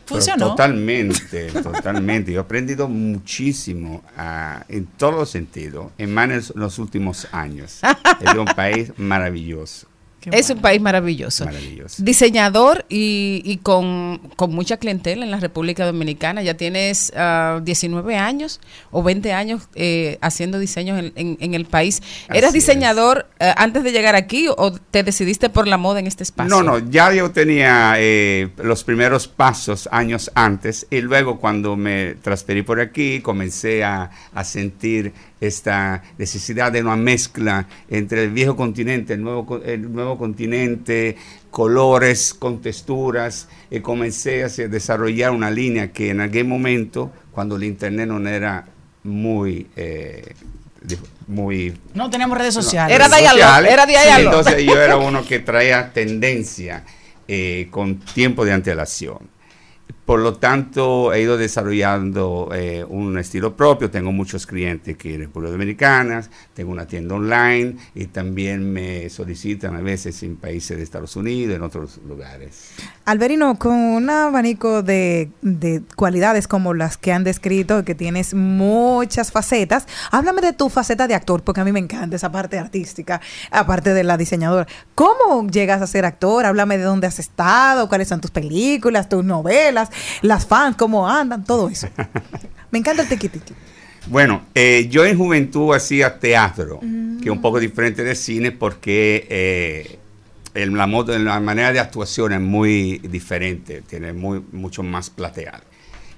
Funcionó. 0.05 0.49
Totalmente, 0.49 1.51
totalmente. 1.63 2.31
Yo 2.31 2.39
he 2.39 2.43
aprendido 2.43 2.87
muchísimo 2.87 4.03
ah, 4.17 4.63
en 4.69 4.85
todos 4.85 5.15
los 5.15 5.29
sentidos, 5.29 5.91
en 5.97 6.13
más 6.13 6.29
en 6.29 6.59
los 6.59 6.79
últimos 6.79 7.27
años. 7.31 7.81
Es 8.21 8.33
un 8.35 8.45
país 8.45 8.91
maravilloso. 8.97 9.87
Es 10.29 10.49
un 10.49 10.59
país 10.59 10.79
maravilloso. 10.81 11.45
Maravilloso. 11.45 12.03
Diseñador 12.03 12.85
y, 12.89 13.41
y 13.45 13.57
con, 13.57 14.19
con 14.35 14.53
mucha 14.53 14.77
clientela 14.77 15.25
en 15.25 15.31
la 15.31 15.37
República 15.39 15.85
Dominicana. 15.85 16.43
Ya 16.43 16.55
tienes 16.55 17.11
ah, 17.15 17.59
19 17.63 18.15
años 18.17 18.59
o 18.91 19.01
20 19.01 19.33
años 19.33 19.63
eh, 19.75 20.17
haciendo 20.21 20.59
diseños 20.59 20.99
en, 20.99 21.13
en- 21.15 21.37
en 21.39 21.53
el 21.53 21.65
país. 21.65 22.01
¿Eras 22.29 22.49
Así 22.49 22.59
es. 22.59 22.65
diseñador 22.65 23.27
eh, 23.39 23.51
antes 23.57 23.83
de 23.83 23.91
llegar 23.91 24.15
aquí 24.15 24.47
o 24.49 24.71
te 24.73 25.03
decidiste 25.03 25.49
por 25.49 25.67
la 25.67 25.77
moda 25.77 25.99
en 25.99 26.07
este 26.07 26.23
espacio? 26.23 26.49
No, 26.49 26.61
no, 26.61 26.77
ya 26.89 27.11
yo 27.13 27.31
tenía 27.31 27.95
eh, 27.97 28.49
los 28.63 28.83
primeros 28.83 29.27
pasos 29.27 29.89
años 29.91 30.29
antes 30.35 30.85
y 30.91 31.01
luego 31.01 31.39
cuando 31.39 31.75
me 31.75 32.15
transferí 32.15 32.61
por 32.61 32.79
aquí 32.79 33.21
comencé 33.21 33.83
a, 33.83 34.11
a 34.33 34.43
sentir 34.43 35.13
esta 35.41 36.03
necesidad 36.17 36.71
de 36.71 36.81
una 36.81 36.95
mezcla 36.95 37.67
entre 37.89 38.23
el 38.23 38.29
viejo 38.29 38.55
continente, 38.55 39.13
el 39.15 39.23
nuevo, 39.23 39.59
el 39.65 39.91
nuevo 39.91 40.17
continente, 40.17 41.17
colores 41.49 42.33
con 42.33 42.61
texturas 42.61 43.49
y 43.69 43.81
comencé 43.81 44.43
a 44.43 44.47
desarrollar 44.47 45.31
una 45.31 45.51
línea 45.51 45.91
que 45.91 46.11
en 46.11 46.21
aquel 46.21 46.45
momento, 46.45 47.11
cuando 47.31 47.57
el 47.57 47.63
internet 47.65 48.07
no 48.07 48.25
era 48.29 48.65
muy... 49.03 49.67
eh, 49.75 50.33
muy 51.27 51.77
No 51.93 52.09
tenemos 52.09 52.37
redes 52.37 52.53
sociales. 52.53 52.95
Era 52.95 53.05
redes 53.07 53.19
diálogo, 53.19 53.43
sociales. 53.43 53.71
era 53.71 53.85
diálogo. 53.85 54.15
Sí, 54.15 54.25
entonces 54.25 54.63
yo 54.65 54.81
era 54.81 54.97
uno 54.97 55.23
que 55.25 55.39
traía 55.39 55.93
tendencia 55.93 56.83
eh, 57.27 57.67
con 57.69 57.99
tiempo 57.99 58.43
de 58.45 58.51
antelación. 58.51 59.19
Por 60.11 60.19
lo 60.19 60.33
tanto, 60.33 61.13
he 61.13 61.21
ido 61.21 61.37
desarrollando 61.37 62.49
eh, 62.53 62.83
un 62.83 63.17
estilo 63.17 63.55
propio. 63.55 63.89
Tengo 63.89 64.11
muchos 64.11 64.45
clientes 64.45 64.95
aquí 64.95 65.13
en 65.13 65.21
República 65.21 65.53
Dominicana, 65.53 66.21
tengo 66.53 66.73
una 66.73 66.85
tienda 66.85 67.15
online 67.15 67.77
y 67.95 68.07
también 68.07 68.73
me 68.73 69.09
solicitan 69.09 69.73
a 69.77 69.79
veces 69.79 70.21
en 70.23 70.35
países 70.35 70.75
de 70.75 70.83
Estados 70.83 71.15
Unidos, 71.15 71.55
en 71.55 71.61
otros 71.61 72.01
lugares. 72.05 72.71
Alberino, 73.05 73.57
con 73.57 73.71
un 73.71 74.09
abanico 74.09 74.83
de, 74.83 75.31
de 75.41 75.81
cualidades 75.95 76.45
como 76.45 76.73
las 76.73 76.97
que 76.97 77.13
han 77.13 77.23
descrito, 77.23 77.85
que 77.85 77.95
tienes 77.95 78.33
muchas 78.33 79.31
facetas, 79.31 79.87
háblame 80.11 80.41
de 80.41 80.51
tu 80.51 80.67
faceta 80.67 81.07
de 81.07 81.15
actor, 81.15 81.41
porque 81.41 81.61
a 81.61 81.63
mí 81.63 81.71
me 81.71 81.79
encanta 81.79 82.17
esa 82.17 82.33
parte 82.33 82.59
artística, 82.59 83.21
aparte 83.49 83.93
de 83.93 84.03
la 84.03 84.17
diseñadora. 84.17 84.67
¿Cómo 84.93 85.47
llegas 85.47 85.81
a 85.81 85.87
ser 85.87 86.03
actor? 86.03 86.45
Háblame 86.45 86.77
de 86.77 86.83
dónde 86.83 87.07
has 87.07 87.17
estado, 87.17 87.87
cuáles 87.87 88.09
son 88.09 88.19
tus 88.19 88.31
películas, 88.31 89.07
tus 89.07 89.23
novelas, 89.23 89.89
las 90.21 90.45
fans, 90.45 90.75
cómo 90.77 91.07
andan, 91.07 91.43
todo 91.43 91.69
eso. 91.69 91.87
Me 92.71 92.79
encanta 92.79 93.03
el 93.03 93.09
tiquitiqui. 93.09 93.53
Bueno, 94.07 94.41
eh, 94.55 94.87
yo 94.89 95.05
en 95.05 95.15
juventud 95.15 95.75
hacía 95.75 96.17
teatro, 96.17 96.79
que 96.79 97.25
es 97.25 97.29
un 97.29 97.39
poco 97.39 97.59
diferente 97.59 98.03
de 98.03 98.15
cine 98.15 98.51
porque 98.51 99.27
eh, 99.29 99.99
el- 100.55 100.73
la, 100.75 100.87
la 100.87 101.39
manera 101.39 101.71
de 101.71 101.79
actuación 101.79 102.33
es 102.33 102.41
muy 102.41 102.97
diferente, 102.97 103.83
tiene 103.87 104.11
muy, 104.11 104.43
mucho 104.53 104.81
más 104.81 105.11
plateal. 105.11 105.61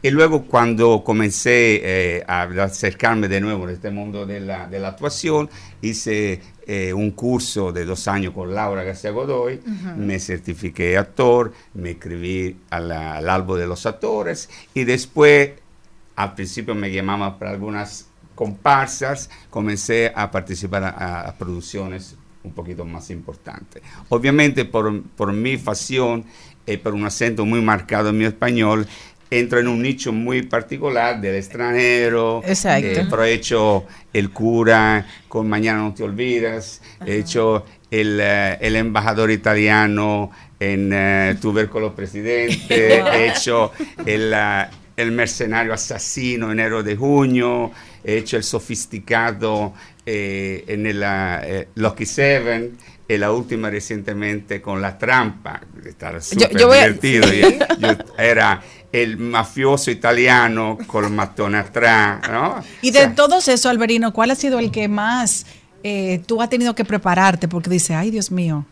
Y 0.04 0.12
luego 0.12 0.44
cuando 0.44 1.02
comencé 1.02 1.80
eh, 2.18 2.24
a 2.28 2.42
acercarme 2.44 3.30
de 3.30 3.40
nuevo 3.40 3.64
en 3.64 3.74
este 3.74 3.90
mundo 3.90 4.26
de 4.26 4.42
la, 4.42 4.68
de 4.68 4.78
la 4.78 4.90
actuación, 4.90 5.50
hice 5.82 6.42
eh, 6.68 6.92
un 6.92 7.12
curso 7.12 7.72
de 7.72 7.86
dos 7.86 8.10
años 8.10 8.34
con 8.34 8.54
Laura 8.54 8.84
García 8.84 9.12
Godoy, 9.12 9.62
Ujú. 9.66 9.96
me 9.98 10.20
certifiqué 10.20 10.98
actor, 10.98 11.54
me 11.74 11.98
la- 12.70 13.16
al 13.16 13.30
álbum 13.30 13.58
de 13.58 13.66
los 13.66 13.86
actores 13.86 14.50
y 14.74 14.84
después, 14.84 15.52
al 16.18 16.36
principio 16.36 16.76
me 16.76 16.92
llamaban 16.92 17.40
para 17.40 17.52
algunas 17.52 18.08
comparsas, 18.36 19.30
comencé 19.50 20.12
a 20.14 20.30
participar 20.32 20.84
a, 20.84 21.22
a 21.30 21.38
producciones 21.38 22.18
un 22.44 22.52
poquito 22.52 22.84
más 22.84 23.10
importantes. 23.10 23.82
Obviamente 24.10 24.66
por, 24.66 25.02
por 25.02 25.32
mi 25.32 25.56
facción, 25.58 26.26
eh, 26.66 26.78
por 26.78 26.94
un 26.94 27.06
acento 27.06 27.46
muy 27.46 27.62
marcado 27.62 28.10
en 28.10 28.18
mi 28.18 28.26
español, 28.26 28.86
entro 29.30 29.60
en 29.60 29.68
un 29.68 29.82
nicho 29.82 30.12
muy 30.12 30.44
particular 30.44 31.20
del 31.20 31.36
extranjero. 31.36 32.41
Exacto. 32.45 32.88
eh, 32.88 33.08
pero 33.10 33.24
he 33.24 33.34
hecho 33.34 33.86
El 34.14 34.30
cura 34.32 35.06
con 35.28 35.50
Mañana 35.50 35.80
no 35.80 35.94
te 35.94 36.04
olvidas, 36.04 36.82
he 37.06 37.18
hecho 37.18 37.66
el, 37.90 38.20
eh, 38.22 38.58
el 38.62 38.76
embajador 38.76 39.32
italiano 39.32 40.32
en 40.60 40.91
eh, 40.94 41.36
Tubérculo 41.41 41.95
Presidente, 41.95 43.00
he 43.00 43.28
hecho 43.30 43.72
el, 44.06 44.34
ah, 44.34 44.70
el 44.95 45.12
mercenario 45.12 45.74
asesino 45.74 46.52
en 46.52 46.60
Héroe 46.60 46.84
de 46.84 46.95
Junio, 46.95 47.72
he 48.04 48.18
hecho 48.18 48.38
el 48.38 48.44
sofisticado 48.44 49.74
eh, 50.06 50.64
en 50.68 50.86
el 50.86 51.02
eh, 51.04 51.68
Lucky 51.76 52.06
Seven, 52.06 52.78
y 53.08 53.18
la 53.18 53.32
última 53.32 53.70
recientemente 53.70 54.62
con 54.62 54.82
La 54.82 54.98
Trampa, 54.98 55.60
estaba 55.86 56.22
súper 56.22 56.56
yo 56.58 56.68
voy 56.68 56.78
a- 56.78 56.88
divertido. 56.90 57.28
sí. 57.28 57.41
y- 57.78 57.82
yo 57.82 57.90
era 58.18 58.62
el 58.94 59.18
mafioso 59.18 59.91
italiano 59.91 60.78
con 60.88 61.14
matón 61.14 61.56
atrás, 61.56 62.22
¿no? 62.32 62.64
Y 62.82 62.91
de 62.91 63.07
todos 63.07 63.48
eso, 63.48 63.70
Alberino, 63.70 64.14
¿cuál 64.14 64.32
ha 64.32 64.36
sido 64.36 64.60
el 64.60 64.72
que 64.72 64.88
más 64.88 65.48
eh, 65.84 66.22
tú 66.28 66.41
has 66.41 66.49
tenido 66.49 66.76
que 66.76 66.86
prepararte? 66.86 67.48
Porque 67.48 67.72
dice, 67.72 67.95
ay, 67.95 68.11
Dios 68.11 68.32
mío, 68.32 68.65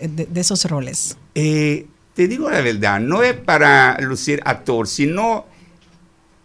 eh, 0.00 0.08
de, 0.08 0.24
de 0.24 0.40
esos 0.40 0.64
roles. 0.64 1.18
Eh, 1.34 1.86
te 2.14 2.28
digo 2.28 2.50
la 2.50 2.62
verdad, 2.62 2.98
no 2.98 3.22
es 3.22 3.34
para 3.34 3.98
lucir 4.00 4.40
actor, 4.44 4.88
sino 4.88 5.44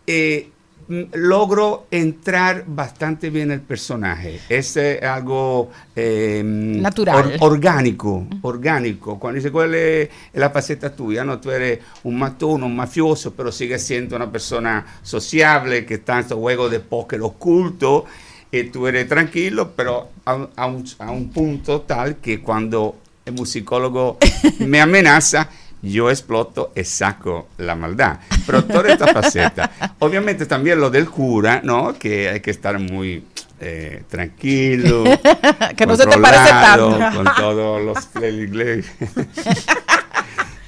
eh, 0.06 0.52
logro 0.90 1.88
entrar 1.92 2.64
bastante 2.68 3.30
bien 3.30 3.52
el 3.52 3.62
personaje. 3.62 4.40
Es 4.50 4.78
eh, 4.78 5.00
algo 5.06 5.70
eh, 5.96 6.42
Natural. 6.46 7.38
or- 7.40 7.52
orgánico, 7.54 8.26
orgánico. 8.42 9.20
Cuando 9.20 9.36
dice 9.38 9.52
cuál 9.52 9.76
es 9.76 10.10
la 10.34 10.50
faceta 10.50 10.96
tuya, 10.96 11.24
no, 11.24 11.40
tú 11.40 11.52
eres 11.52 11.80
un 12.04 12.18
matón, 12.18 12.64
un 12.64 12.76
mafioso, 12.76 13.34
pero 13.34 13.52
sigues 13.52 13.84
siendo 13.86 14.16
una 14.16 14.32
persona 14.32 14.86
sociable 15.04 15.86
que 15.86 15.96
está 15.96 16.14
en 16.14 16.20
estos 16.20 16.38
juegos 16.40 16.72
de 16.72 16.80
póker 16.80 17.22
oculto. 17.22 18.06
Y 18.50 18.64
tú 18.66 18.88
eres 18.88 19.10
tranquilo, 19.10 19.74
pero 19.76 20.10
a, 20.26 20.48
a 20.56 20.66
un, 20.68 20.86
a 21.00 21.12
un 21.12 21.30
punto 21.32 21.82
tal 21.82 22.16
que 22.18 22.40
cuando 22.42 22.96
el 23.26 23.34
musicólogo 23.34 24.18
me 24.60 24.80
amenaza, 24.80 25.50
yo 25.82 26.10
exploto 26.10 26.72
y 26.76 26.84
saco 26.84 27.50
la 27.58 27.76
maldad. 27.76 28.20
Pero 28.46 28.64
toda 28.64 28.90
esta 28.92 29.08
faceta. 29.08 29.72
Obviamente 30.00 30.46
también 30.46 30.80
lo 30.80 30.90
del 30.90 31.10
cura, 31.10 31.62
¿no? 31.64 31.98
Que 31.98 32.30
hay 32.30 32.40
que 32.40 32.52
estar 32.52 32.80
muy 32.80 33.24
eh, 33.60 34.04
tranquilo. 34.10 35.04
Que 35.76 35.86
no 35.86 35.96
se 35.96 36.06
te 36.08 36.18
parece 36.18 36.50
tanto. 36.50 37.00
Con 37.16 37.28
todos 37.36 37.82
los. 37.84 38.10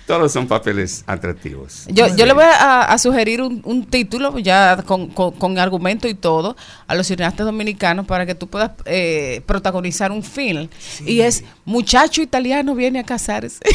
Todos 0.10 0.31
son 0.31 0.48
papeles 0.48 1.03
atractivos. 1.06 1.86
Yo, 1.88 2.07
yo 2.15 2.26
le 2.26 2.34
voy 2.34 2.44
a, 2.44 2.81
a 2.81 2.98
sugerir 2.98 3.44
un, 3.44 3.61
un 3.64 3.86
título 3.86 4.40
ya 4.40 4.77
con, 4.84 5.10
con- 5.10 5.34
con 5.34 5.60
argumento 5.60 6.07
y 6.07 6.15
todo 6.15 6.57
a 6.88 6.95
los 6.95 7.06
cineastas 7.06 7.45
dominicanos 7.45 8.07
para 8.07 8.26
que 8.26 8.34
tú 8.34 8.48
puedas 8.48 8.72
eh, 8.86 9.44
protagonizar 9.45 10.11
un 10.11 10.23
film. 10.23 10.68
Y 11.06 11.22
es 11.22 11.44
Muchacho 11.64 12.23
italiano 12.23 12.73
viene 12.73 12.98
a 12.98 13.03
casarse. 13.03 13.60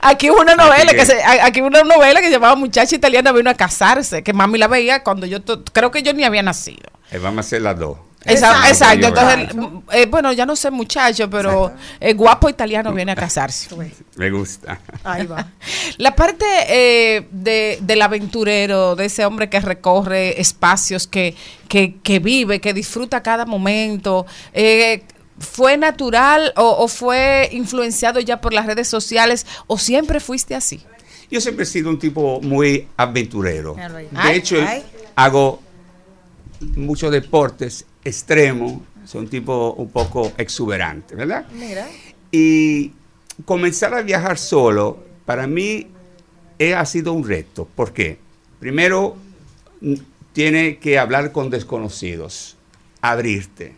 Aquí 0.00 0.28
hubo 0.30 0.40
una 0.40 0.54
novela 0.56 0.92
que 0.92 1.06
se, 1.06 1.22
aquí 1.22 1.60
hubo 1.60 1.68
una 1.68 1.82
novela 1.82 2.20
que 2.20 2.30
llamaba 2.30 2.56
Muchacha 2.56 2.96
italiana 2.96 3.30
vino 3.32 3.48
a 3.50 3.54
casarse, 3.54 4.22
que 4.24 4.32
mami 4.32 4.58
la 4.58 4.66
veía 4.66 5.04
cuando 5.04 5.24
yo 5.26 5.40
to- 5.42 5.62
creo 5.72 5.90
que 5.92 6.02
yo 6.02 6.12
ni 6.14 6.24
había 6.24 6.42
nacido. 6.42 6.88
Eh, 7.12 7.18
vamos 7.18 7.38
a 7.38 7.40
hacer 7.46 7.62
las 7.62 7.78
dos. 7.78 7.96
Exacto, 8.28 9.06
entonces, 9.06 9.56
eh, 9.92 10.06
bueno, 10.06 10.32
ya 10.32 10.44
no 10.46 10.54
sé 10.56 10.70
muchacho, 10.70 11.28
pero 11.30 11.72
el 12.00 12.14
guapo 12.16 12.48
italiano 12.48 12.92
viene 12.92 13.12
a 13.12 13.16
casarse. 13.16 13.68
Me 14.16 14.30
gusta. 14.30 14.80
Ahí 15.04 15.26
va. 15.26 15.48
La 15.98 16.14
parte 16.14 16.44
eh, 16.68 17.26
de, 17.30 17.78
del 17.80 18.02
aventurero, 18.02 18.96
de 18.96 19.06
ese 19.06 19.24
hombre 19.24 19.48
que 19.48 19.60
recorre 19.60 20.40
espacios, 20.40 21.06
que, 21.06 21.34
que, 21.68 21.96
que 22.02 22.18
vive, 22.18 22.60
que 22.60 22.74
disfruta 22.74 23.22
cada 23.22 23.46
momento, 23.46 24.26
eh, 24.52 25.02
¿fue 25.38 25.76
natural 25.76 26.52
o, 26.56 26.84
o 26.84 26.88
fue 26.88 27.48
influenciado 27.52 28.20
ya 28.20 28.40
por 28.40 28.52
las 28.52 28.66
redes 28.66 28.88
sociales 28.88 29.46
o 29.66 29.78
siempre 29.78 30.20
fuiste 30.20 30.54
así? 30.54 30.82
Yo 31.30 31.40
siempre 31.40 31.64
he 31.64 31.66
sido 31.66 31.90
un 31.90 31.98
tipo 31.98 32.40
muy 32.40 32.88
aventurero. 32.96 33.74
De 33.74 34.08
Ay, 34.14 34.38
hecho, 34.38 34.56
ay. 34.66 34.82
hago 35.14 35.60
muchos 36.74 37.12
deportes 37.12 37.84
extremos. 38.04 38.80
Soy 39.04 39.22
un 39.22 39.28
tipo 39.28 39.72
un 39.78 39.90
poco 39.90 40.32
exuberante, 40.36 41.14
¿verdad? 41.14 41.46
Mira. 41.52 41.86
Y 42.30 42.92
comenzar 43.44 43.94
a 43.94 44.02
viajar 44.02 44.36
solo, 44.38 45.02
para 45.24 45.46
mí, 45.46 45.86
ha 46.76 46.84
sido 46.84 47.12
un 47.12 47.26
reto. 47.26 47.66
¿Por 47.74 47.92
qué? 47.92 48.18
Primero, 48.60 49.16
mm, 49.80 49.94
tiene 50.32 50.78
que 50.78 50.98
hablar 50.98 51.32
con 51.32 51.48
desconocidos, 51.50 52.56
abrirte. 53.00 53.74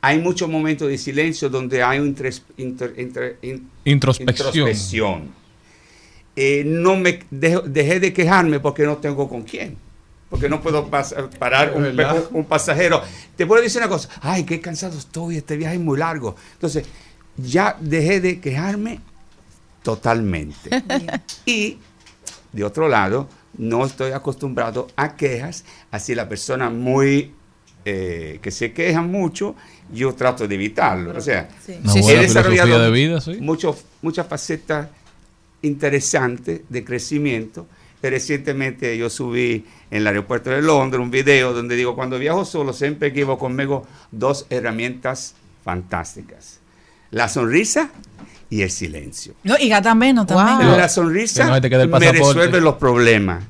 Hay 0.00 0.18
muchos 0.18 0.48
momentos 0.48 0.88
de 0.88 0.96
silencio 0.96 1.50
donde 1.50 1.82
hay 1.82 1.98
inter- 1.98 2.32
inter- 2.56 3.38
in- 3.42 3.68
Introspección. 3.84 4.48
introspección. 4.48 5.28
Eh, 6.36 6.62
no 6.64 6.96
me 6.96 7.20
dejo- 7.30 7.62
dejé 7.62 8.00
de 8.00 8.12
quejarme 8.14 8.60
porque 8.60 8.84
no 8.84 8.96
tengo 8.96 9.28
con 9.28 9.42
quién. 9.42 9.76
Porque 10.30 10.48
no 10.48 10.62
puedo 10.62 10.88
pas- 10.88 11.28
parar 11.38 11.74
un, 12.32 12.44
pasajero. 12.44 13.02
Te 13.36 13.46
puedo 13.46 13.60
decir 13.60 13.80
una 13.82 13.88
cosa, 13.90 14.08
ay, 14.22 14.44
qué 14.44 14.60
cansado 14.60 14.96
estoy, 14.96 15.36
este 15.38 15.56
viaje 15.56 15.74
es 15.74 15.80
muy 15.80 15.98
largo. 15.98 16.36
Entonces, 16.52 16.86
ya 17.36 17.76
dejé 17.80 18.20
de 18.20 18.40
quejarme 18.40 19.00
totalmente. 19.82 20.70
y, 21.46 21.78
de 22.52 22.64
otro 22.64 22.88
lado, 22.88 23.28
no 23.58 23.84
estoy 23.84 24.12
acostumbrado 24.12 24.86
a 24.96 25.16
quejas, 25.16 25.64
así 25.90 26.14
la 26.14 26.28
persona 26.28 26.70
muy... 26.70 27.34
eh, 27.84 28.38
que 28.42 28.50
se 28.52 28.72
queja 28.72 29.02
mucho, 29.02 29.56
yo 29.92 30.14
trato 30.14 30.46
de 30.46 30.54
evitarlo. 30.54 31.16
O 31.16 31.20
sea, 31.20 31.48
he 31.66 32.18
desarrollado 32.18 32.68
filosofía 32.68 32.78
de 32.78 32.90
vida, 32.92 33.20
sí. 33.20 33.36
mucho- 33.40 33.76
muchas 34.02 34.26
facetas 34.28 34.88
interesantes 35.62 36.60
de 36.68 36.84
crecimiento. 36.84 37.66
Recientemente 38.02 38.96
yo 38.96 39.10
subí 39.10 39.64
en 39.90 39.98
el 39.98 40.06
aeropuerto 40.06 40.50
de 40.50 40.62
Londres 40.62 41.02
un 41.02 41.10
video 41.10 41.52
donde 41.52 41.76
digo, 41.76 41.94
cuando 41.94 42.18
viajo 42.18 42.44
solo 42.44 42.72
siempre 42.72 43.10
llevo 43.10 43.38
conmigo 43.38 43.86
dos 44.10 44.46
herramientas 44.48 45.34
fantásticas. 45.64 46.60
La 47.10 47.28
sonrisa 47.28 47.90
y 48.48 48.62
el 48.62 48.70
silencio. 48.70 49.34
No, 49.44 49.56
y 49.58 49.68
gata 49.68 49.94
menos 49.94 50.26
también. 50.26 50.76
La 50.76 50.88
sonrisa 50.88 51.44
Que 51.44 51.50
no 51.50 51.60
te 51.60 51.70
quede 51.70 51.82
el 51.82 51.88
me 51.88 52.12
resuelve 52.12 52.60
los 52.60 52.76
problemas. 52.76 53.44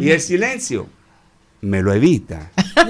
Y 0.00 0.10
el 0.10 0.20
silencio 0.20 0.88
me 1.66 1.82
lo 1.82 1.92
evita. 1.92 2.50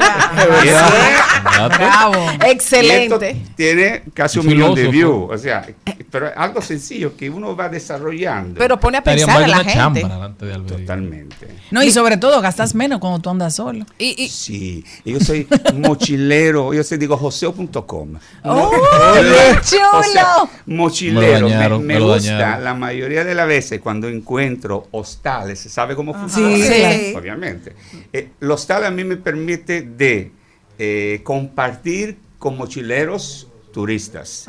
Bravo. 1.79 2.15
Excelente. 2.47 3.31
esto 3.31 3.51
tiene 3.57 4.03
casi 4.15 4.39
un 4.39 4.47
Un 4.47 4.53
millón 4.53 4.75
de 4.75 4.89
views. 4.89 5.29
O 5.31 5.39
sea, 5.39 5.67
pero 6.11 6.29
es 6.29 6.33
algo 6.37 6.61
sencillo 6.63 7.17
que 7.17 7.31
uno 7.31 7.57
va 7.57 7.69
desarrollando. 7.69 8.59
Pero 8.59 8.79
pone 8.79 8.99
a 8.99 9.03
pensar 9.03 9.43
a 9.43 9.47
la 9.47 9.65
gente. 9.65 10.03
de. 10.41 10.59
Totalmente. 10.67 11.49
No, 11.71 11.83
y 11.83 11.91
sobre 11.91 12.17
todo 12.17 12.41
gastas 12.41 12.75
menos 12.75 13.01
cuando 13.01 13.19
tú 13.21 13.31
andas 13.31 13.55
solo. 13.55 13.85
Y, 13.99 14.29
Sí, 14.29 14.85
yo 15.05 15.19
soy 15.21 15.47
mochilero, 15.75 16.73
yo 16.75 16.83
soy, 16.85 16.99
digo, 16.99 17.17
joseo.com. 17.17 18.15
¡Oh, 18.45 18.71
qué 19.15 19.59
chulo! 19.71 20.49
mochilero, 20.67 21.23
Me 21.23 21.41
lo 21.41 21.49
dañaron, 21.49 21.87
me, 21.87 21.95
me 21.95 22.01
lo 22.01 22.15
gusta 22.15 22.33
dañaron. 22.33 22.65
la 22.65 22.75
mayoría 22.75 23.25
de 23.25 23.35
las 23.35 23.47
veces 23.49 23.81
cuando 23.81 24.09
encuentro 24.09 24.89
hostales, 24.93 25.61
¿sabe 25.61 25.95
cómo 25.97 26.13
funciona? 26.15 26.57
Sí. 26.57 26.63
Sí. 26.67 27.15
Obviamente. 27.17 27.75
Eh, 28.13 28.31
el 28.41 28.51
hostal 28.67 28.85
a 28.85 28.91
mí 28.91 29.05
me 29.05 29.17
permite 29.17 29.83
de 29.83 30.33
eh, 30.79 31.21
compartir 31.23 32.19
con 32.37 32.57
mochileros 32.57 33.47
turistas, 33.73 34.47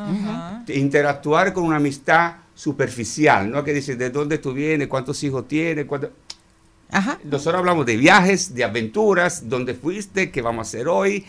interactuar 0.70 1.54
con 1.54 1.66
una 1.66 1.76
amistad 1.76 2.38
superficial, 2.56 3.52
¿no? 3.52 3.64
Que 3.64 3.74
dice, 3.74 3.96
¿de 3.96 4.10
dónde 4.10 4.40
tú 4.40 4.54
vienes? 4.54 4.88
¿Cuántos 4.88 5.24
hijos 5.24 5.48
tienes? 5.48 5.86
¿Cuánto- 5.86 6.12
nosotros 7.26 7.60
hablamos 7.60 7.86
de 7.86 7.96
viajes, 7.98 8.56
de 8.56 8.64
aventuras, 8.64 9.48
dónde 9.48 9.76
fuiste, 9.76 10.32
qué 10.32 10.42
vamos 10.42 10.66
a 10.66 10.70
hacer 10.70 10.88
hoy, 10.88 11.24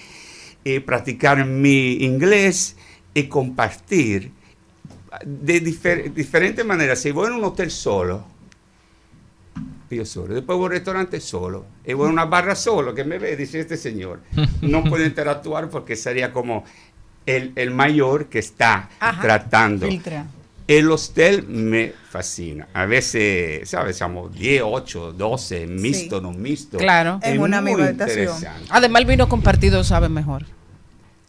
eh, 0.65 0.81
practicar 0.81 1.45
mi 1.45 1.95
inglés 2.05 2.77
y 3.13 3.25
compartir 3.25 4.31
de 5.27 5.63
difer- 5.63 6.13
diferentes 6.15 6.65
maneras. 6.65 7.01
Si 7.01 7.11
voy 7.11 7.27
en 7.27 7.35
un 7.35 7.45
hotel 7.45 7.71
solo, 7.71 8.25
Y 9.91 9.97
yo 9.97 10.05
solo. 10.05 10.35
Después 10.35 10.57
voy 10.57 10.65
a 10.65 10.67
un 10.67 10.73
restaurante 10.73 11.21
solo. 11.21 11.65
Y 11.85 11.95
voy 11.95 12.09
a 12.09 12.11
una 12.11 12.25
barra 12.27 12.55
solo, 12.55 12.95
que 12.95 13.05
me 13.05 13.19
ve, 13.19 13.37
dice 13.37 13.61
este 13.61 13.77
señor. 13.77 14.21
No 14.61 14.85
puedo 14.85 15.05
interactuar 15.05 15.71
porque 15.71 15.97
sería 15.97 16.33
como 16.33 16.65
el, 17.25 17.53
el 17.57 17.71
mayor 17.71 18.27
que 18.27 18.39
está 18.39 18.91
Ajá. 19.01 19.21
tratando. 19.21 19.87
Filtra. 19.87 20.27
El 20.67 20.91
hostel 20.91 21.47
me 21.49 21.95
fascina. 22.11 22.69
A 22.75 22.85
veces, 22.85 23.67
¿sabes? 23.71 23.97
Somos 23.97 24.31
10, 24.35 24.63
8, 24.67 25.13
12, 25.15 25.67
mixto, 25.67 26.21
no 26.21 26.33
mixto. 26.33 26.77
Claro. 26.77 27.21
Es 27.23 27.31
En 27.31 27.41
una 27.41 27.63
muy 27.63 27.81
interesante. 27.81 28.49
Además, 28.69 29.01
el 29.01 29.07
vino 29.09 29.29
compartido 29.31 29.83
sabe 29.83 30.11
mejor. 30.11 30.45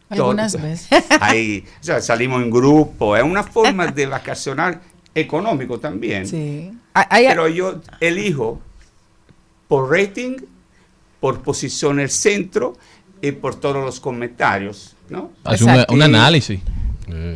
Algunas 0.10 0.62
veces. 0.62 1.06
Ahí, 1.22 1.64
o 1.80 1.84
sea, 1.84 2.02
salimos 2.02 2.42
en 2.42 2.50
grupo. 2.50 3.16
Es 3.16 3.24
una 3.24 3.44
forma 3.44 3.88
de 3.92 4.08
vacacionar 4.08 4.82
económico 5.16 5.80
también. 5.80 6.28
Sí. 6.28 6.72
Pero 7.10 7.48
yo 7.48 7.82
elijo 8.00 8.60
por 9.68 9.92
rating, 9.92 10.38
por 11.20 11.42
posición 11.42 12.00
en 12.00 12.06
el 12.06 12.10
centro 12.10 12.76
y 13.22 13.32
por 13.32 13.56
todos 13.56 13.84
los 13.84 14.00
comentarios, 14.00 14.96
¿no? 15.10 15.32
Hace 15.44 15.66
un, 15.90 16.02
análisis. 16.02 16.60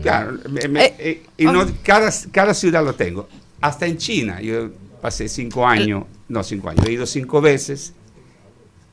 Claro, 0.01 0.37
me- 0.49 0.67
me- 0.67 0.85
Eh, 0.85 0.95
eh, 0.99 1.23
y 1.37 1.45
no, 1.45 1.65
cada, 1.83 2.11
cada 2.31 2.53
ciudad 2.53 2.83
lo 2.83 2.93
tengo. 2.93 3.27
Hasta 3.61 3.85
en 3.87 3.97
China, 3.97 4.39
yo 4.41 4.69
pasé 5.01 5.27
cinco 5.27 5.65
años, 5.67 6.03
no 6.29 6.43
cinco 6.43 6.69
años, 6.69 6.85
he 6.85 6.91
ido 6.93 7.05
cinco 7.05 7.41
veces 7.41 7.93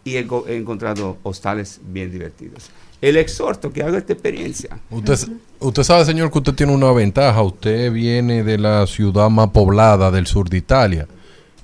y 0.05 0.16
he, 0.16 0.27
he 0.48 0.57
encontrado 0.57 1.19
hostales 1.23 1.81
bien 1.85 2.11
divertidos. 2.11 2.70
El 3.01 3.16
exhorto 3.16 3.72
que 3.72 3.82
haga 3.82 3.98
esta 3.98 4.12
experiencia. 4.12 4.78
Usted, 4.90 5.18
usted 5.59 5.82
sabe, 5.82 6.05
señor, 6.05 6.31
que 6.31 6.39
usted 6.39 6.55
tiene 6.55 6.74
una 6.74 6.93
ventaja. 6.93 7.43
Usted 7.43 7.90
viene 7.93 8.44
de 8.44 8.59
la 8.59 8.86
ciudad 8.86 9.31
más 9.31 9.48
poblada 9.51 10.10
del 10.10 10.27
sur 10.27 10.51
de 10.51 10.59
Italia, 10.59 11.09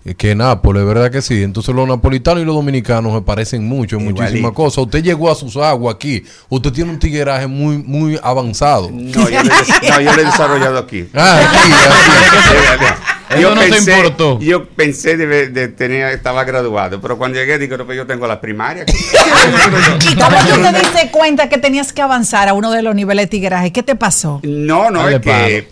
eh, 0.06 0.14
que 0.14 0.30
es 0.30 0.36
Nápoles, 0.36 0.86
¿verdad 0.86 1.10
que 1.10 1.20
sí? 1.20 1.42
Entonces 1.42 1.74
los 1.74 1.86
napolitanos 1.86 2.42
y 2.42 2.46
los 2.46 2.54
dominicanos 2.54 3.12
se 3.12 3.20
parecen 3.20 3.66
mucho 3.68 3.96
en 3.96 4.04
muchísimas 4.04 4.52
cosas. 4.52 4.78
Usted 4.78 5.02
llegó 5.02 5.30
a 5.30 5.34
sus 5.34 5.56
aguas 5.58 5.94
aquí. 5.94 6.24
Usted 6.48 6.72
tiene 6.72 6.90
un 6.90 6.98
tigueraje 6.98 7.46
muy, 7.46 7.78
muy 7.78 8.18
avanzado. 8.22 8.88
No, 8.90 9.28
yo 9.28 9.42
lo 9.42 9.50
no, 9.50 10.00
yo 10.00 10.12
lo 10.14 10.22
he 10.22 10.24
desarrollado 10.24 10.78
aquí. 10.78 11.06
Ah, 11.12 11.40
aquí, 11.42 12.92
Eso 13.38 13.54
no 13.54 13.60
te 13.60 13.78
importó. 13.78 14.38
Yo 14.40 14.66
pensé 14.68 15.16
de, 15.16 15.48
de 15.48 15.68
tener, 15.68 16.12
estaba 16.14 16.44
graduado, 16.44 17.00
pero 17.00 17.18
cuando 17.18 17.38
llegué 17.38 17.58
digo, 17.58 17.76
no, 17.76 17.86
pues 17.86 17.96
yo 17.96 18.06
tengo 18.06 18.26
la 18.26 18.40
primaria. 18.40 18.82
aquí. 18.84 18.92
¿Y 20.12 20.14
cómo 20.14 20.36
tú 20.48 20.62
te 20.62 20.78
diste 20.78 21.10
cuenta 21.10 21.48
que 21.48 21.58
tenías 21.58 21.92
que 21.92 22.02
avanzar 22.02 22.48
a 22.48 22.52
uno 22.54 22.70
de 22.70 22.82
los 22.82 22.94
niveles 22.94 23.24
de 23.24 23.28
tigueraje? 23.28 23.72
¿Qué 23.72 23.82
te 23.82 23.94
pasó? 23.96 24.40
No, 24.42 24.90
no, 24.90 25.00
Dale 25.04 25.16
es 25.16 25.22
que 25.22 25.68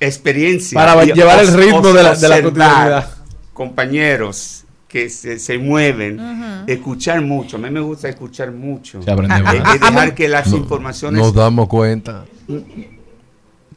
experiencia. 0.00 0.78
Para 0.78 1.04
y 1.04 1.12
llevar 1.12 1.40
el 1.40 1.48
os- 1.48 1.54
ritmo 1.56 1.78
os- 1.78 1.94
de 1.94 2.02
la- 2.02 2.14
de 2.14 2.28
la 2.28 2.42
cotidianidad. 2.42 3.10
Compañeros 3.52 4.64
que 4.88 5.08
se, 5.10 5.38
se 5.38 5.58
mueven, 5.58 6.64
escuchar 6.66 7.20
mucho. 7.20 7.56
A 7.56 7.60
mí 7.60 7.70
me 7.70 7.80
gusta 7.80 8.08
escuchar 8.08 8.52
mucho. 8.52 9.02
Se 9.02 9.10
aprende 9.10 9.36
Y- 9.38 9.42
más. 9.42 9.54
y 9.74 9.78
dejar 9.78 10.14
que 10.14 10.28
las 10.28 10.46
informaciones 10.52 11.20
Nos 11.20 11.34
damos 11.34 11.68
cuenta. 11.68 12.24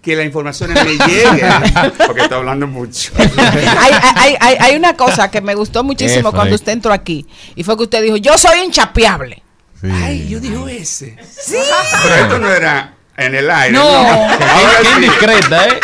Que 0.02 0.16
las 0.16 0.26
informaciones 0.26 0.84
me 0.84 0.94
lleguen, 1.08 1.52
porque 2.08 2.22
estoy 2.22 2.38
hablando 2.38 2.68
mucho. 2.68 3.12
hay, 3.18 3.92
hay, 4.16 4.38
hay, 4.40 4.56
hay 4.60 4.76
una 4.76 4.96
cosa 4.96 5.30
que 5.30 5.42
me 5.42 5.56
gustó 5.56 5.84
muchísimo 5.84 6.32
cuando 6.32 6.56
usted 6.56 6.72
entró 6.72 6.94
aquí 6.94 7.26
y 7.56 7.64
fue 7.64 7.76
que 7.78 7.84
usted 7.84 8.02
dijo, 8.04 8.18
yo 8.18 8.38
soy 8.38 8.60
inchapeable. 8.62 9.44
Ay, 9.84 10.28
yo 10.28 10.40
digo 10.40 10.68
ese. 10.68 11.18
Sí. 11.30 11.56
Pero 12.04 12.16
esto 12.16 12.40
no 12.40 12.54
era 12.54 12.94
en 13.16 13.36
el 13.36 13.50
aire. 13.50 13.78
No. 13.78 13.84
Ahora 13.88 14.80
sí. 14.82 14.88
indiscreta, 14.96 15.68
¿eh? 15.68 15.80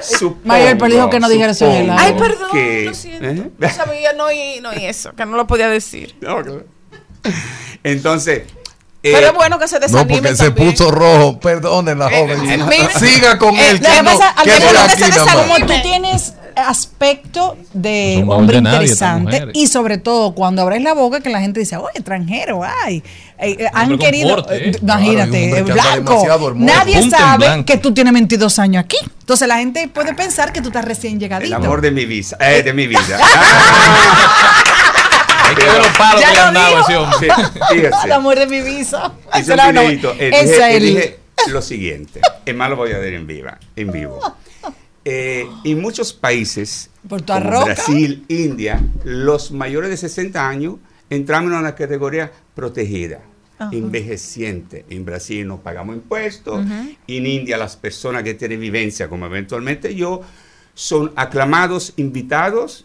Supongo, 0.00 0.40
Mayor, 0.44 0.78
pero 0.78 0.94
dijo 0.94 1.10
que 1.10 1.20
no 1.20 1.28
dijera 1.28 1.50
eso 1.52 1.66
en 1.66 1.84
el 1.84 1.90
aire. 1.90 2.02
Ay, 2.02 2.14
perdón, 2.16 2.50
que- 2.52 2.84
lo 2.86 2.94
siento. 2.94 3.24
¿Eh? 3.28 3.50
No 3.58 3.70
sabía, 3.70 4.12
no 4.12 4.30
y, 4.30 4.60
no 4.60 4.72
y 4.72 4.84
eso, 4.84 5.12
que 5.14 5.26
no 5.26 5.36
lo 5.36 5.46
podía 5.46 5.68
decir. 5.68 6.14
No, 6.20 6.42
claro. 6.42 6.64
Entonces. 7.82 8.42
Eh, 9.02 9.12
Pero 9.14 9.26
es 9.28 9.34
bueno 9.34 9.58
que 9.58 9.68
se 9.68 9.76
No, 9.76 9.80
desanime 9.86 10.16
porque 10.20 10.36
se 10.36 10.50
puso 10.50 10.90
rojo. 10.90 11.38
Perdonen 11.40 11.98
la 11.98 12.10
joven. 12.10 12.40
mira. 12.68 12.98
Siga 12.98 13.38
con 13.38 13.54
Eh, 13.56 13.70
él. 13.70 13.80
Que 13.80 14.02
no, 14.02 14.10
pasa, 14.10 14.30
al 14.30 14.44
que. 14.44 14.52
Como 15.34 15.66
tú 15.66 15.72
tienes 15.82 16.34
aspecto 16.56 17.56
de 17.72 18.24
baúl 18.26 18.40
hombre 18.40 18.56
de 18.56 18.62
nadie, 18.62 18.90
estas 18.90 19.16
interesante 19.20 19.58
y 19.58 19.68
sobre 19.68 19.98
todo 19.98 20.34
cuando 20.34 20.62
abres 20.62 20.82
la 20.82 20.92
boca 20.92 21.20
que 21.20 21.30
la 21.30 21.38
gente 21.40 21.60
dice, 21.60 21.76
oh, 21.76 21.88
extranjero, 21.94 22.62
ay, 22.64 23.00
Eh, 23.38 23.56
eh, 23.60 23.66
han 23.72 23.96
querido, 23.96 24.34
porte, 24.34 24.56
¿eh? 24.56 24.70
eh, 24.70 24.78
imagínate, 24.82 25.50
Claro, 25.50 25.68
eh, 25.68 25.72
blanco, 26.00 26.52
nadie 26.56 27.08
sabe 27.08 27.46
blanco. 27.46 27.64
que 27.66 27.76
tú 27.76 27.94
tienes 27.94 28.12
22 28.12 28.58
años 28.58 28.82
aquí, 28.82 28.96
entonces 29.20 29.46
la 29.46 29.58
gente 29.58 29.86
puede 29.86 30.14
pensar 30.14 30.52
que 30.52 30.60
tú 30.60 30.70
estás 30.70 30.84
recién 30.84 31.12
El 31.12 31.18
llegadito. 31.20 31.54
amor 31.54 31.80
de 31.80 31.92
mi 31.92 32.04
vida. 32.06 32.36
eh, 32.40 32.64
de 32.64 32.72
mi 32.72 32.88
vida. 32.88 33.20
Ver 35.58 36.20
Ya 36.20 36.28
que 36.28 36.34
le 36.34 36.40
lo 36.40 36.42
han 36.46 36.54
dado 36.54 36.76
a 36.76 36.80
ese 36.80 36.92
dijo. 36.92 37.02
hombre. 37.04 37.28
El 38.04 38.12
amor 38.12 38.38
de 38.38 38.46
mi 38.46 38.60
visa. 38.62 39.12
Ese 39.34 39.52
un 39.52 39.58
era- 39.60 39.64
eh, 40.18 40.30
dije, 40.80 41.18
lo 41.50 41.62
siguiente. 41.62 42.20
Es 42.44 42.54
más, 42.54 42.70
lo 42.70 42.76
voy 42.76 42.92
a 42.92 42.98
decir 42.98 43.14
en, 43.14 43.26
viva, 43.26 43.58
en 43.76 43.90
vivo. 43.92 44.20
Eh, 45.04 45.46
en 45.64 45.80
muchos 45.80 46.12
países, 46.12 46.90
Puerto 47.08 47.32
como. 47.32 47.64
Brasil, 47.64 48.24
India, 48.28 48.80
los 49.04 49.52
mayores 49.52 49.88
de 49.90 49.96
60 49.96 50.46
años 50.48 50.74
entramos 51.08 51.50
en 51.52 51.58
una 51.58 51.74
categoría 51.74 52.30
protegida, 52.54 53.20
Ajá. 53.58 53.70
envejeciente. 53.72 54.84
En 54.90 55.04
Brasil 55.06 55.46
no 55.46 55.60
pagamos 55.62 55.96
impuestos. 55.96 56.58
Ujú. 56.64 56.90
En 57.06 57.26
India 57.26 57.56
las 57.56 57.76
personas 57.76 58.22
que 58.22 58.34
tienen 58.34 58.60
vivencia, 58.60 59.08
como 59.08 59.24
eventualmente 59.26 59.94
yo, 59.94 60.20
son 60.74 61.12
aclamados, 61.16 61.94
invitados 61.96 62.84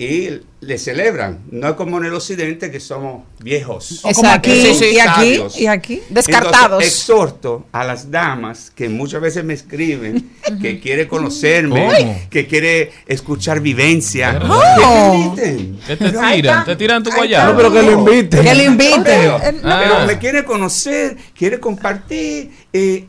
y 0.00 0.28
le 0.60 0.78
celebran. 0.78 1.40
No 1.50 1.70
es 1.70 1.74
como 1.74 1.98
en 1.98 2.04
el 2.04 2.14
occidente 2.14 2.70
que 2.70 2.78
somos 2.78 3.24
viejos. 3.40 4.00
O 4.04 4.12
como 4.12 4.30
aquí, 4.30 4.50
que 4.62 4.74
son 4.74 4.84
y 4.92 4.98
aquí, 5.00 5.08
sabios. 5.08 5.58
y 5.60 5.66
aquí. 5.66 6.02
Descartados. 6.08 6.62
Entonces, 6.84 6.92
exhorto 6.92 7.66
a 7.72 7.82
las 7.84 8.08
damas 8.10 8.70
que 8.74 8.88
muchas 8.88 9.20
veces 9.20 9.42
me 9.44 9.54
escriben 9.54 10.30
que 10.62 10.78
quiere 10.78 11.08
conocerme, 11.08 11.88
¿Cómo? 11.88 12.20
que 12.30 12.46
quiere 12.46 12.92
escuchar 13.08 13.60
vivencia. 13.60 14.40
Oh. 14.48 15.34
Que 15.34 15.46
inviten. 15.48 15.80
¿Qué 15.84 15.96
te 15.96 16.10
tiran? 16.12 16.64
¿Te 16.64 16.76
tiran 16.76 17.02
tu 17.02 17.10
No, 17.10 17.16
guayabo? 17.16 17.56
pero 17.56 17.72
que 17.72 17.82
lo 17.82 17.92
invite. 17.92 18.40
Que 18.40 18.54
le 18.54 18.64
invite. 18.66 19.00
Pero, 19.04 19.40
Ah. 19.64 19.80
pero 19.82 20.06
me 20.06 20.18
quiere 20.18 20.44
conocer, 20.44 21.16
quiere 21.36 21.58
compartir. 21.58 22.52
eh, 22.72 23.04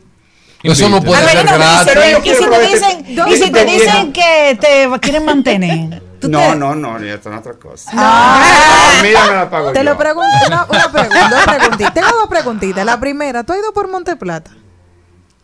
Eso 0.64 0.88
no 0.88 1.00
puede 1.02 1.24
ser 1.28 1.44
no, 1.44 1.54
gratis. 1.54 1.92
pero, 1.94 2.00
Yo 2.02 2.18
¿y 2.18 2.20
si 2.34 2.36
quiero 2.36 2.50
te 2.52 2.64
este- 2.64 2.76
dicen, 3.06 3.28
y 3.28 3.36
si 3.36 3.50
te 3.52 3.64
dicen 3.64 4.12
que 4.12 4.58
te 4.60 5.00
quieren 5.00 5.24
mantener? 5.24 6.09
¿Tú 6.20 6.28
No, 6.28 6.38
te- 6.38 6.56
no, 6.56 6.74
no, 6.74 6.98
esto 6.98 7.32
es 7.32 7.38
otra 7.38 7.54
cosa. 7.54 7.90
Ah. 7.94 8.42
La 8.92 8.98
comida 9.00 9.24
me 9.26 9.34
la 9.36 9.50
pago 9.50 9.72
Te 9.72 9.78
yo. 9.78 9.84
lo 9.84 9.96
pregunto, 9.98 10.28
una, 10.46 10.66
una 10.68 10.92
pregunta, 10.92 11.28
dos 11.30 11.44
preguntitas. 11.44 11.94
Tengo 11.94 12.08
dos 12.08 12.28
preguntitas. 12.28 12.84
La 12.84 13.00
primera, 13.00 13.42
¿tú 13.44 13.52
has 13.54 13.58
ido 13.60 13.72
por 13.72 13.88
Monteplata? 13.90 14.50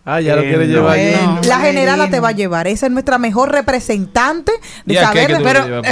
Ah, 0.04 0.20
ya 0.20 0.36
lo 0.36 0.42
Eh, 0.42 0.48
quiere 0.48 0.66
no. 0.68 0.72
llevar 0.74 0.92
allí. 0.98 1.14
Bueno. 1.16 1.40
La 1.44 1.58
generala 1.58 2.08
te 2.10 2.20
va 2.20 2.28
a 2.28 2.32
llevar. 2.32 2.66
Esa 2.68 2.86
es 2.86 2.92
nuestra 2.92 3.18
mejor 3.18 3.50
representante 3.50 4.52
de 4.84 4.94
¿Y 4.94 4.96
a 4.98 5.10
qué 5.10 5.22
saber. 5.26 5.42
pero, 5.42 5.82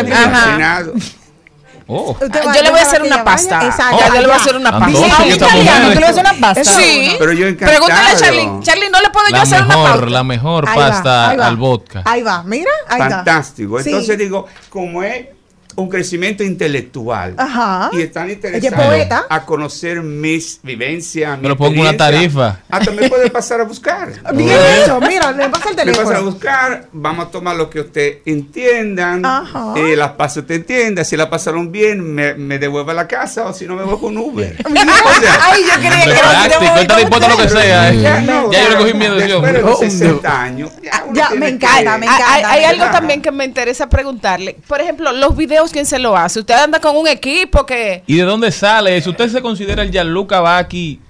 Oh. 1.86 2.16
Va- 2.19 2.55
yo 2.56 2.62
le 2.62 2.70
voy 2.70 2.78
a 2.78 2.82
hacer 2.82 3.02
una 3.02 3.23
pasta. 3.24 3.65
Exacto, 3.66 3.97
Oh, 4.01 4.06
yo 4.15 4.20
le 4.20 4.27
voy 4.27 4.31
a 4.32 4.36
hacer 4.36 4.56
una 4.56 4.70
pasta. 4.70 4.86
Dice, 4.86 5.02
¿qué 5.05 5.05
"Ah, 5.05 5.27
estamos 5.27 5.35
italiano? 5.55 5.85
¿tú 5.93 5.94
le 5.94 6.01
vas 6.01 6.05
a 6.05 6.11
hacer 6.20 6.24
una 6.32 6.40
pasta? 6.40 6.65
Sí. 6.65 7.16
Pero 7.19 7.32
yo 7.32 7.47
encantado. 7.47 7.70
Pregúntale 7.73 8.09
a 8.09 8.16
Charlie. 8.16 8.51
Charlie, 8.62 8.89
¿no 8.90 9.01
le 9.01 9.11
puedo 9.11 9.27
yo 9.28 9.36
hacer 9.36 9.62
una 9.65 9.74
pauta? 9.74 10.06
la 10.06 10.24
mejor 10.24 10.69
Ahí 10.69 10.78
va, 10.78 10.89
pasta 10.89 11.35
va. 11.36 11.47
al 11.47 11.56
vodka. 11.56 12.02
Ahí 12.06 12.23
va, 12.23 12.43
mira, 12.43 12.70
ahí 12.89 13.01
está. 13.02 13.16
Fantástico. 13.16 13.82
Sí. 13.82 13.90
Entonces 13.90 14.16
digo, 14.19 14.47
como 14.70 15.02
es 15.02 15.27
un 15.76 15.88
crecimiento 15.88 16.42
intelectual 16.44 17.34
Ajá. 17.36 17.90
y 17.92 18.02
están 18.02 18.30
interesados 18.30 19.24
a 19.28 19.44
conocer 19.44 20.02
mis 20.02 20.60
vivencias, 20.62 21.36
mi 21.38 21.42
Pero 21.42 21.56
pongo 21.56 21.80
una 21.80 21.96
tarifa. 21.96 22.60
Hasta 22.70 22.90
me 22.90 23.09
puede 23.09 23.30
pasar 23.30 23.60
a 23.60 23.64
buscar. 23.64 24.12
Bien 24.34 24.59
hecho, 24.82 25.01
mira, 25.01 25.32
le 25.32 25.48
pasa 25.48 25.70
el 25.70 25.76
Me 25.76 25.84
pasa 25.92 26.02
a 26.02 26.05
teléfono. 26.05 26.22
buscar, 26.30 26.88
vamos 26.92 27.26
a 27.26 27.30
tomar 27.30 27.56
lo 27.56 27.68
que 27.70 27.80
usted 27.80 28.18
entiendan, 28.24 29.24
Ajá. 29.24 29.74
eh, 29.76 29.96
las 29.96 30.12
paso 30.12 30.40
usted 30.40 30.55
entienda, 30.56 31.05
si 31.05 31.16
la 31.16 31.28
pasaron 31.28 31.70
bien, 31.72 32.14
me, 32.14 32.34
me 32.34 32.59
devuelve 32.59 32.92
a 32.92 32.94
la 32.94 33.09
casa 33.09 33.46
o 33.46 33.52
si 33.52 33.66
no 33.66 33.74
me 33.76 33.82
voy 33.84 33.98
con 33.98 34.16
Uber. 34.16 34.56
O 35.05 35.20
sea, 35.20 35.38
Ay, 35.42 35.62
yo 35.62 35.74
creía 35.78 35.90
que 35.90 36.10
Hombre, 36.10 36.18
era 36.18 36.30
práctico, 36.48 36.80
está 36.80 36.96
dispuesto 36.98 37.26
a 37.26 37.28
lo 37.30 37.36
que 37.36 37.48
sea. 37.48 37.92
eh. 37.92 38.01
ya, 38.02 38.20
no, 38.20 38.51
Ya 38.52 38.62
yo 38.62 38.68
le 38.68 38.74
ya, 38.74 38.78
cogí 38.78 38.94
miedo 38.94 39.14
después 39.16 39.52
de 39.52 39.62
los 39.62 39.78
60 39.78 40.42
años. 40.42 40.70
Ya, 41.12 41.30
me 41.30 41.48
encanta, 41.48 41.92
que- 41.94 41.98
me 42.01 42.06
Ah, 42.09 42.14
encanta. 42.16 42.32
Hay, 42.34 42.42
hay 42.44 42.64
algo 42.64 42.84
también 42.90 43.22
que 43.22 43.30
me 43.30 43.44
interesa 43.44 43.88
preguntarle. 43.88 44.56
Por 44.66 44.80
ejemplo, 44.80 45.12
los 45.12 45.36
videos, 45.36 45.64
¿quién 45.73 45.86
se 45.86 45.99
lo 45.99 46.16
hace? 46.16 46.41
Usted 46.41 46.55
anda 46.55 46.81
con 46.81 46.97
un 46.97 47.07
equipo 47.09 47.65
que... 47.66 48.03
¿Y 48.07 48.16
de 48.16 48.23
dónde 48.23 48.51
sale 48.53 48.97
eso? 48.97 49.11
¿Usted 49.11 49.28
se 49.31 49.41
considera 49.43 49.82
el 49.82 49.91
Gianluca 49.91 50.41
Vacchi 50.41 51.01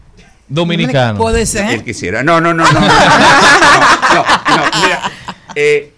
dominicano? 0.48 1.18
Puede 1.18 1.40
Él 1.42 1.46
ser. 1.46 1.84
quisiera. 1.84 2.22
No, 2.22 2.40
no, 2.40 2.52
no, 2.54 2.64
no. 2.64 2.80
No, 2.80 2.86
no, 2.86 2.88
no, 2.88 4.56
no, 4.56 4.64
mira. 4.82 5.00
eh, 5.54 5.92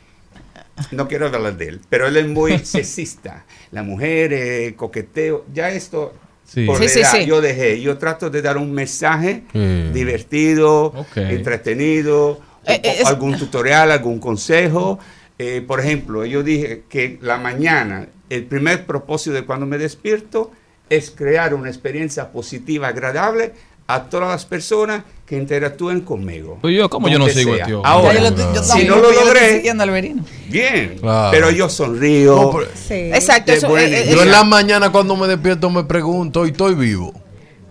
no 0.91 1.09
quiero 1.09 1.27
hablar 1.27 1.57
de 1.57 1.69
él, 1.69 1.81
pero 1.89 2.07
él 2.07 2.17
es 2.17 2.27
muy 2.29 2.59
sexista. 2.65 3.45
La 3.73 3.83
mujer, 3.83 4.33
eh, 4.33 4.75
coqueteo, 4.77 5.45
ya 5.53 5.71
esto. 5.71 6.15
Sí. 6.45 6.65
Por 6.65 6.79
Sí, 6.89 7.03
sí, 7.05 7.27
yo 7.27 7.41
dejé. 7.41 7.81
Yo 7.81 7.99
trato 7.99 8.31
de 8.31 8.41
dar 8.41 8.57
un 8.57 8.73
mensaje 8.73 9.43
Mm. 9.53 9.93
divertido, 9.93 10.93
entretenido, 11.17 12.41
Eh, 12.65 12.81
o- 12.85 12.89
es- 13.03 13.07
algún 13.07 13.37
tutorial, 13.39 13.91
algún 13.91 14.19
consejo. 14.21 14.99
Eh, 15.39 15.63
por 15.67 15.81
ejemplo, 15.81 16.25
yo 16.25 16.43
dije 16.43 16.83
que 16.89 17.19
la 17.21 17.37
mañana, 17.37 18.09
el 18.31 18.45
primer 18.45 18.87
propósito 18.87 19.35
de 19.35 19.45
cuando 19.45 19.67
me 19.67 19.77
despierto 19.79 20.51
es 20.89 21.11
crear 21.11 21.53
una 21.55 21.69
experiencia 21.69 22.31
positiva, 22.33 22.89
agradable 22.89 23.53
a 23.89 24.05
todas 24.05 24.29
las 24.31 24.45
personas 24.47 25.03
que 25.27 25.37
interactúen 25.37 26.01
conmigo. 26.01 26.59
Pues 26.61 26.75
yo, 26.77 26.89
¿cómo 26.89 27.09
yo 27.09 27.19
no 27.19 27.29
sigo 27.29 27.53
hombre? 27.53 27.77
Ahora, 27.85 28.15
yo 28.15 28.31
lo- 28.31 28.55
yo 28.55 28.63
si 28.63 28.85
no 28.85 28.97
lo 28.97 29.13
logré, 29.13 29.57
siguiendo 29.57 29.83
al 29.85 29.91
Verino. 29.91 30.25
bien, 30.49 30.97
Claro. 31.01 31.31
pero 31.33 31.51
yo 31.51 31.69
sonrío. 31.69 32.35
No, 32.35 32.51
pero- 32.51 32.71
Sí. 32.75 32.95
Exacto, 32.95 33.53
eso, 33.53 33.77
eh, 33.79 34.09
eh, 34.11 34.13
Yo 34.15 34.23
en 34.23 34.31
la 34.31 34.43
mañana 34.45 34.91
cuando 34.91 35.15
me 35.17 35.27
despierto 35.29 35.69
me 35.71 35.85
pregunto, 35.85 36.47
¿y 36.47 36.51
estoy 36.51 36.75
vivo? 36.75 37.13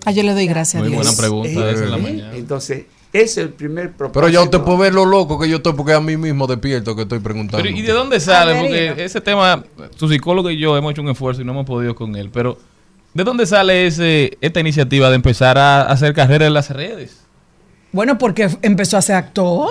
Ah, 0.05 0.11
yo 0.11 0.23
le 0.23 0.33
doy 0.33 0.45
gracias 0.47 0.75
a 0.75 0.79
Muy 0.83 0.89
Dios. 0.93 1.03
buena 1.03 1.17
pregunta 1.17 1.71
esa 1.71 1.83
en 1.83 1.91
la 1.91 1.97
Eh, 1.97 2.01
mañana. 2.01 2.35
Entonces, 2.37 2.83
es 3.21 3.37
el 3.37 3.49
primer 3.49 3.91
propósito. 3.91 4.19
Pero 4.19 4.29
ya 4.29 4.41
usted 4.41 4.59
puede 4.61 4.79
ver 4.79 4.93
lo 4.93 5.05
loco 5.05 5.39
que 5.39 5.47
yo 5.47 5.57
estoy 5.57 5.73
porque 5.73 5.93
a 5.93 6.01
mí 6.01 6.17
mismo 6.17 6.47
despierto 6.47 6.95
que 6.95 7.03
estoy 7.03 7.19
preguntando. 7.19 7.63
Pero, 7.63 7.75
¿Y 7.75 7.81
de 7.81 7.93
dónde 7.93 8.19
sale? 8.19 8.59
Porque 8.59 9.03
ese 9.03 9.21
tema, 9.21 9.63
su 9.95 10.09
psicólogo 10.09 10.49
y 10.49 10.57
yo 10.57 10.75
hemos 10.77 10.91
hecho 10.91 11.01
un 11.01 11.09
esfuerzo 11.09 11.41
y 11.41 11.45
no 11.45 11.51
hemos 11.53 11.65
podido 11.65 11.95
con 11.95 12.15
él. 12.15 12.29
Pero, 12.31 12.57
¿de 13.13 13.23
dónde 13.23 13.45
sale 13.45 13.87
ese, 13.87 14.37
esta 14.41 14.59
iniciativa 14.59 15.09
de 15.09 15.15
empezar 15.15 15.57
a 15.57 15.83
hacer 15.83 16.13
carrera 16.13 16.47
en 16.47 16.53
las 16.53 16.69
redes? 16.69 17.25
Bueno, 17.91 18.17
porque 18.17 18.49
empezó 18.61 18.97
a 18.97 19.01
ser 19.01 19.15
actor 19.15 19.69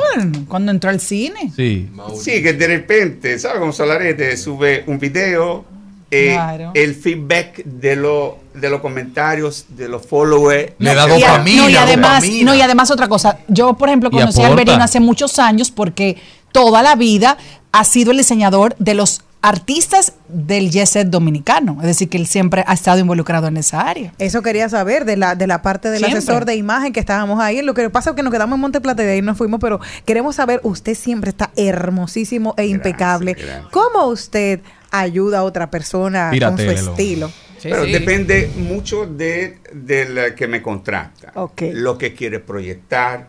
cuando 0.49 0.73
entró 0.73 0.89
al 0.89 0.99
cine. 0.99 1.53
Sí. 1.55 1.91
Sí, 2.19 2.43
que 2.43 2.55
de 2.55 2.67
repente, 2.67 3.39
¿sabes 3.39 3.59
cómo 3.59 3.73
Solarete 3.73 4.35
sube 4.39 4.85
un 4.87 4.99
video? 4.99 5.67
Eh, 6.15 6.33
Claro. 6.35 6.71
El 6.75 6.95
feedback 6.95 7.63
de, 7.65 7.97
lo- 7.97 8.39
de 8.55 8.71
los 8.71 8.81
comentarios, 8.81 9.67
de 9.69 9.89
los 9.89 10.07
followers. 10.07 10.73
Le 10.79 10.95
da 10.95 11.07
dopamina. 11.07 11.63
no, 11.63 11.69
y 11.71 11.77
además, 11.77 12.23
dopamina. 12.23 12.51
no, 12.51 12.57
y 12.57 12.61
además 12.61 12.91
otra 12.91 13.09
cosa. 13.09 13.39
Yo, 13.49 13.75
por 13.75 13.89
ejemplo, 13.89 14.11
conocí 14.11 14.43
a. 14.43 14.47
Alberino 14.49 14.83
hace 14.83 15.01
muchos 15.01 15.39
años 15.39 15.71
porque 15.71 16.17
toda 16.53 16.83
la 16.83 16.95
vida 16.97 17.37
ha 17.73 17.85
sido 17.85 18.13
el 18.13 18.19
diseñador 18.19 18.77
de 18.79 18.95
los 18.95 19.23
artistas 19.45 20.15
del 20.29 20.73
set 20.87 21.09
dominicano. 21.09 21.77
Es 21.83 21.87
decir, 21.87 22.09
que 22.09 22.17
él 22.17 22.27
siempre 22.27 22.65
ha 22.67 22.73
estado 22.73 22.99
involucrado 22.99 23.47
en 23.47 23.59
esa 23.59 23.83
área. 23.83 24.15
Eso 24.19 24.41
quería 24.41 24.71
saber 24.71 25.05
de 25.05 25.19
la, 25.19 25.35
de 25.35 25.47
la 25.47 25.61
parte 25.61 25.91
del 25.91 25.99
Siempre. 25.99 26.19
asesor 26.19 26.47
de 26.47 26.57
imagen 26.57 26.95
que 26.95 27.01
estábamos 27.01 27.39
ahí. 27.41 27.61
Lo 27.61 27.75
que 27.75 27.91
pasa 27.91 28.11
es 28.11 28.17
que 28.17 28.23
nos 28.23 28.33
quedamos 28.33 28.57
en 28.57 28.63
Monteplata 28.63 29.03
y 29.03 29.07
de 29.07 29.13
ahí 29.13 29.23
nos 29.23 29.37
fuimos, 29.37 29.61
pero 29.61 29.81
queremos 30.07 30.37
saber, 30.37 30.61
usted 30.63 30.95
siempre 30.95 31.29
está 31.29 31.51
hermosísimo 31.57 32.55
e 32.57 32.69
impecable. 32.69 33.35
gracias. 33.35 33.67
¿Cómo 33.71 34.07
usted 34.07 34.61
ayuda 34.91 35.41
a 35.41 35.43
otra 35.43 35.71
persona 35.71 36.33
con 36.41 36.57
su 36.57 36.71
estilo? 36.71 37.31
Pero 37.63 37.85
sí. 37.85 37.93
depende 37.93 38.51
mucho 38.57 39.05
de, 39.05 39.59
del 39.75 40.35
que 40.35 40.49
me 40.49 40.63
contrata. 40.63 41.35
Lo 41.75 41.99
que 41.99 42.15
quiere 42.15 42.41
proyectar, 42.41 43.29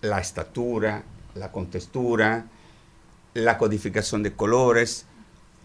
la 0.00 0.18
estatura, 0.18 1.02
la 1.34 1.52
contextura, 1.52 2.46
la 3.34 3.58
codificación 3.58 4.22
de 4.22 4.32
colores, 4.32 5.06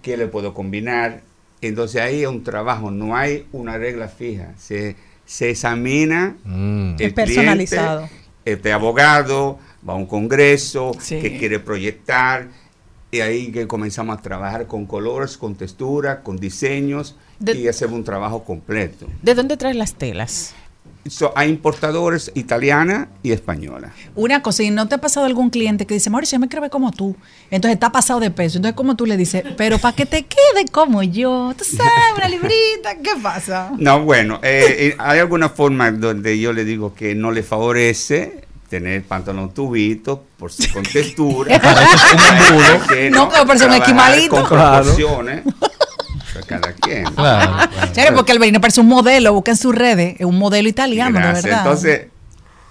qué 0.01 0.17
le 0.17 0.27
puedo 0.27 0.53
combinar. 0.53 1.21
Entonces 1.61 2.01
ahí 2.01 2.21
es 2.23 2.27
un 2.27 2.43
trabajo, 2.43 2.89
no 2.91 3.15
hay 3.15 3.45
una 3.51 3.77
regla 3.77 4.07
fija. 4.07 4.53
Se, 4.57 4.95
se 5.25 5.49
examina 5.51 6.35
Mm. 6.45 6.95
el 6.99 7.01
Es 7.07 7.13
personalizado. 7.13 8.07
cliente, 8.07 8.25
este 8.45 8.71
abogado, 8.71 9.59
va 9.87 9.93
a 9.93 9.97
un 9.97 10.05
congreso, 10.07 10.91
Sí. 10.99 11.19
que 11.19 11.37
quiere 11.37 11.59
proyectar, 11.59 12.47
y 13.11 13.21
ahí 13.21 13.51
que 13.51 13.67
comenzamos 13.67 14.17
a 14.17 14.21
trabajar 14.21 14.67
con 14.67 14.85
colores, 14.85 15.37
con 15.37 15.55
textura, 15.55 16.21
con 16.21 16.37
diseños, 16.37 17.15
De- 17.39 17.53
y 17.57 17.67
hacemos 17.67 17.95
un 17.95 18.03
trabajo 18.03 18.43
completo. 18.43 19.07
¿De 19.21 19.33
dónde 19.35 19.57
traes 19.57 19.75
las 19.75 19.93
telas? 19.95 20.53
So, 21.07 21.31
hay 21.35 21.49
importadores 21.49 22.31
italiana 22.35 23.07
y 23.23 23.31
española. 23.31 23.93
Una 24.15 24.41
cosa, 24.41 24.63
¿y 24.63 24.69
no 24.69 24.87
te 24.87 24.95
ha 24.95 24.97
pasado 24.99 25.25
algún 25.25 25.49
cliente 25.49 25.87
que 25.87 25.93
dice, 25.93 26.09
Mauricio, 26.09 26.35
yo 26.35 26.41
me 26.41 26.47
quiero 26.49 26.61
ver 26.61 26.69
como 26.69 26.91
tú? 26.91 27.15
Entonces 27.49 27.75
está 27.75 27.91
pasado 27.91 28.19
de 28.19 28.31
peso. 28.31 28.57
Entonces, 28.57 28.75
como 28.75 28.95
tú 28.95 29.05
le 29.05 29.15
dices, 29.17 29.43
pero 29.57 29.79
para 29.79 29.95
que 29.95 30.05
te 30.05 30.25
quede 30.25 30.65
como 30.71 31.01
yo, 31.01 31.53
tú 31.57 31.63
sabes, 31.63 31.93
una 32.15 32.27
librita, 32.27 32.95
¿qué 33.01 33.11
pasa? 33.21 33.71
No, 33.77 34.03
bueno, 34.03 34.39
eh, 34.43 34.75
eh, 34.77 34.95
hay 34.99 35.19
alguna 35.19 35.49
forma 35.49 35.89
donde 35.91 36.37
yo 36.37 36.53
le 36.53 36.65
digo 36.65 36.93
que 36.93 37.15
no 37.15 37.31
le 37.31 37.43
favorece 37.43 38.43
tener 38.69 39.03
pantalón 39.03 39.53
tubito 39.53 40.23
por 40.37 40.51
su 40.51 40.69
contextura. 40.73 41.55
Embudo. 41.55 42.87
Que, 42.87 43.09
No, 43.09 43.29
pero 43.29 43.45
parece 43.45 43.65
un 43.65 43.73
esquimalito. 43.73 44.35
Con 44.35 44.45
Claro. 44.45 44.95
Cada 46.41 46.73
quien. 46.73 47.03
Claro. 47.05 47.67
claro. 47.71 47.91
Chévere, 47.93 48.15
porque 48.15 48.31
Alberino 48.31 48.61
parece 48.61 48.81
un 48.81 48.87
modelo, 48.87 49.33
busca 49.33 49.51
en 49.51 49.57
sus 49.57 49.75
redes, 49.75 50.15
es 50.19 50.25
un 50.25 50.37
modelo 50.37 50.67
italiano, 50.69 51.19
Gracias. 51.19 51.43
de 51.43 51.49
verdad. 51.49 51.65
Entonces, 51.65 52.07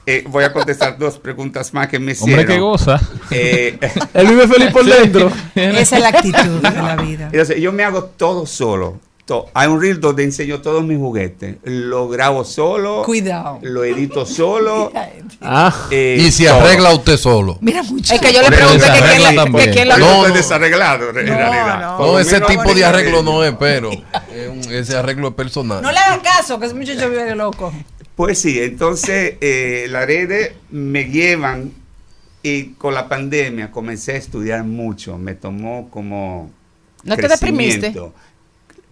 eh, 0.07 0.24
voy 0.27 0.45
a 0.45 0.53
contestar 0.53 0.97
dos 0.97 1.19
preguntas 1.19 1.74
más 1.74 1.89
que 1.89 1.99
me 1.99 2.12
hicieron. 2.12 2.40
Hombre 2.40 2.55
que 2.55 2.61
goza. 2.61 3.01
Eh, 3.31 3.78
Él 4.15 4.27
vive 4.27 4.49
feliz 4.49 4.73
por 4.73 4.85
dentro. 4.85 5.31
Esa 5.55 5.97
es 5.97 6.03
la 6.03 6.09
actitud 6.09 6.62
de 6.62 6.70
la 6.70 6.97
vida. 6.97 7.28
entonces, 7.31 7.61
yo 7.61 7.73
me 7.73 7.85
hago 7.85 8.05
todo 8.05 8.47
solo. 8.47 8.99
Hay 9.55 9.68
un 9.68 9.80
reel 9.80 10.00
donde 10.00 10.24
enseño 10.24 10.60
todos 10.62 10.82
mis 10.84 10.96
juguetes. 10.98 11.56
Lo 11.62 12.09
grabo 12.09 12.44
solo. 12.44 13.02
Cuidado. 13.05 13.59
Lo 13.62 13.84
edito 13.84 14.24
solo. 14.26 14.90
Ah, 15.40 15.72
eh, 15.92 16.16
Y 16.20 16.44
todo. 16.44 16.55
arregla 16.60 16.92
usted 16.92 17.16
solo. 17.16 17.59
Mira 17.60 17.82
mucho. 17.84 18.12
Es 18.12 18.20
que 18.20 18.32
yo 18.32 18.42
le 18.42 18.48
pregunté 18.48 18.86
que 18.92 19.00
quién 19.00 19.22
la- 19.22 19.34
también. 19.44 19.64
que 19.66 19.70
quién 19.70 19.88
la- 19.88 19.96
No, 19.98 20.26
no. 20.26 20.34
desarreglado, 20.34 21.10
en 21.10 21.14
realidad. 21.14 21.80
no. 21.80 21.98
Lo 22.06 22.18
ese 22.18 22.40
tipo 22.40 22.74
de 22.74 22.84
arreglo 22.84 23.22
no 23.22 23.44
es, 23.44 23.55
pero 23.56 23.90
es 24.34 24.48
un- 24.48 24.72
ese 24.72 24.96
arreglo 24.96 25.28
es 25.28 25.34
personal. 25.34 25.80
No 25.80 25.92
le 25.92 25.98
hagan 25.98 26.20
caso, 26.20 26.59
que 26.59 26.66
ese 26.66 26.74
muchacho 26.74 27.09
vive 27.09 27.36
loco. 27.36 27.72
Pues 28.16 28.40
sí, 28.40 28.59
entonces 28.60 29.34
eh, 29.40 29.86
las 29.90 30.06
redes 30.06 30.55
me 30.72 31.05
llevan 31.05 31.72
y 32.42 32.70
con 32.70 32.94
la 32.94 33.09
pandemia 33.09 33.70
comencé 33.70 34.12
a 34.12 34.16
estudiar 34.16 34.64
mucho. 34.64 35.18
Me 35.18 35.34
tomó 35.36 35.88
como. 35.88 36.50
¿No 37.05 37.16
te 37.16 37.28
deprimiste? 37.28 37.94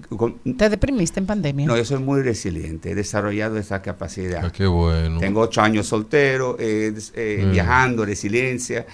Con- 0.08 0.38
¿Te 0.56 0.68
deprimiste 0.68 1.18
en 1.20 1.26
pandemia? 1.26 1.66
No, 1.66 1.76
yo 1.76 1.84
soy 1.84 1.98
muy 1.98 2.22
resiliente, 2.22 2.92
he 2.92 2.94
desarrollado 2.94 3.58
esa 3.58 3.82
capacidad. 3.82 4.44
Ah, 4.44 4.52
qué 4.52 4.66
bueno. 4.66 5.18
Tengo 5.18 5.40
ocho 5.40 5.60
años 5.62 5.86
soltero, 5.86 6.56
eh, 6.60 6.94
eh, 7.14 7.42
Mm. 7.46 7.50
viajando, 7.52 8.04
resiliencia. 8.04 8.86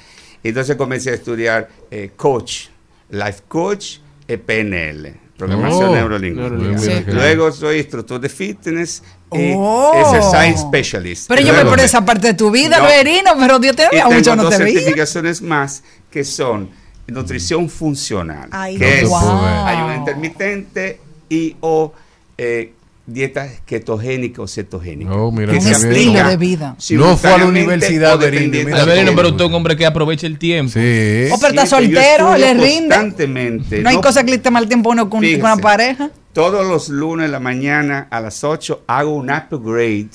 Entonces 0.43 0.75
comencé 0.77 1.11
a 1.11 1.15
estudiar 1.15 1.69
eh, 1.91 2.13
coach, 2.17 2.69
life 3.11 3.43
coach, 3.47 3.99
eh, 4.27 4.39
PNL, 4.39 5.15
programación 5.37 5.91
Oh, 5.91 5.95
neurolingüística. 5.95 7.05
qué 7.05 7.13
Luego 7.13 7.53
soy 7.53 7.79
instructor 7.79 8.19
de 8.21 8.29
fitness 8.29 9.03
y 9.33 9.53
Oh. 9.57 9.93
exercise 9.95 10.59
specialist. 10.67 11.29
Pero 11.29 11.41
yo 11.43 11.49
me 11.49 11.53
Luego 11.55 11.71
por 11.71 11.81
esa 11.81 12.05
parte 12.05 12.29
de 12.29 12.35
tu 12.35 12.51
vida, 12.51 12.79
No. 12.79 12.85
Alberino, 12.87 13.33
pero 13.39 13.59
Dios 13.59 13.77
te 13.77 13.87
vea, 13.91 14.07
mucho 14.07 14.23
tengo 14.23 14.37
no 14.37 14.43
dos 14.45 14.57
te 14.57 14.65
vi. 14.65 14.73
certificaciones 14.73 15.43
más 15.43 15.83
que 16.11 16.25
son 16.25 16.71
nutrición 17.13 17.69
funcional, 17.69 18.49
Ay, 18.51 18.77
que 18.79 19.01
es 19.03 19.11
ver. 19.11 19.19
ayuno 19.67 19.95
intermitente 19.97 21.01
y 21.29 21.57
o 21.61 21.93
eh, 22.39 22.73
dieta 23.07 23.49
ketogénica 23.67 24.43
o 24.43 24.47
cetogénica. 24.49 25.13
Oh, 25.15 25.31
mira 25.33 25.53
que 25.53 25.59
aplica 25.59 25.77
Estilo 25.89 26.29
de 26.29 26.37
vida. 26.37 26.77
No 26.93 27.17
fue 27.17 27.31
a 27.33 27.39
la 27.39 27.47
universidad, 27.47 28.15
o 28.15 28.19
Berino, 28.19 28.53
de 28.53 28.73
Alberino, 28.73 29.07
todo. 29.07 29.17
pero 29.17 29.29
usted 29.29 29.45
es 29.45 29.49
un 29.49 29.55
hombre 29.55 29.77
que 29.77 29.87
aprovecha 29.87 30.27
el 30.27 30.39
tiempo. 30.39 30.73
Sí. 30.73 31.29
Oh, 31.33 31.39
pero 31.41 31.49
está 31.51 31.63
Sí, 31.65 31.71
soltero, 31.71 32.37
le 32.37 32.55
rinde. 32.55 32.89
Constantemente. 32.89 33.81
No 33.81 33.89
hay 33.91 34.01
cosa 34.01 34.23
que 34.25 34.31
le 34.31 34.37
esté 34.37 34.51
mal 34.51 34.69
tiempo 34.69 34.91
uno 34.91 35.11
con, 35.11 35.21
con 35.23 35.41
una 35.41 35.57
pareja. 35.57 36.11
Todos 36.33 36.67
los 36.67 36.89
lunes 36.89 37.27
de 37.27 37.33
la 37.33 37.41
mañana 37.41 38.07
a 38.11 38.21
las 38.21 38.43
8 38.45 38.85
hago 38.87 39.15
un 39.17 39.31
upgrade. 39.31 40.09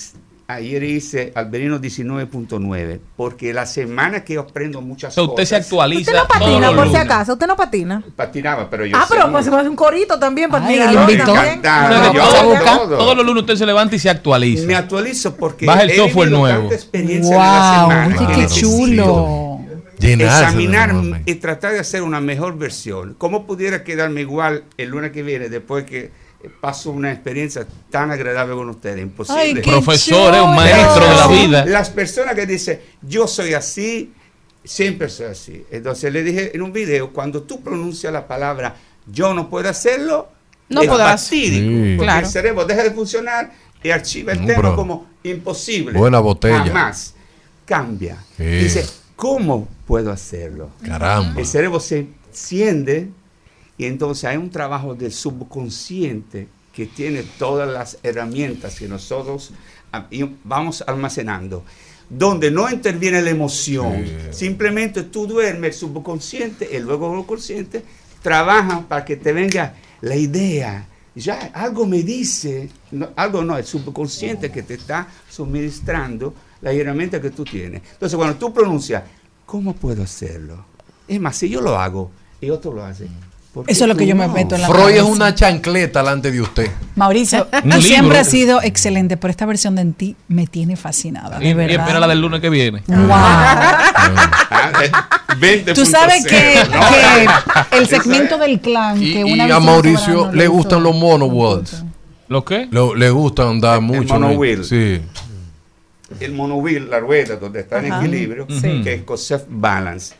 Ayer 0.49 0.81
hice 0.83 1.33
Alberino 1.35 1.77
19.9 1.81 2.99
porque 3.17 3.53
la 3.53 3.65
semana 3.65 4.23
que 4.23 4.35
yo 4.35 4.41
aprendo 4.41 4.81
muchas 4.81 5.11
O 5.11 5.13
sea, 5.15 5.23
usted 5.25 5.43
se 5.43 5.55
cosas. 5.55 5.65
actualiza 5.65 6.11
Usted 6.11 6.21
no 6.23 6.27
patina, 6.27 6.71
por 6.71 6.89
si 6.89 6.95
acaso. 6.95 7.33
Usted 7.33 7.47
no 7.47 7.55
patina. 7.57 8.03
Patinaba, 8.15 8.69
pero 8.69 8.85
yo 8.85 8.95
Ah, 8.97 9.05
pero 9.09 9.29
pues 9.29 9.43
se 9.43 9.49
mucho. 9.49 9.51
va 9.51 9.57
a 9.57 9.59
hacer 9.61 9.69
un 9.71 9.75
corito 9.75 10.17
también 10.17 10.49
sea, 10.49 12.13
yo 12.13 12.21
todos, 12.21 12.35
hago 12.35 12.53
todo. 12.85 12.97
todos 12.97 13.17
los 13.17 13.25
lunes 13.25 13.41
usted 13.41 13.55
se 13.55 13.65
levanta 13.65 13.95
y 13.97 13.99
se 13.99 14.09
actualiza. 14.09 14.65
Me 14.65 14.75
actualizo 14.75 15.35
porque 15.35 15.65
Baja 15.65 15.83
el 15.83 15.91
software 15.97 16.31
nuevo. 16.31 16.69
Wow, 16.69 18.27
qué 18.35 18.47
chulo. 18.47 19.59
Llenarse 19.99 20.43
examinar 20.43 20.93
y 21.25 21.35
tratar 21.35 21.73
de 21.73 21.79
hacer 21.79 22.03
una 22.03 22.21
mejor 22.21 22.57
versión. 22.57 23.15
¿Cómo 23.17 23.45
pudiera 23.47 23.83
quedarme 23.83 24.21
igual 24.21 24.63
el 24.77 24.89
lunes 24.89 25.11
que 25.11 25.23
viene 25.23 25.49
después 25.49 25.85
que 25.85 26.11
paso 26.61 26.91
una 26.91 27.11
experiencia 27.11 27.65
tan 27.89 28.11
agradable 28.11 28.55
con 28.55 28.69
ustedes? 28.69 29.01
Imposible. 29.01 29.39
Ay, 29.41 29.55
Profesor, 29.55 30.34
es 30.35 30.41
un 30.41 30.55
maestro 30.55 31.07
de 31.07 31.15
la 31.15 31.27
vida. 31.27 31.65
Las 31.65 31.89
personas 31.89 32.35
que 32.35 32.45
dicen, 32.45 32.80
yo 33.01 33.27
soy 33.27 33.53
así, 33.53 34.14
siempre 34.64 35.09
soy 35.09 35.27
así. 35.27 35.65
Entonces 35.72 36.11
le 36.14 36.23
dije 36.23 36.55
en 36.55 36.61
un 36.61 36.72
video, 36.73 37.11
cuando 37.14 37.43
tú 37.43 37.61
pronuncias 37.61 38.11
la 38.14 38.27
palabra, 38.27 38.76
yo 39.11 39.34
no 39.34 39.49
puedo 39.49 39.69
hacerlo, 39.69 40.30
No 40.69 40.81
es 40.81 40.88
podrás. 40.89 41.23
fatídico, 41.23 41.55
Sí. 41.69 41.93
porque 41.97 42.03
Claro. 42.03 42.26
el 42.26 42.31
cerebro 42.31 42.65
deja 42.65 42.84
de 42.84 42.91
funcionar 42.91 43.51
y 43.84 43.89
archiva 43.89 44.34
el 44.34 44.41
No, 44.41 44.47
tema 44.47 44.76
como 44.76 45.07
imposible. 45.23 45.97
Buena 45.97 46.19
botella. 46.19 46.65
Jamás. 46.65 47.14
Cambia. 47.65 48.18
Sí. 48.38 48.43
Dice, 48.43 48.85
¿cómo 49.15 49.68
puedo 49.85 50.11
hacerlo? 50.11 50.69
Caramba. 50.85 51.39
El 51.39 51.45
cerebro 51.45 51.80
se 51.80 52.07
enciende 52.30 53.09
y 53.77 53.85
entonces 53.85 54.25
hay 54.25 54.37
un 54.37 54.49
trabajo 54.49 54.95
del 54.95 55.11
subconsciente 55.11 56.47
que 56.73 56.87
tiene 56.87 57.23
todas 57.37 57.69
las 57.69 57.97
herramientas 58.03 58.77
que 58.79 58.87
nosotros 58.87 59.51
ah, 59.91 60.07
vamos 60.43 60.83
almacenando. 60.85 61.63
donde 62.09 62.49
no 62.49 62.69
interviene 62.69 63.21
la 63.21 63.31
emoción. 63.31 64.05
Simplemente 64.31 65.03
tú 65.03 65.27
duermes, 65.27 65.73
el 65.73 65.79
subconsciente, 65.79 66.77
el 66.77 66.83
luego 66.83 67.13
el 67.19 67.25
consciente 67.25 67.83
trabajan 68.21 68.85
para 68.85 69.03
que 69.03 69.17
te 69.17 69.33
venga 69.33 69.75
la 70.01 70.15
idea. 70.15 70.87
Ya 71.15 71.51
algo 71.53 71.85
me 71.85 72.03
dice, 72.03 72.69
no, 72.91 73.09
algo 73.15 73.43
no, 73.43 73.57
el 73.57 73.65
subconsciente 73.65 74.51
que 74.51 74.63
te 74.63 74.75
está 74.75 75.07
suministrando 75.29 76.33
la 76.61 76.71
herramienta 76.71 77.19
que 77.19 77.31
tú 77.31 77.43
tienes. 77.43 77.81
Entonces, 77.93 78.15
cuando 78.15 78.37
tú 78.37 78.53
pronuncias, 78.53 79.03
¿cómo 79.45 79.73
puedo 79.73 80.03
hacerlo? 80.03 80.63
Es 81.07 81.19
más, 81.19 81.35
si 81.35 81.49
yo 81.49 81.59
lo 81.59 81.77
hago 81.77 82.11
y 82.39 82.49
otro 82.49 82.71
lo 82.71 82.85
hace. 82.85 83.07
¿Por 83.53 83.65
qué 83.65 83.71
Eso 83.71 83.83
es 83.85 83.87
lo 83.89 83.95
que 83.95 84.05
yo 84.07 84.15
me 84.15 84.27
no? 84.27 84.33
meto 84.33 84.55
en 84.55 84.61
la 84.61 84.67
Freud 84.67 84.89
es 84.89 84.95
cabeza. 84.97 85.05
una 85.05 85.35
chancleta 85.35 85.99
delante 85.99 86.31
de 86.31 86.41
usted. 86.41 86.69
Mauricio, 86.95 87.47
tú 87.71 87.81
siempre 87.81 88.19
has 88.19 88.29
sido 88.29 88.61
excelente, 88.61 89.17
pero 89.17 89.31
esta 89.31 89.45
versión 89.45 89.75
de 89.75 89.85
ti 89.85 90.15
me 90.27 90.47
tiene 90.47 90.75
fascinada, 90.75 91.37
Y, 91.39 91.45
de 91.45 91.49
y 91.49 91.53
verdad. 91.53 91.79
espera 91.81 91.99
la 91.99 92.07
del 92.07 92.21
lunes 92.21 92.39
que 92.41 92.49
viene. 92.49 92.83
Ah, 92.89 94.71
eh, 94.83 94.91
20.0 95.39 95.73
Tú 95.75 95.85
sabes 95.85 96.25
que, 96.25 96.55
¿no? 96.71 96.79
que 97.71 97.77
el 97.77 97.87
segmento 97.87 98.37
del 98.37 98.59
clan, 98.59 99.01
Y, 99.01 99.13
que 99.13 99.19
y 99.21 99.33
una 99.33 99.43
a 99.45 99.47
vez 99.59 99.65
Mauricio 99.65 100.31
le 100.31 100.47
gustan 100.47 100.83
los 100.83 100.95
monoworlds. 100.95 101.83
¿Lo 102.29 102.43
qué? 102.43 102.67
Lo- 102.71 102.93
le 102.95 103.09
gusta 103.09 103.47
andar 103.49 103.79
mucho. 103.81 104.17
¿no? 104.19 104.27
monowheel. 104.27 104.63
Sí. 104.65 105.01
el 106.19 106.31
monowheel, 106.33 106.89
la 106.89 106.99
rueda 106.99 107.35
donde 107.37 107.61
está 107.61 107.79
en 107.79 107.93
equilibrio, 107.93 108.45
Sí. 108.49 108.81
que 108.83 108.93
es 108.95 109.03
Cosef 109.03 109.43
Balance. 109.47 110.15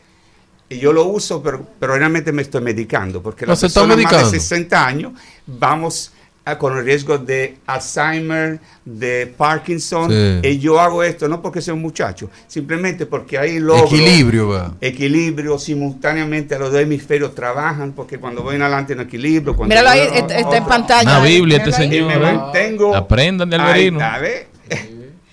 Y 0.70 0.78
yo 0.78 0.92
lo 0.92 1.04
uso, 1.06 1.42
pero, 1.42 1.66
pero 1.80 1.96
realmente 1.96 2.30
me 2.32 2.42
estoy 2.42 2.60
medicando, 2.60 3.22
porque 3.22 3.46
No, 3.46 3.52
la 3.52 3.56
se 3.56 3.66
está 3.68 3.80
persona 3.80 3.94
más 3.94 4.04
medicando. 4.04 4.30
de 4.30 4.38
60 4.40 4.86
años 4.86 5.12
vamos 5.46 6.12
a- 6.44 6.56
con 6.58 6.76
el 6.78 6.84
riesgo 6.84 7.16
de 7.18 7.56
Alzheimer, 7.66 8.58
de 8.84 9.32
Parkinson, 9.36 10.10
Sí. 10.10 10.40
y 10.48 10.58
yo 10.58 10.80
hago 10.80 11.02
esto 11.02 11.28
no 11.28 11.40
porque 11.42 11.60
sea 11.62 11.74
un 11.74 11.80
muchacho, 11.82 12.30
simplemente 12.46 13.04
porque 13.06 13.36
ahí 13.38 13.58
logro 13.60 13.84
Equilibrio, 13.86 14.74
equilibrio, 14.80 15.58
simultáneamente 15.58 16.58
los 16.58 16.72
dos 16.72 16.80
hemisferios 16.80 17.34
trabajan, 17.34 17.92
porque 17.92 18.18
cuando 18.18 18.42
voy 18.42 18.56
en 18.56 18.62
adelante 18.62 18.92
en 18.94 19.00
equilibrio, 19.00 19.54
cuando 19.56 19.74
Míralo 19.74 19.90
ahí, 19.90 20.06
voy- 20.08 20.18
está- 20.18 20.56
en 20.56 20.64
pantalla. 20.64 21.18
Una 21.18 21.26
Biblia 21.26 21.58
este 21.58 21.68
Míralo 21.70 21.82
ahí. 21.84 21.90
señor. 21.90 22.12
Y 22.12 22.18
me 22.18 22.28
¿eh? 22.28 22.32
mantengo 22.34 22.94
Aprendan 22.96 23.50
de 23.50 23.56
Ahí 23.56 23.62
Alberino. 23.62 23.98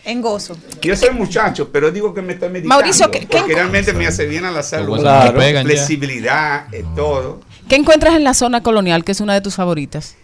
En 0.06 0.22
gozo. 0.22 0.56
Yo 0.82 0.96
soy 0.96 1.10
muchacho, 1.12 1.70
pero 1.72 1.92
digo 1.92 2.14
que 2.14 2.22
me 2.22 2.34
estoy 2.34 2.50
medicando. 2.50 2.76
Mauricio, 2.76 3.10
¿qué- 3.12 3.28
porque 3.30 3.54
realmente 3.56 3.92
me 3.94 4.06
hace 4.08 4.26
bien 4.28 4.46
a 4.46 4.52
la 4.52 4.62
salud. 4.64 5.00
Claro. 5.00 5.38
Pegan 5.38 5.64
ya. 5.66 5.70
Flexibilidad, 5.74 6.74
eh, 6.74 6.86
todo. 6.96 7.42
¿Qué 7.68 7.76
encuentras 7.76 8.16
en 8.16 8.24
la 8.24 8.34
zona 8.36 8.62
colonial, 8.62 9.04
que 9.04 9.12
es 9.14 9.20
una 9.20 9.34
de 9.34 9.42
tus 9.42 9.56
favoritas? 9.56 10.16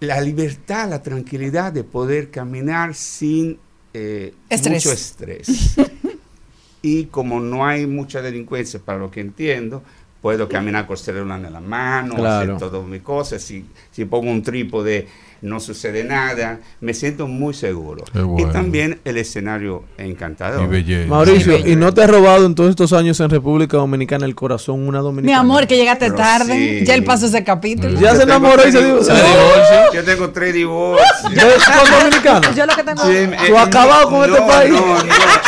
La 0.00 0.20
libertad, 0.20 0.90
la 0.90 1.02
tranquilidad 1.02 1.72
de 1.72 1.84
poder 1.84 2.30
caminar 2.30 2.94
sin 2.94 3.58
eh, 3.94 4.34
Estrés. 4.50 4.84
mucho 4.84 4.92
estrés. 4.92 5.76
y 6.82 7.04
como 7.04 7.40
no 7.40 7.64
hay 7.64 7.86
mucha 7.86 8.20
delincuencia, 8.20 8.80
para 8.84 8.98
lo 8.98 9.10
que 9.10 9.20
entiendo, 9.20 9.82
puedo 10.20 10.48
caminar 10.48 10.86
con 10.86 10.96
el 10.96 11.02
celular 11.02 11.42
en 11.44 11.52
la 11.52 11.60
mano, 11.60 12.14
Claro. 12.16 12.56
hacer 12.56 12.70
todas 12.70 12.86
mis 12.86 13.02
cosas. 13.02 13.42
Si, 13.42 13.64
si 13.92 14.04
pongo 14.04 14.30
un 14.30 14.42
trípode, 14.42 15.06
no 15.44 15.60
sucede 15.60 16.04
nada. 16.04 16.58
Me 16.80 16.94
siento 16.94 17.26
muy 17.28 17.52
seguro. 17.52 18.02
Bueno. 18.14 18.36
Y 18.38 18.52
también 18.52 18.98
el 19.04 19.18
escenario 19.18 19.84
encantador. 19.98 20.64
Y 20.64 20.66
belleza. 20.66 21.06
Mauricio, 21.08 21.58
¿y 21.58 21.76
no 21.76 21.92
te 21.92 22.02
has 22.02 22.08
robado 22.10 22.46
en 22.46 22.54
todos 22.54 22.70
estos 22.70 22.94
años 22.94 23.20
en 23.20 23.28
República 23.28 23.76
Dominicana 23.76 24.24
el 24.24 24.34
corazón 24.34 24.88
una 24.88 25.00
Mi 25.00 25.04
dominicana? 25.04 25.40
amor, 25.40 25.66
que 25.66 25.76
llegaste 25.76 26.06
Pero 26.06 26.16
tarde. 26.16 26.78
sí. 26.80 26.86
Ya 26.86 26.94
él 26.94 27.04
pasó 27.04 27.26
ese 27.26 27.44
capítulo. 27.44 28.00
Ya 28.00 28.12
se 28.12 28.20
Yo 28.20 28.26
tengo 28.26 28.32
enamoró 28.38 28.66
y 28.66 28.72
se 28.72 28.82
divorció. 28.84 29.14
divorcios. 29.14 29.92
Yo 29.92 30.04
tengo 30.04 30.30
tres 30.30 30.54
divorcios. 30.54 31.34
¿Ya 31.34 31.42
es 31.48 31.64
con 31.64 31.98
dominicano? 32.00 32.54
Yo 32.54 32.66
lo 32.66 32.74
que 32.74 32.82
tengo. 32.82 33.02
Sí, 33.02 33.12
¿Tú 33.46 33.52
eh, 33.54 33.58
has 33.58 33.66
acabado 33.66 34.08
con 34.08 34.18
no, 34.20 34.24
este 34.36 34.40
país? 34.46 34.70
No, 34.72 34.80
no. 34.80 34.94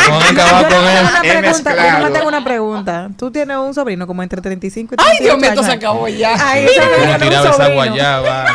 Vamos 0.09 0.25
a 0.25 0.31
acabar 0.31 0.69
con 0.69 0.85
él. 0.85 1.07
Pregunta, 1.41 2.01
yo 2.03 2.13
tengo 2.13 2.29
una 2.29 2.45
pregunta. 2.45 3.11
Tú 3.19 3.31
tienes 3.31 3.57
un 3.57 3.73
sobrino 3.73 4.07
como 4.07 4.23
entre 4.23 4.43
35 4.43 4.95
y 4.95 4.97
38 4.99 5.11
Ay, 5.19 5.25
Dios 5.25 5.39
mío, 5.39 5.49
esto 5.49 5.63
se 5.63 5.73
acabó 5.73 6.07
ya. 6.09 6.35
Ay, 6.39 6.67
me 6.67 7.03
Como 7.07 7.19
tiraba 7.19 7.51
esa 7.51 7.69
guayaba. 7.73 8.47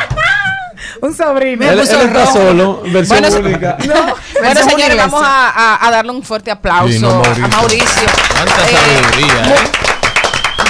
Un 1.00 1.16
sobrino. 1.16 1.64
Él, 1.64 1.72
él 1.72 1.80
está 1.80 2.02
rojo. 2.06 2.32
solo, 2.32 2.82
versión 2.92 3.20
Bueno, 3.20 3.36
única. 3.48 3.76
Bueno, 4.42 4.60
señores, 4.68 4.96
vamos 4.96 5.22
a, 5.24 5.50
a- 5.50 5.86
a 5.86 5.90
darle 5.90 6.10
un 6.12 6.22
fuerte 6.22 6.50
aplauso 6.50 6.92
Sí, 6.92 6.98
no, 6.98 7.14
Mauricio. 7.22 7.44
a 7.44 7.48
Mauricio. 7.48 8.02
Cuánta 8.34 8.70
Eh, 8.70 9.02
sabiduría, 9.02 9.54
¿eh? 9.54 9.58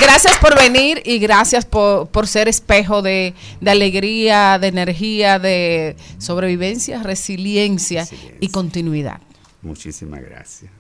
Gracias 0.01 0.37
por 0.39 0.57
venir 0.59 1.01
y 1.05 1.19
gracias 1.21 1.65
por, 1.65 2.09
por 2.09 2.27
ser 2.27 2.49
espejo 2.49 3.03
de, 3.03 3.35
de 3.61 3.71
alegría, 3.71 4.59
de 4.59 4.67
energía, 4.67 5.39
de 5.39 5.97
sobrevivencia, 6.19 7.03
resiliencia 7.03 8.07
y 8.41 8.49
continuidad. 8.49 9.21
Muchísimas 9.63 10.21
gracias. 10.23 10.71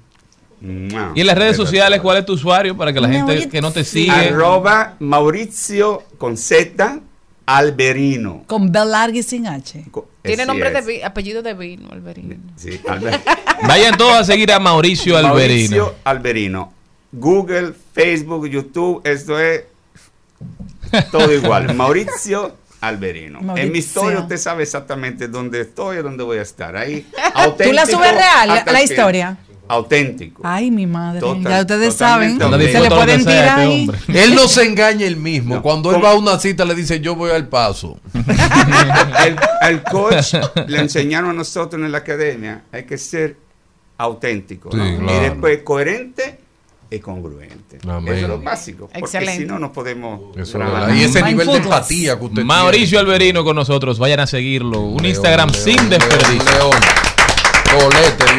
Y 0.60 1.20
en 1.20 1.26
las 1.26 1.36
redes 1.38 1.56
sociales, 1.56 2.00
¿cuál 2.00 2.18
es 2.18 2.26
tu 2.26 2.34
usuario 2.34 2.76
para 2.76 2.92
que 2.92 3.00
la 3.00 3.08
gente 3.08 3.48
que 3.48 3.60
no 3.60 3.70
te 3.72 3.84
sigue? 3.84 4.10
Arroba 4.10 4.94
Mauricio 5.00 6.02
con 6.18 6.36
Z 6.36 6.98
Alberino. 7.56 8.44
Con 8.46 8.70
B 8.72 8.84
larga 8.84 9.18
y 9.18 9.22
sin 9.22 9.46
H. 9.46 9.84
Tiene 10.22 10.42
Así 10.42 10.48
nombre 10.48 10.70
de 10.70 10.78
es. 10.78 10.86
vi- 10.86 11.02
apellido 11.02 11.42
de 11.42 11.54
vino, 11.54 11.88
Alberino. 11.90 12.36
Sí, 12.56 12.80
Alber- 12.86 13.20
Vayan 13.66 13.96
todos 13.96 14.14
a 14.14 14.24
seguir 14.24 14.52
a 14.52 14.58
Mauricio 14.58 15.16
Alberino. 15.16 15.34
Mauricio 15.76 15.94
Alberino. 16.04 16.72
Google, 17.12 17.74
Facebook, 17.92 18.46
YouTube, 18.48 19.00
esto 19.04 19.38
es 19.38 19.64
todo 21.10 21.32
igual. 21.32 21.74
Mauricio 21.76 22.56
Alberino. 22.80 23.56
En 23.56 23.70
mi 23.72 23.78
historia 23.78 24.20
usted 24.20 24.36
sabe 24.38 24.62
exactamente 24.64 25.28
dónde 25.28 25.60
estoy 25.60 25.98
y 25.98 26.02
dónde 26.02 26.24
voy 26.24 26.38
a 26.38 26.42
estar. 26.42 26.76
Ahí, 26.76 27.02
¿Tú 27.10 27.16
la 27.34 27.42
auténtico 27.44 27.86
subes 27.86 28.12
real, 28.14 28.48
la, 28.48 28.54
fin. 29.36 29.51
Auténtico. 29.72 30.42
Ay, 30.44 30.70
mi 30.70 30.86
madre. 30.86 31.20
Total- 31.20 31.50
ya 31.50 31.60
ustedes 31.62 31.94
saben. 31.94 32.38
Se 32.38 32.80
le 32.80 32.90
pueden 32.90 33.20
tirar 33.20 33.58
este 33.60 33.70
ahí. 33.70 33.90
Él 34.08 34.34
no 34.34 34.46
se 34.46 34.66
engaña 34.66 35.06
él 35.06 35.16
mismo. 35.16 35.54
No. 35.54 35.62
Cuando 35.62 35.88
él 35.88 35.94
¿Cómo? 35.94 36.04
va 36.04 36.10
a 36.12 36.14
una 36.14 36.38
cita 36.38 36.66
le 36.66 36.74
dice 36.74 37.00
yo 37.00 37.16
voy 37.16 37.30
al 37.30 37.48
paso. 37.48 37.98
el, 39.26 39.36
el 39.62 39.82
coach 39.82 40.34
le 40.66 40.78
enseñaron 40.78 41.30
a 41.30 41.32
nosotros 41.32 41.82
en 41.82 41.90
la 41.90 41.98
academia, 41.98 42.64
hay 42.70 42.84
que 42.84 42.98
ser 42.98 43.38
auténtico. 43.96 44.70
Sí, 44.70 44.76
¿no? 44.76 45.10
Y 45.10 45.20
después 45.20 45.62
coherente 45.62 46.38
y 46.90 46.98
congruente. 46.98 47.78
Amén. 47.88 48.12
Eso 48.12 48.22
es 48.24 48.28
lo 48.28 48.40
básico. 48.42 48.86
Porque 48.88 48.98
Excelente. 49.00 49.38
si 49.38 49.46
no, 49.46 49.58
no 49.58 49.72
podemos. 49.72 50.36
Eso. 50.36 50.58
Y 50.94 51.02
ese 51.02 51.22
nivel 51.22 51.46
de 51.46 51.56
empatía 51.56 52.18
que 52.18 52.26
usted 52.26 52.42
Mauricio 52.44 52.98
tiene. 52.98 53.14
Alberino 53.14 53.42
con 53.42 53.56
nosotros. 53.56 53.98
Vayan 53.98 54.20
a 54.20 54.26
seguirlo. 54.26 54.80
Un 54.80 55.02
León, 55.02 55.06
Instagram 55.06 55.48
león, 55.50 55.64
sin 55.64 55.76
león, 55.76 55.88
desperdicio. 55.88 56.52
León. 56.58 56.70
Colete, 57.72 58.36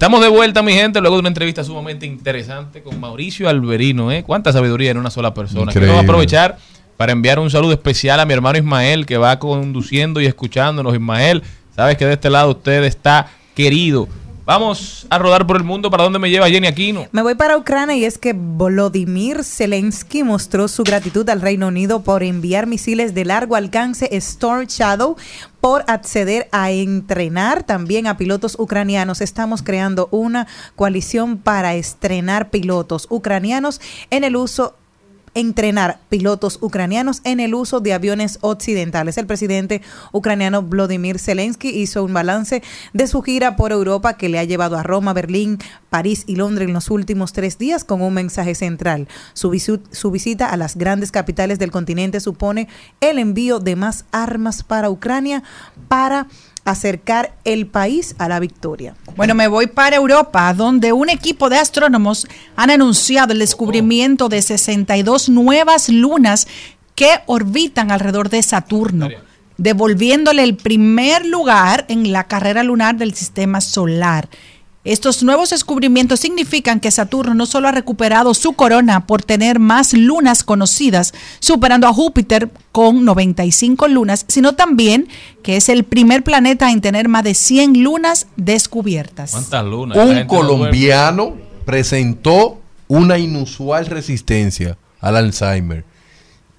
Estamos 0.00 0.22
de 0.22 0.28
vuelta, 0.28 0.62
mi 0.62 0.72
gente, 0.72 0.98
luego 1.02 1.16
de 1.16 1.20
una 1.20 1.28
entrevista 1.28 1.62
sumamente 1.62 2.06
interesante 2.06 2.82
con 2.82 2.98
Mauricio 2.98 3.50
Alberino. 3.50 4.10
¿eh? 4.10 4.22
Cuánta 4.22 4.50
sabiduría 4.50 4.92
en 4.92 4.96
una 4.96 5.10
sola 5.10 5.34
persona. 5.34 5.72
Quiero 5.72 5.98
aprovechar 5.98 6.56
para 6.96 7.12
enviar 7.12 7.38
un 7.38 7.50
saludo 7.50 7.72
especial 7.72 8.18
a 8.18 8.24
mi 8.24 8.32
hermano 8.32 8.56
Ismael, 8.56 9.04
que 9.04 9.18
va 9.18 9.38
conduciendo 9.38 10.18
y 10.22 10.24
escuchándonos. 10.24 10.94
Ismael, 10.94 11.42
sabes 11.76 11.98
que 11.98 12.06
de 12.06 12.14
este 12.14 12.30
lado 12.30 12.52
usted 12.52 12.82
está 12.84 13.28
querido. 13.54 14.08
Vamos 14.44 15.06
a 15.10 15.18
rodar 15.18 15.46
por 15.46 15.56
el 15.56 15.64
mundo. 15.64 15.90
¿Para 15.90 16.04
dónde 16.04 16.18
me 16.18 16.30
lleva 16.30 16.48
Jenny 16.48 16.66
Aquino? 16.66 17.06
Me 17.12 17.22
voy 17.22 17.34
para 17.34 17.56
Ucrania 17.56 17.96
y 17.96 18.04
es 18.04 18.18
que 18.18 18.32
Volodymyr 18.32 19.44
Zelensky 19.44 20.24
mostró 20.24 20.66
su 20.68 20.82
gratitud 20.82 21.28
al 21.28 21.40
Reino 21.40 21.68
Unido 21.68 22.02
por 22.02 22.22
enviar 22.22 22.66
misiles 22.66 23.14
de 23.14 23.24
largo 23.24 23.56
alcance 23.56 24.08
Storm 24.16 24.66
Shadow 24.66 25.16
por 25.60 25.84
acceder 25.88 26.48
a 26.52 26.70
entrenar 26.70 27.64
también 27.64 28.06
a 28.06 28.16
pilotos 28.16 28.56
ucranianos. 28.58 29.20
Estamos 29.20 29.62
creando 29.62 30.08
una 30.10 30.46
coalición 30.74 31.36
para 31.36 31.74
estrenar 31.74 32.50
pilotos 32.50 33.06
ucranianos 33.10 33.80
en 34.10 34.24
el 34.24 34.36
uso 34.36 34.74
entrenar 35.34 36.00
pilotos 36.08 36.58
ucranianos 36.60 37.20
en 37.24 37.40
el 37.40 37.54
uso 37.54 37.80
de 37.80 37.92
aviones 37.92 38.38
occidentales. 38.40 39.18
El 39.18 39.26
presidente 39.26 39.82
ucraniano 40.12 40.62
Vladimir 40.62 41.18
Zelensky 41.18 41.68
hizo 41.68 42.04
un 42.04 42.12
balance 42.12 42.62
de 42.92 43.06
su 43.06 43.22
gira 43.22 43.56
por 43.56 43.72
Europa 43.72 44.16
que 44.16 44.28
le 44.28 44.38
ha 44.38 44.44
llevado 44.44 44.76
a 44.76 44.82
Roma, 44.82 45.12
Berlín, 45.12 45.58
París 45.88 46.24
y 46.26 46.36
Londres 46.36 46.68
en 46.68 46.74
los 46.74 46.90
últimos 46.90 47.32
tres 47.32 47.58
días 47.58 47.84
con 47.84 48.02
un 48.02 48.14
mensaje 48.14 48.54
central. 48.54 49.08
Su, 49.32 49.80
su 49.90 50.10
visita 50.10 50.46
a 50.46 50.56
las 50.56 50.76
grandes 50.76 51.10
capitales 51.12 51.58
del 51.58 51.70
continente 51.70 52.20
supone 52.20 52.68
el 53.00 53.18
envío 53.18 53.60
de 53.60 53.76
más 53.76 54.04
armas 54.12 54.62
para 54.62 54.90
Ucrania 54.90 55.42
para 55.88 56.26
acercar 56.70 57.34
el 57.44 57.66
país 57.66 58.14
a 58.18 58.28
la 58.28 58.40
victoria. 58.40 58.94
Bueno, 59.16 59.34
me 59.34 59.48
voy 59.48 59.66
para 59.66 59.96
Europa, 59.96 60.52
donde 60.54 60.92
un 60.92 61.08
equipo 61.08 61.48
de 61.48 61.58
astrónomos 61.58 62.26
han 62.56 62.70
anunciado 62.70 63.32
el 63.32 63.38
descubrimiento 63.38 64.28
de 64.28 64.42
62 64.42 65.28
nuevas 65.28 65.88
lunas 65.88 66.46
que 66.94 67.20
orbitan 67.26 67.90
alrededor 67.90 68.28
de 68.28 68.42
Saturno, 68.42 69.08
devolviéndole 69.56 70.42
el 70.42 70.56
primer 70.56 71.24
lugar 71.26 71.84
en 71.88 72.12
la 72.12 72.24
carrera 72.24 72.62
lunar 72.62 72.96
del 72.96 73.14
sistema 73.14 73.60
solar. 73.60 74.28
Estos 74.82 75.22
nuevos 75.22 75.50
descubrimientos 75.50 76.20
significan 76.20 76.80
que 76.80 76.90
Saturno 76.90 77.34
no 77.34 77.44
solo 77.44 77.68
ha 77.68 77.72
recuperado 77.72 78.32
su 78.32 78.54
corona 78.54 79.06
por 79.06 79.22
tener 79.22 79.58
más 79.58 79.92
lunas 79.92 80.42
conocidas, 80.42 81.12
superando 81.38 81.86
a 81.86 81.92
Júpiter 81.92 82.48
con 82.72 83.04
95 83.04 83.88
lunas, 83.88 84.24
sino 84.28 84.54
también 84.54 85.06
que 85.42 85.58
es 85.58 85.68
el 85.68 85.84
primer 85.84 86.24
planeta 86.24 86.70
en 86.70 86.80
tener 86.80 87.08
más 87.08 87.24
de 87.24 87.34
100 87.34 87.82
lunas 87.82 88.26
descubiertas. 88.36 89.32
¿Cuántas 89.32 89.64
lunas? 89.66 89.98
Un 89.98 90.14
no 90.14 90.26
colombiano 90.26 91.36
presentó 91.66 92.58
una 92.88 93.18
inusual 93.18 93.84
resistencia 93.84 94.78
al 94.98 95.16
Alzheimer. 95.16 95.84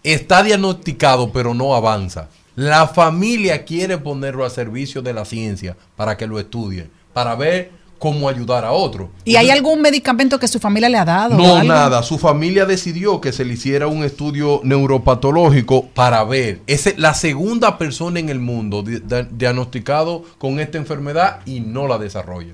Está 0.03 0.43
diagnosticado, 0.43 1.31
pero 1.31 1.56
no 1.56 1.73
avanza. 1.73 2.30
La 2.56 2.88
familia 2.88 3.65
quiere 3.65 3.98
ponerlo 3.98 4.45
a 4.45 4.52
servicio 4.52 5.02
de 5.02 5.14
la 5.14 5.26
ciencia 5.26 5.76
para 5.95 6.18
que 6.18 6.27
lo 6.27 6.39
estudie, 6.39 6.88
para 7.14 7.34
ver 7.34 7.80
cómo 8.02 8.28
ayudar 8.28 8.65
a 8.65 8.72
otro. 8.72 9.11
¿Y 9.23 9.36
hay 9.36 9.52
algún 9.52 9.80
medicamento 9.80 10.40
que 10.40 10.48
su 10.48 10.60
familia 10.60 10.90
le 10.90 10.98
ha 10.98 11.06
dado? 11.06 11.38
No, 11.38 11.57
algo? 11.57 11.68
nada. 11.72 12.02
Su 12.02 12.18
familia 12.18 12.65
decidió 12.65 13.22
que 13.22 13.32
se 13.32 13.45
le 13.45 13.53
hiciera 13.53 13.86
un 13.86 14.03
estudio 14.03 14.60
neuropatológico 14.64 15.86
para 15.94 16.23
ver. 16.23 16.61
Es 16.65 16.98
la 16.98 17.14
segunda 17.14 17.78
persona 17.78 18.19
en 18.19 18.30
el 18.30 18.40
mundo 18.40 18.82
di- 18.82 19.02
diagnosticado 19.32 20.23
con 20.40 20.60
esta 20.60 20.80
enfermedad 20.80 21.41
y 21.45 21.60
no 21.60 21.88
la 21.88 21.99
desarrolla. 21.99 22.53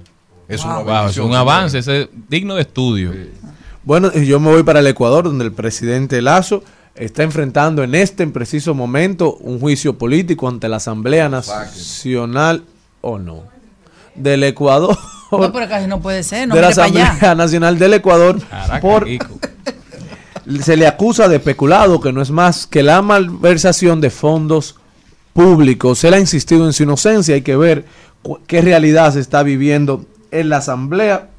Es 0.49 0.65
una 0.65 0.79
Wow, 0.79 1.07
es 1.09 1.17
un 1.17 1.33
avance, 1.33 1.77
es 1.79 2.09
digno 2.29 2.55
de 2.55 2.61
estudio. 2.63 3.13
Bueno, 3.85 4.11
yo 4.13 4.41
me 4.41 4.51
voy 4.51 4.63
para 4.63 4.81
el 4.81 4.87
Ecuador, 4.87 5.23
donde 5.23 5.45
el 5.45 5.53
presidente 5.53 6.21
Lazo 6.21 6.61
está 6.93 7.23
enfrentando 7.23 7.83
en 7.83 7.95
este 7.95 8.27
preciso 8.27 8.73
momento 8.73 9.35
un 9.35 9.61
juicio 9.61 9.97
político 9.97 10.49
ante 10.49 10.67
la 10.67 10.75
Asamblea 10.75 11.29
Nacional, 11.29 12.65
o 12.99 13.17
no, 13.17 13.43
del 14.13 14.43
Ecuador. 14.43 14.97
No, 15.31 15.51
pero 15.51 15.67
casi 15.67 15.87
no 15.87 15.99
puede 15.99 16.23
ser, 16.23 16.47
no 16.47 16.55
de 16.55 16.61
la 16.61 16.67
mire 16.67 16.75
para 16.75 16.87
allá. 16.87 17.05
Asamblea 17.07 17.35
Nacional 17.35 17.79
del 17.79 17.93
Ecuador 17.95 18.39
Caraca, 18.49 18.79
por 18.79 19.05
se 20.61 20.77
le 20.77 20.87
acusa 20.87 21.27
de 21.27 21.39
peculado, 21.39 21.99
que 21.99 22.13
no 22.13 22.21
es 22.21 22.31
más 22.31 22.67
que 22.67 22.81
la 22.83 23.01
malversación 23.01 23.99
de 23.99 24.09
fondos 24.09 24.75
públicos. 25.33 26.03
Él 26.03 26.13
ha 26.13 26.19
insistido 26.19 26.65
en 26.65 26.73
su 26.73 26.83
inocencia, 26.83 27.35
hay 27.35 27.41
que 27.41 27.57
ver 27.57 27.85
qué 28.47 28.61
realidad 28.61 29.13
se 29.13 29.19
está 29.19 29.43
viviendo 29.43 30.05
en 30.31 30.49
la 30.49 30.57
Asamblea, 30.57 31.29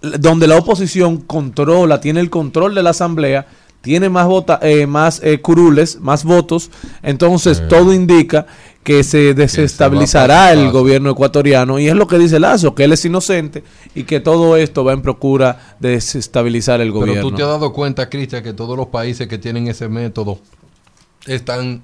donde 0.00 0.46
la 0.46 0.56
oposición 0.56 1.18
controla, 1.18 2.00
tiene 2.00 2.20
el 2.20 2.30
control 2.30 2.74
de 2.74 2.82
la 2.82 2.90
Asamblea, 2.90 3.46
tiene 3.80 4.08
más, 4.08 4.26
vota, 4.26 4.58
eh, 4.62 4.86
más 4.86 5.20
eh, 5.24 5.40
curules, 5.40 6.00
más 6.00 6.24
votos, 6.24 6.70
entonces 7.02 7.66
todo 7.68 7.92
indica 7.92 8.46
que 8.82 9.04
se 9.04 9.34
desestabilizará 9.34 10.52
el 10.52 10.70
gobierno 10.72 11.10
ecuatoriano 11.10 11.78
y 11.78 11.88
es 11.88 11.94
lo 11.94 12.08
que 12.08 12.18
dice 12.18 12.40
Lazo, 12.40 12.74
que 12.74 12.84
él 12.84 12.92
es 12.92 13.04
inocente 13.04 13.62
y 13.94 14.04
que 14.04 14.18
todo 14.18 14.56
esto 14.56 14.84
va 14.84 14.92
en 14.92 15.02
procura 15.02 15.76
de 15.78 15.90
desestabilizar 15.90 16.80
el 16.80 16.90
gobierno. 16.90 17.14
Pero 17.14 17.28
tú 17.28 17.36
te 17.36 17.42
has 17.42 17.48
dado 17.48 17.72
cuenta, 17.72 18.08
Cristian, 18.08 18.42
que 18.42 18.52
todos 18.52 18.76
los 18.76 18.88
países 18.88 19.28
que 19.28 19.38
tienen 19.38 19.68
ese 19.68 19.88
método 19.88 20.40
están 21.26 21.82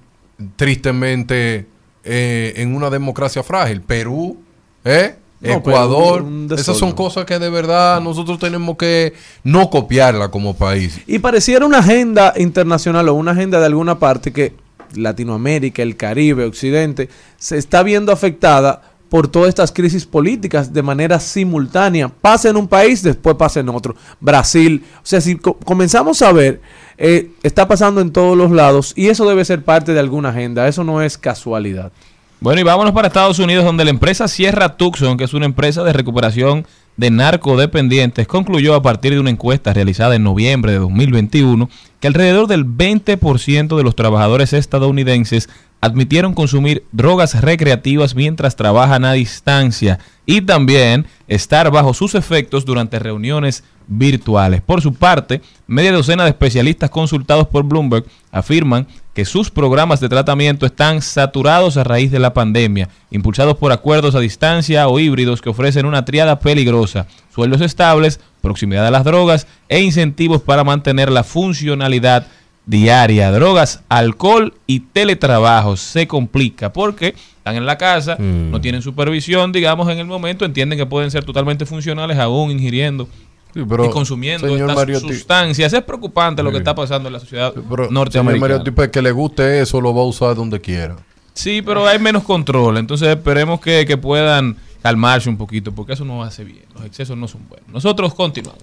tristemente 0.57 1.67
eh, 2.03 2.55
en 2.57 2.75
una 2.75 2.91
democracia 2.91 3.43
frágil. 3.43 3.81
Perú, 3.81 4.39
¿eh? 4.85 5.17
No, 5.41 5.53
Ecuador, 5.53 6.27
esas 6.59 6.77
son 6.77 6.91
cosas 6.91 7.25
que 7.25 7.39
de 7.39 7.49
verdad 7.49 8.01
nosotros 8.01 8.41
tenemos 8.41 8.77
que 8.77 9.15
no 9.45 9.71
copiarla 9.71 10.33
como 10.33 10.55
país. 10.57 11.01
Y 11.07 11.21
pareciera 11.21 11.65
una 11.65 11.79
agenda 11.79 12.35
internacional 12.37 13.09
o 13.09 13.15
una 13.15 13.31
agenda 13.31 13.61
de 13.61 13.67
alguna 13.67 14.01
parte 14.01 14.33
que 14.33 14.55
Latinoamérica, 14.95 15.83
el 15.83 15.97
Caribe, 15.97 16.45
Occidente, 16.45 17.09
se 17.37 17.59
está 17.59 17.83
viendo 17.83 18.13
afectada 18.13 18.83
por 19.09 19.27
todas 19.29 19.49
estas 19.49 19.73
crisis 19.73 20.05
políticas 20.05 20.73
de 20.73 20.83
manera 20.83 21.19
simultánea. 21.19 22.09
Pasa 22.09 22.51
en 22.51 22.57
un 22.59 22.69
país, 22.69 23.03
después 23.03 23.37
pasa 23.37 23.61
en 23.61 23.71
otro. 23.71 23.97
Brasil. 24.21 24.85
O 24.99 25.01
sea, 25.07 25.21
si 25.23 25.37
co- 25.37 25.55
comenzamos 25.59 26.21
a 26.21 26.31
ver, 26.33 26.61
eh, 26.99 27.31
está 27.43 27.67
pasando 27.67 28.03
en 28.03 28.13
todos 28.13 28.37
los 28.37 28.51
lados 28.51 28.93
y 28.97 29.09
eso 29.09 29.27
debe 29.27 29.45
ser 29.47 29.65
parte 29.65 29.95
de 29.95 30.01
alguna 30.01 30.29
agenda. 30.29 30.69
Eso 30.69 30.85
no 30.85 31.01
es 31.01 31.17
casualidad. 31.17 31.91
Bueno, 32.41 32.61
y 32.61 32.65
vámonos 32.65 32.93
para 32.93 33.09
Estados 33.09 33.39
Unidos, 33.39 33.65
donde 33.65 33.85
la 33.85 33.91
empresa 33.91 34.29
Sierra 34.29 34.77
Tucson, 34.77 35.17
que 35.17 35.25
es 35.25 35.33
una 35.33 35.47
empresa 35.47 35.83
de 35.85 35.93
recuperación 35.95 36.67
de 36.99 37.11
narcodependientes, 37.11 38.27
concluyó 38.27 38.75
a 38.75 38.83
partir 38.83 39.15
de 39.15 39.21
una 39.21 39.31
encuesta 39.31 39.73
realizada 39.73 40.17
en 40.17 40.25
noviembre 40.25 40.73
de 40.73 40.79
2021 40.79 41.71
que 42.01 42.09
alrededor 42.09 42.49
del 42.49 42.67
20% 42.67 43.77
de 43.77 43.83
los 43.83 43.97
trabajadores 43.97 44.53
estadounidenses 44.53 45.49
admitieron 45.81 46.35
consumir 46.35 46.85
drogas 46.93 47.41
recreativas 47.41 48.15
mientras 48.15 48.57
trabajan 48.57 49.05
a 49.05 49.13
distancia 49.13 49.99
y 50.27 50.43
también 50.43 51.07
estar 51.29 51.71
bajo 51.71 51.95
sus 51.95 52.15
efectos 52.15 52.65
durante 52.65 52.99
reuniones 52.99 53.65
virtuales. 53.87 54.61
Por 54.61 54.83
su 54.83 54.95
parte, 54.95 55.41
media 55.67 55.93
docena 55.93 56.25
de 56.25 56.31
especialistas 56.31 56.91
consultados 56.91 57.49
por 57.49 57.65
Bloomberg 57.65 58.05
afirman 58.31 58.87
que 59.15 59.25
sus 59.25 59.51
programas 59.51 60.01
de 60.01 60.09
tratamiento 60.09 60.67
están 60.67 61.03
saturados 61.03 61.77
a 61.77 61.85
raíz 61.85 62.11
de 62.11 62.19
la 62.19 62.35
pandemia, 62.35 62.89
impulsados 63.11 63.57
por 63.57 63.73
acuerdos 63.73 64.15
a 64.15 64.21
distancia 64.21 64.87
o 64.89 65.01
híbridos 65.01 65.41
que 65.41 65.49
ofrecen 65.49 65.87
una 65.87 66.05
triada 66.05 66.39
peligrosa, 66.39 67.07
sueldos 67.35 67.61
estables, 67.61 68.21
proximidad 68.43 68.87
a 68.87 68.91
las 68.91 69.05
drogas 69.05 69.47
e 69.69 69.81
incentivos 69.81 70.43
para 70.43 70.65
mantener 70.65 71.11
la 71.11 71.25
funcionalidad 71.25 72.27
diaria. 72.69 73.33
Drogas, 73.33 73.83
alcohol 73.89 74.55
y 74.67 74.81
teletrabajo 74.81 75.77
se 75.77 76.07
complica 76.07 76.73
porque 76.73 77.15
están 77.39 77.57
en 77.57 77.67
la 77.67 77.77
casa, 77.79 78.17
Mm. 78.19 78.51
no 78.51 78.61
tienen 78.61 78.83
supervisión, 78.83 79.51
digamos, 79.51 79.89
en 79.89 79.99
el 79.99 80.05
momento, 80.07 80.45
entienden 80.45 80.79
que 80.79 80.87
pueden 80.87 81.11
ser 81.11 81.25
totalmente 81.25 81.67
funcionales 81.67 82.19
aún 82.19 82.51
ingiriendo 82.53 83.09
pero, 83.55 83.87
y 83.87 83.91
consumiendo 83.91 84.47
estas 84.55 84.77
Mariotti- 84.77 85.09
sustancias. 85.09 85.73
Es 85.73 85.83
preocupante 85.83 86.43
lo 86.43 86.53
que 86.53 86.59
está 86.59 86.75
pasando 86.75 87.09
en 87.09 87.15
la 87.15 87.21
sociedad 87.21 87.53
Pero, 87.69 87.91
norteamericana. 87.91 88.63
Que 88.93 89.03
le 89.03 89.11
guste 89.11 89.61
eso 89.61 89.81
lo 89.81 89.93
va 89.95 90.03
a 90.03 90.05
usar 90.05 90.37
donde 90.37 90.61
quiera. 90.61 90.95
Sí, 91.33 91.63
pero 91.63 91.87
hay 91.87 91.99
menos 91.99 92.23
control. 92.25 92.77
Entonces 92.77 93.09
esperemos 93.09 93.61
que, 93.61 93.87
que 93.87 93.97
puedan 93.97 94.57
calmarse 94.83 95.29
un 95.31 95.37
poquito, 95.39 95.73
porque 95.73 95.95
eso 95.95 96.05
no 96.05 96.23
hace 96.23 96.45
bien. 96.45 96.65
Los 96.75 96.85
excesos 96.85 97.17
no 97.17 97.27
son 97.27 97.49
buenos. 97.49 97.69
Nosotros 97.69 98.13
continuamos. 98.15 98.63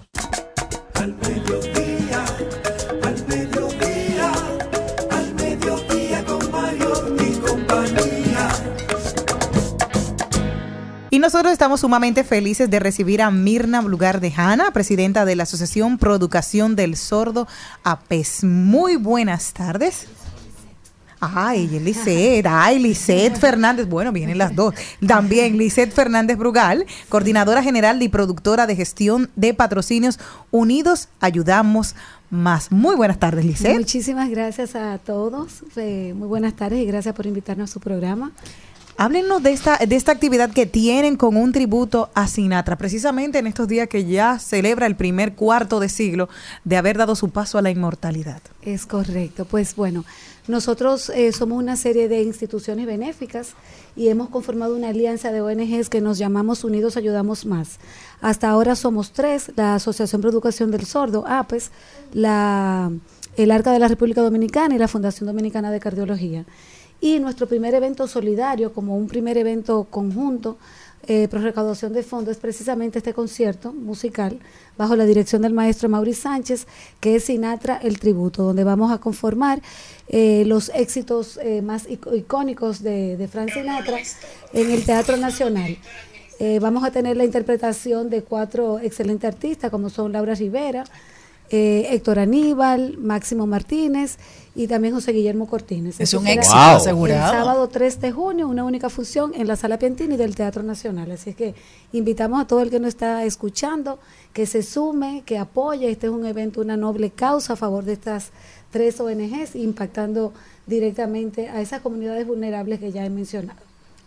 Nosotros 11.26 11.54
estamos 11.54 11.80
sumamente 11.80 12.24
felices 12.24 12.70
de 12.70 12.80
recibir 12.80 13.20
a 13.20 13.32
Mirna 13.32 13.82
Lugar 13.82 14.22
de 14.22 14.32
Hanna, 14.38 14.70
presidenta 14.70 15.26
de 15.26 15.36
la 15.36 15.42
Asociación 15.42 15.98
Producación 15.98 16.76
del 16.76 16.96
Sordo 16.96 17.48
APES. 17.84 18.44
Muy 18.44 18.96
buenas 18.96 19.52
tardes. 19.52 20.06
Ay, 21.20 21.68
Lisette. 21.68 22.46
Ay, 22.48 22.78
Lisette 22.78 23.38
Fernández. 23.38 23.88
Bueno, 23.88 24.12
vienen 24.12 24.38
las 24.38 24.56
dos. 24.56 24.76
También 25.08 25.58
Lisette 25.58 25.92
Fernández 25.92 26.38
Brugal, 26.38 26.86
coordinadora 27.10 27.64
general 27.64 28.04
y 28.04 28.08
productora 28.08 28.68
de 28.68 28.76
gestión 28.76 29.32
de 29.36 29.56
patrocinios 29.56 30.20
Unidos 30.52 31.10
Ayudamos 31.22 31.96
Más. 32.30 32.72
Muy 32.72 32.96
buenas 32.96 33.18
tardes, 33.18 33.44
Lisette. 33.44 33.80
Muchísimas 33.80 34.30
gracias 34.30 34.76
a 34.76 35.00
todos. 35.00 35.64
Eh, 35.76 36.14
muy 36.16 36.28
buenas 36.28 36.54
tardes 36.54 36.84
y 36.84 36.86
gracias 36.86 37.16
por 37.16 37.26
invitarnos 37.26 37.72
a 37.72 37.74
su 37.74 37.80
programa. 37.80 38.32
Háblenos 38.98 39.44
de 39.44 39.52
esta, 39.52 39.78
de 39.78 39.94
esta 39.98 40.14
actividad 40.14 40.52
que 40.52 40.66
tienen 40.66 41.18
con 41.18 41.36
un 41.36 41.52
tributo 41.52 42.10
a 42.14 42.30
Sinatra, 42.30 42.78
precisamente 42.78 43.40
en 43.40 43.48
estos 43.48 43.68
días 43.68 43.90
que 43.90 44.06
ya 44.06 44.40
celebra 44.40 44.86
el 44.86 44.96
primer 44.96 45.36
cuarto 45.36 45.82
de 45.82 45.90
siglo 45.90 46.30
de 46.64 46.78
haber 46.78 46.98
dado 46.98 47.14
su 47.16 47.30
paso 47.30 47.58
a 47.58 47.62
la 47.62 47.70
inmortalidad. 47.70 48.42
Es 48.62 48.86
correcto. 48.86 49.44
Pues 49.44 49.76
bueno, 49.76 50.06
nosotros 50.48 51.10
eh, 51.10 51.34
somos 51.34 51.62
una 51.62 51.76
serie 51.76 52.08
de 52.08 52.22
instituciones 52.22 52.86
benéficas 52.86 53.50
y 53.98 54.08
hemos 54.08 54.30
conformado 54.30 54.78
una 54.78 54.88
alianza 54.88 55.34
de 55.34 55.42
ONGs 55.42 55.90
que 55.90 56.00
nos 56.00 56.18
llamamos 56.18 56.64
Unidos 56.64 56.96
Ayudamos 56.96 57.46
Más. 57.46 57.80
Hasta 58.22 58.48
ahora 58.48 58.78
somos 58.78 59.12
tres, 59.12 59.52
la 59.58 59.76
Asociación 59.76 60.22
por 60.22 60.32
Educación 60.32 60.72
del 60.72 60.86
Sordo, 60.86 61.26
APES, 61.28 61.72
la, 62.14 62.92
el 63.36 63.52
Arca 63.52 63.74
de 63.74 63.80
la 63.80 63.90
República 63.90 64.22
Dominicana 64.22 64.74
y 64.74 64.78
la 64.78 64.88
Fundación 64.88 65.28
Dominicana 65.28 65.70
de 65.70 65.82
Cardiología. 65.82 66.46
Y 67.02 67.20
nuestro 67.20 67.48
primer 67.48 67.74
evento 67.76 68.08
solidario, 68.08 68.74
como 68.74 68.98
un 68.98 69.08
primer 69.08 69.38
evento 69.38 69.86
conjunto, 69.90 70.58
eh, 71.08 71.28
por 71.28 71.42
recaudación 71.42 71.94
de 71.94 72.02
fondos, 72.02 72.32
es 72.32 72.38
precisamente 72.42 72.98
este 72.98 73.14
concierto 73.14 73.72
musical 73.72 74.40
bajo 74.76 74.96
la 74.96 75.06
dirección 75.06 75.44
del 75.44 75.54
maestro 75.54 75.88
Mauri 75.88 76.16
Sánchez, 76.16 76.66
que 77.00 77.18
es 77.18 77.26
Sinatra 77.26 77.78
el 77.78 78.00
Tributo, 78.00 78.42
donde 78.42 78.64
vamos 78.64 78.92
a 78.92 78.98
conformar 78.98 79.62
eh, 80.08 80.46
los 80.48 80.70
éxitos 80.74 81.38
eh, 81.44 81.62
más 81.62 81.88
ic- 81.88 82.18
icónicos 82.18 82.82
de, 82.82 83.18
de 83.18 83.28
Frank 83.28 83.52
Sinatra 83.52 84.00
en 84.54 84.72
el 84.72 84.84
Teatro 84.84 85.16
Nacional. 85.18 85.78
Eh, 86.40 86.60
vamos 86.60 86.84
a 86.84 86.90
tener 86.92 87.16
la 87.18 87.24
interpretación 87.24 88.10
de 88.10 88.24
cuatro 88.24 88.80
excelentes 88.80 89.28
artistas, 89.28 89.70
como 89.70 89.92
son 89.92 90.12
Laura 90.12 90.34
Rivera, 90.34 90.86
eh, 91.50 91.88
Héctor 91.92 92.20
Aníbal, 92.20 92.98
Máximo 92.98 93.46
Martínez 93.48 94.18
y 94.56 94.68
también 94.68 94.94
José 94.94 95.12
Guillermo 95.12 95.48
Cortines. 95.48 95.96
Es 95.96 96.10
Eso 96.10 96.20
un 96.20 96.28
éxito 96.28 96.56
El 96.56 96.76
asegurado. 96.78 97.32
sábado 97.32 97.68
3 97.68 98.02
de 98.02 98.12
junio, 98.12 98.48
una 98.48 98.64
única 98.64 98.90
función 98.90 99.34
en 99.36 99.48
la 99.48 99.56
Sala 99.56 99.78
Piantini 99.78 100.18
del 100.18 100.36
Teatro 100.36 100.64
Nacional. 100.64 101.12
Así 101.12 101.32
es 101.32 101.36
que 101.36 101.56
invitamos 101.92 102.42
a 102.42 102.48
todo 102.48 102.62
el 102.62 102.70
que 102.70 102.80
nos 102.80 102.90
está 102.90 103.24
escuchando 103.26 104.00
que 104.34 104.46
se 104.46 104.64
sume, 104.64 105.24
que 105.26 105.38
apoye. 105.38 105.90
Este 105.90 106.08
es 106.08 106.14
un 106.14 106.26
evento, 106.26 106.62
una 106.62 106.78
noble 106.78 107.12
causa 107.12 107.54
a 107.54 107.56
favor 107.56 107.84
de 107.84 107.94
estas 107.94 108.32
tres 108.72 109.00
ONGs, 109.00 109.56
impactando 109.56 110.34
directamente 110.68 111.50
a 111.50 111.62
esas 111.62 111.82
comunidades 111.82 112.26
vulnerables 112.26 112.80
que 112.80 112.92
ya 112.92 113.06
he 113.06 113.10
mencionado. 113.10 113.60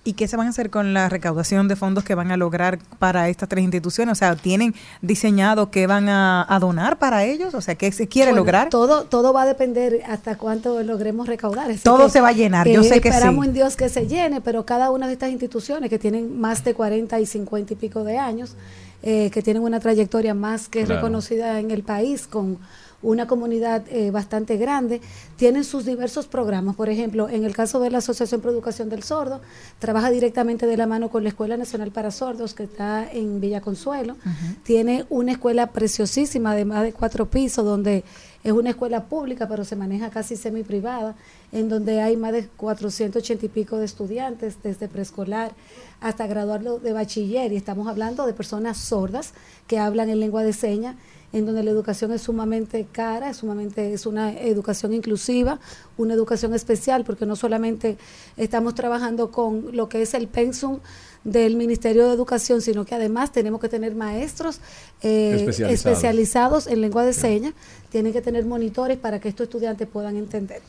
¿Y 0.05 0.15
qué 0.15 0.27
se 0.27 0.37
van 0.39 0.47
a 0.47 0.51
hacer 0.51 0.71
con 0.71 0.95
la 0.95 1.09
recaudación 1.11 1.69
de 1.69 1.77
fondos 1.77 2.03
que 2.03 2.15
van 2.15 2.31
a 2.31 2.37
lograr 2.39 2.79
para 2.99 3.29
estas 3.29 3.49
tres 3.49 3.63
instituciones? 3.65 4.13
O 4.13 4.15
sea, 4.15 4.37
¿tienen 4.37 4.75
diseñado 5.03 5.71
qué 5.71 5.87
van 5.87 6.09
a, 6.09 6.47
a 6.49 6.59
donar 6.61 6.99
para 6.99 7.25
ellos? 7.25 7.53
O 7.55 7.61
sea, 7.61 7.75
¿qué 7.75 7.93
se 7.93 8.09
quiere 8.09 8.31
Bueno, 8.31 8.41
lograr? 8.41 8.71
Todo, 8.71 9.05
todo 9.05 9.33
va 9.35 9.43
a 9.43 9.47
depender 9.47 10.01
hasta 10.09 10.39
cuánto 10.39 10.83
logremos 10.83 11.27
recaudar. 11.27 11.71
Así 11.71 11.81
Todo 11.83 12.07
que, 12.07 12.13
se 12.13 12.21
va 12.23 12.29
a 12.29 12.33
llenar, 12.33 12.67
yo 12.69 12.83
sé 12.85 13.01
que 13.01 13.09
Esperamos 13.09 13.45
sí. 13.45 13.49
en 13.49 13.55
Dios 13.55 13.77
que 13.77 13.89
se 13.91 14.07
llene, 14.07 14.41
pero 14.41 14.65
cada 14.65 14.91
una 14.91 15.07
de 15.09 15.13
estas 15.13 15.31
instituciones 15.31 15.91
que 15.91 15.99
tienen 15.99 16.41
más 16.41 16.65
de 16.65 16.73
40 16.75 17.21
y 17.21 17.27
50 17.27 17.73
y 17.75 17.77
pico 17.77 18.03
de 18.05 18.17
años, 18.19 18.55
eh, 19.03 19.31
que 19.31 19.43
tienen 19.43 19.63
una 19.63 19.79
trayectoria 19.79 20.33
más 20.33 20.69
que 20.69 20.85
Claro. 20.85 21.01
reconocida 21.03 21.61
en 21.61 21.71
el 21.71 21.83
país, 21.83 22.27
con 22.27 22.59
una 23.03 23.27
comunidad 23.27 23.85
eh, 23.91 24.11
bastante 24.11 24.57
grande, 24.57 25.01
tienen 25.37 25.65
sus 25.65 25.85
diversos 25.85 26.27
programas. 26.27 26.75
Por 26.75 26.89
ejemplo, 26.89 27.29
en 27.29 27.45
el 27.45 27.55
caso 27.55 27.79
de 27.81 27.91
la 27.91 27.99
Asociación 27.99 28.41
Pro 28.41 28.51
Educación 28.51 28.89
del 28.89 29.03
Sordo, 29.03 29.41
trabaja 29.79 30.11
directamente 30.11 30.67
de 30.67 30.77
la 30.77 30.87
mano 30.87 31.09
con 31.09 31.23
la 31.23 31.29
Escuela 31.29 31.57
Nacional 31.57 31.93
para 31.93 32.11
Sordos, 32.11 32.55
que 32.55 32.65
está 32.65 33.11
en 33.11 33.41
Villa 33.41 33.61
Consuelo. 33.61 34.17
Tiene 34.65 35.07
una 35.11 35.33
escuela 35.33 35.69
preciosísima 35.69 36.55
de 36.55 36.65
más 36.65 36.83
de 36.83 36.93
cuatro 36.93 37.31
pisos, 37.31 37.65
donde 37.65 38.05
es 38.43 38.53
una 38.53 38.71
escuela 38.71 39.05
pública, 39.05 39.49
pero 39.49 39.65
se 39.65 39.77
maneja 39.77 40.11
casi 40.11 40.37
semi 40.37 40.63
privada, 40.63 41.15
en 41.53 41.69
donde 41.69 42.01
hay 42.01 42.17
más 42.17 42.33
de 42.33 42.47
480 42.49 43.47
y 43.47 43.49
pico 43.49 43.79
de 43.79 43.85
estudiantes, 43.85 44.57
desde 44.63 44.89
preescolar 44.89 45.53
hasta 46.01 46.27
graduarlo 46.27 46.79
de 46.79 46.93
bachiller. 46.93 47.53
Y 47.53 47.57
estamos 47.57 47.89
hablando 47.89 48.27
de 48.27 48.33
personas 48.33 48.79
sordas 48.79 49.35
que 49.67 49.79
hablan 49.79 50.09
en 50.11 50.21
lengua 50.21 50.43
de 50.43 50.53
señas, 50.53 50.97
en 51.33 51.45
donde 51.45 51.63
la 51.63 51.71
educación 51.71 52.13
es 52.13 52.23
sumamente 52.23 52.87
cara, 52.91 53.31
es 53.31 53.39
sumamente 53.39 53.93
es 53.93 54.07
una 54.07 54.33
educación 54.33 54.95
inclusiva, 54.95 55.61
una 55.97 56.15
educación 56.15 56.55
especial, 56.55 57.05
porque 57.05 57.27
no 57.27 57.37
solamente 57.37 57.99
estamos 58.37 58.75
trabajando 58.75 59.31
con 59.31 59.77
lo 59.77 59.89
que 59.89 60.03
es 60.03 60.15
el 60.15 60.29
pensum 60.29 60.79
del 61.25 61.57
Ministerio 61.57 62.07
de 62.07 62.15
Educación, 62.15 62.63
sino 62.63 62.85
que 62.85 62.95
además 62.95 63.33
tenemos 63.33 63.61
que 63.61 63.69
tener 63.69 63.95
maestros 63.95 64.61
eh, 65.03 65.35
Especializados. 65.35 65.73
especializados 65.73 66.67
en 66.67 66.81
lengua 66.81 67.05
de 67.05 67.13
señas, 67.13 67.55
tienen 67.91 68.13
que 68.13 68.23
tener 68.23 68.47
monitores 68.47 68.97
para 68.97 69.21
que 69.21 69.29
estos 69.29 69.45
estudiantes 69.45 69.87
puedan 69.89 70.17
entender. 70.17 70.63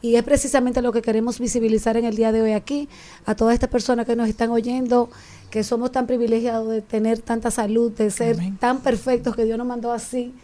Y 0.00 0.14
es 0.14 0.22
precisamente 0.22 0.80
lo 0.80 0.92
que 0.92 1.02
queremos 1.02 1.40
visibilizar 1.40 1.96
en 1.96 2.04
el 2.04 2.14
día 2.14 2.30
de 2.30 2.40
hoy 2.40 2.52
aquí, 2.52 2.88
a 3.26 3.34
todas 3.34 3.54
estas 3.54 3.68
personas 3.68 4.06
que 4.06 4.14
nos 4.14 4.28
están 4.28 4.50
oyendo, 4.50 5.10
que 5.50 5.64
somos 5.64 5.92
tan 5.92 6.06
privilegiados 6.06 6.68
de 6.68 6.82
tener 6.82 7.20
tanta 7.20 7.50
salud, 7.50 7.92
de 7.92 8.10
ser 8.10 8.36
tan 8.58 8.80
perfectos 8.80 9.34
que 9.34 9.44
Dios 9.44 9.58
nos 9.58 9.66
mandó 9.66 9.92
así 9.92 10.34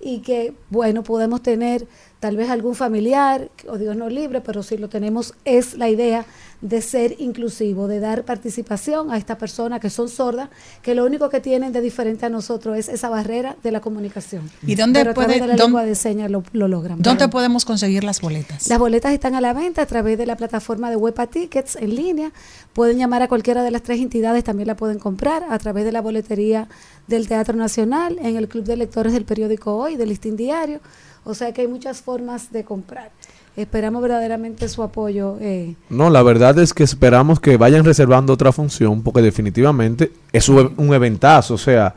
y 0.00 0.18
que, 0.18 0.54
bueno, 0.70 1.02
podemos 1.02 1.42
tener 1.42 1.86
tal 2.20 2.36
vez 2.36 2.50
algún 2.50 2.74
familiar, 2.74 3.50
o 3.68 3.78
Dios 3.78 3.96
nos 3.96 4.12
libre, 4.12 4.40
pero 4.40 4.62
si 4.62 4.76
lo 4.76 4.88
tenemos 4.88 5.34
es 5.44 5.74
la 5.74 5.88
idea 5.88 6.26
de 6.62 6.80
ser 6.80 7.16
inclusivo, 7.18 7.88
de 7.88 7.98
dar 8.00 8.24
participación 8.24 9.10
a 9.10 9.18
estas 9.18 9.36
personas 9.36 9.80
que 9.80 9.90
son 9.90 10.08
sordas, 10.08 10.48
que 10.80 10.94
lo 10.94 11.04
único 11.04 11.28
que 11.28 11.40
tienen 11.40 11.72
de 11.72 11.80
diferente 11.80 12.24
a 12.24 12.28
nosotros 12.30 12.78
es 12.78 12.88
esa 12.88 13.08
barrera 13.08 13.56
de 13.62 13.72
la 13.72 13.80
comunicación. 13.80 14.48
¿Y 14.64 14.76
dónde 14.76 15.00
Pero 15.00 15.10
a 15.10 15.14
través 15.14 15.38
puede- 15.38 15.40
de 15.50 15.56
la 15.56 15.64
lengua 15.64 15.84
de 15.84 15.94
señas 15.96 16.30
lo, 16.30 16.44
lo 16.52 16.68
logran. 16.68 17.02
¿Dónde 17.02 17.28
podemos 17.28 17.64
conseguir 17.64 18.04
las 18.04 18.20
boletas? 18.20 18.68
las 18.68 18.78
boletas 18.78 19.12
están 19.12 19.34
a 19.34 19.40
la 19.40 19.52
venta 19.52 19.82
a 19.82 19.86
través 19.86 20.16
de 20.16 20.24
la 20.24 20.36
plataforma 20.36 20.88
de 20.88 20.96
Huepa 20.96 21.26
Tickets 21.26 21.76
en 21.76 21.94
línea. 21.96 22.32
Pueden 22.72 22.96
llamar 22.96 23.22
a 23.22 23.28
cualquiera 23.28 23.62
de 23.64 23.70
las 23.72 23.82
tres 23.82 24.00
entidades, 24.00 24.44
también 24.44 24.68
la 24.68 24.76
pueden 24.76 24.98
comprar 25.00 25.44
a 25.50 25.58
través 25.58 25.84
de 25.84 25.90
la 25.92 26.00
boletería 26.00 26.68
del 27.08 27.26
Teatro 27.28 27.56
Nacional, 27.56 28.18
en 28.20 28.36
el 28.36 28.46
Club 28.48 28.64
de 28.64 28.76
Lectores 28.76 29.12
del 29.12 29.24
periódico 29.24 29.76
Hoy, 29.76 29.96
del 29.96 30.08
Listín 30.10 30.36
Diario. 30.36 30.80
O 31.24 31.34
sea 31.34 31.52
que 31.52 31.60
hay 31.60 31.68
muchas 31.68 32.00
formas 32.00 32.50
de 32.50 32.64
comprar. 32.64 33.10
Esperamos 33.56 34.00
verdaderamente 34.02 34.68
su 34.68 34.82
apoyo. 34.82 35.36
eh, 35.40 35.74
No, 35.90 36.08
la 36.10 36.22
verdad 36.22 36.58
es 36.58 36.72
que 36.72 36.84
esperamos 36.84 37.38
que 37.38 37.56
vayan 37.56 37.84
reservando 37.84 38.32
otra 38.32 38.52
función 38.52 39.02
porque 39.02 39.20
definitivamente 39.22 40.12
es 40.32 40.48
un, 40.48 40.72
un 40.76 40.94
eventazo. 40.94 41.54
O 41.54 41.58
sea, 41.58 41.94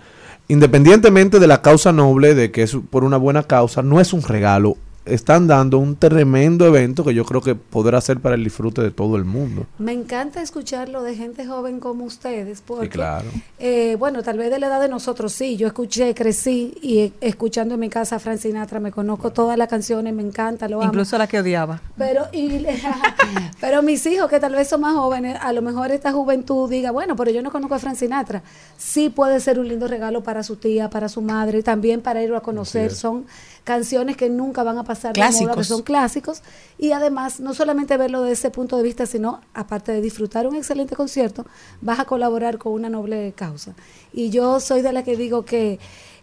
independientemente 0.48 1.40
de 1.40 1.48
la 1.48 1.62
causa 1.62 1.92
noble, 1.92 2.36
de 2.36 2.52
que 2.52 2.64
es 2.64 2.78
por 2.90 3.04
una 3.04 3.18
buena 3.18 3.44
causa, 3.44 3.82
no 3.82 4.00
es 4.02 4.14
un 4.14 4.22
regalo. 4.22 4.78
Están 5.06 5.48
dando 5.48 5.78
un 5.78 5.96
tremendo 5.96 6.66
evento 6.66 7.04
que 7.04 7.14
yo 7.14 7.26
creo 7.26 7.42
que 7.42 7.54
podrá 7.56 8.02
ser 8.02 8.20
para 8.20 8.36
el 8.36 8.44
disfrute 8.44 8.82
de 8.82 8.92
todo 8.92 9.16
el 9.18 9.26
mundo. 9.26 9.68
Me 9.78 9.92
encanta 9.94 10.42
escucharlo 10.42 11.04
de 11.04 11.16
gente 11.16 11.46
joven 11.46 11.80
como 11.80 12.06
ustedes, 12.06 12.62
porque, 12.62 12.86
Sí, 12.86 12.90
claro. 12.92 13.28
eh, 13.60 13.96
bueno, 14.00 14.24
tal 14.24 14.38
vez 14.38 14.50
de 14.50 14.60
la 14.60 14.68
edad 14.68 14.82
de 14.82 14.90
nosotros 14.90 15.32
sí, 15.32 15.58
yo 15.58 15.68
escuché, 15.68 16.14
crecí 16.16 16.74
y 16.82 17.00
eh, 17.00 17.14
escuchando 17.22 17.76
en 17.76 17.80
mi 17.82 17.90
casa 17.90 18.16
a 18.16 18.20
Frank 18.20 18.40
Sinatra, 18.40 18.80
me 18.80 18.92
conozco 18.92 19.32
todas 19.32 19.58
las 19.58 19.68
canciones, 19.68 20.14
me 20.14 20.24
encanta, 20.24 20.68
lo 20.68 20.78
amo. 20.82 20.88
Incluso 20.90 21.18
la 21.18 21.28
que 21.28 21.40
odiaba. 21.40 21.82
Pero, 21.98 22.24
y, 22.32 22.66
pero 23.62 23.82
mis 23.84 24.06
hijos, 24.06 24.30
que 24.30 24.40
tal 24.40 24.54
vez 24.54 24.68
son 24.68 24.82
más 24.82 24.96
jóvenes, 24.96 25.38
a 25.42 25.54
lo 25.54 25.62
mejor 25.62 25.92
esta 25.92 26.12
juventud 26.12 26.70
diga, 26.70 26.92
bueno, 26.92 27.16
pero 27.16 27.32
yo 27.32 27.42
no 27.42 27.52
conozco 27.52 27.76
a 27.76 27.80
Frank 27.80 27.96
Sinatra. 27.96 28.42
Sí 28.78 29.10
puede 29.10 29.40
ser 29.40 29.60
un 29.60 29.68
lindo 29.68 29.88
regalo 29.88 30.24
para 30.24 30.44
su 30.44 30.56
tía, 30.56 30.90
para 30.90 31.10
su 31.10 31.22
madre, 31.22 31.64
también 31.64 32.02
para 32.02 32.24
irlo 32.24 32.38
a 32.38 32.42
conocer. 32.42 32.92
Son 32.94 33.26
canciones 33.66 34.16
que 34.16 34.30
nunca 34.30 34.64
van 34.64 34.78
a 34.78 34.86
pasar 34.86 35.14
de 35.14 35.20
moda, 35.20 35.32
que 35.32 35.38
Clásicos. 35.38 35.68
son 35.68 35.82
clásicos. 35.82 36.42
Y 36.78 36.94
además, 36.94 37.42
no 37.42 37.54
solamente 37.54 37.98
verlo 37.98 38.22
desde 38.22 38.34
ese 38.34 38.52
punto 38.52 38.78
de 38.78 38.84
vista, 38.84 39.06
sino 39.06 39.42
aparte 39.54 39.92
de 39.92 40.00
disfrutar 40.00 40.48
un 40.48 40.56
excelente 40.56 40.96
concierto, 40.96 41.46
vas 41.82 42.00
a 42.00 42.06
colaborar 42.06 42.58
con 42.58 42.72
una 42.72 42.90
noble 42.90 43.34
causa. 43.36 43.74
Y 44.14 44.30
yo 44.30 44.62
soy 44.62 44.82
de 44.82 44.94
la 44.94 45.04
que 45.04 45.18
digo 45.18 45.44
que 45.44 45.80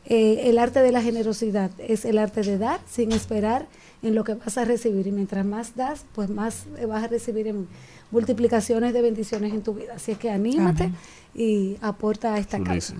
eh, 0.06 0.42
el 0.44 0.58
arte 0.58 0.80
de 0.80 0.92
la 0.92 1.02
generosidad 1.02 1.70
es 1.78 2.04
el 2.04 2.16
arte 2.16 2.42
de 2.42 2.58
dar 2.58 2.80
sin 2.88 3.12
esperar 3.12 3.66
en 4.02 4.14
lo 4.14 4.24
que 4.24 4.34
vas 4.34 4.58
a 4.58 4.64
recibir. 4.64 5.06
Y 5.06 5.12
mientras 5.12 5.44
más 5.46 5.76
das, 5.76 6.04
pues 6.14 6.28
más 6.30 6.66
vas 6.88 7.04
a 7.04 7.08
recibir 7.08 7.46
en 7.46 7.66
multiplicaciones 8.10 8.92
de 8.92 9.02
bendiciones 9.02 9.52
en 9.52 9.62
tu 9.62 9.74
vida. 9.74 9.94
Así 9.96 10.12
es 10.12 10.18
que 10.18 10.30
anímate 10.30 10.84
Amén. 10.84 10.96
y 11.34 11.76
aporta 11.80 12.34
a 12.34 12.38
esta 12.38 12.62
causa. 12.62 12.94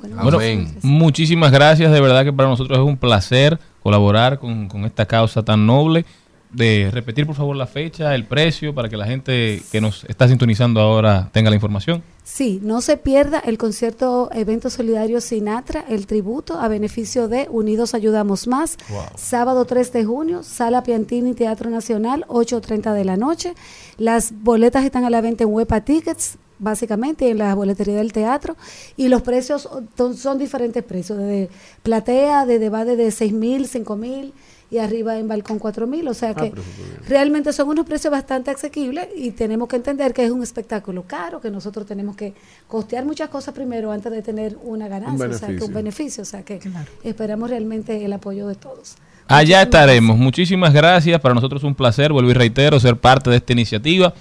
Bueno, 0.00 0.16
Bueno, 0.16 0.16
muchas 0.22 0.40
gracias. 0.40 0.84
muchísimas 0.84 1.52
gracias. 1.52 1.92
De 1.92 2.00
verdad 2.00 2.24
que 2.24 2.32
para 2.32 2.48
nosotros 2.48 2.78
es 2.78 2.84
un 2.84 2.96
placer 2.96 3.58
colaborar 3.82 4.38
con, 4.38 4.68
con 4.68 4.84
esta 4.84 5.06
causa 5.06 5.42
tan 5.42 5.66
noble. 5.66 6.04
De 6.50 6.90
repetir, 6.90 7.26
por 7.26 7.34
favor, 7.34 7.54
la 7.56 7.66
fecha, 7.66 8.14
el 8.14 8.24
precio, 8.24 8.74
para 8.74 8.88
que 8.88 8.96
la 8.96 9.06
gente 9.06 9.62
que 9.70 9.80
nos 9.82 10.04
está 10.04 10.28
sintonizando 10.28 10.80
ahora 10.80 11.28
tenga 11.32 11.50
la 11.50 11.56
información. 11.56 12.02
Sí, 12.24 12.58
no 12.62 12.80
se 12.80 12.96
pierda 12.96 13.38
el 13.38 13.58
concierto 13.58 14.30
Evento 14.32 14.70
Solidario 14.70 15.20
Sinatra, 15.20 15.84
el 15.88 16.06
tributo 16.06 16.58
a 16.58 16.68
beneficio 16.68 17.28
de 17.28 17.48
Unidos 17.50 17.94
Ayudamos 17.94 18.46
Más, 18.46 18.78
sábado 19.16 19.66
3 19.66 19.92
de 19.92 20.04
junio, 20.04 20.42
Sala 20.42 20.82
Piantini, 20.82 21.34
Teatro 21.34 21.68
Nacional, 21.68 22.24
8.30 22.28 22.94
de 22.94 23.04
la 23.04 23.16
noche. 23.16 23.54
Las 23.98 24.32
boletas 24.42 24.84
están 24.84 25.04
a 25.04 25.10
la 25.10 25.20
venta 25.20 25.44
en 25.44 25.52
Huepa 25.52 25.82
Tickets, 25.82 26.38
básicamente 26.58 27.30
en 27.30 27.38
la 27.38 27.54
boletería 27.54 27.96
del 27.96 28.12
teatro, 28.12 28.56
y 28.96 29.08
los 29.08 29.22
precios 29.22 29.68
son, 29.96 30.16
son 30.16 30.38
diferentes 30.38 30.82
precios, 30.82 31.18
desde 31.18 31.50
platea, 31.82 32.46
desde 32.46 32.68
va 32.68 32.84
desde 32.84 33.10
6 33.10 33.32
mil, 33.32 33.66
5 33.66 33.96
mil, 33.96 34.32
y 34.70 34.78
arriba 34.78 35.18
en 35.18 35.28
balcón 35.28 35.58
4 35.58 35.86
mil, 35.86 36.06
o 36.08 36.14
sea 36.14 36.34
que 36.34 36.48
súper 36.48 36.62
bien. 36.64 36.98
realmente 37.08 37.52
son 37.52 37.68
unos 37.68 37.86
precios 37.86 38.10
bastante 38.10 38.50
asequibles 38.50 39.08
y 39.16 39.30
tenemos 39.30 39.68
que 39.68 39.76
entender 39.76 40.12
que 40.12 40.24
es 40.24 40.30
un 40.30 40.42
espectáculo 40.42 41.04
caro, 41.06 41.40
que 41.40 41.50
nosotros 41.50 41.86
tenemos 41.86 42.16
que 42.16 42.34
costear 42.66 43.04
muchas 43.04 43.30
cosas 43.30 43.54
primero 43.54 43.90
antes 43.90 44.12
de 44.12 44.22
tener 44.22 44.58
una 44.62 44.88
ganancia, 44.88 45.28
o 45.28 45.32
sea, 45.32 45.48
que 45.48 45.64
un 45.64 45.72
beneficio, 45.72 46.22
o 46.22 46.26
sea, 46.26 46.42
que 46.42 46.60
esperamos 47.02 47.48
realmente 47.48 48.04
el 48.04 48.12
apoyo 48.12 48.46
de 48.46 48.56
todos. 48.56 48.96
Allá 49.26 49.62
estaremos. 49.62 50.16
Muchísimas 50.16 50.72
gracias. 50.72 51.20
Para 51.20 51.34
nosotros 51.34 51.60
es 51.60 51.66
un 51.66 51.74
placer, 51.74 52.12
vuelvo 52.12 52.30
y 52.30 52.34
reitero, 52.34 52.80
ser 52.80 52.96
parte 52.96 53.28
de 53.28 53.36
esta 53.36 53.52
iniciativa. 53.52 54.14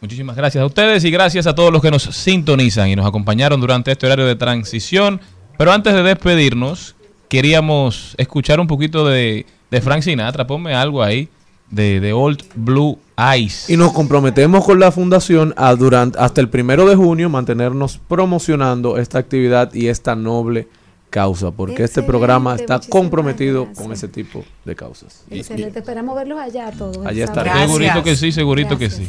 Muchísimas 0.00 0.34
gracias 0.34 0.62
a 0.62 0.66
ustedes 0.66 1.04
y 1.04 1.12
gracias 1.12 1.46
a 1.46 1.54
todos 1.54 1.72
los 1.72 1.80
que 1.80 1.92
nos 1.92 2.02
sintonizan 2.02 2.88
y 2.88 2.96
nos 2.96 3.06
acompañaron 3.06 3.60
durante 3.60 3.92
este 3.92 4.06
horario 4.06 4.26
de 4.26 4.34
transición. 4.34 5.20
Pero 5.56 5.70
antes 5.70 5.94
de 5.94 6.02
despedirnos, 6.02 6.96
queríamos 7.28 8.16
escuchar 8.18 8.58
un 8.58 8.66
poquito 8.66 9.06
de, 9.06 9.46
de 9.72 9.80
Frank 9.80 10.02
Sinatra. 10.02 10.46
Ponme 10.46 10.74
algo 10.74 11.02
ahí 11.02 11.28
de, 11.70 11.98
de 11.98 12.12
Old 12.12 12.44
Blue 12.54 12.98
Eyes. 13.16 13.70
Y 13.70 13.76
nos 13.78 13.92
comprometemos 13.92 14.64
con 14.64 14.78
la 14.78 14.92
fundación 14.92 15.54
a 15.56 15.74
durante, 15.74 16.18
hasta 16.18 16.40
el 16.42 16.48
primero 16.50 16.86
de 16.86 16.94
junio 16.94 17.30
mantenernos 17.30 17.98
promocionando 18.06 18.98
esta 18.98 19.18
actividad 19.18 19.72
y 19.72 19.88
esta 19.88 20.14
noble 20.14 20.68
causa, 21.08 21.50
porque 21.50 21.84
este 21.84 22.02
programa 22.02 22.54
está 22.56 22.80
comprometido 22.88 23.64
gracias. 23.64 23.82
con 23.82 23.92
ese 23.92 24.08
tipo 24.08 24.44
de 24.64 24.74
causas. 24.76 25.24
Y- 25.30 25.36
y- 25.36 25.40
Excelente, 25.40 25.78
esperamos 25.78 26.14
verlos 26.16 26.38
allá 26.38 26.68
a 26.68 26.72
todos. 26.72 27.04
Allá 27.06 27.24
estaremos. 27.24 27.60
Segurito 27.62 28.02
que 28.02 28.16
sí, 28.16 28.30
segurito 28.32 28.78
que 28.78 28.90
sí. 28.90 29.06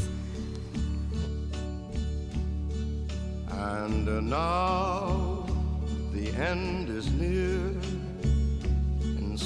And 3.51 4.07
now 4.29 5.45
the 6.13 6.29
end 6.41 6.82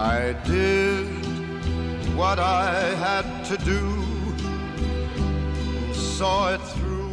I 0.00 0.32
did 0.46 1.06
what 2.16 2.38
I 2.38 2.72
had 2.96 3.26
to 3.50 3.56
do 3.58 3.80
saw 5.92 6.54
it 6.54 6.60
through. 6.72 7.10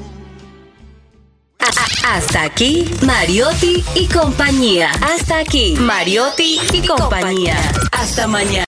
Hasta 2.06 2.44
aquí, 2.44 2.86
Mariotti 3.06 3.84
y 3.96 4.08
compañía. 4.08 4.90
Hasta 5.02 5.40
aquí, 5.40 5.76
Mariotti 5.76 6.62
y 6.72 6.88
compañía. 6.88 7.58
Hasta 7.92 8.26
mañana. 8.26 8.64